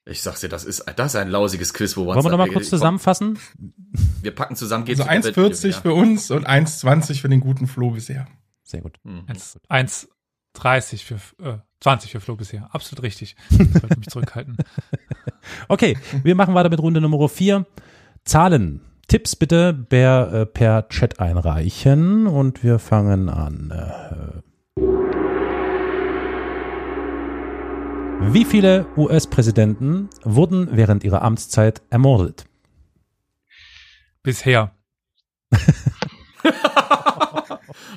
Ich 0.05 0.23
sag's 0.23 0.39
dir, 0.39 0.49
das 0.49 0.63
ist, 0.63 0.86
das 0.95 1.13
ist 1.13 1.15
ein 1.17 1.30
lausiges 1.30 1.73
Quiz, 1.73 1.95
wo 1.95 2.05
Wollen 2.05 2.23
wir 2.23 2.32
nochmal 2.32 2.49
kurz 2.49 2.69
zusammenfassen? 2.69 3.38
Wir 4.21 4.36
packen 4.36 4.55
zusammen, 4.55 4.84
geht's 4.84 4.99
Also 4.99 5.32
zu 5.32 5.34
der 5.34 5.43
1,40 5.51 5.63
Welt- 5.63 5.75
für 5.75 5.93
uns 5.93 6.30
und 6.32 6.47
1,20 6.47 7.21
für 7.21 7.30
den 7.30 7.39
guten 7.39 7.67
Flo 7.67 7.91
bisher. 7.91 8.27
Sehr 8.63 8.82
gut. 8.82 8.97
Mhm. 9.03 9.25
1, 9.69 10.09
1,30 10.56 11.04
für, 11.04 11.16
äh, 11.43 11.58
20 11.82 12.12
für 12.12 12.20
Flo 12.20 12.36
bisher. 12.36 12.70
Absolut 12.71 13.04
richtig. 13.04 13.36
Ich 13.50 13.71
sollte 13.80 13.97
mich 14.00 14.09
zurückhalten. 14.09 14.58
Okay, 15.67 15.97
wir 16.24 16.36
machen 16.36 16.54
weiter 16.54 16.70
mit 16.70 16.80
Runde 16.80 17.01
Nummer 17.01 17.28
4. 17.28 17.66
Zahlen. 18.26 18.82
Tipps 19.08 19.36
bitte 19.36 19.74
per, 19.74 20.34
äh, 20.34 20.46
per 20.46 20.88
Chat 20.89 21.20
einreichen 21.20 22.28
und 22.28 22.63
wir 22.63 22.78
fangen 22.78 23.30
an. 23.30 23.71
Äh, 23.71 24.42
wie 28.21 28.46
viele 28.46 28.86
US-Präsidenten 28.97 30.09
wurden 30.24 30.70
während 30.74 31.04
ihrer 31.04 31.21
Amtszeit 31.24 31.82
ermordet? 31.89 32.46
Bisher. 34.21 34.71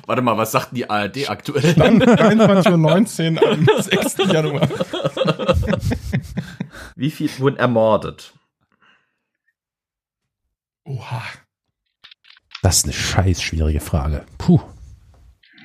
Warte 0.05 0.21
mal, 0.21 0.37
was 0.37 0.51
sagt 0.51 0.75
die 0.75 0.89
ARD 0.89 1.29
aktuell? 1.29 1.73
Dann 1.75 2.01
23.19 2.01 3.41
Uhr 3.41 3.51
am 3.51 3.81
6. 3.81 4.17
Januar. 4.31 4.67
Wie 6.95 7.11
viel 7.11 7.29
wurden 7.39 7.57
ermordet? 7.57 8.33
Oha. 10.83 11.23
Das 12.61 12.77
ist 12.77 12.83
eine 12.85 12.93
scheiß 12.93 13.41
schwierige 13.41 13.79
Frage. 13.79 14.25
Puh. 14.37 14.61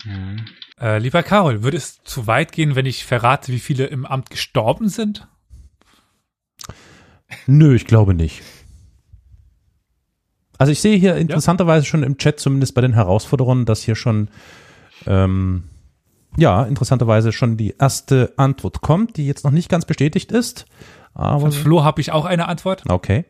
Mhm. 0.04 0.46
Äh, 0.80 0.98
lieber 0.98 1.22
Carol, 1.22 1.62
würde 1.62 1.76
es 1.76 2.02
zu 2.04 2.26
weit 2.26 2.52
gehen, 2.52 2.76
wenn 2.76 2.86
ich 2.86 3.04
verrate, 3.04 3.52
wie 3.52 3.58
viele 3.58 3.86
im 3.86 4.06
Amt 4.06 4.30
gestorben 4.30 4.88
sind? 4.88 5.26
Nö, 7.46 7.74
ich 7.74 7.86
glaube 7.86 8.14
nicht. 8.14 8.42
Also 10.58 10.72
ich 10.72 10.80
sehe 10.80 10.96
hier 10.98 11.16
interessanterweise 11.16 11.86
schon 11.86 12.02
im 12.02 12.18
Chat, 12.18 12.40
zumindest 12.40 12.74
bei 12.74 12.80
den 12.80 12.92
Herausforderungen, 12.94 13.64
dass 13.64 13.82
hier 13.82 13.94
schon, 13.94 14.28
ähm, 15.06 15.64
ja, 16.36 16.64
interessanterweise 16.64 17.32
schon 17.32 17.56
die 17.56 17.74
erste 17.78 18.32
Antwort 18.36 18.80
kommt, 18.80 19.16
die 19.16 19.26
jetzt 19.26 19.44
noch 19.44 19.52
nicht 19.52 19.68
ganz 19.68 19.84
bestätigt 19.86 20.32
ist. 20.32 20.66
Aber 21.14 21.40
Von 21.40 21.52
Flo 21.52 21.84
habe 21.84 22.00
ich 22.00 22.10
auch 22.12 22.24
eine 22.24 22.48
Antwort. 22.48 22.82
okay. 22.88 23.24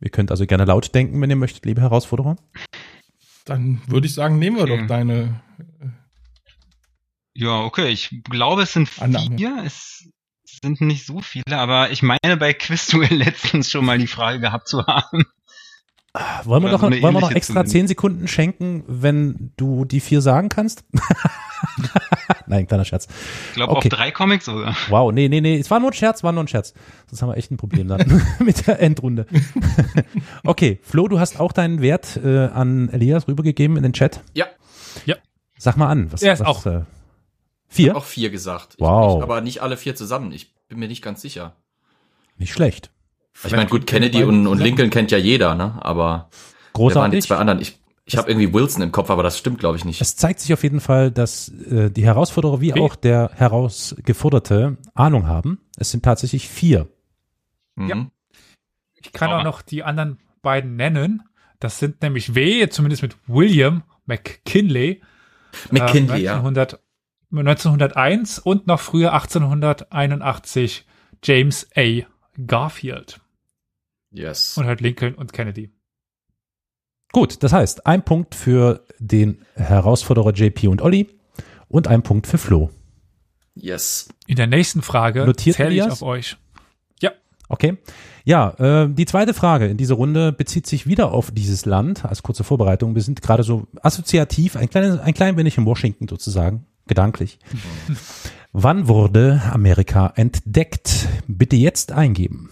Ihr 0.00 0.10
könnt 0.10 0.30
also 0.30 0.46
gerne 0.46 0.64
laut 0.64 0.94
denken, 0.94 1.20
wenn 1.20 1.28
ihr 1.30 1.34
möchtet, 1.34 1.66
liebe 1.66 1.80
Herausforderer. 1.80 2.36
Dann 3.44 3.80
würde 3.88 4.06
ich 4.06 4.14
sagen, 4.14 4.38
nehmen 4.38 4.56
wir 4.56 4.62
Okay. 4.64 4.78
doch 4.80 4.86
deine. 4.86 5.40
Ja, 7.34 7.62
okay. 7.62 7.88
Ich 7.88 8.14
glaube, 8.30 8.62
es 8.62 8.72
sind 8.74 8.90
Annahme. 9.00 9.36
vier. 9.36 9.62
Es 9.64 10.08
sind 10.62 10.80
nicht 10.80 11.06
so 11.06 11.20
viele, 11.20 11.56
aber 11.58 11.90
ich 11.90 12.02
meine 12.02 12.36
bei 12.38 12.52
Quizduell 12.52 13.14
letztens 13.16 13.70
schon 13.70 13.84
mal 13.84 13.98
die 13.98 14.06
Frage 14.06 14.40
gehabt 14.40 14.68
zu 14.68 14.84
haben. 14.86 15.24
Wollen 16.44 16.62
wir, 16.64 16.70
doch, 16.70 16.80
so 16.80 16.86
wollen 16.90 17.00
wir 17.14 17.20
noch 17.20 17.30
extra 17.30 17.64
zehn 17.64 17.86
Sekunden 17.86 18.26
schenken, 18.26 18.82
wenn 18.88 19.52
du 19.56 19.84
die 19.84 20.00
vier 20.00 20.20
sagen 20.20 20.48
kannst? 20.48 20.82
Nein, 22.46 22.66
kleiner 22.66 22.84
Scherz. 22.84 23.06
Ich 23.50 23.54
glaube 23.54 23.76
Okay. 23.76 23.88
auf 23.88 23.96
drei 23.96 24.10
Comics 24.10 24.46
sogar. 24.46 24.74
Wow, 24.88 25.12
nee, 25.12 25.28
nee, 25.28 25.40
nee, 25.40 25.58
es 25.58 25.70
war 25.70 25.78
nur 25.80 25.90
ein 25.90 25.94
Scherz, 25.94 26.24
war 26.24 26.32
nur 26.32 26.42
ein 26.44 26.48
Scherz. 26.48 26.72
Sonst 27.08 27.22
haben 27.22 27.28
wir 27.28 27.36
echt 27.36 27.50
ein 27.52 27.56
Problem 27.56 27.86
dann 27.88 28.22
mit 28.40 28.66
der 28.66 28.80
Endrunde. 28.80 29.26
okay, 30.44 30.80
Flo, 30.82 31.06
du 31.08 31.20
hast 31.20 31.38
auch 31.38 31.52
deinen 31.52 31.82
Wert 31.82 32.18
äh, 32.24 32.46
an 32.46 32.88
Elias 32.88 33.28
rübergegeben 33.28 33.76
in 33.76 33.82
den 33.82 33.92
Chat. 33.92 34.20
Ja, 34.34 34.46
Sag 35.60 35.76
mal 35.76 35.88
an. 35.88 36.12
Was, 36.12 36.22
Er 36.22 36.32
ist 36.34 36.40
was, 36.40 36.46
auch- 36.46 36.66
Äh, 36.66 36.82
vier? 37.68 37.96
auch 37.96 38.04
vier 38.04 38.30
gesagt. 38.30 38.74
Ich, 38.74 38.80
Wow. 38.80 39.18
Ich, 39.18 39.22
aber 39.22 39.40
nicht 39.40 39.62
alle 39.62 39.76
vier 39.76 39.94
zusammen. 39.94 40.32
Ich 40.32 40.54
bin 40.68 40.78
mir 40.78 40.88
nicht 40.88 41.02
ganz 41.02 41.20
sicher. 41.22 41.56
Nicht 42.36 42.52
schlecht. 42.52 42.90
Ich 43.44 43.52
meine, 43.52 43.66
gut, 43.66 43.86
Kennedy 43.86 44.24
und, 44.24 44.46
und 44.46 44.58
Lincoln 44.58 44.90
kennt 44.90 45.10
ja 45.12 45.18
jeder, 45.18 45.54
ne? 45.54 45.78
Aber 45.80 46.28
wer 46.30 46.32
waren 46.32 46.32
die 46.72 46.72
Großartig. 46.72 47.24
zwei 47.24 47.36
anderen? 47.36 47.60
Ich, 47.60 47.78
ich 48.04 48.16
habe 48.16 48.30
irgendwie 48.30 48.52
Wilson 48.52 48.82
im 48.82 48.90
Kopf, 48.90 49.10
aber 49.10 49.22
das 49.22 49.38
stimmt, 49.38 49.58
glaube 49.60 49.76
ich, 49.76 49.84
nicht. 49.84 50.00
Es 50.00 50.16
zeigt 50.16 50.40
sich 50.40 50.52
auf 50.52 50.62
jeden 50.64 50.80
Fall, 50.80 51.10
dass 51.12 51.48
äh, 51.48 51.90
die 51.90 52.04
Herausforderer 52.04 52.60
wie 52.60 52.72
Okay. 52.72 52.80
auch 52.80 52.96
der 52.96 53.30
Herausgeforderte 53.34 54.76
Ahnung 54.94 55.26
haben. 55.26 55.60
Es 55.76 55.90
sind 55.90 56.04
tatsächlich 56.04 56.48
vier. 56.48 56.88
Mhm. 57.76 58.10
Ich 59.00 59.12
kann 59.12 59.30
Aber- 59.30 59.40
auch 59.40 59.44
noch 59.44 59.62
die 59.62 59.84
anderen 59.84 60.18
beiden 60.42 60.74
nennen. 60.76 61.22
Das 61.60 61.78
sind 61.78 62.02
nämlich 62.02 62.34
W, 62.34 62.68
zumindest 62.68 63.02
mit 63.02 63.16
William 63.26 63.82
McKinley. 64.06 65.00
McKinley, 65.70 66.20
äh, 66.20 66.24
ja. 66.24 66.42
1900, 67.30 67.96
1901 67.96 68.38
und 68.38 68.66
noch 68.66 68.80
früher 68.80 69.12
1881 69.12 70.86
James 71.22 71.68
A. 71.76 72.04
Garfield. 72.46 73.20
Yes. 74.10 74.56
Und 74.56 74.66
halt 74.66 74.80
Lincoln 74.80 75.14
und 75.14 75.32
Kennedy. 75.32 75.70
Gut, 77.12 77.42
das 77.42 77.52
heißt, 77.52 77.86
ein 77.86 78.04
Punkt 78.04 78.34
für 78.34 78.84
den 78.98 79.44
Herausforderer 79.54 80.32
JP 80.32 80.68
und 80.68 80.82
Olli 80.82 81.08
und 81.68 81.88
ein 81.88 82.02
Punkt 82.02 82.26
für 82.26 82.38
Flo. 82.38 82.70
Yes. 83.54 84.08
In 84.26 84.36
der 84.36 84.46
nächsten 84.46 84.82
Frage 84.82 85.24
Notiert, 85.24 85.56
zähle 85.56 85.74
ich 85.74 85.82
auf 85.82 86.02
euch. 86.02 86.36
Okay. 87.48 87.78
Ja, 88.24 88.50
äh, 88.58 88.88
die 88.90 89.06
zweite 89.06 89.32
Frage 89.32 89.66
in 89.66 89.78
dieser 89.78 89.94
Runde 89.94 90.32
bezieht 90.32 90.66
sich 90.66 90.86
wieder 90.86 91.12
auf 91.12 91.30
dieses 91.30 91.64
Land 91.64 92.04
als 92.04 92.22
kurze 92.22 92.44
Vorbereitung. 92.44 92.94
Wir 92.94 93.02
sind 93.02 93.22
gerade 93.22 93.42
so 93.42 93.66
assoziativ, 93.80 94.56
ein, 94.56 94.68
kleines, 94.68 95.00
ein 95.00 95.14
klein 95.14 95.36
wenig 95.36 95.56
in 95.56 95.64
Washington 95.64 96.08
sozusagen, 96.08 96.66
gedanklich. 96.88 97.38
Wann 98.52 98.88
wurde 98.88 99.42
Amerika 99.52 100.12
entdeckt? 100.16 101.06
Bitte 101.26 101.56
jetzt 101.56 101.92
eingeben. 101.92 102.50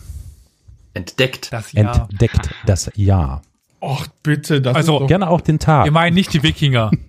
Entdeckt. 0.94 1.52
Das 1.52 1.72
Jahr. 1.72 2.08
Entdeckt 2.10 2.50
das 2.66 2.90
Jahr. 2.94 3.42
Och, 3.82 4.06
bitte, 4.22 4.60
das 4.62 4.74
Also, 4.76 4.94
ist 4.96 5.00
doch, 5.02 5.06
Gerne 5.08 5.28
auch 5.28 5.40
den 5.40 5.58
Tag. 5.58 5.86
Ihr 5.86 5.92
meint 5.92 6.14
nicht 6.14 6.32
die 6.32 6.42
Wikinger. 6.42 6.90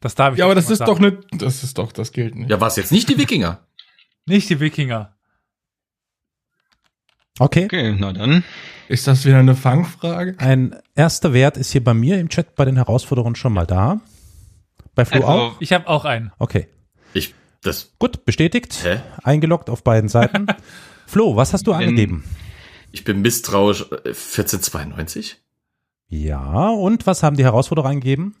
Das 0.00 0.14
darf 0.14 0.34
ich 0.34 0.40
Ja, 0.40 0.44
aber 0.44 0.54
das 0.54 0.68
ist 0.68 0.80
doch 0.82 0.98
sagen. 1.00 1.16
nicht, 1.30 1.42
das 1.42 1.64
ist 1.64 1.78
doch, 1.78 1.90
das 1.90 2.12
gilt 2.12 2.34
nicht. 2.34 2.50
Ja, 2.50 2.60
war 2.60 2.68
es 2.68 2.76
jetzt 2.76 2.92
nicht 2.92 3.08
die 3.08 3.16
Wikinger? 3.16 3.60
Nicht 4.26 4.50
die 4.50 4.60
Wikinger. 4.60 5.14
Okay. 7.38 7.64
Okay, 7.64 7.96
na 7.98 8.12
dann. 8.12 8.44
Ist 8.88 9.06
das 9.06 9.24
wieder 9.24 9.38
eine 9.38 9.54
Fangfrage? 9.54 10.34
Ein 10.38 10.76
erster 10.94 11.32
Wert 11.32 11.56
ist 11.56 11.72
hier 11.72 11.82
bei 11.82 11.94
mir 11.94 12.18
im 12.18 12.28
Chat 12.28 12.54
bei 12.54 12.66
den 12.66 12.76
Herausforderern 12.76 13.34
schon 13.34 13.54
mal 13.54 13.66
da. 13.66 14.00
Bei 14.94 15.04
Flo 15.04 15.24
auch? 15.24 15.28
Also, 15.44 15.56
Ich 15.60 15.72
habe 15.72 15.86
auch 15.88 16.04
einen. 16.04 16.32
Okay. 16.38 16.68
Ich, 17.12 17.34
das, 17.62 17.92
Gut, 17.98 18.24
bestätigt. 18.24 18.82
hä? 18.84 19.00
Eingeloggt 19.22 19.70
auf 19.70 19.82
beiden 19.84 20.08
Seiten. 20.08 20.46
Flo, 21.06 21.36
was 21.36 21.52
hast 21.52 21.66
du 21.66 21.72
Wenn- 21.72 21.80
angegeben? 21.88 22.24
Ich 22.92 23.04
bin 23.04 23.22
misstrauisch. 23.22 23.82
Äh, 23.90 24.08
1492? 24.08 25.40
Ja, 26.08 26.68
und 26.70 27.06
was 27.06 27.22
haben 27.22 27.36
die 27.36 27.44
Herausforderer 27.44 27.88
eingegeben? 27.88 28.36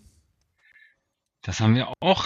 das 1.42 1.60
haben 1.60 1.74
wir 1.74 1.88
auch 2.00 2.24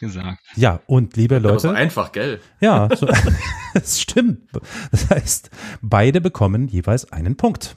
gesagt. 0.00 0.40
Ja, 0.56 0.80
und 0.86 1.16
liebe 1.16 1.36
Aber 1.36 1.58
so 1.58 1.68
Leute, 1.68 1.78
einfach, 1.78 2.12
gell? 2.12 2.40
ja, 2.60 2.88
so, 2.96 3.06
das 3.74 4.00
stimmt. 4.00 4.48
Das 4.90 5.10
heißt, 5.10 5.50
beide 5.82 6.22
bekommen 6.22 6.68
jeweils 6.68 7.12
einen 7.12 7.36
Punkt. 7.36 7.76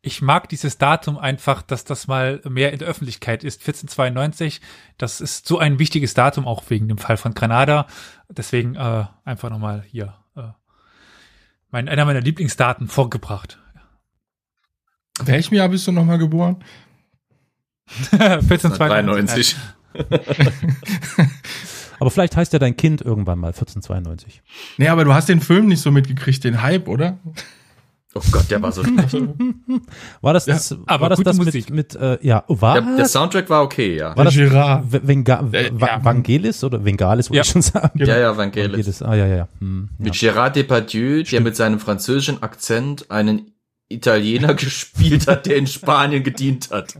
Ich 0.00 0.22
mag 0.22 0.48
dieses 0.48 0.78
Datum 0.78 1.18
einfach, 1.18 1.60
dass 1.60 1.84
das 1.84 2.06
mal 2.06 2.40
mehr 2.48 2.72
in 2.72 2.78
der 2.78 2.88
Öffentlichkeit 2.88 3.44
ist. 3.44 3.60
1492, 3.60 4.62
das 4.96 5.20
ist 5.20 5.46
so 5.46 5.58
ein 5.58 5.78
wichtiges 5.78 6.14
Datum, 6.14 6.46
auch 6.46 6.62
wegen 6.68 6.88
dem 6.88 6.96
Fall 6.96 7.18
von 7.18 7.34
Granada. 7.34 7.86
Deswegen 8.30 8.76
äh, 8.76 9.04
einfach 9.24 9.50
nochmal 9.50 9.84
hier 9.86 10.14
äh, 10.36 10.42
mein, 11.70 11.88
einer 11.88 12.06
meiner 12.06 12.22
Lieblingsdaten 12.22 12.88
vorgebracht. 12.88 13.58
Welchem 15.20 15.54
Jahr 15.54 15.68
bist 15.68 15.86
du 15.86 15.92
nochmal 15.92 16.18
geboren? 16.18 16.64
1492. 18.12 19.56
93. 19.94 21.28
Aber 22.00 22.10
vielleicht 22.10 22.36
heißt 22.36 22.52
ja 22.52 22.58
dein 22.58 22.76
Kind 22.76 23.00
irgendwann 23.02 23.38
mal 23.38 23.48
1492. 23.48 24.42
Nee, 24.76 24.88
aber 24.88 25.04
du 25.04 25.12
hast 25.14 25.28
den 25.28 25.40
Film 25.40 25.66
nicht 25.66 25.80
so 25.80 25.90
mitgekriegt, 25.90 26.44
den 26.44 26.62
Hype, 26.62 26.88
oder? 26.88 27.18
Oh 28.26 28.30
Gott, 28.32 28.50
der 28.50 28.60
war 28.60 28.72
so 28.72 28.82
schlecht. 28.82 29.16
War 30.20 30.32
das 30.32 30.46
Ja, 30.46 30.54
das, 30.54 30.76
aber 30.86 31.02
war 31.02 31.08
das, 31.10 31.20
das 31.22 31.36
Musik. 31.36 31.70
mit, 31.70 31.94
mit 31.94 32.02
äh, 32.02 32.18
ja, 32.26 32.42
war 32.48 32.80
Der, 32.80 32.96
der 32.96 33.06
Soundtrack 33.06 33.48
war 33.48 33.62
okay, 33.62 33.96
ja. 33.96 34.16
War 34.16 34.24
das- 34.24 34.34
Girard. 34.34 34.84
V- 34.90 35.00
Venga, 35.02 35.48
Äh, 35.52 35.70
ja. 35.78 36.04
Vangelis 36.04 36.64
oder 36.64 36.84
Vengalis, 36.84 37.30
wollte 37.30 37.36
Ja. 37.36 37.42
ich 37.42 37.48
schon 37.50 37.62
sagen. 37.62 37.98
Genau. 37.98 38.10
Ja, 38.12 38.18
ja, 38.18 38.36
Vangelis. 38.36 38.70
Vangelis, 38.72 39.02
ah, 39.02 39.14
ja, 39.14 39.26
ja, 39.26 39.36
ja. 39.36 39.48
Hm, 39.60 39.88
ja. 39.98 40.04
Mit 40.04 40.14
Gérard 40.14 40.50
Depardieu, 40.56 41.22
der 41.22 41.40
mit 41.40 41.54
seinem 41.56 41.78
französischen 41.80 42.42
Akzent 42.42 43.10
einen 43.10 43.52
Italiener 43.88 44.54
gespielt 44.54 45.26
hat, 45.28 45.46
der 45.46 45.56
in 45.56 45.66
Spanien 45.66 46.22
gedient 46.24 46.70
hat. 46.70 46.94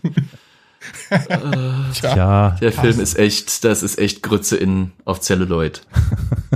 Tja. 1.10 1.90
Tja, 1.92 2.56
Der 2.60 2.72
Film 2.72 3.00
ist 3.00 3.18
echt, 3.18 3.64
das 3.64 3.82
ist 3.82 3.98
echt 3.98 4.22
Grütze 4.22 4.56
in, 4.56 4.92
auf 5.04 5.20
Celluloid. 5.20 5.82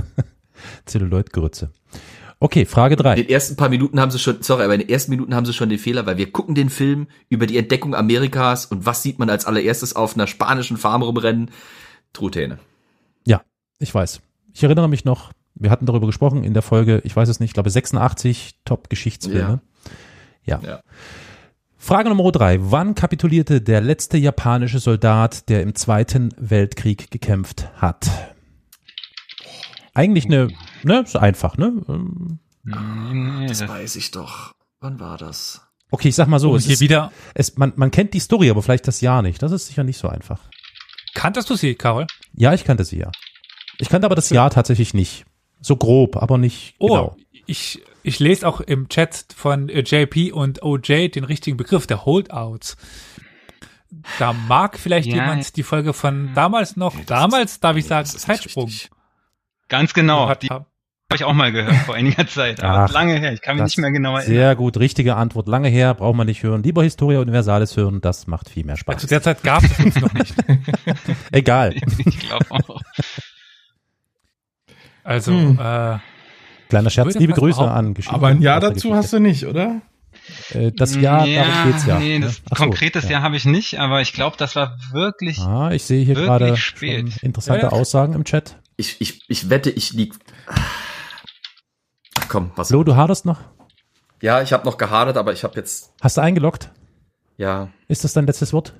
Zelluloid-Grütze. 0.85 1.71
Okay, 2.43 2.65
Frage 2.65 2.95
In 2.95 3.01
drei. 3.01 3.15
den 3.15 3.29
ersten 3.29 3.55
paar 3.55 3.69
Minuten 3.69 4.01
haben 4.01 4.11
sie 4.11 4.19
schon, 4.19 4.43
sorry, 4.43 4.65
aber 4.65 4.73
in 4.73 4.81
den 4.81 4.89
ersten 4.89 5.11
Minuten 5.11 5.33
haben 5.33 5.45
sie 5.45 5.53
schon 5.53 5.69
den 5.69 5.79
Fehler, 5.79 6.05
weil 6.05 6.17
wir 6.17 6.29
gucken 6.29 6.55
den 6.55 6.69
Film 6.69 7.07
über 7.29 7.47
die 7.47 7.57
Entdeckung 7.57 7.95
Amerikas 7.95 8.65
und 8.65 8.85
was 8.85 9.01
sieht 9.01 9.17
man 9.17 9.29
als 9.29 9.45
allererstes 9.45 9.95
auf 9.95 10.15
einer 10.15 10.27
spanischen 10.27 10.75
Farm 10.75 11.03
rumrennen? 11.03 11.51
Truthähne. 12.11 12.59
Ja, 13.25 13.43
ich 13.79 13.95
weiß. 13.95 14.19
Ich 14.53 14.61
erinnere 14.61 14.89
mich 14.89 15.05
noch, 15.05 15.31
wir 15.55 15.71
hatten 15.71 15.85
darüber 15.85 16.05
gesprochen 16.05 16.43
in 16.43 16.53
der 16.53 16.63
Folge, 16.63 16.99
ich 17.05 17.15
weiß 17.15 17.29
es 17.29 17.39
nicht, 17.39 17.51
ich 17.51 17.53
glaube 17.53 17.69
86 17.69 18.55
Top-Geschichtsfilme. 18.65 19.61
Ja. 20.43 20.59
Ja. 20.61 20.81
Frage 21.77 22.09
Nummer 22.09 22.29
drei. 22.33 22.57
Wann 22.59 22.93
kapitulierte 22.93 23.61
der 23.61 23.79
letzte 23.79 24.17
japanische 24.17 24.79
Soldat, 24.79 25.47
der 25.47 25.61
im 25.61 25.75
Zweiten 25.75 26.33
Weltkrieg 26.35 27.09
gekämpft 27.09 27.69
hat? 27.77 28.09
Eigentlich 29.93 30.25
eine, 30.25 30.49
ne, 30.83 31.01
ist 31.01 31.15
einfach, 31.15 31.57
ne? 31.57 31.73
Ähm, 31.87 32.39
Das 33.47 33.67
weiß 33.67 33.95
ich 33.95 34.11
doch. 34.11 34.53
Wann 34.79 34.99
war 34.99 35.17
das? 35.17 35.61
Okay, 35.91 36.09
ich 36.09 36.15
sag 36.15 36.27
mal 36.27 36.39
so, 36.39 36.51
Und 36.51 36.57
es 36.57 36.65
hier 36.65 36.73
ist, 36.73 36.79
wieder, 36.81 37.11
es, 37.35 37.57
man, 37.57 37.73
man 37.75 37.91
kennt 37.91 38.13
die 38.13 38.19
Story, 38.19 38.49
aber 38.49 38.61
vielleicht 38.63 38.87
das 38.87 39.01
Jahr 39.01 39.21
nicht. 39.21 39.41
Das 39.41 39.51
ist 39.51 39.67
sicher 39.67 39.83
nicht 39.83 39.97
so 39.97 40.07
einfach. 40.07 40.39
kanntest 41.13 41.49
du 41.49 41.55
sie, 41.55 41.75
Carol? 41.75 42.07
Ja, 42.33 42.53
ich 42.53 42.63
kannte 42.63 42.83
sie 42.83 42.97
ja. 42.97 43.11
Ich 43.79 43.89
kannte 43.89 44.05
aber 44.05 44.15
das 44.15 44.29
Jahr 44.29 44.49
tatsächlich 44.49 44.93
nicht. 44.93 45.25
So 45.61 45.75
grob, 45.77 46.17
aber 46.17 46.37
nicht 46.37 46.75
Oh, 46.79 46.87
genau. 46.87 47.17
ich, 47.45 47.81
ich 48.01 48.19
lese 48.19 48.47
auch 48.47 48.59
im 48.59 48.89
Chat 48.89 49.27
von 49.35 49.69
äh, 49.69 49.79
JP 49.81 50.31
und 50.33 50.61
OJ 50.63 51.09
den 51.09 51.23
richtigen 51.23 51.57
Begriff, 51.57 51.87
der 51.87 52.05
Holdouts. 52.05 52.75
Da 54.19 54.33
mag 54.33 54.77
vielleicht 54.79 55.07
Ja. 55.07 55.15
jemand 55.15 55.55
die 55.55 55.63
Folge 55.63 55.93
von 55.93 56.31
damals 56.33 56.75
noch, 56.75 56.95
damals 57.05 57.59
darf 57.59 57.77
ich 57.77 57.85
nee, 57.85 57.89
sagen, 57.89 58.05
ist 58.07 58.19
Zeitsprung. 58.19 58.71
ganz 59.69 59.93
genau. 59.93 60.33
Die. 60.35 60.49
Habe 61.11 61.17
ich 61.17 61.23
auch 61.25 61.33
mal 61.33 61.51
gehört 61.51 61.75
vor 61.85 61.93
einiger 61.95 62.25
Zeit, 62.25 62.63
aber 62.63 62.85
Ach, 62.85 62.91
lange 62.91 63.19
her. 63.19 63.33
Ich 63.33 63.41
kann 63.41 63.55
mich 63.57 63.65
nicht 63.65 63.77
mehr 63.77 63.91
genau 63.91 64.15
erinnern. 64.15 64.25
Sehr 64.33 64.55
gut, 64.55 64.77
richtige 64.77 65.15
Antwort. 65.15 65.47
Lange 65.47 65.69
her, 65.69 65.93
braucht 65.93 66.15
man 66.15 66.25
nicht 66.25 66.41
hören. 66.41 66.63
Lieber 66.63 66.83
Historia 66.83 67.19
Universalis 67.19 67.77
hören, 67.77 68.01
das 68.01 68.25
macht 68.25 68.49
viel 68.49 68.65
mehr 68.65 68.75
Zu 68.75 68.79
Spaß. 68.81 69.05
der 69.07 69.21
Zeit 69.21 69.43
gab 69.43 69.63
es 69.63 69.79
uns 69.79 70.01
noch 70.01 70.13
nicht. 70.13 70.33
Egal. 71.31 71.75
Ich 72.05 72.19
glaube 72.19 72.45
auch. 72.49 72.81
Also, 75.03 75.33
Hm. 75.33 75.59
äh, 75.61 75.97
Kleiner 76.69 76.89
Scherz, 76.89 77.13
liebe 77.15 77.33
Grüße 77.33 77.61
an 77.69 77.93
Geschichte. 77.93 78.15
Aber 78.15 78.27
ein 78.27 78.41
Jahr 78.41 78.59
dazu 78.59 78.95
hast 78.95 79.13
du 79.13 79.19
nicht, 79.19 79.45
oder? 79.45 79.81
Äh, 80.51 80.71
das 80.71 80.95
Jahr, 80.95 81.27
darum 81.27 81.71
geht's 81.71 81.85
ja. 81.85 81.99
Nee, 81.99 82.19
ne? 82.19 82.25
das 82.25 82.41
Ach 82.49 82.57
so, 82.57 82.63
konkretes 82.63 83.03
ja. 83.05 83.11
Jahr 83.11 83.21
habe 83.21 83.35
ich 83.35 83.45
nicht, 83.45 83.79
aber 83.79 84.01
ich 84.01 84.13
glaube, 84.13 84.37
das 84.37 84.55
war 84.55 84.77
wirklich. 84.91 85.39
Ah, 85.39 85.71
ich 85.71 85.83
sehe 85.83 86.03
hier 86.03 86.15
Wirklich 86.15 86.75
gerade 86.75 87.17
interessante 87.21 87.65
Ja, 87.65 87.71
ja. 87.71 87.77
Aussagen 87.77 88.13
im 88.13 88.23
Chat. 88.23 88.55
Ich, 88.77 88.99
ich, 89.01 89.21
ich 89.27 89.49
wette, 89.51 89.69
ich 89.69 89.93
lieg. 89.93 90.15
Ach 92.19 92.27
komm, 92.29 92.51
was? 92.55 92.67
Flo, 92.69 92.83
du 92.83 92.95
haderst 92.95 93.25
noch? 93.25 93.39
Ja, 94.21 94.41
ich 94.41 94.53
habe 94.53 94.65
noch 94.65 94.77
gehadert, 94.77 95.17
aber 95.17 95.33
ich 95.33 95.43
habe 95.43 95.55
jetzt, 95.55 95.91
Hast 96.01 96.17
du 96.17 96.21
eingeloggt? 96.21 96.71
ja, 97.37 97.69
Ist 97.87 98.03
das 98.03 98.13
dein 98.13 98.25
letztes 98.25 98.53
Wort? 98.53 98.73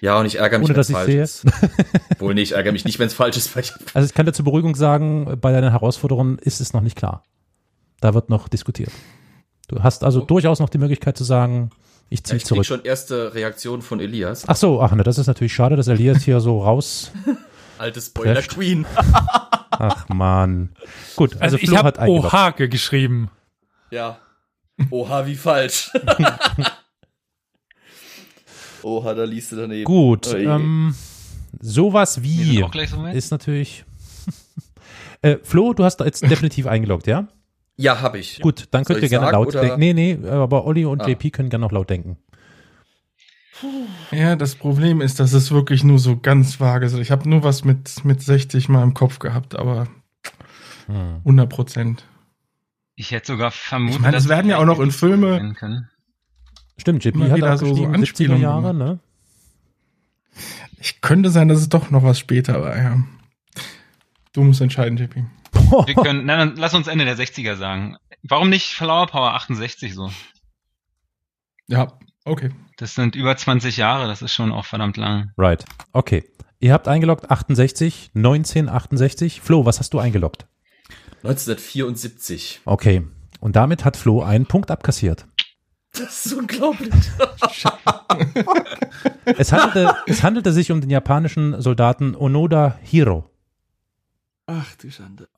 ja, 0.00 0.18
und 0.18 0.26
ich 0.26 0.38
ärgere 0.38 0.58
mich, 0.58 0.68
dass 0.72 0.88
ich 0.88 0.94
falsch 0.96 1.06
sehe. 1.10 1.22
ist. 1.22 1.44
Wohl 2.18 2.34
nee, 2.34 2.42
ich 2.42 2.52
ärgere 2.52 2.72
mich 2.72 2.84
nicht, 2.84 2.98
wenn 2.98 3.06
es 3.06 3.14
falsch 3.14 3.36
ist, 3.36 3.56
ich 3.56 3.72
Also 3.94 4.06
ich 4.06 4.14
kann 4.14 4.26
dir 4.26 4.32
zur 4.32 4.44
Beruhigung 4.44 4.74
sagen, 4.74 5.38
bei 5.40 5.52
deinen 5.52 5.70
Herausforderungen 5.70 6.38
ist 6.38 6.60
es 6.60 6.72
noch 6.72 6.80
nicht 6.80 6.96
klar. 6.96 7.22
Da 8.00 8.12
wird 8.14 8.28
noch 8.30 8.48
diskutiert. 8.48 8.90
Du 9.68 9.82
hast 9.82 10.04
also 10.04 10.20
durchaus 10.20 10.58
noch 10.60 10.68
die 10.68 10.78
Möglichkeit 10.78 11.16
zu 11.16 11.24
sagen, 11.24 11.70
ich 12.10 12.22
ziehe 12.24 12.36
Ich 12.36 12.42
krieg 12.42 12.48
zurück. 12.48 12.66
schon 12.66 12.82
erste 12.84 13.34
Reaktionen 13.34 13.80
von 13.80 13.98
Elias. 14.00 14.44
Ach 14.46 14.56
so, 14.56 14.82
ach 14.82 14.92
ne, 14.92 15.04
das 15.04 15.16
ist 15.16 15.26
natürlich 15.26 15.54
schade, 15.54 15.76
dass 15.76 15.88
Elias 15.88 16.22
hier 16.22 16.40
so 16.40 16.60
raus 16.60 17.12
Alte 17.78 18.00
Spoiler. 18.00 18.42
Queen. 18.42 18.84
Ach 19.78 20.08
man. 20.08 20.70
Gut, 21.16 21.32
also, 21.34 21.44
Also 21.44 21.56
ich 21.58 21.68
Flo 21.68 21.78
habe 21.78 21.88
hat. 21.88 22.08
Ohage 22.08 22.68
geschrieben. 22.68 23.30
Ja. 23.90 24.18
Oha, 24.90 25.26
wie 25.26 25.36
falsch. 25.36 25.90
Oha, 28.82 29.14
da 29.14 29.24
liest 29.24 29.52
du 29.52 29.56
daneben. 29.56 29.84
Gut, 29.84 30.26
Oh 30.32 30.36
ähm, 30.36 30.94
sowas 31.60 32.22
wie 32.22 32.64
ist 33.14 33.30
natürlich. 33.30 33.84
äh, 35.22 35.36
Flo, 35.42 35.72
du 35.72 35.84
hast 35.84 35.96
da 35.98 36.04
jetzt 36.04 36.22
definitiv 36.22 36.66
eingeloggt, 36.66 37.06
ja? 37.06 37.28
Ja, 37.76 38.00
hab 38.00 38.14
ich. 38.14 38.40
Gut, 38.40 38.66
dann 38.70 38.84
Soll 38.84 38.94
könnt 38.96 39.02
ihr 39.02 39.06
ich 39.06 39.10
gerne 39.10 39.26
sagen, 39.26 39.36
laut 39.36 39.48
oder- 39.48 39.60
denken. 39.60 39.78
Nee, 39.80 39.94
nee, 39.94 40.18
aber 40.28 40.64
Olli 40.66 40.84
und 40.84 41.02
Ah. 41.02 41.08
JP 41.08 41.30
können 41.30 41.48
gerne 41.50 41.64
noch 41.64 41.72
laut 41.72 41.90
denken. 41.90 42.18
Ja, 44.10 44.36
das 44.36 44.54
Problem 44.56 45.00
ist, 45.00 45.20
dass 45.20 45.32
es 45.32 45.50
wirklich 45.50 45.84
nur 45.84 45.98
so 45.98 46.18
ganz 46.18 46.60
vage 46.60 46.86
ist. 46.86 46.94
Ich 46.94 47.10
habe 47.10 47.28
nur 47.28 47.42
was 47.42 47.64
mit, 47.64 48.04
mit 48.04 48.20
60 48.22 48.68
mal 48.68 48.82
im 48.82 48.94
Kopf 48.94 49.18
gehabt, 49.18 49.56
aber 49.56 49.86
Hm. 50.86 51.16
100 51.24 51.48
Prozent. 51.48 52.04
Ich 52.96 53.10
hätte 53.10 53.28
sogar 53.28 53.50
vermutet, 53.50 53.96
Ich 53.96 54.02
meine, 54.02 54.16
es 54.16 54.24
dass 54.24 54.28
werden 54.30 54.50
ja 54.50 54.58
auch 54.58 54.64
noch 54.66 54.80
in 54.80 54.90
Filme. 54.90 55.54
Stimmt, 56.76 57.04
JP 57.04 57.30
hat 57.30 57.42
auch 57.42 57.56
so- 57.56 57.66
so 57.66 57.72
geschrieben, 57.74 57.92
70er 57.92 57.94
Anspielungen 57.94 58.42
Jahre, 58.42 58.74
ne? 58.74 58.98
ich 60.78 61.00
könnte 61.00 61.30
sein, 61.30 61.48
dass 61.48 61.58
es 61.58 61.68
doch 61.68 61.90
noch 61.90 62.02
was 62.02 62.18
später 62.18 62.60
war, 62.60 62.76
ja. 62.76 63.02
Du 64.32 64.42
musst 64.42 64.60
entscheiden, 64.60 64.98
JP. 64.98 65.24
Wir 65.86 65.94
können, 65.94 66.26
na, 66.26 66.36
dann 66.36 66.56
lass 66.56 66.74
uns 66.74 66.86
Ende 66.88 67.04
der 67.04 67.16
60er 67.16 67.56
sagen. 67.56 67.96
Warum 68.24 68.50
nicht 68.50 68.74
Flower 68.74 69.06
Power 69.06 69.34
68 69.34 69.94
so? 69.94 70.10
Ja, 71.68 71.96
okay. 72.24 72.50
Das 72.76 72.94
sind 72.94 73.14
über 73.14 73.36
20 73.36 73.76
Jahre, 73.76 74.06
das 74.06 74.22
ist 74.22 74.32
schon 74.32 74.52
auch 74.52 74.64
verdammt 74.64 74.96
lang. 74.96 75.30
Right. 75.38 75.64
Okay. 75.92 76.24
Ihr 76.60 76.72
habt 76.72 76.88
eingeloggt 76.88 77.30
68, 77.30 78.10
1968. 78.14 79.40
Flo, 79.40 79.66
was 79.66 79.80
hast 79.80 79.92
du 79.92 79.98
eingeloggt? 79.98 80.46
1974. 81.22 82.62
Okay. 82.64 83.02
Und 83.40 83.56
damit 83.56 83.84
hat 83.84 83.96
Flo 83.96 84.22
einen 84.22 84.46
Punkt 84.46 84.70
abkassiert. 84.70 85.26
Das 85.92 86.26
ist 86.26 86.32
unglaublich. 86.32 86.92
Es 89.24 89.52
handelte, 89.52 89.94
es 90.06 90.22
handelte 90.22 90.52
sich 90.52 90.70
um 90.70 90.80
den 90.80 90.90
japanischen 90.90 91.60
Soldaten 91.60 92.14
Onoda 92.14 92.78
Hiro. 92.82 93.30
Ach 94.46 94.76
du 94.76 94.90
Schande. 94.90 95.28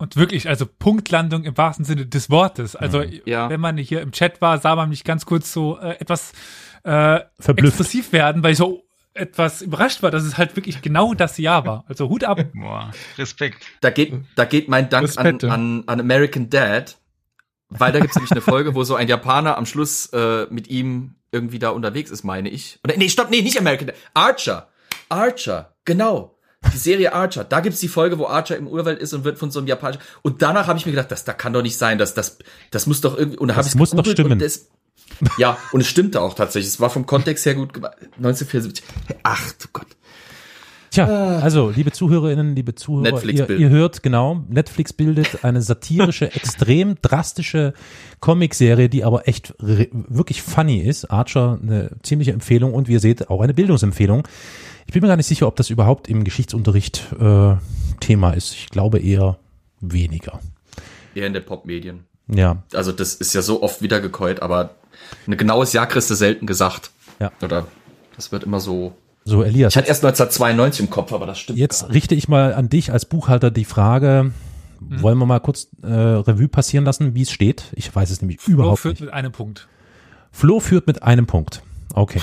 Und 0.00 0.14
wirklich, 0.16 0.48
also 0.48 0.64
Punktlandung 0.66 1.42
im 1.44 1.56
wahrsten 1.58 1.84
Sinne 1.84 2.06
des 2.06 2.30
Wortes. 2.30 2.76
Also 2.76 3.02
Ja. 3.24 3.50
wenn 3.50 3.60
man 3.60 3.76
hier 3.76 4.00
im 4.00 4.12
Chat 4.12 4.40
war, 4.40 4.58
sah 4.58 4.76
man 4.76 4.88
mich 4.88 5.02
ganz 5.04 5.26
kurz 5.26 5.52
so 5.52 5.76
äh, 5.78 5.98
etwas 5.98 6.32
äh, 6.84 7.20
Verblüfft. 7.40 7.74
expressiv 7.80 8.12
werden, 8.12 8.42
weil 8.44 8.52
ich 8.52 8.58
so 8.58 8.84
etwas 9.14 9.60
überrascht 9.60 10.02
war, 10.04 10.12
dass 10.12 10.22
es 10.22 10.38
halt 10.38 10.54
wirklich 10.54 10.80
genau 10.82 11.14
das 11.14 11.36
Jahr 11.38 11.66
war. 11.66 11.84
Also 11.88 12.08
Hut 12.08 12.22
ab. 12.22 12.38
Boah, 12.54 12.92
Respekt. 13.18 13.64
Da 13.80 13.90
geht, 13.90 14.14
da 14.36 14.44
geht 14.44 14.68
mein 14.68 14.88
Dank 14.88 15.10
an, 15.18 15.40
an, 15.50 15.82
an 15.86 16.00
American 16.00 16.48
Dad, 16.48 16.96
weil 17.68 17.90
da 17.90 17.98
gibt's 17.98 18.14
nämlich 18.14 18.30
eine 18.30 18.40
Folge, 18.40 18.76
wo 18.76 18.84
so 18.84 18.94
ein 18.94 19.08
Japaner 19.08 19.58
am 19.58 19.66
Schluss 19.66 20.06
äh, 20.12 20.46
mit 20.50 20.68
ihm 20.68 21.16
irgendwie 21.32 21.58
da 21.58 21.70
unterwegs 21.70 22.12
ist, 22.12 22.22
meine 22.22 22.48
ich. 22.48 22.78
Oder 22.84 22.96
nee, 22.96 23.08
stopp, 23.08 23.30
nee, 23.30 23.42
nicht 23.42 23.58
American 23.58 23.88
Dad. 23.88 23.96
Archer. 24.14 24.68
Archer, 25.08 25.74
genau. 25.84 26.37
Die 26.72 26.76
Serie 26.76 27.12
Archer. 27.12 27.44
Da 27.44 27.60
gibt's 27.60 27.80
die 27.80 27.88
Folge, 27.88 28.18
wo 28.18 28.26
Archer 28.26 28.56
im 28.56 28.66
Urwald 28.66 28.98
ist 28.98 29.12
und 29.12 29.24
wird 29.24 29.38
von 29.38 29.50
so 29.50 29.60
einem 29.60 29.68
japanischen. 29.68 30.02
Und 30.22 30.42
danach 30.42 30.66
habe 30.66 30.78
ich 30.78 30.86
mir 30.86 30.92
gedacht, 30.92 31.10
das, 31.10 31.24
da 31.24 31.32
kann 31.32 31.52
doch 31.52 31.62
nicht 31.62 31.78
sein, 31.78 31.98
dass 31.98 32.14
das, 32.14 32.38
das 32.70 32.86
muss 32.86 33.00
doch 33.00 33.16
irgendwie. 33.16 33.38
Und 33.38 33.48
da 33.48 33.54
Das 33.54 33.66
habe 33.66 33.74
ich 33.74 33.78
muss 33.78 33.90
doch 33.90 34.04
stimmen. 34.04 34.38
Das, 34.38 34.66
ja, 35.38 35.56
und 35.72 35.80
es 35.80 35.88
stimmte 35.88 36.20
auch 36.20 36.34
tatsächlich. 36.34 36.72
Es 36.72 36.80
war 36.80 36.90
vom 36.90 37.06
Kontext 37.06 37.46
her 37.46 37.54
gut 37.54 37.72
gemacht. 37.72 37.94
1974. 38.16 38.84
Ach 39.22 39.52
du 39.52 39.68
Gott. 39.72 39.86
Tja, 40.90 41.06
also, 41.06 41.70
liebe 41.74 41.92
Zuhörerinnen, 41.92 42.56
liebe 42.56 42.74
Zuhörer, 42.74 43.22
ihr, 43.22 43.50
ihr 43.50 43.68
hört 43.68 44.02
genau, 44.02 44.42
Netflix 44.48 44.92
bildet 44.94 45.44
eine 45.44 45.60
satirische, 45.60 46.26
extrem 46.34 46.96
drastische 47.02 47.74
Comicserie, 48.20 48.88
die 48.88 49.04
aber 49.04 49.28
echt 49.28 49.54
wirklich 49.58 50.42
funny 50.42 50.78
ist. 50.78 51.10
Archer, 51.10 51.58
eine 51.62 51.90
ziemliche 52.02 52.32
Empfehlung 52.32 52.72
und 52.72 52.88
wie 52.88 52.94
ihr 52.94 53.00
seht, 53.00 53.28
auch 53.28 53.42
eine 53.42 53.54
Bildungsempfehlung. 53.54 54.26
Ich 54.88 54.94
bin 54.94 55.02
mir 55.02 55.08
gar 55.08 55.16
nicht 55.16 55.26
sicher, 55.26 55.46
ob 55.46 55.54
das 55.56 55.68
überhaupt 55.68 56.08
im 56.08 56.24
Geschichtsunterricht 56.24 57.12
äh, 57.20 57.56
Thema 58.00 58.32
ist. 58.32 58.54
Ich 58.54 58.70
glaube 58.70 58.98
eher 58.98 59.38
weniger. 59.80 60.40
Eher 61.14 61.26
in 61.26 61.34
den 61.34 61.44
Popmedien. 61.44 62.04
Ja, 62.26 62.62
also 62.72 62.92
das 62.92 63.12
ist 63.12 63.34
ja 63.34 63.42
so 63.42 63.62
oft 63.62 63.82
wiedergekäut, 63.82 64.40
aber 64.40 64.76
ein 65.26 65.36
genaues 65.36 65.74
Jahr 65.74 65.86
kriegst 65.86 66.08
du 66.08 66.14
selten 66.14 66.46
gesagt. 66.46 66.90
Ja. 67.20 67.30
Oder 67.42 67.66
das 68.16 68.32
wird 68.32 68.44
immer 68.44 68.60
so. 68.60 68.94
so 69.26 69.42
Elias. 69.42 69.74
Ich 69.74 69.76
hatte 69.76 69.88
erst 69.88 70.02
1992 70.06 70.80
im 70.86 70.90
Kopf, 70.90 71.12
aber 71.12 71.26
das 71.26 71.38
stimmt. 71.38 71.58
Jetzt 71.58 71.82
gar 71.82 71.88
nicht. 71.88 71.96
richte 71.96 72.14
ich 72.14 72.28
mal 72.28 72.54
an 72.54 72.70
dich 72.70 72.90
als 72.90 73.04
Buchhalter 73.04 73.50
die 73.50 73.66
Frage, 73.66 74.32
wollen 74.80 75.18
wir 75.18 75.26
mal 75.26 75.40
kurz 75.40 75.68
äh, 75.82 75.86
Revue 75.86 76.48
passieren 76.48 76.86
lassen, 76.86 77.14
wie 77.14 77.22
es 77.22 77.30
steht? 77.30 77.64
Ich 77.74 77.94
weiß 77.94 78.08
es 78.08 78.22
nämlich 78.22 78.40
Flo 78.40 78.54
überhaupt 78.54 78.78
führt 78.80 78.94
nicht. 78.94 79.02
mit 79.02 79.12
einem 79.12 79.32
Punkt. 79.32 79.68
Flo 80.32 80.60
führt 80.60 80.86
mit 80.86 81.02
einem 81.02 81.26
Punkt. 81.26 81.62
Okay, 81.94 82.20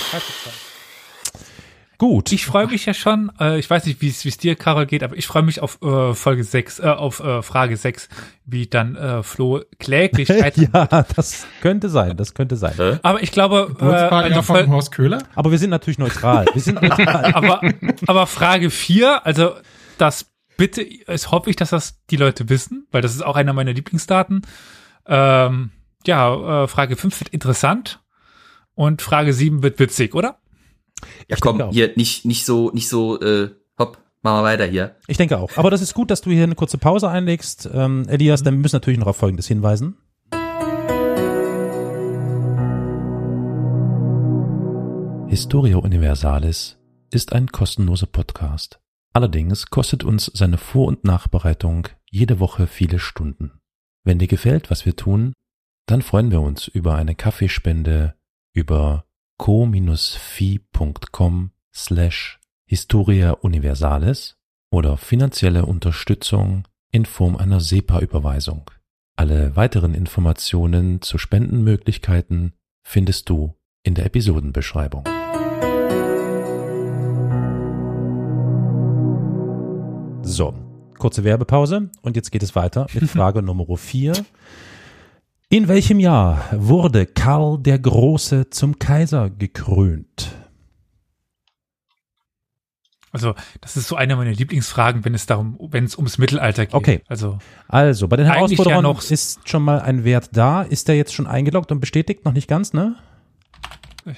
gut. 1.98 2.32
Ich 2.32 2.46
freue 2.46 2.68
mich 2.68 2.86
ja 2.86 2.94
schon, 2.94 3.32
äh, 3.40 3.60
ich 3.60 3.70
weiß 3.70 3.86
nicht, 3.86 4.02
wie 4.02 4.10
es 4.10 4.26
wie 4.26 4.30
es 4.30 4.38
dir, 4.38 4.56
Karol, 4.56 4.86
geht, 4.86 5.04
aber 5.04 5.16
ich 5.18 5.28
freue 5.28 5.44
mich 5.44 5.62
auf 5.62 5.82
äh, 5.82 6.14
Folge 6.14 6.44
6, 6.44 6.80
äh, 6.80 6.84
auf 6.84 7.20
äh, 7.20 7.42
Frage 7.42 7.78
6, 7.78 8.10
wie 8.46 8.68
dann 8.68 8.96
äh, 8.96 9.24
Flo 9.24 9.62
kläglich 9.80 10.30
ja, 10.56 10.86
das 11.16 11.48
könnte 11.62 11.90
sein, 11.90 12.18
das 12.18 12.34
könnte 12.34 12.56
sein. 12.56 12.74
Hä? 12.78 13.00
Aber 13.04 13.24
ich 13.24 13.32
glaube, 13.32 13.68
äh, 13.72 13.74
Geburtstage 13.74 14.36
also 14.36 14.42
von 14.42 14.70
Horst 14.70 14.92
Köhler? 14.92 15.20
Aber 15.36 15.52
wir 15.52 15.58
sind 15.58 15.70
natürlich 15.70 16.00
neutral. 16.00 16.46
Wir 16.54 16.62
sind 16.62 16.82
neutral. 16.82 17.34
aber, 17.34 17.62
aber 18.08 18.28
Frage 18.28 18.70
4, 18.70 19.26
also 19.26 19.56
das 19.98 20.32
bitte, 20.58 20.86
es 21.08 21.32
hoffe 21.32 21.50
ich, 21.50 21.56
dass 21.56 21.70
das 21.70 22.04
die 22.10 22.18
Leute 22.18 22.50
wissen, 22.50 22.88
weil 22.92 23.02
das 23.02 23.14
ist 23.14 23.26
auch 23.26 23.36
einer 23.36 23.54
meiner 23.54 23.74
Lieblingsdaten. 23.74 24.42
Ähm, 25.08 25.72
ja, 26.06 26.64
äh, 26.64 26.68
Frage 26.68 26.96
5 26.96 27.20
wird 27.20 27.30
interessant 27.30 28.02
und 28.74 29.02
Frage 29.02 29.34
7 29.34 29.64
wird 29.64 29.80
witzig, 29.80 30.16
oder? 30.16 30.38
Ja, 31.28 31.36
Ich 31.36 31.42
komm, 31.42 31.58
denke 31.58 31.70
auch. 31.70 31.74
hier 31.74 31.92
nicht 31.96 32.26
nicht 32.26 32.46
so 32.46 32.72
nicht 32.72 32.88
so. 32.90 33.20
Äh, 33.22 33.50
hopp, 33.80 33.98
machen 34.22 34.40
wir 34.40 34.44
weiter 34.44 34.66
hier. 34.66 34.96
Ich 35.08 35.18
denke 35.18 35.38
auch. 35.38 35.50
Aber 35.58 35.70
das 35.72 35.82
ist 35.82 35.94
gut, 35.94 36.10
dass 36.12 36.22
du 36.22 36.32
hier 36.32 36.44
eine 36.44 36.56
kurze 36.56 36.78
Pause 36.78 37.10
einlegst. 37.10 37.70
Ähm, 37.74 38.06
Elias, 38.08 38.44
dann 38.44 38.58
müssen 38.58 38.74
wir 38.74 38.78
natürlich 38.80 39.00
noch 39.00 39.08
auf 39.08 39.18
Folgendes 39.18 39.48
hinweisen. 39.48 39.98
Historia 45.28 45.78
Universalis 45.78 46.78
ist 47.12 47.34
ein 47.34 47.48
kostenloser 47.48 48.06
Podcast. 48.06 48.80
Allerdings 49.14 49.66
kostet 49.68 50.04
uns 50.04 50.32
seine 50.34 50.58
Vor- 50.58 50.88
und 50.88 51.04
Nachbereitung 51.04 51.88
jede 52.10 52.40
Woche 52.40 52.68
viele 52.68 53.00
Stunden. 53.00 53.60
Wenn 54.04 54.20
dir 54.20 54.28
gefällt, 54.28 54.70
was 54.70 54.86
wir 54.86 54.96
tun, 54.96 55.34
dann 55.88 56.02
freuen 56.02 56.32
wir 56.32 56.42
uns 56.42 56.68
über 56.68 56.96
eine 56.96 57.16
Kaffeespende 57.16 58.16
über 58.54 59.06
co-fi.com 59.38 60.92
slash 61.74 62.40
Historia 62.66 63.32
Universalis 63.32 64.38
oder 64.72 64.98
finanzielle 64.98 65.66
Unterstützung 65.66 66.68
in 66.92 67.06
Form 67.06 67.36
einer 67.36 67.60
SEPA-Überweisung. 67.60 68.70
Alle 69.16 69.56
weiteren 69.56 69.94
Informationen 69.94 71.02
zu 71.02 71.18
Spendenmöglichkeiten 71.18 72.54
findest 72.84 73.30
du 73.30 73.56
in 73.84 73.94
der 73.96 74.06
Episodenbeschreibung. 74.06 75.04
So, 80.24 80.54
kurze 80.98 81.24
Werbepause 81.24 81.92
und 82.02 82.16
jetzt 82.16 82.32
geht 82.32 82.44
es 82.44 82.56
weiter 82.56 82.88
mit 82.94 83.10
Frage 83.10 83.42
Nummer 83.42 83.78
4. 83.78 84.14
In 85.56 85.70
welchem 85.70 86.02
Jahr 86.02 86.50
wurde 86.52 87.06
Karl 87.06 87.58
der 87.60 87.80
Große 87.80 88.50
zum 88.50 88.78
Kaiser 88.78 89.30
gekrönt? 89.30 90.36
Also, 93.14 93.36
das 93.62 93.78
ist 93.78 93.88
so 93.88 93.96
eine 93.96 94.18
meiner 94.18 94.34
Lieblingsfragen, 94.34 95.06
wenn 95.06 95.14
es 95.14 95.28
darum, 95.28 95.58
wenn 95.72 95.86
es 95.86 95.96
ums 95.96 96.18
Mittelalter 96.18 96.66
geht. 96.66 96.74
Okay. 96.76 97.02
Also, 97.08 97.40
Also, 97.70 98.10
bei 98.10 98.18
den 98.18 98.26
Herausforderern 98.26 98.80
ja 98.80 98.82
noch- 98.82 99.10
ist 99.10 99.48
schon 99.48 99.64
mal 99.64 99.80
ein 99.80 100.04
Wert 100.04 100.32
da. 100.34 100.62
Ist 100.62 100.90
der 100.90 100.98
jetzt 100.98 101.14
schon 101.14 101.26
eingeloggt 101.26 101.72
und 101.72 101.80
bestätigt? 101.80 102.26
Noch 102.26 102.34
nicht 102.34 102.50
ganz, 102.50 102.74
ne? 102.74 102.98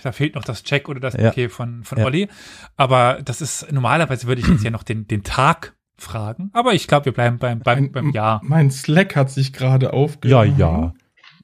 da 0.02 0.12
fehlt 0.14 0.34
noch 0.34 0.44
das 0.44 0.64
Check 0.64 0.90
oder 0.90 1.00
das 1.00 1.14
Ja. 1.14 1.30
Okay 1.30 1.50
von, 1.50 1.84
von 1.84 2.00
Ja. 2.00 2.06
Olli. 2.06 2.30
Aber 2.78 3.20
das 3.24 3.42
ist, 3.42 3.72
normalerweise 3.72 4.26
würde 4.26 4.42
ich 4.42 4.48
jetzt 4.48 4.64
ja 4.64 4.72
noch 4.72 4.82
den, 4.82 5.08
den 5.08 5.24
Tag 5.24 5.76
fragen. 6.00 6.50
Aber 6.54 6.74
ich 6.74 6.88
glaube, 6.88 7.06
wir 7.06 7.14
bleiben 7.14 7.38
beim, 7.38 7.60
beim, 7.60 7.92
beim 7.92 8.10
Jahr. 8.10 8.42
Mein 8.44 8.72
Slack 8.72 9.16
hat 9.16 9.30
sich 9.30 9.54
gerade 9.54 9.86
Ja, 9.86 9.92
aufgerufen. 9.94 10.56
ja. 10.58 10.94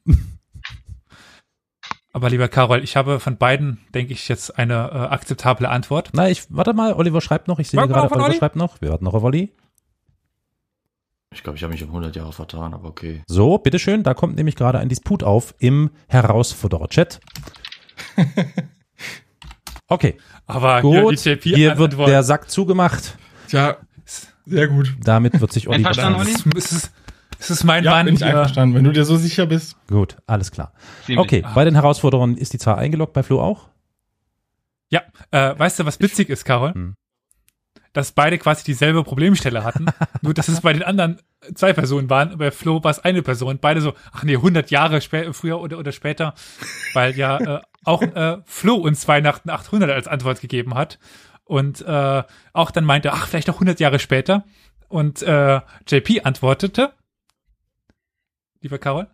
Aber 2.16 2.30
lieber 2.30 2.48
Karol, 2.48 2.84
ich 2.84 2.96
habe 2.96 3.20
von 3.20 3.38
beiden, 3.38 3.80
denke 3.96 4.14
ich, 4.14 4.28
jetzt 4.28 4.58
eine 4.60 4.74
äh, 4.76 4.96
akzeptable 5.14 5.68
Antwort. 5.70 6.12
Na, 6.14 6.30
ich, 6.30 6.44
warte 6.50 6.74
mal, 6.74 6.94
Oliver 6.94 7.22
schreibt 7.22 7.48
noch. 7.48 7.58
Ich 7.58 7.70
sehe 7.70 7.80
gerade, 7.88 8.12
Oliver 8.12 8.26
Olli. 8.26 8.38
schreibt 8.38 8.56
noch. 8.56 8.80
Wir 8.82 8.90
warten 8.92 9.06
noch 9.06 9.16
auf 9.16 9.24
Olli. 9.24 9.52
Ich 11.34 11.42
glaube, 11.42 11.58
ich 11.58 11.64
habe 11.64 11.74
mich 11.74 11.82
um 11.82 11.90
100 11.90 12.16
Jahre 12.16 12.32
vertan, 12.32 12.76
aber 12.76 12.88
okay. 12.90 13.24
So, 13.28 13.58
bitteschön. 13.58 14.04
Da 14.04 14.14
kommt 14.14 14.36
nämlich 14.36 14.56
gerade 14.56 14.78
ein 14.78 14.90
Disput 14.90 15.24
auf 15.24 15.56
im 15.58 15.90
Herausforderer-Chat. 16.08 17.20
Okay, 19.90 20.18
Aber 20.48 20.82
gut. 20.82 21.20
hier, 21.20 21.38
Hier 21.38 21.78
wird 21.78 21.94
der 22.00 22.24
Sack 22.24 22.50
zugemacht. 22.50 23.16
Tja, 23.48 23.78
sehr 24.46 24.68
gut. 24.68 24.96
Damit 25.04 25.40
wird 25.40 25.52
sich 25.52 25.70
Einverstanden, 25.70 26.18
wahrscheinlich- 26.20 26.46
Olli? 26.46 26.80
Es 27.44 27.50
ist, 27.50 27.64
mein 27.66 27.84
Ja, 27.84 27.92
Mann. 27.92 28.06
bin 28.06 28.16
ich 28.16 28.24
einverstanden. 28.24 28.74
Wenn 28.76 28.86
du 28.86 28.94
dir 28.94 29.04
so 29.04 29.18
sicher 29.18 29.46
bist. 29.46 29.76
Gut, 29.88 30.16
alles 30.28 30.52
klar. 30.52 30.72
Ziemlich. 31.06 31.20
Okay, 31.20 31.46
bei 31.54 31.66
den 31.66 31.76
Herausforderungen 31.76 32.38
ist 32.38 32.54
die 32.54 32.58
Zahl 32.58 32.76
eingeloggt, 32.76 33.12
bei 33.12 33.22
Flo 33.22 33.42
auch? 33.42 33.68
Ja, 34.90 35.02
äh, 35.32 35.58
weißt 35.58 35.80
du, 35.80 35.86
was 35.86 36.00
witzig 36.00 36.30
ist, 36.30 36.46
Carol? 36.46 36.74
Hm. 36.74 36.96
Dass 37.92 38.14
beide 38.14 38.38
quasi 38.38 38.64
dieselbe 38.64 39.04
Problemstelle 39.04 39.64
hatten, 39.66 39.88
nur 40.22 40.34
dass 40.34 40.48
es 40.48 40.62
bei 40.62 40.72
den 40.72 40.84
anderen 40.84 41.20
zwei 41.54 41.74
Personen 41.74 42.10
waren, 42.10 42.38
bei 42.38 42.50
Flo 42.50 42.82
war 42.84 42.92
es 42.92 43.00
eine 43.00 43.22
Person, 43.22 43.60
beide 43.60 43.82
so, 43.82 43.94
ach 44.14 44.24
nee, 44.24 44.36
100 44.36 44.72
Jahre 44.72 45.02
früher 45.02 45.60
oder, 45.60 45.78
oder 45.78 45.92
später, 45.92 46.36
weil 46.94 47.14
ja 47.18 47.58
äh, 47.58 47.62
auch 47.84 48.02
äh, 48.02 48.38
Flo 48.46 48.76
uns 48.76 49.06
Weihnachten 49.10 49.50
800 49.50 49.92
als 49.92 50.08
Antwort 50.08 50.40
gegeben 50.40 50.76
hat 50.76 50.98
und 51.44 51.82
äh, 51.82 52.24
auch 52.54 52.72
dann 52.72 52.86
meinte, 52.86 53.12
ach, 53.12 53.28
vielleicht 53.28 53.50
auch 53.50 53.56
100 53.56 53.82
Jahre 53.82 54.00
später 54.00 54.46
und 54.88 55.22
äh, 55.24 55.60
JP 55.88 56.22
antwortete, 56.24 56.94
lieber 58.64 58.80
Carol, 58.80 59.08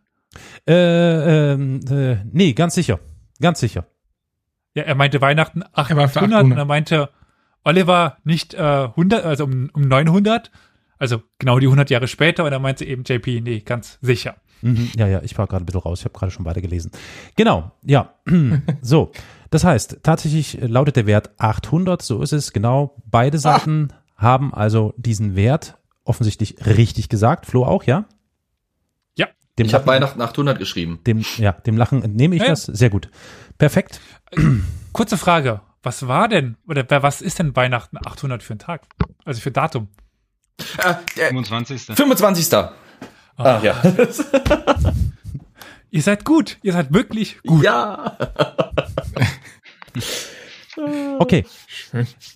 Äh, 0.67 1.51
ähm, 1.53 1.79
äh, 1.89 2.17
nee, 2.31 2.53
ganz 2.53 2.75
sicher. 2.75 2.99
Ganz 3.41 3.59
sicher. 3.59 3.87
Ja, 4.75 4.83
er 4.83 4.95
meinte 4.95 5.19
Weihnachten 5.21 5.63
war 5.73 5.85
für 5.85 6.19
800 6.19 6.23
und 6.23 6.33
800. 6.33 6.57
er 6.57 6.65
meinte 6.65 7.09
Oliver 7.63 8.17
nicht 8.23 8.53
äh, 8.53 8.59
100, 8.59 9.25
also 9.25 9.45
um, 9.45 9.69
um 9.73 9.81
900, 9.81 10.51
also 10.99 11.23
genau 11.39 11.59
die 11.59 11.65
100 11.65 11.89
Jahre 11.89 12.07
später 12.07 12.45
und 12.45 12.51
er 12.51 12.59
meinte 12.59 12.85
eben 12.85 13.03
JP, 13.03 13.41
nee, 13.41 13.59
ganz 13.61 13.97
sicher. 14.01 14.35
Mhm, 14.61 14.91
ja, 14.95 15.07
ja, 15.07 15.21
ich 15.23 15.37
war 15.37 15.47
gerade 15.47 15.63
ein 15.63 15.65
bisschen 15.65 15.81
raus. 15.81 15.99
Ich 15.99 16.05
habe 16.05 16.17
gerade 16.17 16.31
schon 16.31 16.45
weiter 16.45 16.61
gelesen. 16.61 16.91
Genau, 17.35 17.71
ja. 17.83 18.13
so, 18.81 19.11
das 19.49 19.63
heißt, 19.63 19.99
tatsächlich 20.03 20.59
lautet 20.61 20.95
der 20.95 21.07
Wert 21.07 21.31
800, 21.37 22.01
so 22.01 22.21
ist 22.21 22.33
es, 22.33 22.53
genau. 22.53 22.95
Beide 23.05 23.39
Seiten 23.39 23.93
haben 24.15 24.53
also 24.53 24.93
diesen 24.97 25.35
Wert 25.35 25.77
offensichtlich 26.03 26.65
richtig 26.65 27.09
gesagt. 27.09 27.45
Flo 27.47 27.65
auch, 27.65 27.83
ja? 27.83 28.05
Dem 29.59 29.67
Ich 29.67 29.73
habe 29.73 29.85
Weihnachten 29.85 30.19
800 30.21 30.57
geschrieben. 30.57 30.99
Dem, 31.05 31.23
ja, 31.37 31.51
dem 31.51 31.77
Lachen 31.77 32.01
entnehme 32.03 32.35
ich 32.35 32.41
Ja. 32.41 32.47
das. 32.49 32.63
Sehr 32.63 32.89
gut. 32.89 33.09
Perfekt. 33.57 33.99
Kurze 34.93 35.17
Frage, 35.17 35.61
was 35.83 36.07
war 36.07 36.27
denn, 36.27 36.55
oder 36.67 36.83
wer- 36.89 37.03
was 37.03 37.21
ist 37.21 37.37
denn 37.39 37.55
Weihnachten 37.55 37.97
800 37.97 38.41
für 38.41 38.53
ein 38.55 38.59
Tag? 38.59 38.83
Also 39.25 39.41
für 39.41 39.51
Datum? 39.51 39.89
Äh, 40.83 41.21
äh, 41.21 41.27
25. 41.29 41.83
25. 41.95 42.53
Ach 43.37 43.63
ja. 43.63 43.81
Ihr 45.91 46.01
seid 46.03 46.23
gut, 46.25 46.57
ihr 46.61 46.73
seid 46.73 46.93
wirklich 46.93 47.41
gut. 47.43 47.63
ja. 47.63 48.17
Okay. 51.19 51.45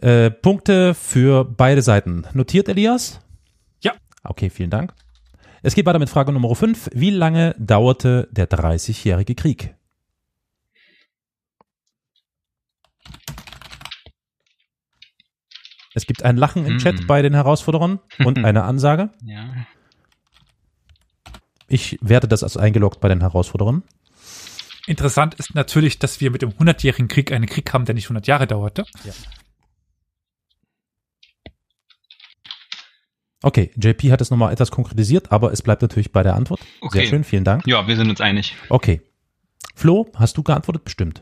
Äh, 0.02 0.30
Punkte 0.32 0.94
für 0.96 1.46
beide 1.46 1.82
Seiten. 1.82 2.26
Notiert, 2.34 2.68
Elias? 2.68 3.22
Ja. 3.82 3.94
Okay, 4.24 4.50
vielen 4.50 4.70
Dank. 4.70 4.94
Es 5.66 5.76
geht 5.76 5.86
weiter 5.86 5.98
mit 5.98 6.10
Frage 6.10 6.34
Nummer 6.34 6.54
5. 6.54 6.90
Wie 6.94 7.10
lange 7.10 7.56
dauerte 7.58 8.28
der 8.32 8.50
30-jährige 8.50 9.34
Krieg? 9.34 9.74
Es 15.94 16.06
gibt 16.06 16.24
ein 16.24 16.38
Lachen 16.38 16.66
im 16.66 16.80
Chat 16.80 17.00
Hm. 17.00 17.08
bei 17.08 17.22
den 17.22 17.34
Herausforderern 17.34 18.00
und 18.26 18.38
eine 18.46 18.64
Ansage. 18.64 19.12
Ja. 19.24 19.54
Ich 21.70 21.98
werte 22.02 22.28
das 22.28 22.44
als 22.44 22.58
eingeloggt 22.58 23.00
bei 23.00 23.08
den 23.08 23.22
Herausforderern. 23.22 23.84
Interessant 24.86 25.36
ist 25.36 25.56
natürlich, 25.56 25.98
dass 25.98 26.20
wir 26.20 26.30
mit 26.30 26.42
dem 26.42 26.50
100-jährigen 26.52 27.08
Krieg 27.08 27.32
einen 27.32 27.46
Krieg 27.46 27.72
haben, 27.72 27.86
der 27.86 27.96
nicht 27.96 28.06
100 28.08 28.28
Jahre 28.28 28.48
dauerte. 28.48 28.86
Okay, 33.44 33.72
JP 33.76 34.12
hat 34.12 34.22
es 34.22 34.32
nochmal 34.32 34.52
etwas 34.54 34.72
konkretisiert, 34.72 35.32
aber 35.32 35.52
es 35.52 35.62
bleibt 35.62 35.82
natürlich 35.82 36.12
bei 36.12 36.24
der 36.24 36.36
Antwort. 36.36 36.60
Sehr 36.62 36.88
Okay. 36.88 37.08
schön, 37.08 37.24
vielen 37.24 37.44
Dank. 37.44 37.68
ja, 37.68 37.86
wir 37.88 37.96
sind 37.96 38.10
uns 38.10 38.22
einig. 38.22 38.56
Okay. 38.70 39.02
Flo, 39.76 40.08
hast 40.16 40.38
du 40.38 40.44
geantwortet? 40.44 40.84
Bestimmt. 40.86 41.22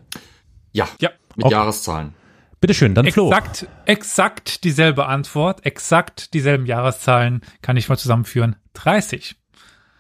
Ja. 0.72 0.88
Ja. 1.00 1.10
Mit 1.36 1.46
Okay. 1.46 1.54
Jahreszahlen. 1.56 2.14
Bitteschön, 2.60 2.94
dann 2.94 3.10
Flo. 3.12 3.28
Exakt, 3.32 3.68
exakt 3.86 4.64
dieselbe 4.64 5.08
Antwort, 5.08 5.66
exakt 5.66 6.34
dieselben 6.36 6.66
Jahreszahlen 6.68 7.42
kann 7.64 7.76
ich 7.76 7.90
mal 7.90 7.98
zusammenführen. 7.98 8.56
30. 8.74 9.36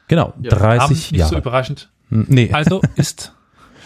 Genau, 0.07 0.33
Ja. 0.41 0.51
30 0.51 0.79
Haben, 0.81 0.93
nicht 0.93 1.09
so 1.09 1.15
Jahre. 1.15 1.37
überraschend. 1.39 1.91
Nee, 2.09 2.51
Also 2.53 2.81
ist 2.95 3.33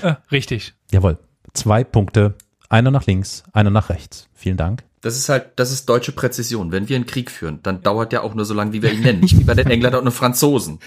äh, 0.02 0.16
richtig. 0.32 0.74
jawohl. 0.91 1.18
Zwei 1.53 1.84
Punkte. 1.86 2.36
Einer 2.76 2.92
nach 2.92 3.06
links, 3.06 3.46
einer 3.54 3.70
nach 3.70 3.88
rechts. 3.88 4.28
Vielen 4.34 4.58
Dank. 4.58 4.84
Das 5.00 5.16
ist 5.16 5.30
halt, 5.30 5.52
das 5.56 5.72
ist 5.72 5.88
deutsche 5.88 6.12
Präzision. 6.12 6.74
Wenn 6.74 6.90
wir 6.90 6.98
einen 6.98 7.06
Krieg 7.06 7.32
führen, 7.32 7.62
dann 7.64 7.82
dauert 7.82 8.12
der 8.12 8.22
auch 8.22 8.34
nur 8.34 8.44
so 8.44 8.54
lange, 8.54 8.74
wie 8.74 8.82
wir 8.82 8.92
ihn 8.92 9.02
nennen. 9.04 9.22
Nicht 9.22 9.40
wie 9.40 9.46
bei 9.46 9.54
den 9.54 9.70
Engländern 9.70 10.00
und 10.02 10.08
den 10.08 10.12
Franzosen. 10.12 10.80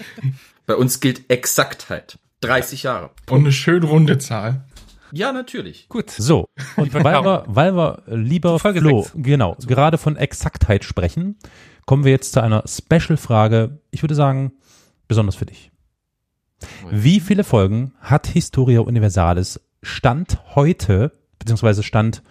Bei 0.67 0.75
uns 0.75 0.99
gilt 0.99 1.31
Exaktheit. 1.31 2.19
30 2.41 2.83
Jahre. 2.83 3.09
Und 3.27 3.39
eine 3.39 3.51
schön 3.51 3.81
runde 3.81 4.19
Zahl. 4.19 4.65
Ja, 5.11 5.31
natürlich. 5.31 5.89
Gut. 5.89 6.11
So, 6.11 6.47
und 6.75 6.93
Lieber 6.93 7.03
weil 7.03 7.23
wir, 7.25 7.43
weil 7.47 7.75
wir 7.75 8.03
lieber 8.05 8.59
Folge 8.59 8.81
Flo, 8.81 9.01
sechs. 9.01 9.15
genau, 9.15 9.57
gerade 9.65 9.97
von 9.97 10.15
Exaktheit 10.15 10.83
sprechen, 10.83 11.39
kommen 11.87 12.03
wir 12.03 12.11
jetzt 12.11 12.33
zu 12.33 12.43
einer 12.43 12.63
Special-Frage. 12.67 13.79
Ich 13.89 14.03
würde 14.03 14.13
sagen, 14.13 14.51
besonders 15.07 15.35
für 15.35 15.47
dich. 15.47 15.71
Wie 16.91 17.19
viele 17.19 17.43
Folgen 17.43 17.93
hat 17.99 18.27
Historia 18.27 18.81
Universalis 18.81 19.59
Stand 19.81 20.39
heute, 20.53 21.13
beziehungsweise 21.39 21.83
Stand, 21.83 22.21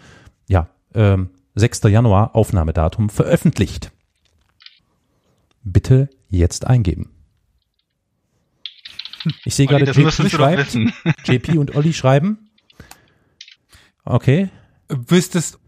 ja, 0.49 0.69
ähm, 0.95 1.31
6. 1.55 1.83
Januar, 1.85 2.37
Aufnahmedatum, 2.37 3.11
veröffentlicht? 3.11 3.91
Bitte 5.65 6.09
jetzt 6.29 6.67
eingeben. 6.67 7.11
Ich 9.45 9.55
sehe 9.55 9.67
gerade, 9.67 9.85
JP 9.91 10.29
schreibt. 10.31 10.75
JP 11.27 11.59
und 11.59 11.75
Olli 11.75 11.93
schreiben. 11.93 12.51
Okay, 14.05 14.49
Wüsstest, 14.89 15.59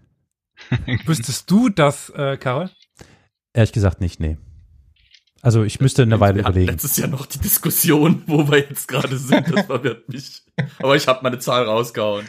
wüsstest 1.04 1.50
du 1.50 1.68
das, 1.68 2.08
äh, 2.10 2.36
Carol? 2.38 2.70
ehrlich 3.52 3.72
gesagt 3.72 4.00
nicht, 4.00 4.20
nee. 4.20 4.38
Also 5.42 5.62
ich 5.64 5.80
müsste 5.80 6.02
eine 6.02 6.20
Weile 6.20 6.36
wir 6.36 6.44
hatten 6.44 6.52
überlegen. 6.52 6.72
letztes 6.72 6.96
Jahr 6.96 7.08
noch 7.08 7.26
die 7.26 7.38
Diskussion, 7.38 8.22
wo 8.26 8.50
wir 8.50 8.58
jetzt 8.58 8.88
gerade 8.88 9.16
sind. 9.16 9.50
Das 9.54 9.66
verwirrt 9.66 10.08
mich. 10.08 10.42
Aber 10.78 10.96
ich 10.96 11.08
habe 11.08 11.20
meine 11.22 11.38
Zahl 11.38 11.64
rausgehauen. 11.64 12.26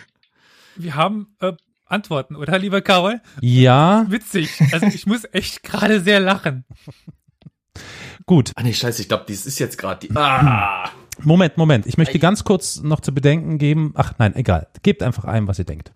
Wir 0.76 0.96
haben 0.96 1.36
äh, 1.40 1.54
Antworten, 1.86 2.36
oder, 2.36 2.58
lieber 2.58 2.82
Carol? 2.82 3.22
Ja, 3.42 4.06
Witzig. 4.10 4.50
Also 4.72 4.88
ich 4.88 5.06
muss 5.06 5.24
echt 5.32 5.64
gerade 5.64 6.00
sehr 6.00 6.20
lachen. 6.20 6.66
gut. 8.26 8.52
Ah 8.56 8.64
nee, 8.64 8.74
scheiße, 8.74 9.02
ich 9.02 9.08
glaube, 9.08 9.26
dies 9.28 9.46
ist 9.46 9.60
jetzt 9.60 9.78
gerade 9.78 10.08
die. 10.08 10.16
Ah! 10.16 10.90
Moment, 11.24 11.58
Moment. 11.58 11.86
Ich 11.86 11.98
möchte 11.98 12.18
ganz 12.20 12.44
kurz 12.44 12.82
noch 12.82 13.02
zu 13.02 13.14
bedenken 13.14 13.58
geben. 13.58 13.94
Ach 13.96 14.14
nein, 14.18 14.36
egal. 14.36 14.68
Gebt 14.82 15.04
einfach 15.04 15.26
ein, 15.26 15.48
was 15.48 15.60
ihr 15.60 15.66
denkt. 15.66 15.92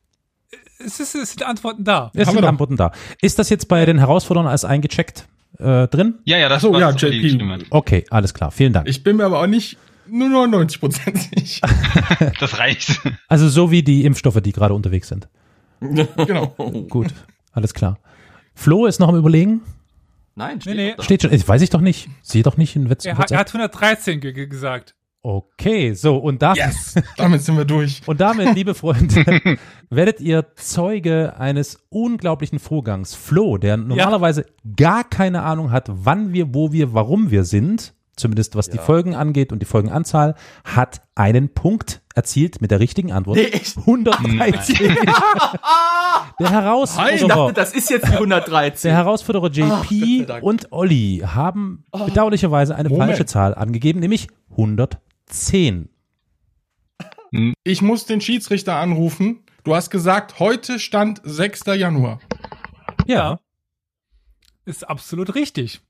Es, 0.77 0.99
ist, 0.99 1.15
es 1.15 1.31
sind 1.31 1.43
Antworten 1.43 1.83
da. 1.83 2.11
Es 2.13 2.27
Haben 2.27 2.35
sind. 2.35 2.45
Antworten 2.45 2.75
da. 2.75 2.91
Ist 3.21 3.39
das 3.39 3.49
jetzt 3.49 3.67
bei 3.67 3.85
den 3.85 3.97
Herausforderern 3.97 4.47
als 4.47 4.65
eingecheckt 4.65 5.27
äh, 5.57 5.87
drin? 5.87 6.19
Ja, 6.25 6.37
ja, 6.37 6.49
das 6.49 6.61
so, 6.61 6.77
ja, 6.77 6.91
JP. 6.91 7.65
Okay, 7.69 8.05
alles 8.09 8.33
klar. 8.33 8.51
Vielen 8.51 8.73
Dank. 8.73 8.87
Ich 8.87 9.03
bin 9.03 9.15
mir 9.17 9.25
aber 9.25 9.39
auch 9.39 9.47
nicht 9.47 9.77
nur 10.09 10.29
99 10.29 10.79
Prozent 10.79 11.17
sicher. 11.17 11.67
Das 12.39 12.59
reicht. 12.59 13.01
Also 13.27 13.49
so 13.49 13.71
wie 13.71 13.83
die 13.83 14.05
Impfstoffe, 14.05 14.41
die 14.41 14.51
gerade 14.51 14.73
unterwegs 14.73 15.07
sind. 15.07 15.27
genau. 15.79 16.47
Gut, 16.89 17.07
alles 17.51 17.73
klar. 17.73 17.99
Flo 18.53 18.85
ist 18.85 18.99
noch 18.99 19.09
am 19.09 19.17
Überlegen. 19.17 19.61
Nein, 20.35 20.59
steht 20.61 20.75
Nee, 20.75 20.93
nee. 20.97 21.03
Steht 21.03 21.21
schon, 21.21 21.33
ich 21.33 21.47
weiß 21.47 21.61
ich 21.61 21.69
doch 21.69 21.81
nicht. 21.81 22.09
Sehe 22.21 22.43
doch 22.43 22.57
nicht 22.57 22.75
in 22.75 22.89
Witz. 22.89 23.05
Er 23.05 23.17
hat, 23.17 23.31
er 23.31 23.39
hat 23.39 23.49
113 23.49 24.19
ge 24.19 24.33
ge 24.33 24.47
gesagt. 24.47 24.95
Okay, 25.21 25.93
so 25.93 26.17
und 26.17 26.43
da 26.43 26.53
Yes. 26.53 26.93
Damit 27.17 27.41
sind 27.41 27.57
wir 27.57 27.65
durch. 27.65 28.01
Und 28.05 28.21
damit, 28.21 28.53
liebe 28.53 28.75
Freunde, 28.75 29.57
werdet 29.89 30.19
ihr 30.21 30.53
Zeuge 30.55 31.35
eines 31.39 31.79
unglaublichen 31.89 32.59
Vorgangs. 32.59 33.15
Flo, 33.15 33.57
der 33.57 33.75
normalerweise 33.75 34.45
gar 34.75 35.03
keine 35.03 35.41
Ahnung 35.41 35.71
hat, 35.71 35.87
wann 35.91 36.31
wir, 36.31 36.53
wo 36.53 36.71
wir, 36.71 36.93
warum 36.93 37.31
wir 37.31 37.43
sind, 37.43 37.95
zumindest 38.15 38.55
was 38.55 38.69
die 38.69 38.77
Folgen 38.77 39.15
angeht 39.15 39.51
und 39.51 39.59
die 39.59 39.65
Folgenanzahl, 39.65 40.35
hat 40.63 41.01
einen 41.15 41.53
Punkt 41.53 42.01
erzielt 42.13 42.61
mit 42.61 42.71
der 42.71 42.79
richtigen 42.79 43.11
Antwort. 43.11 43.37
Nee, 43.37 43.45
echt? 43.45 43.77
113. 43.77 44.75
der 46.39 46.49
Herausforderer, 46.49 47.51
Das 47.53 47.73
ist 47.73 47.89
jetzt 47.89 48.07
die 48.07 48.13
113. 48.13 48.89
der 48.89 48.97
Herausforderer 48.97 49.49
Ach, 49.71 49.85
JP 49.91 50.25
Dank. 50.25 50.43
und 50.43 50.71
Olli 50.71 51.23
haben 51.25 51.85
bedauerlicherweise 51.91 52.75
eine 52.75 52.89
Moment. 52.89 53.09
falsche 53.11 53.25
Zahl 53.25 53.53
angegeben, 53.55 53.99
nämlich 53.99 54.27
110. 54.51 55.89
Ich 57.63 57.81
muss 57.81 58.05
den 58.05 58.21
Schiedsrichter 58.21 58.75
anrufen. 58.75 59.43
Du 59.63 59.75
hast 59.75 59.89
gesagt, 59.89 60.39
heute 60.39 60.79
stand 60.79 61.21
6. 61.23 61.63
Januar. 61.75 62.19
Ja. 63.07 63.39
Ist 64.63 64.87
absolut 64.87 65.35
richtig. 65.35 65.81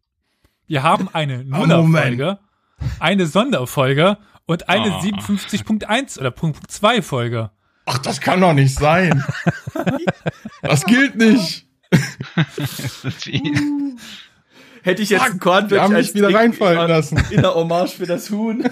Wir 0.68 0.84
haben 0.84 1.10
eine 1.14 1.46
Ah, 1.52 1.60
Nullerfolge, 1.66 2.40
eine 3.00 3.26
Sonderfolge 3.28 4.18
und 4.46 4.70
eine 4.70 4.92
Ah. 4.94 5.00
57.1 5.00 6.20
oder 6.20 6.32
Punkt 6.32 6.70
2 6.72 7.02
Folge. 7.02 7.52
Ach, 7.86 7.98
das 8.00 8.20
kann 8.20 8.42
doch 8.42 8.54
nicht 8.54 8.78
sein. 8.78 9.24
das 10.64 10.86
gilt 10.86 11.16
nicht. 11.18 11.68
Hätte 14.84 15.02
ich 15.02 15.10
jetzt 15.10 15.24
Fuck, 15.24 15.34
ein 15.34 15.40
Cornbread 15.40 15.72
wir 15.72 15.82
haben 15.82 15.96
als 15.96 16.08
mich 16.08 16.16
wieder 16.16 16.28
Trick 16.28 16.38
reinfallen 16.38 16.82
in- 16.82 16.88
lassen. 16.88 17.18
In 17.32 17.42
der 17.42 17.56
Hommage 17.56 17.90
für 17.96 18.06
das 18.06 18.30
Huhn. 18.30 18.64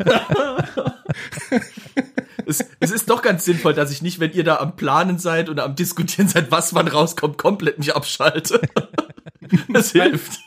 es, 2.45 2.65
es 2.79 2.91
ist 2.91 3.09
doch 3.09 3.21
ganz 3.23 3.45
sinnvoll, 3.45 3.73
dass 3.73 3.91
ich 3.91 4.01
nicht, 4.03 4.19
wenn 4.19 4.31
ihr 4.33 4.43
da 4.43 4.57
am 4.57 4.75
Planen 4.75 5.17
seid 5.17 5.49
oder 5.49 5.63
am 5.63 5.75
Diskutieren 5.75 6.27
seid, 6.27 6.51
was 6.51 6.73
wann 6.75 6.87
rauskommt, 6.87 7.37
komplett 7.37 7.79
mich 7.79 7.95
abschalte. 7.95 8.61
Das 9.69 9.91
hilft. 9.91 10.39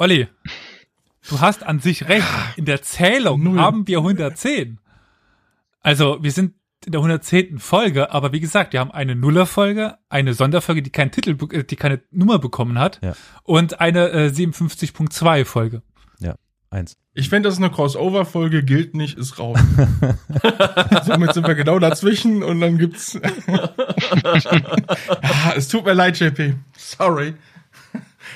Olli, 0.00 0.28
du 1.28 1.40
hast 1.40 1.62
an 1.62 1.78
sich 1.78 2.08
recht. 2.08 2.26
In 2.56 2.64
der 2.64 2.80
Zählung 2.80 3.42
Null. 3.42 3.58
haben 3.58 3.86
wir 3.86 3.98
110. 3.98 4.78
Also 5.82 6.22
wir 6.22 6.32
sind 6.32 6.54
in 6.86 6.92
der 6.92 7.00
110. 7.02 7.58
Folge, 7.58 8.10
aber 8.10 8.32
wie 8.32 8.40
gesagt, 8.40 8.72
wir 8.72 8.80
haben 8.80 8.90
eine 8.92 9.14
Nullerfolge, 9.14 9.98
eine 10.08 10.32
Sonderfolge, 10.32 10.80
die 10.80 10.88
keinen 10.88 11.10
Titel, 11.10 11.36
äh, 11.52 11.64
die 11.64 11.76
keine 11.76 12.00
Nummer 12.10 12.38
bekommen 12.38 12.78
hat 12.78 12.98
Ja. 13.02 13.12
und 13.42 13.82
eine 13.82 14.08
äh, 14.08 14.28
57.2 14.28 15.44
Folge. 15.44 15.82
Eins. 16.72 16.96
Ich 17.14 17.28
finde, 17.28 17.48
das 17.48 17.54
ist 17.56 17.64
eine 17.64 17.72
Crossover-Folge, 17.72 18.62
gilt 18.62 18.94
nicht, 18.94 19.18
ist 19.18 19.40
raus. 19.40 19.58
Somit 21.04 21.34
sind 21.34 21.44
wir 21.48 21.56
genau 21.56 21.80
dazwischen 21.80 22.44
und 22.44 22.60
dann 22.60 22.78
gibt's. 22.78 23.18
ah, 25.20 25.52
es 25.56 25.66
tut 25.66 25.84
mir 25.84 25.94
leid, 25.94 26.20
JP. 26.20 26.54
Sorry. 26.76 27.34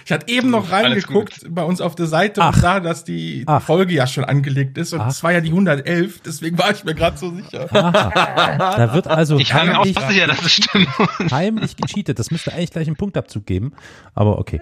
Ich 0.04 0.12
hatte 0.12 0.28
eben 0.28 0.50
noch 0.50 0.70
reingeguckt 0.70 1.46
bei 1.48 1.62
uns 1.62 1.80
auf 1.80 1.94
der 1.94 2.06
Seite 2.06 2.42
Ach. 2.42 2.54
und 2.54 2.60
sah, 2.60 2.80
dass 2.80 3.04
die 3.04 3.44
Ach. 3.46 3.62
Folge 3.62 3.94
ja 3.94 4.06
schon 4.06 4.24
angelegt 4.24 4.76
ist 4.78 4.92
und 4.92 5.00
es 5.00 5.22
war 5.22 5.32
ja 5.32 5.40
die 5.40 5.48
111, 5.50 6.20
deswegen 6.20 6.58
war 6.58 6.70
ich 6.70 6.84
mir 6.84 6.94
gerade 6.94 7.16
so 7.16 7.34
sicher. 7.34 7.68
Aha. 7.74 8.76
Da 8.76 8.94
wird 8.94 9.06
also 9.06 9.38
Ich 9.38 9.54
war 9.54 9.64
mir 9.64 9.78
auch 9.78 9.84
sicher, 9.84 10.26
dass 10.26 10.42
es 10.42 10.52
stimmt. 10.52 10.88
heimlich 11.30 11.76
gecheatet. 11.76 12.18
Das 12.18 12.30
müsste 12.30 12.52
eigentlich 12.52 12.70
gleich 12.70 12.86
einen 12.86 12.96
Punktabzug 12.96 13.46
geben. 13.46 13.72
Aber 14.14 14.38
okay. 14.38 14.60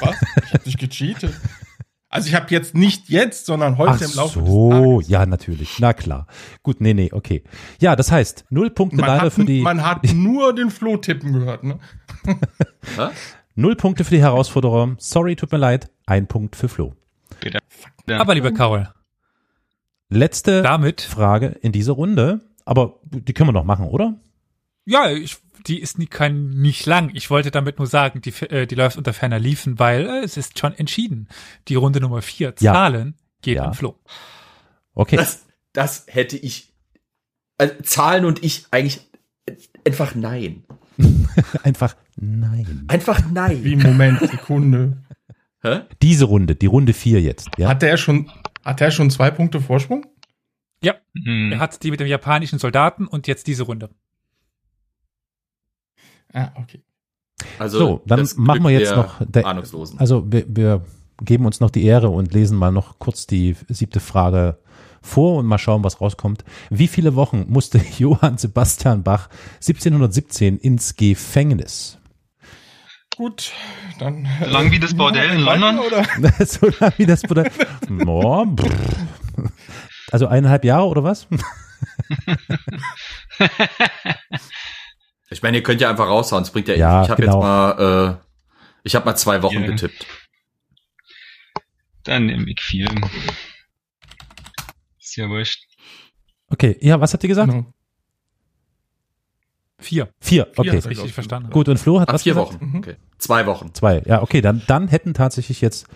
Was? 0.00 0.16
Ich 0.46 0.52
hab 0.54 0.64
dich 0.64 0.76
gecheatet. 0.76 1.32
Also 2.08 2.28
ich 2.28 2.34
habe 2.34 2.46
jetzt 2.50 2.74
nicht 2.74 3.08
jetzt, 3.08 3.46
sondern 3.46 3.78
heute 3.78 3.92
Ach 3.96 4.00
im 4.00 4.14
Laufe 4.14 4.40
so, 4.40 4.70
des 4.70 4.80
Tages. 4.80 5.08
ja, 5.08 5.26
natürlich. 5.26 5.78
Na 5.80 5.92
klar. 5.92 6.26
Gut, 6.62 6.80
nee, 6.80 6.94
nee, 6.94 7.10
okay. 7.12 7.42
Ja, 7.80 7.96
das 7.96 8.12
heißt, 8.12 8.44
null 8.48 8.70
Punkte 8.70 8.96
Man 8.98 9.06
leider 9.08 9.22
hat, 9.22 9.32
für 9.32 9.44
die, 9.44 9.60
man 9.60 9.84
hat 9.84 10.04
nur 10.14 10.54
den 10.54 10.70
Flo 10.70 10.96
tippen 10.98 11.32
gehört, 11.32 11.64
ne? 11.64 11.78
Null 13.56 13.74
Punkte 13.76 14.04
für 14.04 14.14
die 14.14 14.20
Herausforderer. 14.22 14.94
Sorry, 14.98 15.34
tut 15.36 15.50
mir 15.52 15.58
leid. 15.58 15.90
Ein 16.06 16.26
Punkt 16.28 16.54
für 16.56 16.68
Flo. 16.68 16.94
Aber 18.08 18.34
lieber 18.34 18.52
Carol, 18.52 18.88
Letzte 20.08 20.62
damit, 20.62 21.00
Frage 21.00 21.48
in 21.62 21.72
dieser 21.72 21.92
Runde. 21.94 22.40
Aber 22.64 23.00
die 23.04 23.32
können 23.32 23.48
wir 23.48 23.52
noch 23.52 23.64
machen, 23.64 23.86
oder? 23.86 24.14
ja, 24.88 25.10
ich, 25.10 25.38
die 25.66 25.80
ist 25.80 25.98
nie, 25.98 26.06
kein, 26.06 26.50
nicht 26.50 26.86
lang. 26.86 27.10
Ich 27.14 27.28
wollte 27.28 27.50
damit 27.50 27.78
nur 27.78 27.88
sagen, 27.88 28.20
die, 28.20 28.30
äh, 28.44 28.66
die 28.68 28.76
läuft 28.76 28.96
unter 28.96 29.12
ferner 29.12 29.40
Liefen, 29.40 29.80
weil 29.80 30.06
äh, 30.06 30.20
es 30.24 30.36
ist 30.36 30.56
schon 30.60 30.74
entschieden. 30.74 31.28
Die 31.66 31.74
Runde 31.74 32.00
Nummer 32.00 32.22
vier 32.22 32.54
Ja. 32.60 32.72
Zahlen 32.72 33.14
geht 33.42 33.56
Ja. 33.56 33.64
an 33.64 33.74
Flo. 33.74 33.96
Okay. 34.94 35.16
Das, 35.16 35.44
das 35.72 36.06
hätte 36.08 36.36
ich. 36.36 36.72
Also 37.58 37.74
Zahlen 37.82 38.24
und 38.26 38.44
ich 38.44 38.66
eigentlich 38.70 39.00
einfach 39.84 40.14
nein. 40.14 40.62
Einfach 41.64 41.96
nein. 42.16 42.84
Einfach 42.88 43.20
nein. 43.30 43.62
Wie 43.64 43.76
Moment, 43.76 44.20
Sekunde. 44.20 45.02
Hä? 45.62 45.80
Diese 46.02 46.24
Runde, 46.26 46.54
die 46.56 46.66
Runde 46.66 46.92
vier 46.92 47.20
jetzt. 47.20 47.48
Ja. 47.58 47.68
Hat 47.68 47.82
der 47.82 47.96
schon, 47.96 48.30
hat 48.64 48.80
der 48.80 48.90
schon 48.90 49.10
zwei 49.10 49.30
Punkte 49.30 49.60
Vorsprung? 49.60 50.06
Hm. 51.24 51.50
Er 51.52 51.58
hat 51.60 51.82
die 51.82 51.90
mit 51.90 51.98
dem 52.00 52.06
japanischen 52.06 52.58
Soldaten 52.58 53.06
und 53.06 53.26
jetzt 53.26 53.46
diese 53.46 53.62
Runde. 53.62 53.88
Ah, 56.32 56.50
okay. 56.56 56.82
Also 57.58 57.78
So, 57.78 58.02
dann 58.06 58.28
machen 58.36 58.62
wir 58.64 58.70
jetzt 58.70 58.90
der 58.90 58.96
noch 58.98 59.22
der- 59.26 59.46
Ahnungslosen. 59.46 59.98
Also 59.98 60.30
wir, 60.30 60.44
wir 60.48 60.84
geben 61.22 61.46
uns 61.46 61.60
noch 61.60 61.70
die 61.70 61.84
Ehre 61.84 62.10
und 62.10 62.34
lesen 62.34 62.58
mal 62.58 62.70
noch 62.70 62.98
kurz 62.98 63.26
die 63.26 63.56
siebte 63.68 64.00
Frage 64.00 64.58
vor 65.00 65.38
und 65.38 65.46
mal 65.46 65.56
schauen, 65.58 65.84
was 65.84 66.00
rauskommt. 66.00 66.44
Wie 66.68 66.88
viele 66.88 67.14
Wochen 67.14 67.46
musste 67.48 67.78
Johann 67.98 68.36
Sebastian 68.38 69.02
Bach 69.02 69.28
1717 69.56 70.58
ins 70.58 70.96
Gefängnis? 70.96 71.98
Gut, 73.16 73.52
dann. 73.98 74.28
So 74.44 74.50
lang 74.50 74.70
wie 74.70 74.78
das 74.78 74.94
Bordell 74.94 75.30
in 75.30 75.40
London? 75.40 75.78
Oder? 75.78 76.04
so 76.46 76.68
lange 76.80 76.94
wie 76.98 77.06
das. 77.06 77.22
No, 77.88 78.44
pff. 78.56 79.48
also 80.12 80.26
eineinhalb 80.26 80.64
Jahre 80.64 80.86
oder 80.86 81.02
was? 81.04 81.26
Ich 85.28 85.42
meine, 85.42 85.56
ihr 85.56 85.62
könnt 85.62 85.80
ja 85.80 85.90
einfach 85.90 86.06
raushauen, 86.06 86.44
es 86.44 86.50
bringt 86.50 86.68
ja, 86.68 86.74
Ja, 86.76 87.02
Ich 87.02 87.10
habe 87.10 87.20
genau. 87.20 87.34
jetzt 87.38 87.42
mal, 87.42 88.20
äh, 88.22 88.28
ich 88.84 88.94
habe 88.94 89.04
mal 89.06 89.16
zwei 89.16 89.42
Wochen 89.42 89.60
Ja. 89.60 89.66
getippt. 89.66 90.06
Dann 92.04 92.26
nehme 92.26 92.48
ich 92.48 92.60
viel. 92.60 92.88
Ist 95.00 95.16
ja 95.16 95.28
wurscht. 95.28 95.64
Okay, 96.48 96.76
ja, 96.80 97.00
was 97.00 97.12
habt 97.12 97.24
ihr 97.24 97.28
gesagt? 97.28 97.50
Genau. 97.50 97.72
Vier, 99.78 100.08
Vier, 100.20 100.48
okay. 100.56 100.80
Vier. 100.80 100.90
richtig 100.90 101.12
verstanden. 101.12 101.50
Gut, 101.50 101.68
und 101.68 101.78
Flo 101.78 102.00
hat 102.00 102.08
Ach, 102.08 102.14
was 102.14 102.22
vier 102.22 102.34
gesagt? 102.34 102.54
Wochen. 102.54 102.70
Mhm. 102.70 102.76
Okay. 102.78 102.96
Zwei 103.18 103.46
Wochen. 103.46 103.74
Zwei, 103.74 104.02
ja, 104.06 104.22
okay, 104.22 104.40
dann, 104.40 104.62
dann 104.66 104.88
hätten 104.88 105.12
tatsächlich 105.12 105.60
jetzt 105.60 105.86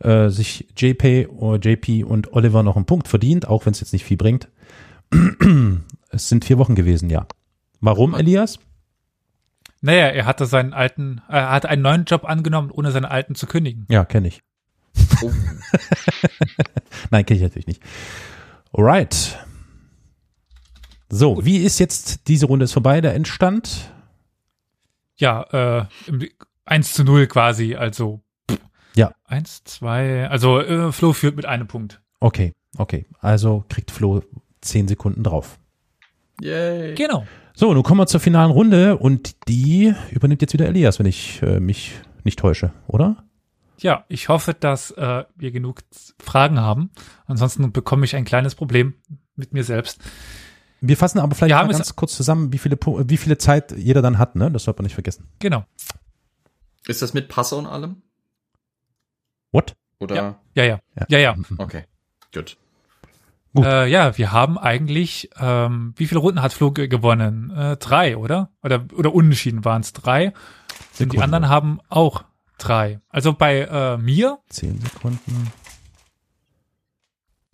äh, 0.00 0.28
sich 0.28 0.66
JP, 0.76 1.28
oder 1.28 1.58
JP 1.58 2.04
und 2.04 2.32
Oliver 2.32 2.62
noch 2.62 2.76
einen 2.76 2.86
Punkt 2.86 3.08
verdient, 3.08 3.46
auch 3.46 3.64
wenn 3.66 3.72
es 3.72 3.80
jetzt 3.80 3.92
nicht 3.92 4.04
viel 4.04 4.16
bringt. 4.16 4.48
es 6.10 6.28
sind 6.28 6.44
vier 6.44 6.58
Wochen 6.58 6.74
gewesen, 6.74 7.10
ja. 7.10 7.26
Warum, 7.80 8.14
Elias? 8.14 8.58
Naja, 9.80 10.06
er 10.08 10.26
hatte 10.26 10.46
seinen 10.46 10.72
alten, 10.72 11.20
äh, 11.28 11.34
er 11.34 11.50
hatte 11.50 11.68
einen 11.68 11.82
neuen 11.82 12.04
Job 12.04 12.24
angenommen, 12.24 12.70
ohne 12.70 12.90
seinen 12.92 13.04
alten 13.04 13.34
zu 13.34 13.46
kündigen. 13.46 13.86
Ja, 13.88 14.04
kenne 14.04 14.28
ich. 14.28 14.42
Oh. 15.22 15.30
Nein, 17.10 17.26
kenne 17.26 17.38
ich 17.38 17.42
natürlich 17.42 17.66
nicht. 17.66 17.82
Alright. 18.72 19.38
So, 21.14 21.44
wie 21.44 21.58
ist 21.58 21.78
jetzt, 21.78 22.26
diese 22.28 22.46
Runde 22.46 22.64
ist 22.64 22.72
vorbei, 22.72 23.02
der 23.02 23.14
Endstand? 23.14 23.92
Ja, 25.16 25.42
äh, 25.82 25.84
im- 26.06 26.26
1 26.64 26.94
zu 26.94 27.04
0 27.04 27.26
quasi, 27.26 27.74
also 27.74 28.22
Ja. 28.94 29.12
1, 29.24 29.62
2, 29.64 30.30
also 30.30 30.58
äh, 30.60 30.90
Flo 30.90 31.12
führt 31.12 31.36
mit 31.36 31.44
einem 31.44 31.66
Punkt. 31.66 32.00
Okay, 32.20 32.54
okay. 32.78 33.04
Also 33.20 33.62
kriegt 33.68 33.90
Flo 33.90 34.22
zehn 34.62 34.88
Sekunden 34.88 35.22
drauf. 35.22 35.58
Yay. 36.40 36.94
Genau. 36.94 37.26
So, 37.54 37.74
nun 37.74 37.82
kommen 37.82 38.00
wir 38.00 38.06
zur 38.06 38.20
finalen 38.20 38.50
Runde 38.50 38.96
und 38.96 39.36
die 39.48 39.92
übernimmt 40.12 40.40
jetzt 40.40 40.54
wieder 40.54 40.66
Elias, 40.66 40.98
wenn 40.98 41.04
ich 41.04 41.42
äh, 41.42 41.60
mich 41.60 41.92
nicht 42.24 42.38
täusche, 42.38 42.72
oder? 42.86 43.22
Ja, 43.80 44.06
ich 44.08 44.30
hoffe, 44.30 44.54
dass 44.54 44.92
äh, 44.92 45.24
wir 45.36 45.50
genug 45.50 45.82
Fragen 46.18 46.58
haben. 46.58 46.90
Ansonsten 47.26 47.70
bekomme 47.70 48.06
ich 48.06 48.16
ein 48.16 48.24
kleines 48.24 48.54
Problem 48.54 48.94
mit 49.36 49.52
mir 49.52 49.64
selbst. 49.64 50.00
Wir 50.84 50.96
fassen 50.96 51.20
aber 51.20 51.34
vielleicht 51.36 51.54
mal 51.54 51.68
ganz 51.78 51.94
kurz 51.96 52.16
zusammen, 52.16 52.52
wie 52.52 52.58
viele, 52.58 52.76
wie 53.08 53.16
viele 53.16 53.38
Zeit 53.38 53.70
jeder 53.72 54.02
dann 54.02 54.18
hat, 54.18 54.34
ne? 54.34 54.50
Das 54.50 54.64
sollte 54.64 54.80
man 54.80 54.84
nicht 54.86 54.94
vergessen. 54.94 55.28
Genau. 55.38 55.64
Ist 56.86 57.02
das 57.02 57.14
mit 57.14 57.28
Passe 57.28 57.54
und 57.56 57.66
allem? 57.66 58.02
What? 59.52 59.76
Oder? 60.00 60.14
Ja. 60.16 60.38
Ja, 60.54 60.64
ja. 60.64 60.80
Ja. 60.98 61.06
Ja, 61.08 61.18
ja. 61.18 61.36
Okay. 61.58 61.84
Gut. 62.34 62.56
Gut. 63.54 63.64
Äh, 63.66 63.86
ja, 63.86 64.16
wir 64.18 64.32
haben 64.32 64.58
eigentlich, 64.58 65.30
ähm, 65.38 65.92
wie 65.96 66.06
viele 66.06 66.20
Runden 66.20 66.42
hat 66.42 66.52
Flo 66.52 66.72
ge- 66.72 66.88
gewonnen? 66.88 67.50
Äh, 67.54 67.76
drei, 67.76 68.16
oder? 68.16 68.50
Oder, 68.62 68.84
oder 68.94 69.14
unentschieden 69.14 69.64
waren 69.64 69.82
es 69.82 69.92
drei. 69.92 70.28
Und 70.28 70.34
die 70.34 70.96
Sekunden. 71.04 71.22
anderen 71.22 71.48
haben 71.48 71.80
auch 71.90 72.24
drei. 72.58 73.00
Also 73.08 73.34
bei 73.34 73.60
äh, 73.60 73.98
mir, 73.98 74.38
Zehn 74.48 74.80
Sekunden. 74.80 75.52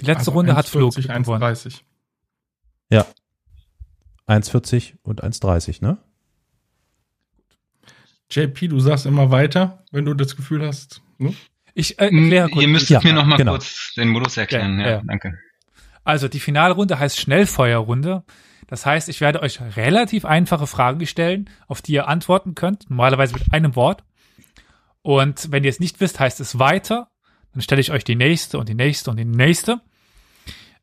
die 0.00 0.06
letzte 0.06 0.20
Also 0.20 0.30
Runde 0.30 0.54
hat 0.56 0.66
Flo 0.68 0.88
1,40, 0.88 1.22
gewonnen. 1.22 1.42
1,30. 1.42 1.80
1,40 4.28 4.94
und 5.02 5.24
1,30, 5.24 5.82
ne? 5.82 5.98
JP, 8.30 8.68
du 8.68 8.78
sagst 8.80 9.06
immer 9.06 9.30
weiter, 9.30 9.84
wenn 9.90 10.04
du 10.04 10.14
das 10.14 10.36
Gefühl 10.36 10.66
hast. 10.66 11.00
Ne? 11.18 11.34
Ich 11.74 11.98
äh, 11.98 12.04
erkläre 12.04 12.50
kurz. 12.50 12.62
Ihr 12.62 12.68
müsst 12.68 12.90
Ja, 12.90 13.00
mir 13.02 13.14
noch 13.14 13.24
mal 13.24 13.36
genau. 13.36 13.52
kurz 13.52 13.94
den 13.96 14.08
Modus 14.08 14.36
erklären. 14.36 14.78
Ja, 14.80 14.86
Ja, 14.86 14.92
ja. 14.96 15.02
danke. 15.06 15.38
Also 16.04 16.28
die 16.28 16.40
Finalrunde 16.40 16.98
heißt 16.98 17.18
Schnellfeuerrunde. 17.18 18.24
Das 18.66 18.84
heißt, 18.84 19.08
ich 19.08 19.20
werde 19.22 19.40
euch 19.40 19.60
relativ 19.76 20.26
einfache 20.26 20.66
Fragen 20.66 21.06
stellen, 21.06 21.48
auf 21.68 21.80
die 21.80 21.92
ihr 21.92 22.06
antworten 22.08 22.54
könnt, 22.54 22.90
normalerweise 22.90 23.32
mit 23.34 23.52
einem 23.52 23.76
Wort. 23.76 24.04
Und 25.00 25.50
wenn 25.50 25.64
ihr 25.64 25.70
es 25.70 25.80
nicht 25.80 26.00
wisst, 26.00 26.20
heißt 26.20 26.40
es 26.40 26.58
weiter. 26.58 27.08
Dann 27.52 27.62
stelle 27.62 27.80
ich 27.80 27.92
euch 27.92 28.04
die 28.04 28.14
nächste 28.16 28.58
und 28.58 28.68
die 28.68 28.74
nächste 28.74 29.10
und 29.10 29.16
die 29.16 29.24
nächste. 29.24 29.80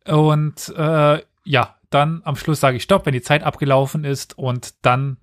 Und 0.08 0.74
äh, 0.76 1.22
ja, 1.44 1.75
dann 1.90 2.22
am 2.24 2.36
Schluss 2.36 2.60
sage 2.60 2.78
ich 2.78 2.84
Stopp, 2.84 3.06
wenn 3.06 3.14
die 3.14 3.22
Zeit 3.22 3.44
abgelaufen 3.44 4.04
ist. 4.04 4.38
Und 4.38 4.74
dann 4.86 5.18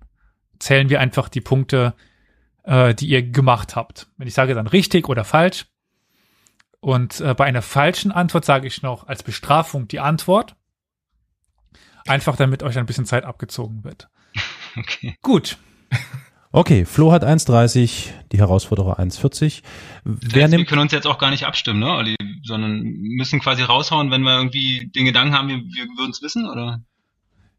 zählen 0.59 0.89
wir 0.89 0.99
einfach 0.99 1.29
die 1.29 1.41
Punkte, 1.41 1.93
äh, 2.63 2.93
die 2.93 3.07
ihr 3.07 3.23
gemacht 3.23 3.75
habt. 3.75 4.07
Wenn 4.17 4.27
ich 4.27 4.33
sage 4.33 4.55
dann 4.55 4.67
richtig 4.67 5.09
oder 5.09 5.23
falsch. 5.23 5.67
Und 6.79 7.21
äh, 7.21 7.33
bei 7.33 7.45
einer 7.45 7.61
falschen 7.61 8.11
Antwort 8.11 8.45
sage 8.45 8.67
ich 8.67 8.81
noch 8.81 9.07
als 9.07 9.23
Bestrafung 9.23 9.87
die 9.87 9.99
Antwort. 9.99 10.55
Einfach 12.07 12.35
damit 12.35 12.63
euch 12.63 12.77
ein 12.77 12.85
bisschen 12.85 13.05
Zeit 13.05 13.25
abgezogen 13.25 13.83
wird. 13.83 14.09
Okay. 14.75 15.15
Gut. 15.21 15.59
Okay, 16.55 16.85
Flo 16.85 17.11
hat 17.11 17.25
1,30, 17.25 18.11
die 18.31 18.37
Herausforderer 18.37 18.99
1,40. 18.99 19.63
Wer 20.03 20.29
Das 20.29 20.43
heißt, 20.43 20.57
wir 20.57 20.65
können 20.65 20.81
uns 20.81 20.91
jetzt 20.91 21.07
auch 21.07 21.17
gar 21.17 21.31
nicht 21.31 21.45
abstimmen, 21.45 21.79
ne, 21.79 21.91
Olli? 21.91 22.15
Sondern 22.43 22.83
müssen 22.83 23.39
quasi 23.39 23.63
raushauen, 23.63 24.11
wenn 24.11 24.21
wir 24.21 24.37
irgendwie 24.37 24.91
den 24.95 25.05
Gedanken 25.05 25.33
haben, 25.33 25.47
wir, 25.49 25.57
wir 25.57 25.85
würden 25.97 26.11
es 26.11 26.21
wissen, 26.21 26.47
oder? 26.47 26.81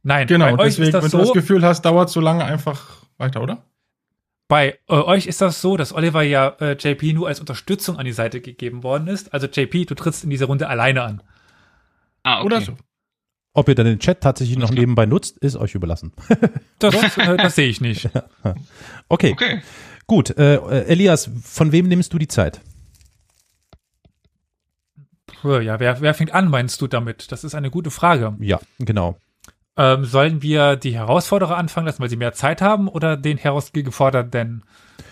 Nein, 0.04 0.26
Genau, 0.28 0.56
bei 0.56 0.64
euch 0.64 0.76
deswegen, 0.76 0.86
ist 0.86 0.94
das 0.94 1.04
wenn 1.04 1.10
du 1.10 1.18
das 1.18 1.26
so, 1.26 1.32
Gefühl 1.32 1.64
hast, 1.64 1.82
dauert 1.82 2.08
so 2.08 2.20
lange 2.20 2.44
einfach 2.44 2.80
weiter, 3.18 3.42
oder? 3.42 3.64
bei 4.48 4.78
äh, 4.88 4.94
euch 4.94 5.26
ist 5.26 5.40
das 5.40 5.60
so, 5.60 5.76
dass 5.76 5.92
Oliver 5.92 6.22
ja 6.22 6.48
äh, 6.60 6.76
JP 6.78 7.14
nur 7.14 7.28
als 7.28 7.40
Unterstützung 7.40 7.98
an 7.98 8.04
die 8.04 8.12
Seite 8.12 8.40
gegeben 8.40 8.82
worden 8.82 9.08
ist. 9.08 9.32
Also 9.32 9.46
JP, 9.46 9.86
du 9.86 9.94
trittst 9.94 10.22
in 10.22 10.30
dieser 10.30 10.46
Runde 10.46 10.68
alleine 10.68 11.02
an. 11.02 11.22
Ah, 12.22 12.38
okay. 12.38 12.46
Oder 12.46 12.60
so. 12.60 12.76
Ob 13.54 13.68
ihr 13.68 13.74
dann 13.74 13.86
den 13.86 13.98
Chat 13.98 14.20
tatsächlich 14.20 14.58
noch 14.58 14.68
klar. 14.70 14.80
nebenbei 14.80 15.06
nutzt, 15.06 15.38
ist 15.38 15.56
euch 15.56 15.74
überlassen. 15.74 16.12
Das, 16.80 16.94
äh, 17.16 17.36
das 17.38 17.54
sehe 17.54 17.68
ich 17.68 17.80
nicht. 17.80 18.10
Okay, 19.08 19.32
Okay. 19.32 19.62
gut. 20.06 20.36
Äh, 20.36 20.56
äh, 20.56 20.84
Elias, 20.86 21.30
von 21.42 21.72
wem 21.72 21.88
nimmst 21.88 22.12
du 22.12 22.18
die 22.18 22.28
Zeit? 22.28 22.60
Ja, 25.42 25.78
wer, 25.80 26.00
wer 26.00 26.14
fängt 26.14 26.32
an, 26.34 26.48
meinst 26.48 26.80
du 26.80 26.86
damit? 26.86 27.30
Das 27.32 27.44
ist 27.44 27.54
eine 27.54 27.70
gute 27.70 27.90
Frage. 27.90 28.34
Ja, 28.40 28.58
genau. 28.78 29.16
Ähm, 29.76 30.04
sollen 30.04 30.40
wir 30.42 30.76
die 30.76 30.94
Herausforderer 30.94 31.56
anfangen 31.56 31.86
lassen, 31.86 32.00
weil 32.00 32.08
sie 32.10 32.16
mehr 32.16 32.32
Zeit 32.32 32.62
haben, 32.62 32.88
oder 32.88 33.16
den 33.16 33.36
herausgeforderten 33.38 34.62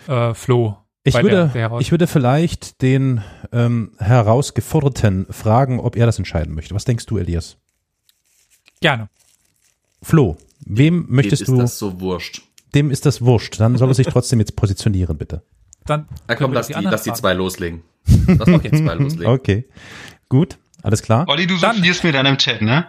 äh, 0.07 0.33
Flo? 0.33 0.77
Ich 1.03 1.15
würde, 1.15 1.51
der- 1.53 1.69
der 1.69 1.79
ich 1.79 1.91
würde 1.91 2.07
vielleicht 2.07 2.81
den 2.81 3.21
ähm, 3.51 3.91
Herausgeforderten 3.99 5.27
fragen, 5.31 5.79
ob 5.79 5.95
er 5.97 6.05
das 6.05 6.17
entscheiden 6.17 6.55
möchte. 6.55 6.73
Was 6.73 6.85
denkst 6.85 7.05
du, 7.07 7.17
Elias? 7.17 7.57
Gerne. 8.83 9.07
Flo, 10.01 10.35
wem 10.65 11.05
möchtest 11.07 11.47
Dem 11.47 11.55
du, 11.55 11.61
ist 11.63 11.71
das 11.71 11.79
so 11.79 12.01
wurscht. 12.01 12.41
dem 12.75 12.91
ist 12.91 13.05
das 13.05 13.21
wurscht, 13.21 13.57
dann 13.61 13.77
soll 13.77 13.87
er 13.89 13.93
sich 13.93 14.07
trotzdem 14.11 14.39
jetzt 14.39 14.57
positionieren, 14.57 15.17
bitte. 15.17 15.41
Dann 15.85 16.05
können 16.27 16.37
komm, 16.37 16.51
lass 16.53 16.67
die, 16.67 16.73
lass 16.73 17.03
die 17.03 17.13
zwei 17.13 17.31
loslegen. 17.33 17.81
Lass 18.27 18.49
doch 18.49 18.61
die 18.61 18.71
zwei 18.71 18.93
loslegen. 18.99 19.27
Okay, 19.27 19.69
gut, 20.27 20.57
alles 20.81 21.01
klar. 21.01 21.25
Olli, 21.29 21.47
du 21.47 21.57
Dann- 21.57 21.77
sufflierst 21.77 22.03
mir 22.03 22.11
dann 22.11 22.25
im 22.25 22.37
Chat, 22.37 22.61
ne? 22.61 22.87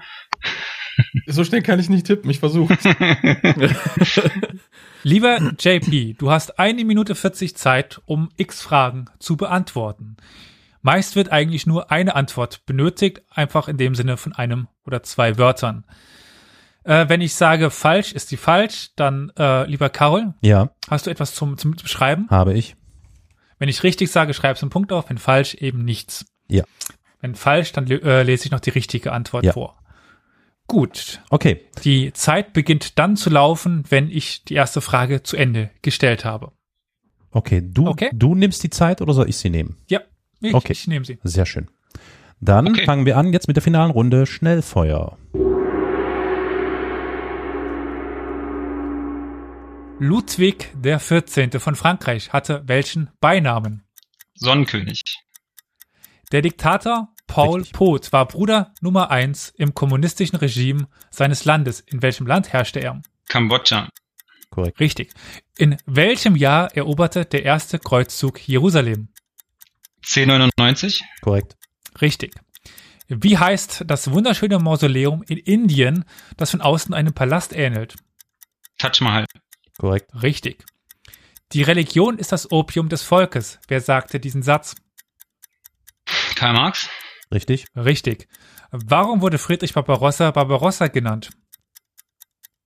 So 1.26 1.44
schnell 1.44 1.62
kann 1.62 1.78
ich 1.78 1.88
nicht 1.88 2.06
tippen, 2.06 2.28
ich 2.30 2.40
versuche. 2.40 2.76
Lieber 5.04 5.52
JP, 5.60 6.14
du 6.18 6.30
hast 6.32 6.58
eine 6.58 6.84
Minute 6.84 7.14
40 7.14 7.56
Zeit, 7.56 8.00
um 8.06 8.30
x 8.36 8.62
Fragen 8.62 9.04
zu 9.20 9.36
beantworten. 9.36 10.16
Meist 10.84 11.16
wird 11.16 11.32
eigentlich 11.32 11.66
nur 11.66 11.90
eine 11.90 12.14
Antwort 12.14 12.66
benötigt, 12.66 13.22
einfach 13.30 13.68
in 13.68 13.78
dem 13.78 13.94
Sinne 13.94 14.18
von 14.18 14.34
einem 14.34 14.68
oder 14.84 15.02
zwei 15.02 15.38
Wörtern. 15.38 15.86
Äh, 16.84 17.08
wenn 17.08 17.22
ich 17.22 17.34
sage 17.34 17.70
falsch, 17.70 18.12
ist 18.12 18.30
die 18.30 18.36
falsch, 18.36 18.90
dann 18.94 19.32
äh, 19.38 19.64
lieber 19.66 19.88
Carol, 19.88 20.34
Ja, 20.42 20.68
hast 20.90 21.06
du 21.06 21.10
etwas 21.10 21.34
zum, 21.34 21.56
zum 21.56 21.70
Beschreiben? 21.72 22.26
habe 22.28 22.52
ich. 22.52 22.76
Wenn 23.58 23.70
ich 23.70 23.82
richtig 23.82 24.10
sage, 24.12 24.34
schreibst 24.34 24.60
du 24.60 24.66
einen 24.66 24.70
Punkt 24.72 24.92
auf, 24.92 25.08
wenn 25.08 25.16
falsch, 25.16 25.54
eben 25.54 25.84
nichts. 25.86 26.26
Ja. 26.48 26.64
Wenn 27.22 27.34
falsch, 27.34 27.72
dann 27.72 27.86
äh, 27.90 28.22
lese 28.22 28.44
ich 28.44 28.50
noch 28.50 28.60
die 28.60 28.68
richtige 28.70 29.12
Antwort 29.12 29.44
Ja. 29.46 29.52
vor. 29.54 29.78
Gut, 30.66 31.22
Okay, 31.30 31.62
die 31.84 32.12
Zeit 32.12 32.52
beginnt 32.52 32.98
dann 32.98 33.16
zu 33.16 33.30
laufen, 33.30 33.84
wenn 33.88 34.10
ich 34.10 34.44
die 34.44 34.54
erste 34.54 34.80
Frage 34.82 35.22
zu 35.22 35.36
Ende 35.38 35.70
gestellt 35.82 36.24
habe. 36.26 36.52
okay. 37.30 37.62
Du, 37.64 37.86
Okay. 37.88 38.10
du 38.12 38.34
nimmst 38.34 38.62
die 38.62 38.70
Zeit 38.70 39.00
oder 39.00 39.14
soll 39.14 39.28
ich 39.30 39.36
sie 39.38 39.50
nehmen? 39.50 39.76
Ja, 39.88 40.00
ich, 40.44 40.54
Okay. 40.54 40.72
ich 40.72 40.86
nehme 40.86 41.04
sie. 41.04 41.18
Sehr 41.22 41.46
schön. 41.46 41.68
Dann 42.40 42.68
Okay. 42.68 42.84
fangen 42.84 43.06
wir 43.06 43.16
an 43.16 43.32
jetzt 43.32 43.46
mit 43.48 43.56
der 43.56 43.62
finalen 43.62 43.90
Runde 43.90 44.26
Schnellfeuer. 44.26 45.16
Ludwig 49.98 50.72
der 50.74 50.98
14. 50.98 51.60
von 51.60 51.76
Frankreich 51.76 52.32
hatte 52.32 52.62
welchen 52.66 53.10
Beinamen? 53.20 53.84
Sonnenkönig. 54.34 55.02
Der 56.32 56.42
Diktator 56.42 57.08
Paul 57.26 57.60
Richtig. 57.60 57.72
Pot 57.72 58.12
war 58.12 58.26
Bruder 58.26 58.74
Nummer 58.80 59.10
eins 59.10 59.52
im 59.56 59.72
kommunistischen 59.72 60.36
Regime 60.36 60.88
seines 61.10 61.44
Landes. 61.44 61.80
In 61.80 62.02
welchem 62.02 62.26
Land 62.26 62.52
herrschte 62.52 62.80
er? 62.80 63.00
Kambodscha. 63.28 63.88
Korrekt. 64.50 64.78
Richtig. 64.80 65.12
In 65.56 65.76
welchem 65.86 66.36
Jahr 66.36 66.76
eroberte 66.76 67.24
der 67.24 67.44
erste 67.44 67.78
Kreuzzug 67.78 68.46
Jerusalem? 68.46 69.08
1099. 70.06 71.02
Korrekt. 71.20 71.56
Richtig. 72.00 72.34
Wie 73.08 73.38
heißt 73.38 73.84
das 73.86 74.10
wunderschöne 74.10 74.58
Mausoleum 74.58 75.22
in 75.28 75.38
Indien, 75.38 76.04
das 76.36 76.50
von 76.50 76.60
außen 76.60 76.94
einem 76.94 77.12
Palast 77.12 77.52
ähnelt? 77.52 77.96
Taj 78.78 79.00
Mahal. 79.00 79.26
Korrekt. 79.78 80.10
Richtig. 80.22 80.64
Die 81.52 81.62
Religion 81.62 82.18
ist 82.18 82.32
das 82.32 82.50
Opium 82.50 82.88
des 82.88 83.02
Volkes. 83.02 83.58
Wer 83.68 83.80
sagte 83.80 84.20
diesen 84.20 84.42
Satz? 84.42 84.74
Karl 86.34 86.54
Marx. 86.54 86.88
Richtig. 87.32 87.66
Richtig. 87.76 88.28
Warum 88.70 89.20
wurde 89.20 89.38
Friedrich 89.38 89.72
Barbarossa 89.72 90.30
Barbarossa 90.30 90.88
genannt? 90.88 91.30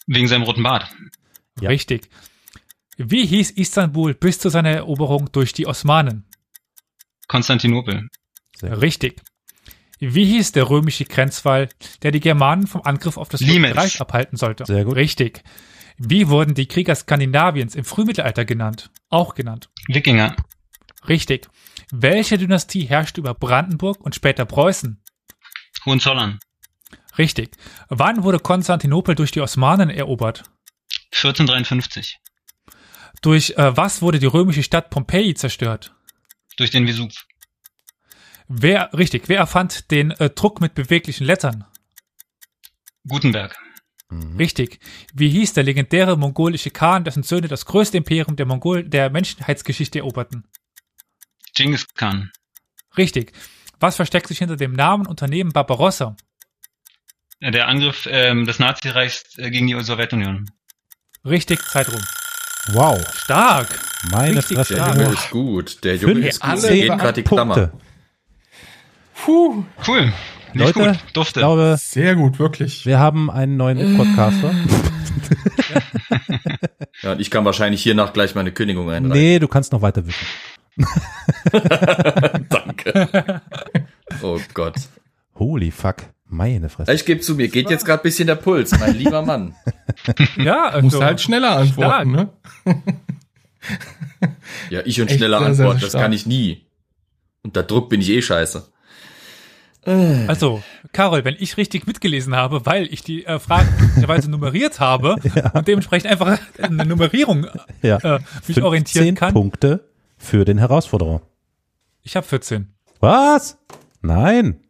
Wegen 0.07 0.27
seinem 0.27 0.43
roten 0.43 0.63
Bart. 0.63 0.89
Ja. 1.61 1.69
Richtig. 1.69 2.09
Wie 2.97 3.27
hieß 3.27 3.53
Istanbul 3.53 4.15
bis 4.15 4.39
zu 4.39 4.49
seiner 4.49 4.71
Eroberung 4.71 5.31
durch 5.33 5.53
die 5.53 5.67
Osmanen? 5.67 6.28
Konstantinopel. 7.29 8.09
Richtig. 8.63 9.21
Wie 10.01 10.25
hieß 10.25 10.53
der 10.53 10.71
römische 10.71 11.05
Grenzwall, 11.05 11.69
der 12.03 12.11
die 12.11 12.21
Germanen 12.21 12.67
vom 12.67 12.83
Angriff 12.83 13.17
auf 13.17 13.29
das 13.29 13.41
Limes. 13.41 13.71
Römische 13.71 13.77
Reich 13.77 14.01
abhalten 14.01 14.37
sollte? 14.37 14.65
Sehr 14.65 14.85
gut. 14.85 14.97
Richtig. 14.97 15.43
Wie 15.99 16.29
wurden 16.29 16.55
die 16.55 16.67
Krieger 16.67 16.95
Skandinaviens 16.95 17.75
im 17.75 17.85
Frühmittelalter 17.85 18.45
genannt? 18.45 18.91
Auch 19.09 19.35
genannt. 19.35 19.69
Wikinger. 19.89 20.37
Richtig. 21.09 21.49
Welche 21.91 22.39
Dynastie 22.39 22.85
herrschte 22.85 23.21
über 23.21 23.35
Brandenburg 23.35 24.01
und 24.01 24.15
später 24.15 24.45
Preußen? 24.45 25.03
Hohenzollern. 25.85 26.39
Richtig. 27.17 27.51
Wann 27.89 28.23
wurde 28.23 28.39
Konstantinopel 28.39 29.17
durch 29.17 29.33
die 29.33 29.41
Osmanen 29.41 29.91
erobert? 29.91 30.45
1453. 31.13 32.19
Durch 33.23 33.55
äh, 33.57 33.77
was 33.77 34.03
wurde 34.03 34.21
die 34.21 34.27
römische 34.27 34.63
Stadt 34.63 34.91
Pompeji 34.91 35.35
zerstört? 35.35 35.95
Durch 36.59 36.71
den 36.71 36.87
Vesuv. 36.87 37.15
Wer, 38.49 38.91
richtig, 38.93 39.29
wer 39.29 39.39
erfand 39.39 39.91
den 39.91 40.11
äh, 40.11 40.29
Druck 40.31 40.61
mit 40.61 40.75
beweglichen 40.75 41.25
Lettern? 41.25 41.65
Gutenberg. 43.07 43.57
Mhm. 44.11 44.37
Richtig. 44.37 44.81
Wie 45.15 45.29
hieß 45.29 45.53
der 45.53 45.65
legendäre 45.65 46.17
mongolische 46.17 46.71
Khan, 46.71 47.05
dessen 47.05 47.23
Söhne 47.23 47.49
das 47.49 47.65
größte 47.67 47.99
Imperium 47.99 48.37
der 48.37 48.47
Mongol 48.47 48.85
der 48.85 49.11
Menschheitsgeschichte 49.11 50.01
eroberten? 50.01 50.49
Genghis 51.55 51.87
Khan. 51.95 52.31
Richtig. 52.97 53.33
Was 53.81 53.97
versteckt 53.97 54.27
sich 54.27 54.39
hinter 54.39 54.57
dem 54.57 54.73
Namen 54.73 55.07
Unternehmen 55.07 55.53
Barbarossa? 55.53 56.17
Der 57.41 57.69
Angriff 57.69 58.09
ähm, 58.11 58.47
des 58.47 58.59
Nazireichs 58.59 59.39
äh, 59.39 59.51
gegen 59.51 59.69
die 59.69 59.81
Sowjetunion. 59.81 60.51
Richtig, 61.25 61.63
Zeit 61.63 61.93
rum. 61.93 62.03
Wow. 62.73 62.99
Stark. 63.15 63.79
Meine 64.11 64.37
Richtig 64.39 64.57
Fresse. 64.57 64.75
Der 64.75 64.83
stark. 64.85 64.99
Junge 64.99 65.13
ist 65.13 65.31
gut. 65.31 65.85
Der 65.85 65.97
Junge 65.97 66.29
ist 66.29 66.41
gut. 66.41 66.51
alle 66.51 66.61
Der 66.63 66.71
geht 66.73 66.89
gerade 66.89 67.13
die 67.15 67.23
Klammer. 67.23 67.71
Puh, 69.25 69.65
Cool. 69.87 70.13
Nicht 70.55 70.75
Leute, 70.77 70.79
gut. 70.91 70.99
Ich 71.07 71.13
Dufte. 71.13 71.41
glaube, 71.41 71.77
sehr 71.79 72.15
gut, 72.17 72.39
wirklich. 72.39 72.87
wir 72.87 72.99
haben 72.99 73.31
einen 73.31 73.57
neuen 73.57 73.97
Podcaster. 73.97 74.55
Ja, 77.03 77.13
und 77.13 77.21
ich 77.21 77.31
kann 77.31 77.45
wahrscheinlich 77.45 77.81
hiernach 77.83 78.13
gleich 78.13 78.35
meine 78.35 78.51
Kündigung 78.51 78.91
einreichen. 78.91 79.17
Nee, 79.17 79.39
du 79.39 79.47
kannst 79.47 79.71
noch 79.73 79.83
weiter 79.83 80.05
wischen. 80.07 80.27
Danke. 82.49 83.41
Oh 84.23 84.41
Gott. 84.55 84.75
Holy 85.37 85.71
fuck. 85.71 85.97
Meine 86.29 86.69
Fresse. 86.69 86.93
Ich 86.93 87.07
gebe 87.07 87.21
zu, 87.21 87.35
mir 87.37 87.49
geht 87.49 87.71
jetzt 87.71 87.87
gerade 87.87 88.03
bisschen 88.03 88.27
der 88.27 88.35
Puls, 88.35 88.79
mein 88.79 88.97
lieber 88.97 89.23
Mann. 89.23 89.55
Ja, 90.37 90.69
also, 90.69 90.83
Musst 90.83 91.03
halt 91.03 91.21
schneller 91.21 91.57
antworten, 91.57 92.13
ne? 92.13 92.29
Ja, 94.71 94.81
ich 94.85 95.01
und 95.01 95.09
Echt 95.09 95.19
schneller 95.19 95.41
antworten, 95.41 95.81
das 95.81 95.91
stark. 95.91 96.05
kann 96.05 96.13
ich 96.13 96.25
nie. 96.25 96.67
Unter 97.43 97.63
Druck 97.63 97.89
bin 97.89 98.01
ich 98.01 98.09
eh 98.11 98.23
scheiße. 98.23 98.69
also, 99.85 100.63
Carol, 100.93 101.25
wenn 101.25 101.37
ich 101.39 101.57
richtig 101.57 101.87
mitgelesen 101.87 102.37
habe, 102.37 102.65
weil 102.65 102.87
ich 102.93 103.03
die 103.03 103.25
äh, 103.27 103.39
Fragen 103.39 103.69
möglicherweise 103.81 104.31
nummeriert 104.31 104.81
habe 104.81 105.17
und 105.55 105.67
dementsprechend 105.69 106.11
einfach 106.11 106.39
eine 106.61 106.87
Nummerierung 106.87 107.47
ja. 107.83 107.97
äh, 107.99 108.21
mich 108.47 108.63
orientieren 108.63 109.07
15 109.07 109.15
kann. 109.15 109.35
Punkte 109.35 109.89
für 110.17 110.45
den 110.45 110.59
Herausforderer. 110.59 111.23
Ich 112.03 112.17
habe 112.17 112.27
14. 112.27 112.73
Was? 113.01 113.59
Nein. 114.01 114.61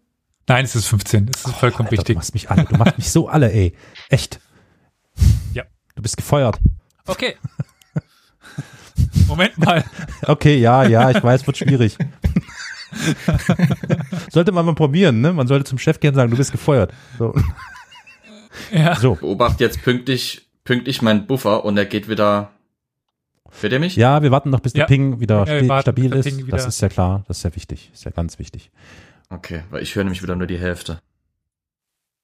Nein, 0.48 0.64
es 0.64 0.74
ist 0.74 0.86
15. 0.88 1.30
Es 1.34 1.44
ist 1.46 1.54
vollkommen 1.56 1.86
Alter, 1.88 1.96
Du 1.96 2.00
wichtig. 2.02 2.16
machst 2.16 2.34
mich 2.34 2.50
alle. 2.50 2.64
Du 2.64 2.76
machst 2.76 2.96
mich 2.98 3.10
so 3.10 3.28
alle, 3.28 3.52
ey. 3.52 3.74
Echt. 4.08 4.40
Ja. 5.52 5.64
Du 5.94 6.02
bist 6.02 6.16
gefeuert. 6.16 6.58
Okay. 7.06 7.36
Moment 9.26 9.56
mal. 9.58 9.84
Okay, 10.22 10.56
ja, 10.58 10.84
ja, 10.84 11.10
ich 11.10 11.22
weiß, 11.22 11.46
wird 11.46 11.58
schwierig. 11.58 11.96
sollte 14.30 14.52
man 14.52 14.64
mal 14.64 14.74
probieren, 14.74 15.20
ne? 15.20 15.32
Man 15.32 15.46
sollte 15.46 15.64
zum 15.64 15.78
Chef 15.78 16.00
gehen 16.00 16.10
und 16.10 16.14
sagen, 16.16 16.30
du 16.30 16.36
bist 16.36 16.52
gefeuert. 16.52 16.92
So. 17.18 17.34
Ja. 18.72 18.96
so. 18.96 19.14
Beobacht 19.14 19.60
jetzt 19.60 19.82
pünktlich, 19.82 20.48
pünktlich 20.64 21.02
meinen 21.02 21.26
Buffer 21.26 21.64
und 21.64 21.76
er 21.76 21.86
geht 21.86 22.08
wieder 22.08 22.50
Hört 23.60 23.72
ihr 23.72 23.80
mich? 23.80 23.96
Ja, 23.96 24.22
wir 24.22 24.30
warten 24.30 24.50
noch, 24.50 24.60
bis 24.60 24.72
der 24.74 24.80
Ja. 24.80 24.86
Ping 24.86 25.20
wieder 25.20 25.46
Ja, 25.62 25.80
stabil 25.82 26.10
der 26.10 26.18
ist. 26.20 26.26
Ping 26.26 26.46
wieder- 26.46 26.56
Das 26.56 26.66
ist 26.66 26.80
ja 26.82 26.88
klar, 26.88 27.24
das 27.28 27.38
ist 27.38 27.42
ja 27.44 27.54
wichtig. 27.56 27.90
Ist 27.94 28.04
ja 28.04 28.10
ganz 28.10 28.38
wichtig. 28.38 28.70
Okay, 29.30 29.64
weil 29.70 29.82
ich 29.82 29.94
höre 29.94 30.04
nämlich 30.04 30.22
wieder 30.22 30.36
nur 30.36 30.46
die 30.46 30.58
Hälfte. 30.58 31.00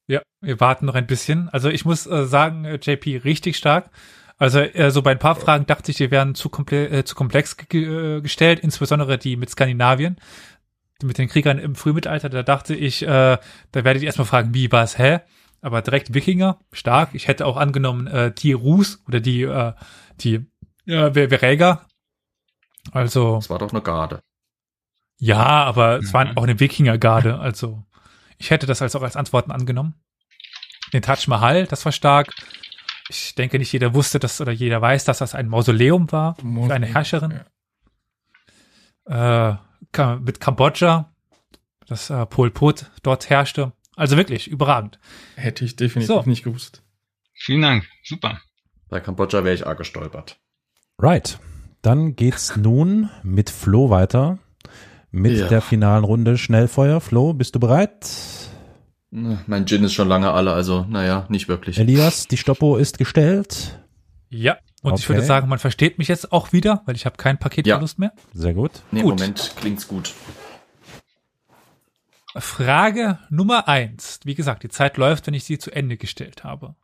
Ja, 0.06 0.20
wir 0.40 0.60
warten 0.60 0.86
noch 0.86 0.94
ein 0.94 1.06
bisschen. 1.06 1.48
Also 1.48 1.68
ich 1.70 1.84
muss 1.84 2.06
äh, 2.06 2.26
sagen, 2.26 2.64
äh, 2.64 2.78
JP 2.80 3.18
richtig 3.24 3.56
stark. 3.56 3.90
Also 4.36 4.58
äh, 4.60 4.90
so 4.90 5.00
bei 5.02 5.12
ein 5.12 5.18
paar 5.18 5.36
Fragen 5.36 5.66
dachte 5.66 5.90
ich, 5.90 5.96
die 5.96 6.10
wären 6.10 6.34
zu, 6.34 6.48
komple 6.48 6.88
äh, 6.88 7.04
zu 7.04 7.14
komplex 7.14 7.56
ge 7.56 8.16
äh, 8.16 8.20
gestellt, 8.20 8.60
insbesondere 8.60 9.16
die 9.16 9.36
mit 9.36 9.48
Skandinavien, 9.50 10.16
mit 11.02 11.18
den 11.18 11.28
Kriegern 11.28 11.58
im 11.58 11.74
Frühmittelalter. 11.74 12.28
Da 12.28 12.42
dachte 12.42 12.74
ich, 12.74 13.02
äh, 13.02 13.06
da 13.06 13.84
werdet 13.84 14.02
ihr 14.02 14.06
erstmal 14.06 14.26
fragen, 14.26 14.52
wie, 14.52 14.70
was, 14.72 14.98
hä? 14.98 15.20
Aber 15.62 15.80
direkt 15.80 16.12
Wikinger, 16.12 16.58
stark. 16.72 17.10
Ich 17.14 17.26
hätte 17.28 17.46
auch 17.46 17.56
angenommen, 17.56 18.06
äh, 18.06 18.32
die 18.32 18.52
Rus 18.52 19.02
oder 19.08 19.20
die, 19.20 19.42
äh, 19.42 19.72
die 20.20 20.46
äh, 20.86 21.12
Ver- 21.12 21.28
Veräger. 21.30 21.86
Also 22.92 23.36
Das 23.36 23.48
war 23.48 23.58
doch 23.58 23.72
eine 23.72 23.80
Garde. 23.80 24.20
Ja, 25.18 25.44
aber 25.64 25.98
es 25.98 26.12
waren 26.12 26.30
Mhm. 26.32 26.36
auch 26.38 26.42
eine 26.42 26.60
Wikingergarde. 26.60 27.38
Also 27.38 27.84
ich 28.38 28.50
hätte 28.50 28.66
das 28.66 28.82
als 28.82 28.94
auch 28.96 29.02
als 29.02 29.16
Antworten 29.16 29.50
angenommen. 29.50 29.94
Den 30.92 31.02
Taj 31.02 31.26
Mahal, 31.28 31.66
das 31.66 31.84
war 31.84 31.92
stark. 31.92 32.32
Ich 33.08 33.34
denke, 33.34 33.58
nicht 33.58 33.72
jeder 33.72 33.94
wusste 33.94 34.18
das 34.18 34.40
oder 34.40 34.52
jeder 34.52 34.80
weiß, 34.80 35.04
dass 35.04 35.18
das 35.18 35.34
ein 35.34 35.48
Mausoleum 35.48 36.10
war 36.12 36.36
für 36.36 36.72
eine 36.74 36.86
Herrscherin. 36.86 37.40
Äh, 39.06 39.54
Ka- 39.92 40.16
mit 40.16 40.40
Kambodscha, 40.40 41.12
dass 41.86 42.10
äh, 42.10 42.24
Pol 42.26 42.50
Pot 42.50 42.90
dort 43.02 43.28
herrschte. 43.30 43.72
Also 43.96 44.16
wirklich 44.16 44.48
überragend. 44.48 44.98
Hätte 45.36 45.64
ich 45.64 45.76
definitiv 45.76 46.08
So. 46.08 46.22
nicht 46.28 46.42
gewusst. 46.42 46.82
Vielen 47.34 47.62
Dank. 47.62 47.88
Super. 48.02 48.40
Bei 48.88 49.00
Kambodscha 49.00 49.44
wäre 49.44 49.54
ich 49.54 49.66
arg 49.66 49.78
gestolpert. 49.78 50.40
Right. 50.98 51.38
Dann 51.82 52.16
geht's 52.16 52.56
nun 52.56 53.10
mit 53.22 53.50
Flo 53.50 53.90
weiter. 53.90 54.38
Mit 55.16 55.38
Ja. 55.38 55.46
der 55.46 55.60
finalen 55.62 56.02
Runde 56.02 56.36
Schnellfeuer. 56.36 57.00
Flo, 57.00 57.34
bist 57.34 57.54
du 57.54 57.60
bereit? 57.60 58.04
Ne, 59.12 59.38
Mein 59.46 59.64
Gin 59.64 59.84
ist 59.84 59.94
schon 59.94 60.08
lange 60.08 60.32
alle, 60.32 60.52
also 60.52 60.84
naja, 60.88 61.26
nicht 61.28 61.46
wirklich. 61.46 61.78
Elias, 61.78 62.26
die 62.26 62.36
Stoppo 62.36 62.76
ist 62.76 62.98
gestellt. 62.98 63.78
Ja. 64.28 64.56
Und 64.82 64.98
ich 64.98 65.04
Okay. 65.04 65.14
würde 65.14 65.22
sagen, 65.24 65.48
man 65.48 65.60
versteht 65.60 65.98
mich 65.98 66.08
jetzt 66.08 66.32
auch 66.32 66.52
wieder, 66.52 66.82
weil 66.86 66.96
ich 66.96 67.06
habe 67.06 67.16
keinen 67.16 67.38
Paketverlust 67.38 68.00
mehr. 68.00 68.12
Sehr 68.32 68.54
gut. 68.54 68.72
Nee, 68.90 69.02
gut. 69.02 69.20
Moment, 69.20 69.52
klingt's 69.56 69.86
gut. 69.86 70.12
Frage 72.36 73.18
Nummer 73.30 73.68
eins. 73.68 74.18
Wie 74.24 74.34
gesagt, 74.34 74.64
die 74.64 74.68
Zeit 74.68 74.96
läuft, 74.96 75.28
wenn 75.28 75.34
ich 75.34 75.44
sie 75.44 75.58
zu 75.58 75.70
Ende 75.70 75.96
gestellt 75.96 76.42
habe. 76.42 76.74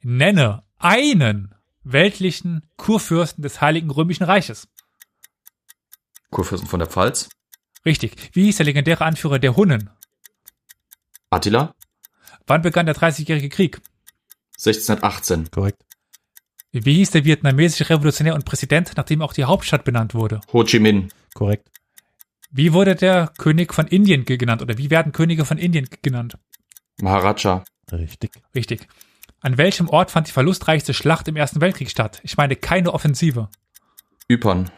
Nenne 0.00 0.62
einen 0.78 1.54
weltlichen 1.84 2.62
Kurfürsten 2.76 3.42
des 3.42 3.60
Heiligen 3.60 3.90
Römischen 3.90 4.24
Reiches. 4.24 4.68
Kurfürsten 6.36 6.68
von 6.68 6.78
der 6.80 6.88
Pfalz. 6.88 7.30
Richtig. 7.86 8.14
Wie 8.34 8.44
hieß 8.44 8.58
der 8.58 8.66
legendäre 8.66 9.04
Anführer 9.06 9.38
der 9.38 9.56
Hunnen? 9.56 9.88
Attila. 11.30 11.74
Wann 12.46 12.60
begann 12.60 12.84
der 12.84 12.94
Dreißigjährige 12.94 13.48
Krieg? 13.48 13.80
1618. 14.58 15.50
Korrekt. 15.50 15.82
Wie 16.72 16.94
hieß 16.96 17.10
der 17.12 17.24
vietnamesische 17.24 17.88
Revolutionär 17.88 18.34
und 18.34 18.44
Präsident, 18.44 18.92
nachdem 18.98 19.22
auch 19.22 19.32
die 19.32 19.44
Hauptstadt 19.44 19.84
benannt 19.84 20.14
wurde? 20.14 20.42
Ho 20.52 20.62
Chi 20.64 20.78
Minh. 20.78 21.08
Korrekt. 21.34 21.70
Wie 22.50 22.74
wurde 22.74 22.94
der 22.94 23.32
König 23.38 23.72
von 23.72 23.86
Indien 23.86 24.26
ge- 24.26 24.36
genannt 24.36 24.60
oder 24.60 24.76
wie 24.76 24.90
werden 24.90 25.12
Könige 25.12 25.46
von 25.46 25.56
Indien 25.56 25.88
genannt? 26.02 26.36
Maharaja. 27.00 27.64
Richtig. 27.90 28.30
Richtig. 28.54 28.86
An 29.40 29.56
welchem 29.56 29.88
Ort 29.88 30.10
fand 30.10 30.28
die 30.28 30.32
verlustreichste 30.32 30.92
Schlacht 30.92 31.28
im 31.28 31.36
Ersten 31.36 31.60
Weltkrieg 31.62 31.90
statt? 31.90 32.20
Ich 32.24 32.36
meine 32.36 32.56
keine 32.56 32.92
Offensive. 32.92 33.48
Ypern. 34.30 34.70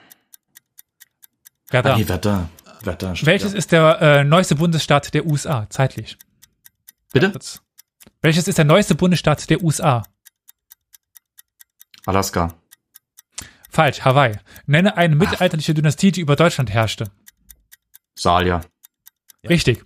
Da? 1.71 1.81
Ah, 1.81 1.97
nee, 1.97 2.09
Wetter. 2.09 2.49
Wetter. 2.83 3.15
Welches 3.23 3.53
ja. 3.53 3.59
ist 3.59 3.73
der 3.73 4.01
äh, 4.01 4.25
neueste 4.25 4.55
Bundesstaat 4.55 5.13
der 5.13 5.27
USA 5.27 5.67
zeitlich? 5.69 6.17
Bitte? 7.13 7.31
Kurz. 7.31 7.61
Welches 8.23 8.49
ist 8.49 8.59
der 8.59 8.65
neueste 8.65 8.95
Bundesstaat 8.95 9.49
der 9.51 9.63
USA? 9.63 10.03
Alaska. 12.07 12.55
Falsch, 13.71 14.01
Hawaii. 14.05 14.39
Nenne 14.67 14.97
eine 14.97 15.15
mittelalterliche 15.15 15.75
Dynastie, 15.75 16.11
die 16.11 16.21
über 16.21 16.37
Deutschland 16.37 16.71
herrschte. 16.71 17.11
Salia. 18.15 18.63
Richtig. 19.49 19.85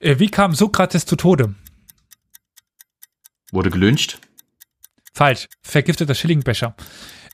Äh, 0.00 0.18
wie 0.18 0.30
kam 0.30 0.54
Sokrates 0.54 1.04
zu 1.04 1.16
Tode? 1.16 1.54
Wurde 3.52 3.70
gelyncht. 3.70 4.18
Falsch. 5.12 5.48
Vergifteter 5.62 6.14
Schillingbecher. 6.14 6.74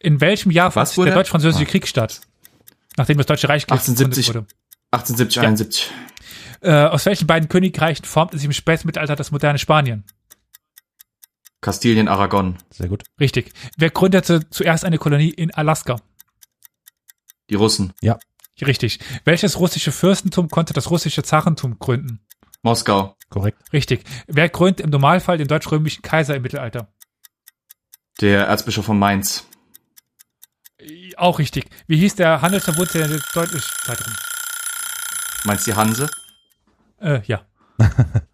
In 0.00 0.20
welchem 0.20 0.50
Jahr 0.50 0.72
fand 0.72 0.96
der 0.96 1.14
deutsch-französische 1.14 1.64
Ah. 1.64 1.70
Krieg 1.70 1.86
statt? 1.86 2.20
Nachdem 2.98 3.16
das 3.16 3.26
Deutsche 3.26 3.48
Reich 3.48 3.66
gegründet 3.66 3.88
1870. 3.88 4.28
wurde. 4.28 4.46
1870, 4.90 5.36
Ja. 5.36 5.42
71. 5.42 5.90
Äh, 6.60 6.72
aus 6.88 7.06
welchen 7.06 7.26
beiden 7.26 7.48
Königreichen 7.48 8.04
formte 8.04 8.36
sich 8.36 8.44
im 8.44 8.52
Spätmittelalter 8.52 9.16
das 9.16 9.30
moderne 9.30 9.58
Spanien? 9.58 10.04
Kastilien, 11.60 12.08
Aragon. 12.08 12.56
Sehr 12.70 12.88
gut. 12.88 13.04
Richtig. 13.18 13.52
Wer 13.76 13.90
gründete 13.90 14.48
zuerst 14.50 14.84
eine 14.84 14.98
Kolonie 14.98 15.30
in 15.30 15.52
Alaska? 15.54 15.96
Die 17.50 17.54
Russen. 17.54 17.92
Richtig. 18.60 18.98
Welches 19.24 19.58
russische 19.58 19.92
Fürstentum 19.92 20.48
konnte 20.48 20.72
das 20.74 20.90
russische 20.90 21.22
Zarentum 21.22 21.78
gründen? 21.78 22.20
Moskau. 22.62 23.16
Korrekt. 23.30 23.62
Richtig. 23.72 24.02
Wer 24.26 24.48
krönt 24.48 24.80
im 24.80 24.90
Normalfall 24.90 25.38
den 25.38 25.46
deutsch-römischen 25.48 26.02
Kaiser 26.02 26.34
im 26.34 26.42
Mittelalter? 26.42 26.92
Der 28.20 28.46
Erzbischof 28.46 28.84
von 28.86 28.98
Mainz. 28.98 29.46
Äh, 30.80 31.14
Auch 31.16 31.38
richtig. 31.38 31.66
Wie 31.86 31.96
hieß 31.98 32.16
der 32.16 32.40
Handelsverbund 32.42 32.92
der 32.94 33.09
deutlich 33.34 33.64
weiteren? 33.86 34.14
Meinst 35.44 35.66
du 35.66 35.70
die 35.72 35.76
Hanse? 35.76 36.09
Äh, 37.00 37.20
ja. 37.26 37.42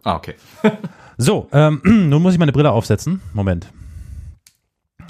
Ah, 0.04 0.16
okay. 0.16 0.34
So, 1.16 1.48
ähm, 1.52 1.80
nun 1.84 2.20
muss 2.22 2.34
ich 2.34 2.38
meine 2.38 2.52
Brille 2.52 2.70
aufsetzen. 2.70 3.22
Moment. 3.32 3.68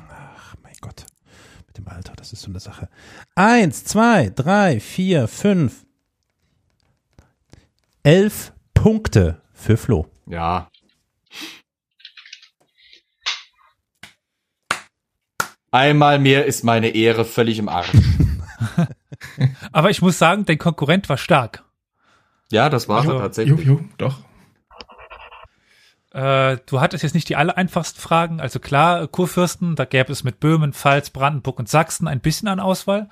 Ach, 0.09 0.55
mein 0.63 0.75
Gott. 0.81 1.05
Mit 1.67 1.79
dem 1.79 1.89
Alter, 1.89 2.13
das 2.15 2.33
ist 2.33 2.43
so 2.43 2.51
eine 2.51 2.61
Sache. 2.61 2.89
Eins, 3.35 3.85
zwei, 3.85 4.31
drei, 4.31 4.79
vier, 4.79 5.27
fünf. 5.27 5.85
Elf 8.05 8.53
Punkte 8.75 9.41
für 9.53 9.77
Flo. 9.77 10.07
Ja. 10.27 10.71
Einmal 15.75 16.21
mehr 16.21 16.45
ist 16.45 16.63
meine 16.63 16.91
Ehre 16.91 17.25
völlig 17.25 17.59
im 17.59 17.69
Arsch. 17.69 17.91
Aber 19.73 19.91
ich 19.91 20.01
muss 20.03 20.19
sagen, 20.19 20.45
dein 20.45 20.57
Konkurrent 20.57 21.09
war 21.09 21.17
stark. 21.17 21.65
Ja, 22.53 22.71
das 22.71 22.89
war 22.89 22.99
Also, 22.99 23.11
er 23.11 23.15
Jo, 23.17 23.21
tatsächlich. 23.21 23.67
jo, 23.67 23.81
doch. 23.99 24.21
Äh, 26.13 26.59
du 26.67 26.81
hattest 26.81 27.03
jetzt 27.03 27.15
nicht 27.15 27.29
die 27.29 27.35
aller 27.35 27.57
einfachsten 27.57 28.01
Fragen. 28.01 28.41
Also 28.41 28.61
klar, 28.61 29.09
Kurfürsten, 29.09 29.75
da 29.75 29.85
gäbe 29.85 30.13
es 30.13 30.23
mit 30.23 30.39
Böhmen, 30.39 30.73
Pfalz, 30.75 31.11
Brandenburg 31.11 31.59
und 31.59 31.69
Sachsen 31.69 32.07
ein 32.07 32.21
bisschen 32.21 32.47
an 32.47 32.61
Auswahl. 32.61 33.09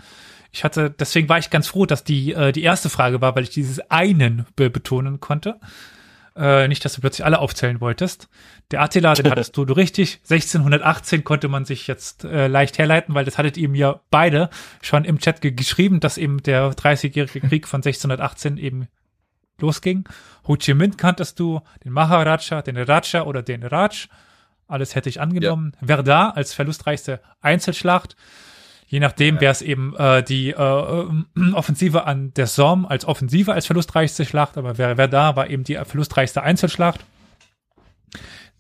Ich 0.53 0.63
hatte, 0.63 0.89
deswegen 0.89 1.29
war 1.29 1.39
ich 1.39 1.51
ganz 1.51 1.67
froh, 1.67 1.85
dass 1.85 2.05
die, 2.05 2.33
äh, 2.33 2.53
die 2.53 2.63
erste 2.63 2.91
Frage 2.91 3.21
war, 3.21 3.35
weil 3.35 3.43
ich 3.43 3.51
dieses 3.51 3.81
einen 3.91 4.47
be 4.55 4.71
betonen 4.71 5.19
konnte. 5.19 5.59
Äh, 6.35 6.69
nicht, 6.69 6.85
dass 6.85 6.95
du 6.95 7.01
plötzlich 7.01 7.25
alle 7.25 7.41
aufzählen 7.41 7.81
wolltest. 7.81 8.29
Der 8.71 8.81
Attila, 8.81 9.13
den 9.15 9.31
hattest 9.31 9.57
du, 9.57 9.65
du 9.65 9.75
richtig. 9.75 10.21
1618 10.23 11.25
konnte 11.25 11.49
man 11.49 11.65
sich 11.65 11.87
jetzt 11.87 12.25
äh, 12.25 12.47
leicht 12.47 12.79
herleiten, 12.79 13.15
weil 13.15 13.25
das 13.25 13.37
hattet 13.37 13.59
ihr 13.59 13.69
mir 13.69 14.01
beide 14.11 14.49
schon 14.81 15.05
im 15.05 15.19
Chat 15.19 15.43
ge 15.43 15.51
geschrieben, 15.53 16.01
dass 16.01 16.17
eben 16.17 16.43
der 16.43 16.71
30-jährige 16.71 17.47
Krieg 17.47 17.69
von 17.69 17.79
1618 17.79 18.57
eben 18.57 18.89
losging. 19.61 20.05
Ho 20.49 20.57
Chi 20.57 20.75
Minh 20.75 20.97
kanntest 20.97 21.39
du, 21.39 21.61
den 21.85 21.93
Maharaja, 21.93 22.63
den 22.63 22.79
Raja 22.79 23.25
oder 23.25 23.43
den 23.43 23.63
Raj. 23.63 24.09
Alles 24.67 24.95
hätte 24.95 25.11
ich 25.11 25.21
angenommen. 25.21 25.73
Verdun 25.85 26.15
als 26.15 26.55
verlustreichste 26.55 27.21
Einzelschlacht. 27.43 28.17
Je 28.93 29.01
nachdem 29.01 29.41
wäre 29.41 29.53
es 29.53 29.63
eben 29.63 29.97
äh, 29.97 30.23
die 30.23 30.51
äh, 30.51 30.55
Offensive 31.55 32.05
an 32.05 32.35
der 32.35 32.47
Somme 32.47 32.91
als 32.91 33.07
Offensive 33.07 33.51
als 33.55 33.65
verlustreichste 33.65 34.27
Schlacht, 34.27 34.59
aber 34.59 34.75
Ver- 34.75 34.97
Verdun 34.97 35.35
war 35.35 35.49
eben 35.49 35.65
die 35.65 35.77
verlustreichste 35.83 36.43
Einzelschlacht. 36.43 37.01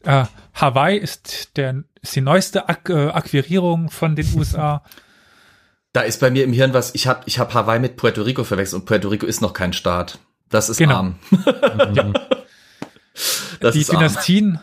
Äh, 0.04 0.24
Hawaii 0.54 0.96
ist, 0.96 1.58
der, 1.58 1.84
ist 2.00 2.16
die 2.16 2.22
neueste 2.22 2.66
Ak 2.70 2.88
äh, 2.88 3.08
Akquirierung 3.10 3.90
von 3.90 4.16
den 4.16 4.26
USA. 4.34 4.82
Da 5.92 6.00
ist 6.00 6.18
bei 6.18 6.30
mir 6.30 6.44
im 6.44 6.54
Hirn 6.54 6.72
was, 6.72 6.94
ich 6.94 7.06
habe 7.06 7.20
ich 7.26 7.38
hab 7.38 7.52
Hawaii 7.52 7.78
mit 7.78 7.98
Puerto 7.98 8.22
Rico 8.22 8.42
verwechselt 8.42 8.80
und 8.80 8.86
Puerto 8.86 9.08
Rico 9.10 9.26
ist 9.26 9.42
noch 9.42 9.52
kein 9.52 9.74
Staat. 9.74 10.18
Das 10.48 10.70
ist 10.70 10.78
Genau. 10.78 10.94
arm. 10.96 11.18
Ja. 11.94 12.10
Das 13.60 13.74
die 13.74 13.82
ist 13.82 13.90
arm. 13.94 14.58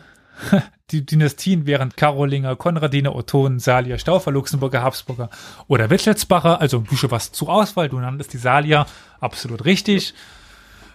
Dynastien, 0.90 1.00
die 1.00 1.06
Dynastien 1.06 1.66
wären 1.66 1.90
Karolinger, 1.94 2.56
Konradiner, 2.56 3.14
Ottonen, 3.14 3.58
Salier, 3.60 3.98
Staufer, 3.98 4.30
Luxemburger, 4.32 4.82
Habsburger 4.82 5.30
oder 5.68 5.90
Wittelsbacher, 5.90 6.60
also 6.60 6.78
ein 6.78 6.84
bisschen 6.84 7.10
was 7.10 7.32
zur 7.32 7.48
Auswahl. 7.48 7.88
Du 7.88 7.98
nanntest 7.98 8.32
die 8.32 8.38
Salier, 8.38 8.86
absolut 9.20 9.64
richtig. 9.64 10.14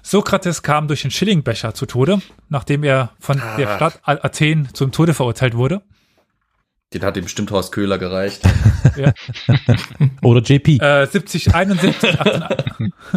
Sokrates 0.03 0.61
kam 0.61 0.87
durch 0.87 1.01
den 1.01 1.11
Schillingbecher 1.11 1.73
zu 1.73 1.85
Tode, 1.87 2.21
nachdem 2.49 2.83
er 2.83 3.09
von 3.19 3.41
der 3.57 3.69
Ah. 3.69 3.75
Stadt 3.77 3.99
A- 4.03 4.23
Athen 4.25 4.69
zum 4.73 4.91
Tode 4.91 5.13
verurteilt 5.15 5.55
wurde. 5.55 5.81
Den 6.93 7.03
hat 7.03 7.15
dem 7.15 7.23
bestimmt 7.23 7.49
Horst 7.49 7.71
Köhler 7.71 7.97
gereicht. 7.97 8.41
Oder 10.21 10.41
JP. 10.41 10.77
Äh, 10.77 11.07
70, 11.07 11.55
71, 11.55 12.19
18, 12.19 12.43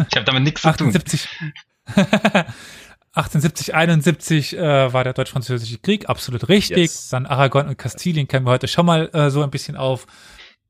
Ich 0.09 0.15
habe 0.15 0.25
damit 0.25 0.43
nichts 0.43 0.61
zu 0.63 0.71
tun. 0.71 0.91
1870. 3.13 3.73
1870, 3.73 3.75
71 3.75 4.57
äh, 4.57 4.93
war 4.93 5.03
der 5.03 5.13
deutsch-französische 5.13 5.79
Krieg, 5.79 6.09
absolut 6.09 6.47
richtig. 6.47 6.77
Yes. 6.77 7.09
Dann 7.09 7.25
Aragon 7.25 7.67
und 7.67 7.77
Kastilien 7.77 8.27
kennen 8.27 8.45
wir 8.45 8.51
heute 8.51 8.67
schon 8.67 8.85
mal 8.85 9.09
äh, 9.13 9.29
so 9.29 9.41
ein 9.41 9.49
bisschen 9.49 9.75
auf, 9.75 10.05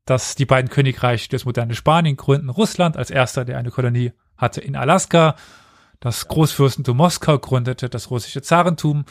dass 0.06 0.36
die 0.36 0.45
beiden 0.45 0.70
Königreiche 0.70 1.30
das 1.30 1.45
moderne 1.45 1.76
Spanien 1.76 2.18
gründen. 2.18 2.49
Russland 2.49 2.98
als 2.98 3.10
erster, 3.11 3.45
der 3.45 3.57
eine 3.57 3.72
Kolonie 3.72 4.14
hatte 4.38 4.61
in 4.61 4.76
Alaska. 4.76 5.36
Das 5.99 6.28
Großfürstentum 6.28 6.95
Moskau 6.95 7.38
gründete 7.38 7.90
das 7.90 8.10
russische 8.10 8.41
Zarentum. 8.41 9.06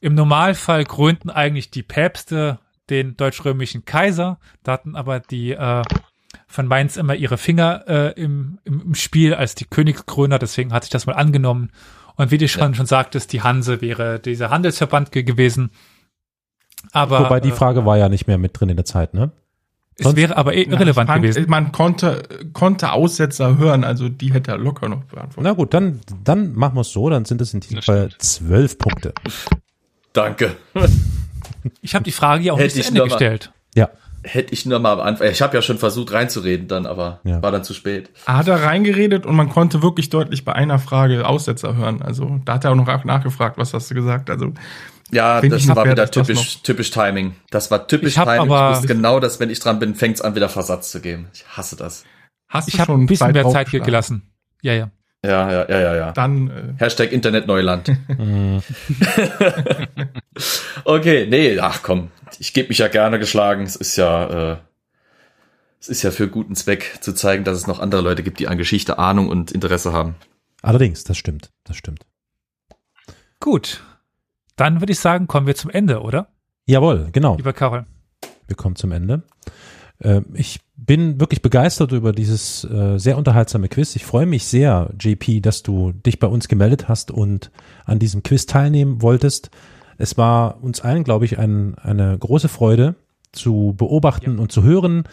Im 0.00 0.14
Normalfall 0.14 0.84
gründen 0.84 1.30
eigentlich 1.30 1.70
die 1.70 1.82
Päpste 1.82 2.60
den 2.88 3.16
deutsch-römischen 3.16 3.84
Kaiser. 3.84 4.38
Da 4.62 4.72
hatten 4.72 4.94
aber 4.94 5.18
die 5.18 5.52
äh, 5.52 5.82
von 6.46 6.66
Mainz 6.66 6.96
immer 6.96 7.14
ihre 7.14 7.38
Finger 7.38 7.84
äh, 7.88 8.20
im, 8.20 8.58
im, 8.64 8.80
im 8.80 8.94
Spiel 8.94 9.34
als 9.34 9.54
die 9.54 9.64
Königskröner, 9.64 10.38
deswegen 10.38 10.72
hat 10.72 10.84
sich 10.84 10.90
das 10.90 11.06
mal 11.06 11.14
angenommen. 11.14 11.70
Und 12.16 12.30
wie 12.30 12.38
du 12.38 12.48
schon, 12.48 12.74
schon 12.74 12.86
sagtest, 12.86 13.32
die 13.32 13.42
Hanse 13.42 13.80
wäre 13.80 14.20
dieser 14.20 14.50
Handelsverband 14.50 15.12
ge 15.12 15.22
gewesen. 15.22 15.70
Aber 16.92 17.20
Wobei 17.20 17.40
die 17.40 17.50
äh, 17.50 17.52
Frage 17.52 17.84
war 17.84 17.96
ja 17.96 18.08
nicht 18.08 18.26
mehr 18.26 18.38
mit 18.38 18.58
drin 18.58 18.68
in 18.68 18.76
der 18.76 18.84
Zeit, 18.84 19.14
ne? 19.14 19.32
es 19.96 20.16
wäre 20.16 20.36
aber 20.36 20.54
eh 20.54 20.62
irrelevant 20.62 21.08
man, 21.08 21.22
gewesen. 21.22 21.46
Man 21.48 21.72
konnte, 21.72 22.22
konnte 22.52 22.92
Aussetzer 22.92 23.58
hören, 23.58 23.84
also 23.84 24.08
die 24.08 24.32
hätte 24.32 24.50
er 24.50 24.58
locker 24.58 24.88
noch 24.88 25.04
beantwortet. 25.04 25.44
Na 25.44 25.52
gut, 25.52 25.72
dann, 25.72 26.00
dann 26.24 26.54
machen 26.54 26.74
wir 26.74 26.80
es 26.80 26.92
so, 26.92 27.08
dann 27.10 27.24
sind 27.24 27.40
es 27.40 27.54
in 27.54 27.60
diesem 27.60 27.82
Fall 27.82 28.10
zwölf 28.18 28.78
Punkte. 28.78 29.12
Danke. 30.12 30.56
Ich 31.80 31.94
habe 31.94 32.04
die 32.04 32.12
Frage 32.12 32.44
ja 32.44 32.52
auch 32.52 32.58
nicht 32.58 32.76
ich 32.76 32.86
zu 32.86 32.88
Ende 32.88 33.04
gestellt. 33.04 33.52
Ja, 33.74 33.90
Hätte 34.24 34.52
ich 34.54 34.64
nur 34.66 34.78
mal 34.78 34.92
am 34.94 35.00
Anfang. 35.00 35.28
Ich 35.28 35.42
habe 35.42 35.54
ja 35.54 35.60
schon 35.62 35.78
versucht 35.78 36.12
reinzureden 36.12 36.66
dann, 36.66 36.86
aber 36.86 37.20
Ja. 37.24 37.42
war 37.42 37.52
dann 37.52 37.62
zu 37.62 37.74
spät. 37.74 38.10
Er 38.26 38.38
hat 38.38 38.48
da 38.48 38.56
reingeredet 38.56 39.26
und 39.26 39.36
man 39.36 39.50
konnte 39.50 39.82
wirklich 39.82 40.08
deutlich 40.10 40.44
bei 40.44 40.52
einer 40.54 40.78
Frage 40.78 41.26
Aussetzer 41.28 41.76
hören. 41.76 42.00
Also 42.02 42.40
da 42.44 42.54
hat 42.54 42.64
er 42.64 42.70
auch 42.72 42.74
noch 42.74 43.04
nachgefragt, 43.04 43.58
was 43.58 43.74
hast 43.74 43.90
du 43.90 43.94
gesagt. 43.94 44.30
Also 44.30 44.52
Ja, 45.10 45.40
das 45.42 45.62
ich 45.62 45.68
war 45.68 45.84
wieder 45.88 46.10
typisch, 46.10 46.62
typisch 46.62 46.90
Timing. 46.90 47.34
Das 47.50 47.70
war 47.70 47.86
typisch 47.86 48.16
Ich 48.16 48.22
Timing. 48.22 48.40
aber- 48.50 48.70
ich 48.70 48.76
wusste 48.78 48.88
genau, 48.94 49.20
dass 49.20 49.38
wenn 49.40 49.50
ich 49.50 49.60
dran 49.60 49.78
bin, 49.78 49.94
fängt's 49.94 50.20
an, 50.22 50.34
wieder 50.34 50.48
Versatz 50.48 50.90
zu 50.90 51.00
geben. 51.00 51.28
Ich 51.34 51.44
hasse 51.46 51.76
das. 51.76 52.04
hast 52.48 52.68
Ich 52.68 52.80
habe 52.80 52.92
schon 52.92 53.02
ein 53.02 53.06
bisschen 53.06 53.32
mehr 53.32 53.48
Zeit 53.50 53.70
gelassen. 53.70 54.30
Ja, 54.62 54.72
ja. 54.72 54.90
Ja, 55.24 55.50
ja, 55.50 55.68
ja, 55.70 55.80
ja, 55.80 55.94
ja. 55.96 56.12
Dann 56.12 56.50
äh, 56.50 56.74
Hashtag 56.78 57.10
Internet 57.10 57.46
Neuland. 57.46 57.90
Mhm. 58.18 58.62
okay, 60.84 61.26
nee, 61.28 61.58
ach 61.58 61.82
komm. 61.82 62.10
Ich 62.38 62.52
gebe 62.52 62.68
mich 62.68 62.78
ja 62.78 62.88
gerne 62.88 63.18
geschlagen. 63.18 63.62
Es 63.62 63.76
ist 63.76 63.96
ja, 63.96 64.52
äh, 64.52 64.56
es 65.80 65.88
ist 65.88 66.02
ja 66.02 66.10
für 66.10 66.28
guten 66.28 66.54
Zweck 66.54 66.98
zu 67.00 67.14
zeigen, 67.14 67.44
dass 67.44 67.56
es 67.56 67.66
noch 67.66 67.78
andere 67.80 68.02
Leute 68.02 68.22
gibt, 68.22 68.38
die 68.38 68.48
an 68.48 68.58
Geschichte 68.58 68.98
Ahnung 68.98 69.28
und 69.28 69.50
Interesse 69.52 69.92
haben. 69.92 70.14
allerdings, 70.62 71.04
das 71.04 71.16
stimmt, 71.16 71.50
das 71.64 71.76
stimmt. 71.76 72.04
Gut. 73.40 73.82
Dann 74.56 74.80
würde 74.80 74.92
ich 74.92 75.00
sagen, 75.00 75.26
kommen 75.26 75.46
wir 75.46 75.56
zum 75.56 75.70
Ende, 75.70 76.00
oder? 76.00 76.28
Jawohl, 76.66 77.08
genau. 77.12 77.36
Lieber 77.36 77.52
Karol. 77.52 77.86
Wir 78.46 78.56
kommen 78.56 78.76
zum 78.76 78.92
Ende. 78.92 79.22
Äh, 79.98 80.20
Ich 80.34 80.60
bin 80.86 81.20
wirklich 81.20 81.42
begeistert 81.42 81.92
über 81.92 82.12
dieses 82.12 82.64
äh, 82.64 82.98
sehr 82.98 83.16
unterhaltsame 83.16 83.68
Quiz. 83.68 83.96
Ich 83.96 84.04
freue 84.04 84.26
mich 84.26 84.44
sehr, 84.44 84.90
JP, 85.00 85.40
dass 85.40 85.62
du 85.62 85.92
dich 85.92 86.18
bei 86.18 86.26
uns 86.26 86.48
gemeldet 86.48 86.88
hast 86.88 87.10
und 87.10 87.50
an 87.84 87.98
diesem 87.98 88.22
Quiz 88.22 88.46
teilnehmen 88.46 89.00
wolltest. 89.00 89.50
Es 89.96 90.18
war 90.18 90.62
uns 90.62 90.80
allen, 90.80 91.04
glaube 91.04 91.24
ich, 91.24 91.38
ein, 91.38 91.76
eine 91.76 92.18
große 92.18 92.48
Freude 92.48 92.96
zu 93.32 93.74
beobachten 93.76 94.38
und 94.38 94.52
zu 94.52 94.62
hören, 94.62 95.04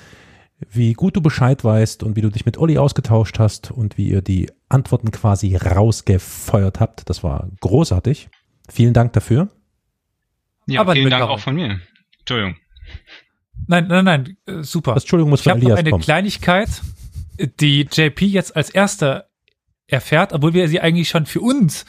wie 0.70 0.94
gut 0.94 1.16
du 1.16 1.22
Bescheid 1.22 1.64
weißt 1.64 2.04
und 2.04 2.16
wie 2.16 2.22
du 2.22 2.30
dich 2.30 2.46
mit 2.46 2.58
Olli 2.58 2.78
ausgetauscht 2.78 3.40
hast 3.40 3.72
und 3.72 3.98
wie 3.98 4.10
ihr 4.10 4.22
die 4.22 4.50
Antworten 4.70 5.12
quasi 5.12 5.56
rausgefeuert 5.56 6.80
habt. 6.80 7.10
Das 7.10 7.24
war 7.24 7.50
großartig. 7.62 8.30
Vielen 8.70 8.94
Dank 8.94 9.14
dafür. 9.14 9.50
Ja, 10.68 10.82
Aber 10.82 10.94
vielen 10.94 11.10
Dank 11.10 11.24
auch 11.24 11.40
von 11.40 11.56
mir. 11.56 11.80
Entschuldigung. 12.20 12.58
Nein, 13.68 13.88
nein, 13.88 14.06
nein, 14.06 14.38
äh, 14.46 14.64
super. 14.64 14.94
Das 14.94 15.04
Entschuldigung 15.04 15.30
muss 15.30 15.42
Ich 15.42 15.44
von 15.44 15.52
habe 15.52 15.60
noch 15.62 15.68
Elias 15.68 15.80
eine 15.80 15.90
kommen. 15.92 16.04
Kleinigkeit, 16.04 16.70
die 17.60 17.88
JP 17.92 18.26
jetzt 18.26 18.56
als 18.56 18.70
erster 18.70 19.30
erfährt, 19.88 20.34
obwohl 20.34 20.54
wir 20.54 20.68
sie 20.68 20.80
eigentlich 20.80 21.10
schon 21.10 21.26
für 21.26 21.42
uns 21.42 21.86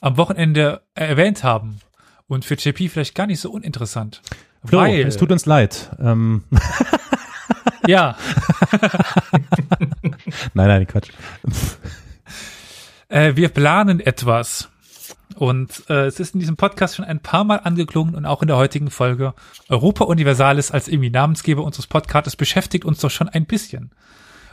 am 0.00 0.16
Wochenende 0.16 0.82
erwähnt 0.94 1.44
haben. 1.44 1.80
Und 2.26 2.44
für 2.44 2.54
JP 2.54 2.88
vielleicht 2.88 3.14
gar 3.14 3.26
nicht 3.26 3.40
so 3.40 3.50
uninteressant. 3.50 4.22
Flo, 4.64 4.80
weil, 4.80 5.00
es 5.00 5.16
tut 5.16 5.32
uns 5.32 5.46
leid. 5.46 5.90
Ähm, 5.98 6.44
ja, 7.86 8.16
nein, 10.54 10.68
nein, 10.68 10.86
Quatsch. 10.86 11.10
äh, 13.08 13.34
wir 13.34 13.48
planen 13.48 14.00
etwas. 14.00 14.68
Und 15.40 15.84
äh, 15.88 16.04
es 16.04 16.20
ist 16.20 16.34
in 16.34 16.40
diesem 16.40 16.58
Podcast 16.58 16.96
schon 16.96 17.06
ein 17.06 17.20
paar 17.20 17.44
Mal 17.44 17.60
angeklungen 17.60 18.14
und 18.14 18.26
auch 18.26 18.42
in 18.42 18.48
der 18.48 18.58
heutigen 18.58 18.90
Folge. 18.90 19.32
Europa 19.70 20.04
Universalis 20.04 20.70
als 20.70 20.86
irgendwie 20.86 21.08
Namensgeber 21.08 21.64
unseres 21.64 21.86
Podcasts 21.86 22.36
beschäftigt 22.36 22.84
uns 22.84 23.00
doch 23.00 23.10
schon 23.10 23.30
ein 23.30 23.46
bisschen. 23.46 23.90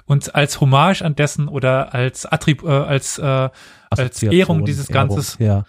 Und 0.05 0.33
als 0.33 0.61
Hommage 0.61 1.01
an 1.01 1.13
dessen 1.13 1.49
oder 1.49 1.93
als 1.93 2.25
Attrib 2.25 2.63
äh, 2.63 2.69
als, 2.69 3.17
äh, 3.17 3.49
als 3.89 4.23
Ehrung 4.23 4.63
dieses 4.63 4.89
Ehrung, 4.89 5.09
Ganzes 5.09 5.37
Ja. 5.39 5.65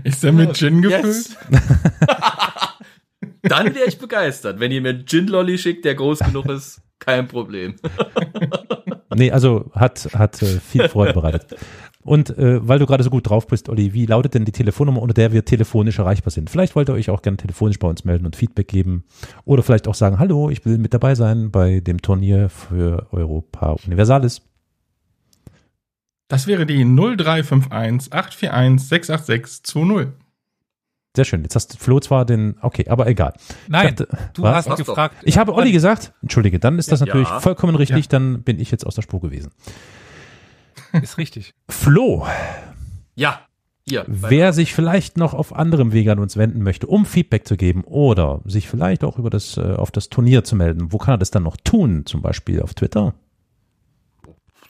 Ist 0.04 0.22
der 0.22 0.32
mit 0.32 0.58
Gin 0.58 0.82
gefüllt? 0.82 1.04
Yes. 1.04 1.36
Dann 3.42 3.74
wäre 3.74 3.86
ich 3.86 3.98
begeistert. 3.98 4.60
Wenn 4.60 4.70
ihr 4.70 4.82
mir 4.82 4.90
einen 4.90 5.06
Gin-Lolli 5.06 5.56
schickt, 5.56 5.86
der 5.86 5.94
groß 5.94 6.18
genug 6.18 6.46
ist, 6.50 6.82
kein 6.98 7.28
Problem. 7.28 7.76
Nee, 9.14 9.30
also 9.30 9.70
hat, 9.74 10.06
hat 10.14 10.42
äh, 10.42 10.60
viel 10.60 10.88
Freude 10.88 11.14
bereitet. 11.14 11.56
Und 12.08 12.36
äh, 12.38 12.66
weil 12.66 12.78
du 12.78 12.86
gerade 12.86 13.04
so 13.04 13.10
gut 13.10 13.28
drauf 13.28 13.46
bist, 13.46 13.68
Olli, 13.68 13.92
wie 13.92 14.06
lautet 14.06 14.34
denn 14.34 14.44
die 14.44 14.52
Telefonnummer, 14.52 15.02
unter 15.02 15.14
der 15.14 15.32
wir 15.32 15.44
telefonisch 15.44 15.98
erreichbar 15.98 16.30
sind? 16.30 16.48
Vielleicht 16.50 16.74
wollt 16.74 16.88
ihr 16.88 16.94
euch 16.94 17.10
auch 17.10 17.22
gerne 17.22 17.36
telefonisch 17.36 17.78
bei 17.78 17.86
uns 17.86 18.04
melden 18.04 18.24
und 18.26 18.34
Feedback 18.34 18.66
geben. 18.68 19.04
Oder 19.44 19.62
vielleicht 19.62 19.86
auch 19.86 19.94
sagen, 19.94 20.18
hallo, 20.18 20.48
ich 20.50 20.64
will 20.64 20.78
mit 20.78 20.94
dabei 20.94 21.14
sein 21.14 21.50
bei 21.50 21.80
dem 21.80 22.00
Turnier 22.00 22.48
für 22.48 23.06
Europa 23.12 23.76
Universalis. 23.86 24.42
Das 26.28 26.46
wäre 26.46 26.66
die 26.66 26.84
0351 26.84 28.12
841 28.12 28.88
686 28.88 29.62
20. 29.64 30.08
Sehr 31.16 31.24
schön. 31.24 31.42
Jetzt 31.42 31.56
hast 31.56 31.74
du 31.74 31.78
Flo 31.78 32.00
zwar 32.00 32.24
den, 32.26 32.56
okay, 32.60 32.86
aber 32.88 33.06
egal. 33.06 33.32
Nein, 33.66 33.96
dachte- 33.96 34.08
du 34.34 34.42
was? 34.42 34.54
hast 34.56 34.68
Was 34.68 34.78
doch? 34.78 34.86
gefragt. 34.86 35.16
Ich 35.24 35.36
habe 35.38 35.54
Olli 35.54 35.72
gesagt, 35.72 36.12
entschuldige, 36.22 36.58
dann 36.58 36.78
ist 36.78 36.92
das 36.92 37.00
natürlich 37.00 37.28
Ja. 37.28 37.40
vollkommen 37.40 37.74
richtig, 37.76 38.08
dann 38.08 38.42
bin 38.42 38.60
ich 38.60 38.70
jetzt 38.70 38.86
aus 38.86 38.94
der 38.94 39.02
Spur 39.02 39.20
gewesen. 39.20 39.50
Ist 40.92 41.18
richtig. 41.18 41.54
Flo, 41.68 42.26
Ja, 43.14 43.40
hier. 43.88 44.04
wer 44.06 44.52
sich 44.52 44.74
vielleicht 44.74 45.16
noch 45.16 45.34
auf 45.34 45.54
anderem 45.54 45.92
Wege 45.92 46.12
an 46.12 46.18
uns 46.18 46.36
wenden 46.36 46.62
möchte, 46.62 46.86
um 46.86 47.06
Feedback 47.06 47.46
zu 47.46 47.56
geben 47.56 47.84
oder 47.84 48.40
sich 48.44 48.68
vielleicht 48.68 49.04
auch 49.04 49.18
über 49.18 49.30
das, 49.30 49.56
äh, 49.56 49.74
auf 49.74 49.90
das 49.90 50.08
Turnier 50.08 50.44
zu 50.44 50.56
melden, 50.56 50.92
wo 50.92 50.98
kann 50.98 51.14
er 51.14 51.18
das 51.18 51.30
dann 51.30 51.42
noch 51.42 51.56
tun? 51.56 52.06
Zum 52.06 52.22
Beispiel 52.22 52.62
auf 52.62 52.74
Twitter? 52.74 53.14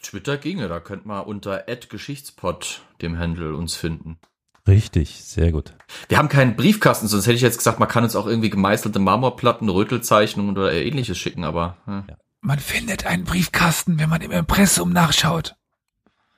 Twitter 0.02 0.36
ginge, 0.36 0.68
da 0.68 0.80
könnt 0.80 1.06
man 1.06 1.24
unter 1.24 1.64
@geschichtspot 1.88 2.82
dem 3.02 3.18
Handle 3.18 3.54
uns 3.54 3.74
finden. 3.74 4.18
Richtig, 4.66 5.24
sehr 5.24 5.50
gut. 5.50 5.74
Wir 6.08 6.18
haben 6.18 6.28
keinen 6.28 6.54
Briefkasten, 6.54 7.08
sonst 7.08 7.26
hätte 7.26 7.36
ich 7.36 7.42
jetzt 7.42 7.56
gesagt, 7.58 7.80
man 7.80 7.88
kann 7.88 8.04
uns 8.04 8.14
auch 8.14 8.26
irgendwie 8.26 8.50
gemeißelte 8.50 8.98
Marmorplatten, 8.98 9.68
Rötelzeichnungen 9.68 10.56
oder 10.56 10.72
ähnliches 10.72 11.18
schicken, 11.18 11.44
aber 11.44 11.76
hm. 11.86 12.04
Man 12.40 12.60
findet 12.60 13.04
einen 13.04 13.24
Briefkasten, 13.24 13.98
wenn 13.98 14.08
man 14.08 14.20
im 14.20 14.30
Impressum 14.30 14.92
nachschaut. 14.92 15.56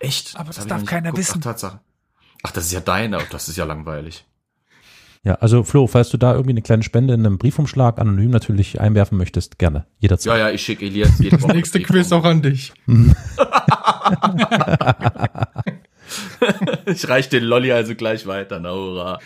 Echt. 0.00 0.34
Aber 0.36 0.48
das 0.48 0.58
ich 0.58 0.64
darf 0.66 0.84
keiner 0.84 1.10
geguckt. 1.12 1.18
wissen. 1.18 1.38
Ach, 1.38 1.44
Tatsache. 1.44 1.80
Ach, 2.42 2.50
das 2.50 2.64
ist 2.66 2.72
ja 2.72 2.80
deine, 2.80 3.18
oh, 3.18 3.22
das 3.30 3.48
ist 3.48 3.56
ja 3.56 3.64
langweilig. 3.64 4.24
Ja, 5.22 5.34
also 5.34 5.62
Flo, 5.64 5.86
falls 5.86 6.08
du 6.08 6.16
da 6.16 6.30
irgendwie 6.32 6.52
eine 6.52 6.62
kleine 6.62 6.82
Spende 6.82 7.12
in 7.12 7.20
einem 7.26 7.36
Briefumschlag 7.36 7.98
anonym 7.98 8.30
natürlich 8.30 8.80
einwerfen 8.80 9.18
möchtest, 9.18 9.58
gerne, 9.58 9.84
jederzeit. 9.98 10.32
Ja, 10.32 10.38
ja, 10.48 10.50
ich 10.50 10.62
schicke 10.62 10.86
Elias 10.86 11.10
Das 11.30 11.46
nächste 11.46 11.80
Quiz 11.82 12.10
auch 12.12 12.24
an 12.24 12.40
dich. 12.42 12.72
Ich 16.86 17.08
reich 17.08 17.28
den 17.28 17.44
Lolli 17.44 17.70
also 17.72 17.94
gleich 17.94 18.26
weiter, 18.26 18.58
na 18.58 18.72
hurra. 18.72 19.18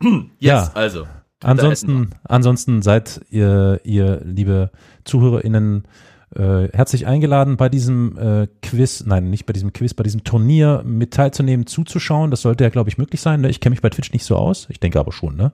Jetzt, 0.02 0.40
Ja. 0.40 0.70
also. 0.74 1.06
Ansonsten, 1.42 2.10
ansonsten 2.24 2.82
seid 2.82 3.22
ihr, 3.30 3.80
ihr 3.84 4.20
liebe 4.24 4.70
ZuhörerInnen, 5.04 5.84
äh, 5.84 5.88
herzlich 6.36 7.06
eingeladen, 7.06 7.56
bei 7.56 7.68
diesem 7.68 8.16
äh, 8.16 8.46
Quiz, 8.62 9.04
nein, 9.04 9.30
nicht 9.30 9.46
bei 9.46 9.52
diesem 9.52 9.72
Quiz, 9.72 9.94
bei 9.94 10.04
diesem 10.04 10.22
Turnier 10.22 10.82
mit 10.84 11.12
teilzunehmen, 11.12 11.66
zuzuschauen. 11.66 12.30
Das 12.30 12.42
sollte 12.42 12.64
ja, 12.64 12.70
glaube 12.70 12.88
ich, 12.88 12.98
möglich 12.98 13.20
sein. 13.20 13.40
Ne? 13.40 13.50
Ich 13.50 13.60
kenne 13.60 13.72
mich 13.72 13.82
bei 13.82 13.90
Twitch 13.90 14.12
nicht 14.12 14.24
so 14.24 14.36
aus. 14.36 14.68
Ich 14.70 14.78
denke 14.78 15.00
aber 15.00 15.12
schon, 15.12 15.36
ne? 15.36 15.52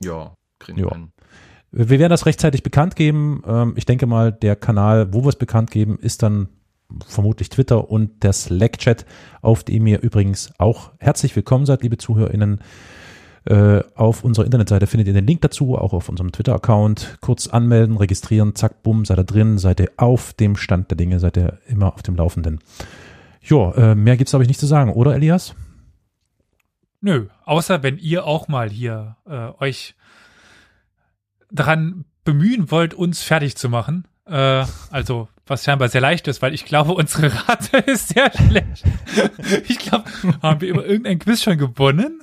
Ja, 0.00 0.34
kriegen 0.58 0.78
wir 0.78 0.90
hin. 0.90 1.12
Wir 1.70 1.88
werden 1.88 2.10
das 2.10 2.26
rechtzeitig 2.26 2.62
bekannt 2.62 2.96
geben. 2.96 3.42
Ähm, 3.46 3.72
ich 3.76 3.86
denke 3.86 4.06
mal, 4.06 4.32
der 4.32 4.56
Kanal, 4.56 5.14
wo 5.14 5.22
wir 5.22 5.30
es 5.30 5.36
bekannt 5.36 5.70
geben, 5.70 5.98
ist 5.98 6.22
dann 6.22 6.48
vermutlich 7.06 7.48
Twitter 7.48 7.90
und 7.90 8.22
der 8.22 8.34
Slack-Chat, 8.34 9.06
auf 9.40 9.64
dem 9.64 9.86
ihr 9.86 10.02
übrigens 10.02 10.52
auch 10.58 10.92
herzlich 10.98 11.34
willkommen 11.34 11.64
seid, 11.64 11.82
liebe 11.82 11.96
ZuhörerInnen. 11.96 12.60
Äh, 13.44 13.82
auf 13.94 14.24
unserer 14.24 14.44
Internetseite 14.44 14.86
findet 14.86 15.08
ihr 15.08 15.14
den 15.14 15.26
Link 15.26 15.40
dazu, 15.40 15.76
auch 15.76 15.92
auf 15.92 16.08
unserem 16.08 16.30
Twitter-Account. 16.30 17.18
Kurz 17.20 17.48
anmelden, 17.48 17.96
registrieren, 17.96 18.54
zack, 18.54 18.82
bumm, 18.82 19.04
seid 19.04 19.18
ihr 19.18 19.24
drin, 19.24 19.58
seid 19.58 19.80
ihr 19.80 19.90
auf 19.96 20.32
dem 20.32 20.56
Stand 20.56 20.90
der 20.90 20.96
Dinge, 20.96 21.18
seid 21.18 21.36
ihr 21.36 21.58
immer 21.66 21.92
auf 21.92 22.02
dem 22.02 22.14
Laufenden. 22.14 22.60
Ja, 23.42 23.72
äh, 23.72 23.94
mehr 23.94 24.16
gibt's 24.16 24.30
glaube 24.30 24.44
ich 24.44 24.48
nicht 24.48 24.60
zu 24.60 24.66
sagen, 24.66 24.92
oder 24.92 25.14
Elias? 25.14 25.54
Nö, 27.00 27.26
außer 27.44 27.82
wenn 27.82 27.98
ihr 27.98 28.26
auch 28.26 28.46
mal 28.46 28.70
hier 28.70 29.16
äh, 29.26 29.48
euch 29.58 29.96
daran 31.50 32.04
bemühen 32.24 32.70
wollt, 32.70 32.94
uns 32.94 33.22
fertig 33.22 33.56
zu 33.56 33.68
machen. 33.68 34.06
Äh, 34.24 34.64
also, 34.90 35.28
was 35.46 35.64
scheinbar 35.64 35.88
sehr 35.88 36.00
leicht 36.00 36.28
ist, 36.28 36.42
weil 36.42 36.54
ich 36.54 36.64
glaube, 36.64 36.92
unsere 36.94 37.32
Rate 37.48 37.76
ist 37.90 38.10
sehr 38.10 38.30
schlecht. 38.32 38.84
ich 39.68 39.78
glaube, 39.80 40.04
haben 40.40 40.60
wir 40.60 40.68
über 40.68 40.86
irgendein 40.86 41.18
Quiz 41.18 41.42
schon 41.42 41.58
gewonnen? 41.58 42.20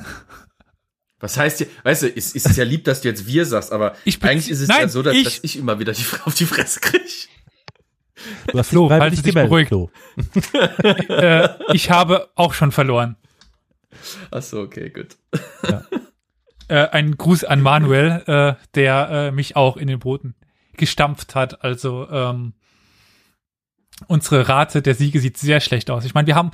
Was 1.20 1.38
heißt 1.38 1.58
hier, 1.60 1.68
weißt 1.84 2.04
du, 2.04 2.08
ist, 2.08 2.36
ist 2.36 2.46
es 2.50 2.56
ja 2.56 2.64
lieb, 2.64 2.86
dass 2.86 3.02
du 3.02 3.10
jetzt 3.10 3.28
wir 3.28 3.46
sagst, 3.46 3.72
aber 3.72 3.94
eigentlich 4.22 4.50
ist 4.50 4.62
es 4.62 4.70
Nein, 4.70 4.82
ja 4.82 4.88
so, 4.88 5.02
dass 5.04 5.16
ich- 5.16 5.24
dass 5.26 5.40
ich 5.44 5.58
immer 5.58 5.80
wieder 5.80 5.92
die, 5.94 6.04
auf 6.26 6.34
die 6.36 6.46
Fresse 6.46 6.80
kriege. 6.80 7.04
Hast 8.54 8.70
Flo, 8.70 8.90
es 8.92 9.10
dich 9.22 9.24
gemeldet, 9.24 9.50
beruhigt. 9.50 9.70
Flo. 9.70 9.90
äh, 11.10 11.50
ich 11.74 11.90
habe 11.90 12.30
auch 12.36 12.54
schon 12.54 12.72
verloren. 12.72 13.16
Ach 14.32 14.42
so, 14.42 14.60
okay, 14.62 14.90
gut. 14.90 15.18
Äh, 16.68 16.88
ein 16.90 17.18
Gruß 17.18 17.46
an 17.46 17.62
Manuel, 17.62 18.22
äh, 18.28 18.54
der 18.76 19.10
äh, 19.10 19.32
mich 19.32 19.56
auch 19.56 19.78
in 19.78 19.88
den 19.88 20.00
Boden 20.00 20.36
gestampft 20.74 21.34
hat. 21.36 21.64
Also 21.64 22.08
ähm, 22.10 22.54
unsere 24.08 24.48
Rate 24.48 24.82
der 24.82 24.96
Siege 24.96 25.20
sieht 25.20 25.38
sehr 25.38 25.60
schlecht 25.62 25.90
aus. 25.90 26.06
Ich 26.06 26.14
meine, 26.14 26.28
wir 26.28 26.36
haben 26.36 26.52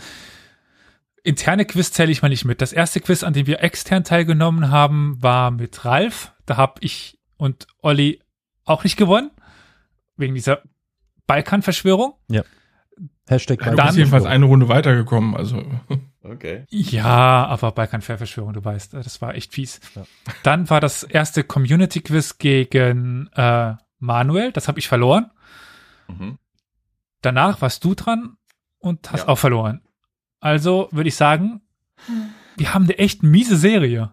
interne 1.25 1.65
Quiz 1.65 1.91
zähle 1.91 2.11
ich 2.11 2.21
mal 2.21 2.29
nicht 2.29 2.45
mit. 2.45 2.61
Das 2.61 2.71
erste 2.73 2.99
Quiz, 3.01 3.23
an 3.23 3.33
dem 3.33 3.47
wir 3.47 3.61
extern 3.63 4.03
teilgenommen 4.03 4.69
haben, 4.71 5.21
war 5.21 5.51
mit 5.51 5.83
Ralf. 5.85 6.33
Da 6.45 6.57
habe 6.57 6.75
ich 6.81 7.17
und 7.37 7.67
Olli 7.81 8.21
auch 8.63 8.83
nicht 8.83 8.95
gewonnen. 8.97 9.31
Wegen 10.17 10.35
dieser 10.35 10.61
Balkan-Verschwörung. 11.27 12.13
Hashtag 13.27 13.57
Du 13.59 13.65
Dann- 13.75 13.87
bist 13.87 13.97
jedenfalls 13.97 14.25
eine 14.25 14.45
Runde 14.45 14.69
weitergekommen. 14.69 15.35
Also 15.35 15.63
Okay. 16.23 16.65
Ja, 16.69 17.45
aber 17.45 17.71
Balkan-Fair-Verschwörung, 17.71 18.53
du 18.53 18.63
weißt, 18.65 18.93
das 18.95 19.21
war 19.21 19.35
echt 19.35 19.53
fies. 19.53 19.79
Ja. 19.95 20.05
Dann 20.43 20.69
war 20.71 20.79
das 20.81 21.03
erste 21.03 21.43
Community-Quiz 21.43 22.39
gegen 22.39 23.27
äh, 23.35 23.73
Manuel, 23.99 24.51
das 24.51 24.67
habe 24.67 24.79
ich 24.79 24.87
verloren. 24.87 25.29
Mhm. 26.07 26.37
Danach 27.21 27.61
warst 27.61 27.83
du 27.83 27.93
dran 27.95 28.37
und 28.79 29.11
hast 29.11 29.21
Ja. 29.21 29.27
auch 29.29 29.37
verloren. 29.37 29.81
Also 30.45 30.89
würde 30.91 31.07
ich 31.09 31.15
sagen, 31.15 31.61
wir 32.55 32.75
haben 32.75 32.83
eine 32.83 32.99
echt 32.99 33.23
miese 33.23 33.57
Serie. 33.57 34.11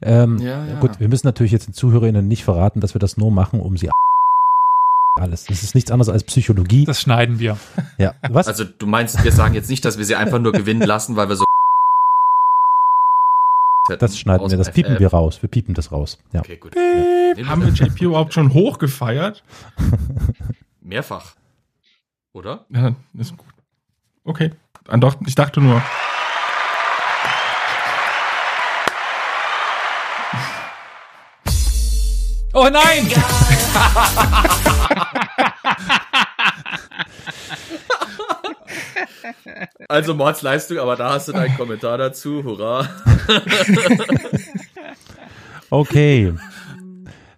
Ähm, 0.00 0.38
Ja, 0.38 0.64
ja. 0.64 0.80
Gut, 0.80 0.98
wir 0.98 1.10
müssen 1.10 1.26
natürlich 1.26 1.52
jetzt 1.52 1.66
den 1.66 1.74
ZuhörerInnen 1.74 2.26
nicht 2.26 2.42
verraten, 2.42 2.80
dass 2.80 2.94
wir 2.94 3.00
das 3.00 3.18
nur 3.18 3.30
machen, 3.30 3.60
um 3.60 3.76
sie 3.76 3.90
alles. 5.20 5.44
Das 5.44 5.62
ist 5.62 5.74
nichts 5.74 5.90
anderes 5.90 6.08
als 6.08 6.24
Psychologie. 6.24 6.86
Das 6.86 7.02
schneiden 7.02 7.38
wir. 7.38 7.58
ja. 7.98 8.14
Was? 8.30 8.48
Also 8.48 8.64
du 8.64 8.86
meinst, 8.86 9.22
wir 9.22 9.30
sagen 9.30 9.52
jetzt 9.52 9.68
nicht, 9.68 9.84
dass 9.84 9.98
wir 9.98 10.06
sie 10.06 10.16
einfach 10.16 10.38
nur 10.38 10.52
gewinnen 10.52 10.80
lassen, 10.80 11.16
weil 11.16 11.28
wir 11.28 11.36
so 11.36 11.44
das 13.98 14.18
schneiden 14.18 14.50
wir, 14.50 14.56
das 14.56 14.72
piepen 14.72 14.94
FF. 14.94 15.00
wir 15.00 15.08
raus. 15.08 15.42
Wir 15.42 15.50
piepen 15.50 15.74
das 15.74 15.92
raus. 15.92 16.18
Ja. 16.32 16.40
Okay, 16.40 16.56
gut. 16.56 16.74
haben 16.76 17.60
wir 17.60 17.68
JP 17.74 18.04
überhaupt 18.04 18.32
schon 18.32 18.54
hochgefeiert? 18.54 19.44
Mehrfach. 20.80 21.36
Oder? 22.32 22.64
Ja, 22.70 22.96
ist 23.18 23.36
gut. 23.36 23.48
Okay. 24.24 24.52
Doch, 24.96 25.16
ich 25.26 25.34
dachte 25.34 25.60
nur. 25.60 25.82
Oh 32.54 32.68
nein! 32.70 33.06
Also 39.88 40.14
Mordsleistung, 40.14 40.78
aber 40.78 40.96
da 40.96 41.12
hast 41.14 41.28
du 41.28 41.32
deinen 41.32 41.56
Kommentar 41.56 41.98
dazu. 41.98 42.42
Hurra. 42.42 42.88
Okay. 45.70 46.34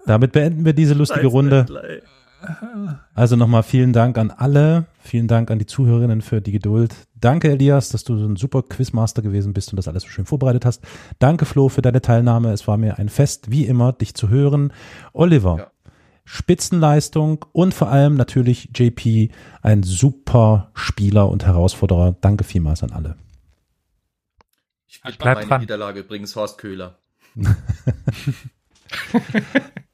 Damit 0.06 0.32
beenden 0.32 0.64
wir 0.64 0.72
diese 0.72 0.94
lustige 0.94 1.26
Runde. 1.26 2.02
Also 3.14 3.36
nochmal 3.36 3.62
vielen 3.62 3.92
Dank 3.92 4.16
an 4.16 4.30
alle. 4.30 4.86
Vielen 5.00 5.28
Dank 5.28 5.50
an 5.50 5.58
die 5.58 5.66
Zuhörerinnen 5.66 6.22
für 6.22 6.40
die 6.40 6.52
Geduld. 6.52 6.94
Danke, 7.20 7.50
Elias, 7.50 7.90
dass 7.90 8.04
du 8.04 8.16
so 8.16 8.26
ein 8.26 8.36
super 8.36 8.62
Quizmaster 8.62 9.22
gewesen 9.22 9.52
bist 9.52 9.72
und 9.72 9.76
das 9.76 9.88
alles 9.88 10.04
so 10.04 10.08
schön 10.08 10.24
vorbereitet 10.26 10.64
hast. 10.64 10.82
Danke, 11.18 11.44
Flo, 11.44 11.68
für 11.68 11.82
deine 11.82 12.00
Teilnahme. 12.00 12.52
Es 12.52 12.66
war 12.66 12.76
mir 12.76 12.98
ein 12.98 13.08
Fest, 13.08 13.50
wie 13.50 13.66
immer, 13.66 13.92
dich 13.92 14.14
zu 14.14 14.28
hören. 14.28 14.72
Oliver, 15.12 15.56
Ja. 15.58 15.70
Spitzenleistung 16.24 17.44
und 17.52 17.74
vor 17.74 17.88
allem 17.88 18.14
natürlich 18.14 18.70
JP, 18.74 19.30
ein 19.62 19.82
super 19.82 20.70
Spieler 20.74 21.28
und 21.28 21.44
Herausforderer. 21.44 22.14
Danke 22.20 22.44
vielmals 22.44 22.82
an 22.84 22.92
alle. 22.92 23.16
Ich 24.86 25.02
widme 25.04 25.16
Bleib 25.18 25.36
meine 25.38 25.48
dran. 25.48 25.60
Niederlage 25.62 26.00
übrigens 26.00 26.36
Horst 26.36 26.58
Köhler. 26.58 26.98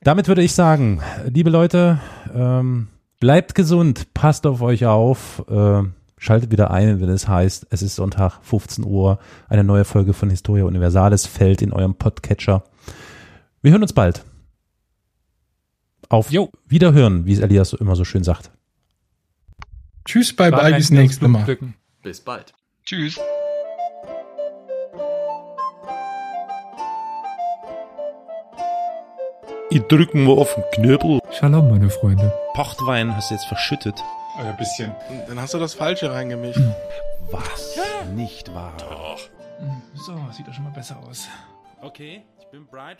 Damit 0.03 0.29
würde 0.29 0.43
ich 0.43 0.53
sagen, 0.53 1.01
liebe 1.27 1.51
Leute, 1.51 2.01
ähm, 2.35 2.89
bleibt 3.21 3.55
gesund, 3.55 4.13
passt 4.15 4.47
auf 4.47 4.63
euch 4.63 4.87
auf, 4.87 5.45
äh, 5.49 5.83
schaltet 6.19 6.51
wieder 6.51 6.71
ein, 6.71 7.01
wenn 7.01 7.09
es 7.09 7.29
heißt, 7.29 7.67
es 7.71 7.83
ist 7.83 7.97
Sonntag, 7.97 8.39
15 8.43 8.85
Uhr, 8.85 9.19
eine 9.49 9.65
neue 9.65 9.85
Folge 9.85 10.13
von 10.13 10.31
Historia 10.31 10.65
Universalis 10.65 11.27
fällt 11.27 11.63
in 11.63 11.73
eurem 11.73 11.95
Podcatcher. 11.95 12.65
Wir 13.63 13.73
hören 13.73 13.83
uns 13.83 13.93
bald. 13.93 14.25
Auf 16.09 16.31
Jo. 16.31 16.51
Wiederhören, 16.67 17.27
wie 17.27 17.33
es 17.33 17.41
Elias 17.41 17.71
so 17.71 17.77
immer 17.77 17.97
so 17.97 18.05
schön 18.05 18.25
sagt. 18.25 18.51
Tschüss, 20.05 20.35
bye 20.35 20.53
bye, 20.53 20.73
bis 20.75 20.91
nächste 20.91 21.27
Mal. 21.27 21.59
Bis 22.03 22.21
bald. 22.21 22.55
Tschüss. 22.85 23.19
Ich 29.69 29.83
drücken 29.83 30.27
wir 30.27 30.39
auf 30.39 30.55
den 30.55 30.65
Knöbel. 30.73 31.19
Shalom, 31.33 31.69
meine 31.69 31.91
Freunde. 31.91 32.33
Pochtwein 32.55 33.15
hast 33.15 33.31
du 33.31 33.35
jetzt 33.35 33.47
verschüttet. 33.47 34.01
Ein 34.39 34.57
bisschen. 34.57 34.95
Dann 35.29 35.41
hast 35.41 35.55
du 35.55 35.59
das 35.59 35.75
Falsche 35.75 36.13
reingemischt. 36.13 36.61
Was? 37.31 37.79
Nicht 38.15 38.53
wahr? 38.55 38.73
So, 39.95 40.19
sieht 40.33 40.47
doch 40.47 40.53
schon 40.53 40.65
mal 40.65 40.71
besser 40.71 40.99
aus. 41.09 41.29
Okay, 41.81 42.25
ich 42.39 42.47
bin 42.49 42.67
bereit. 42.67 42.99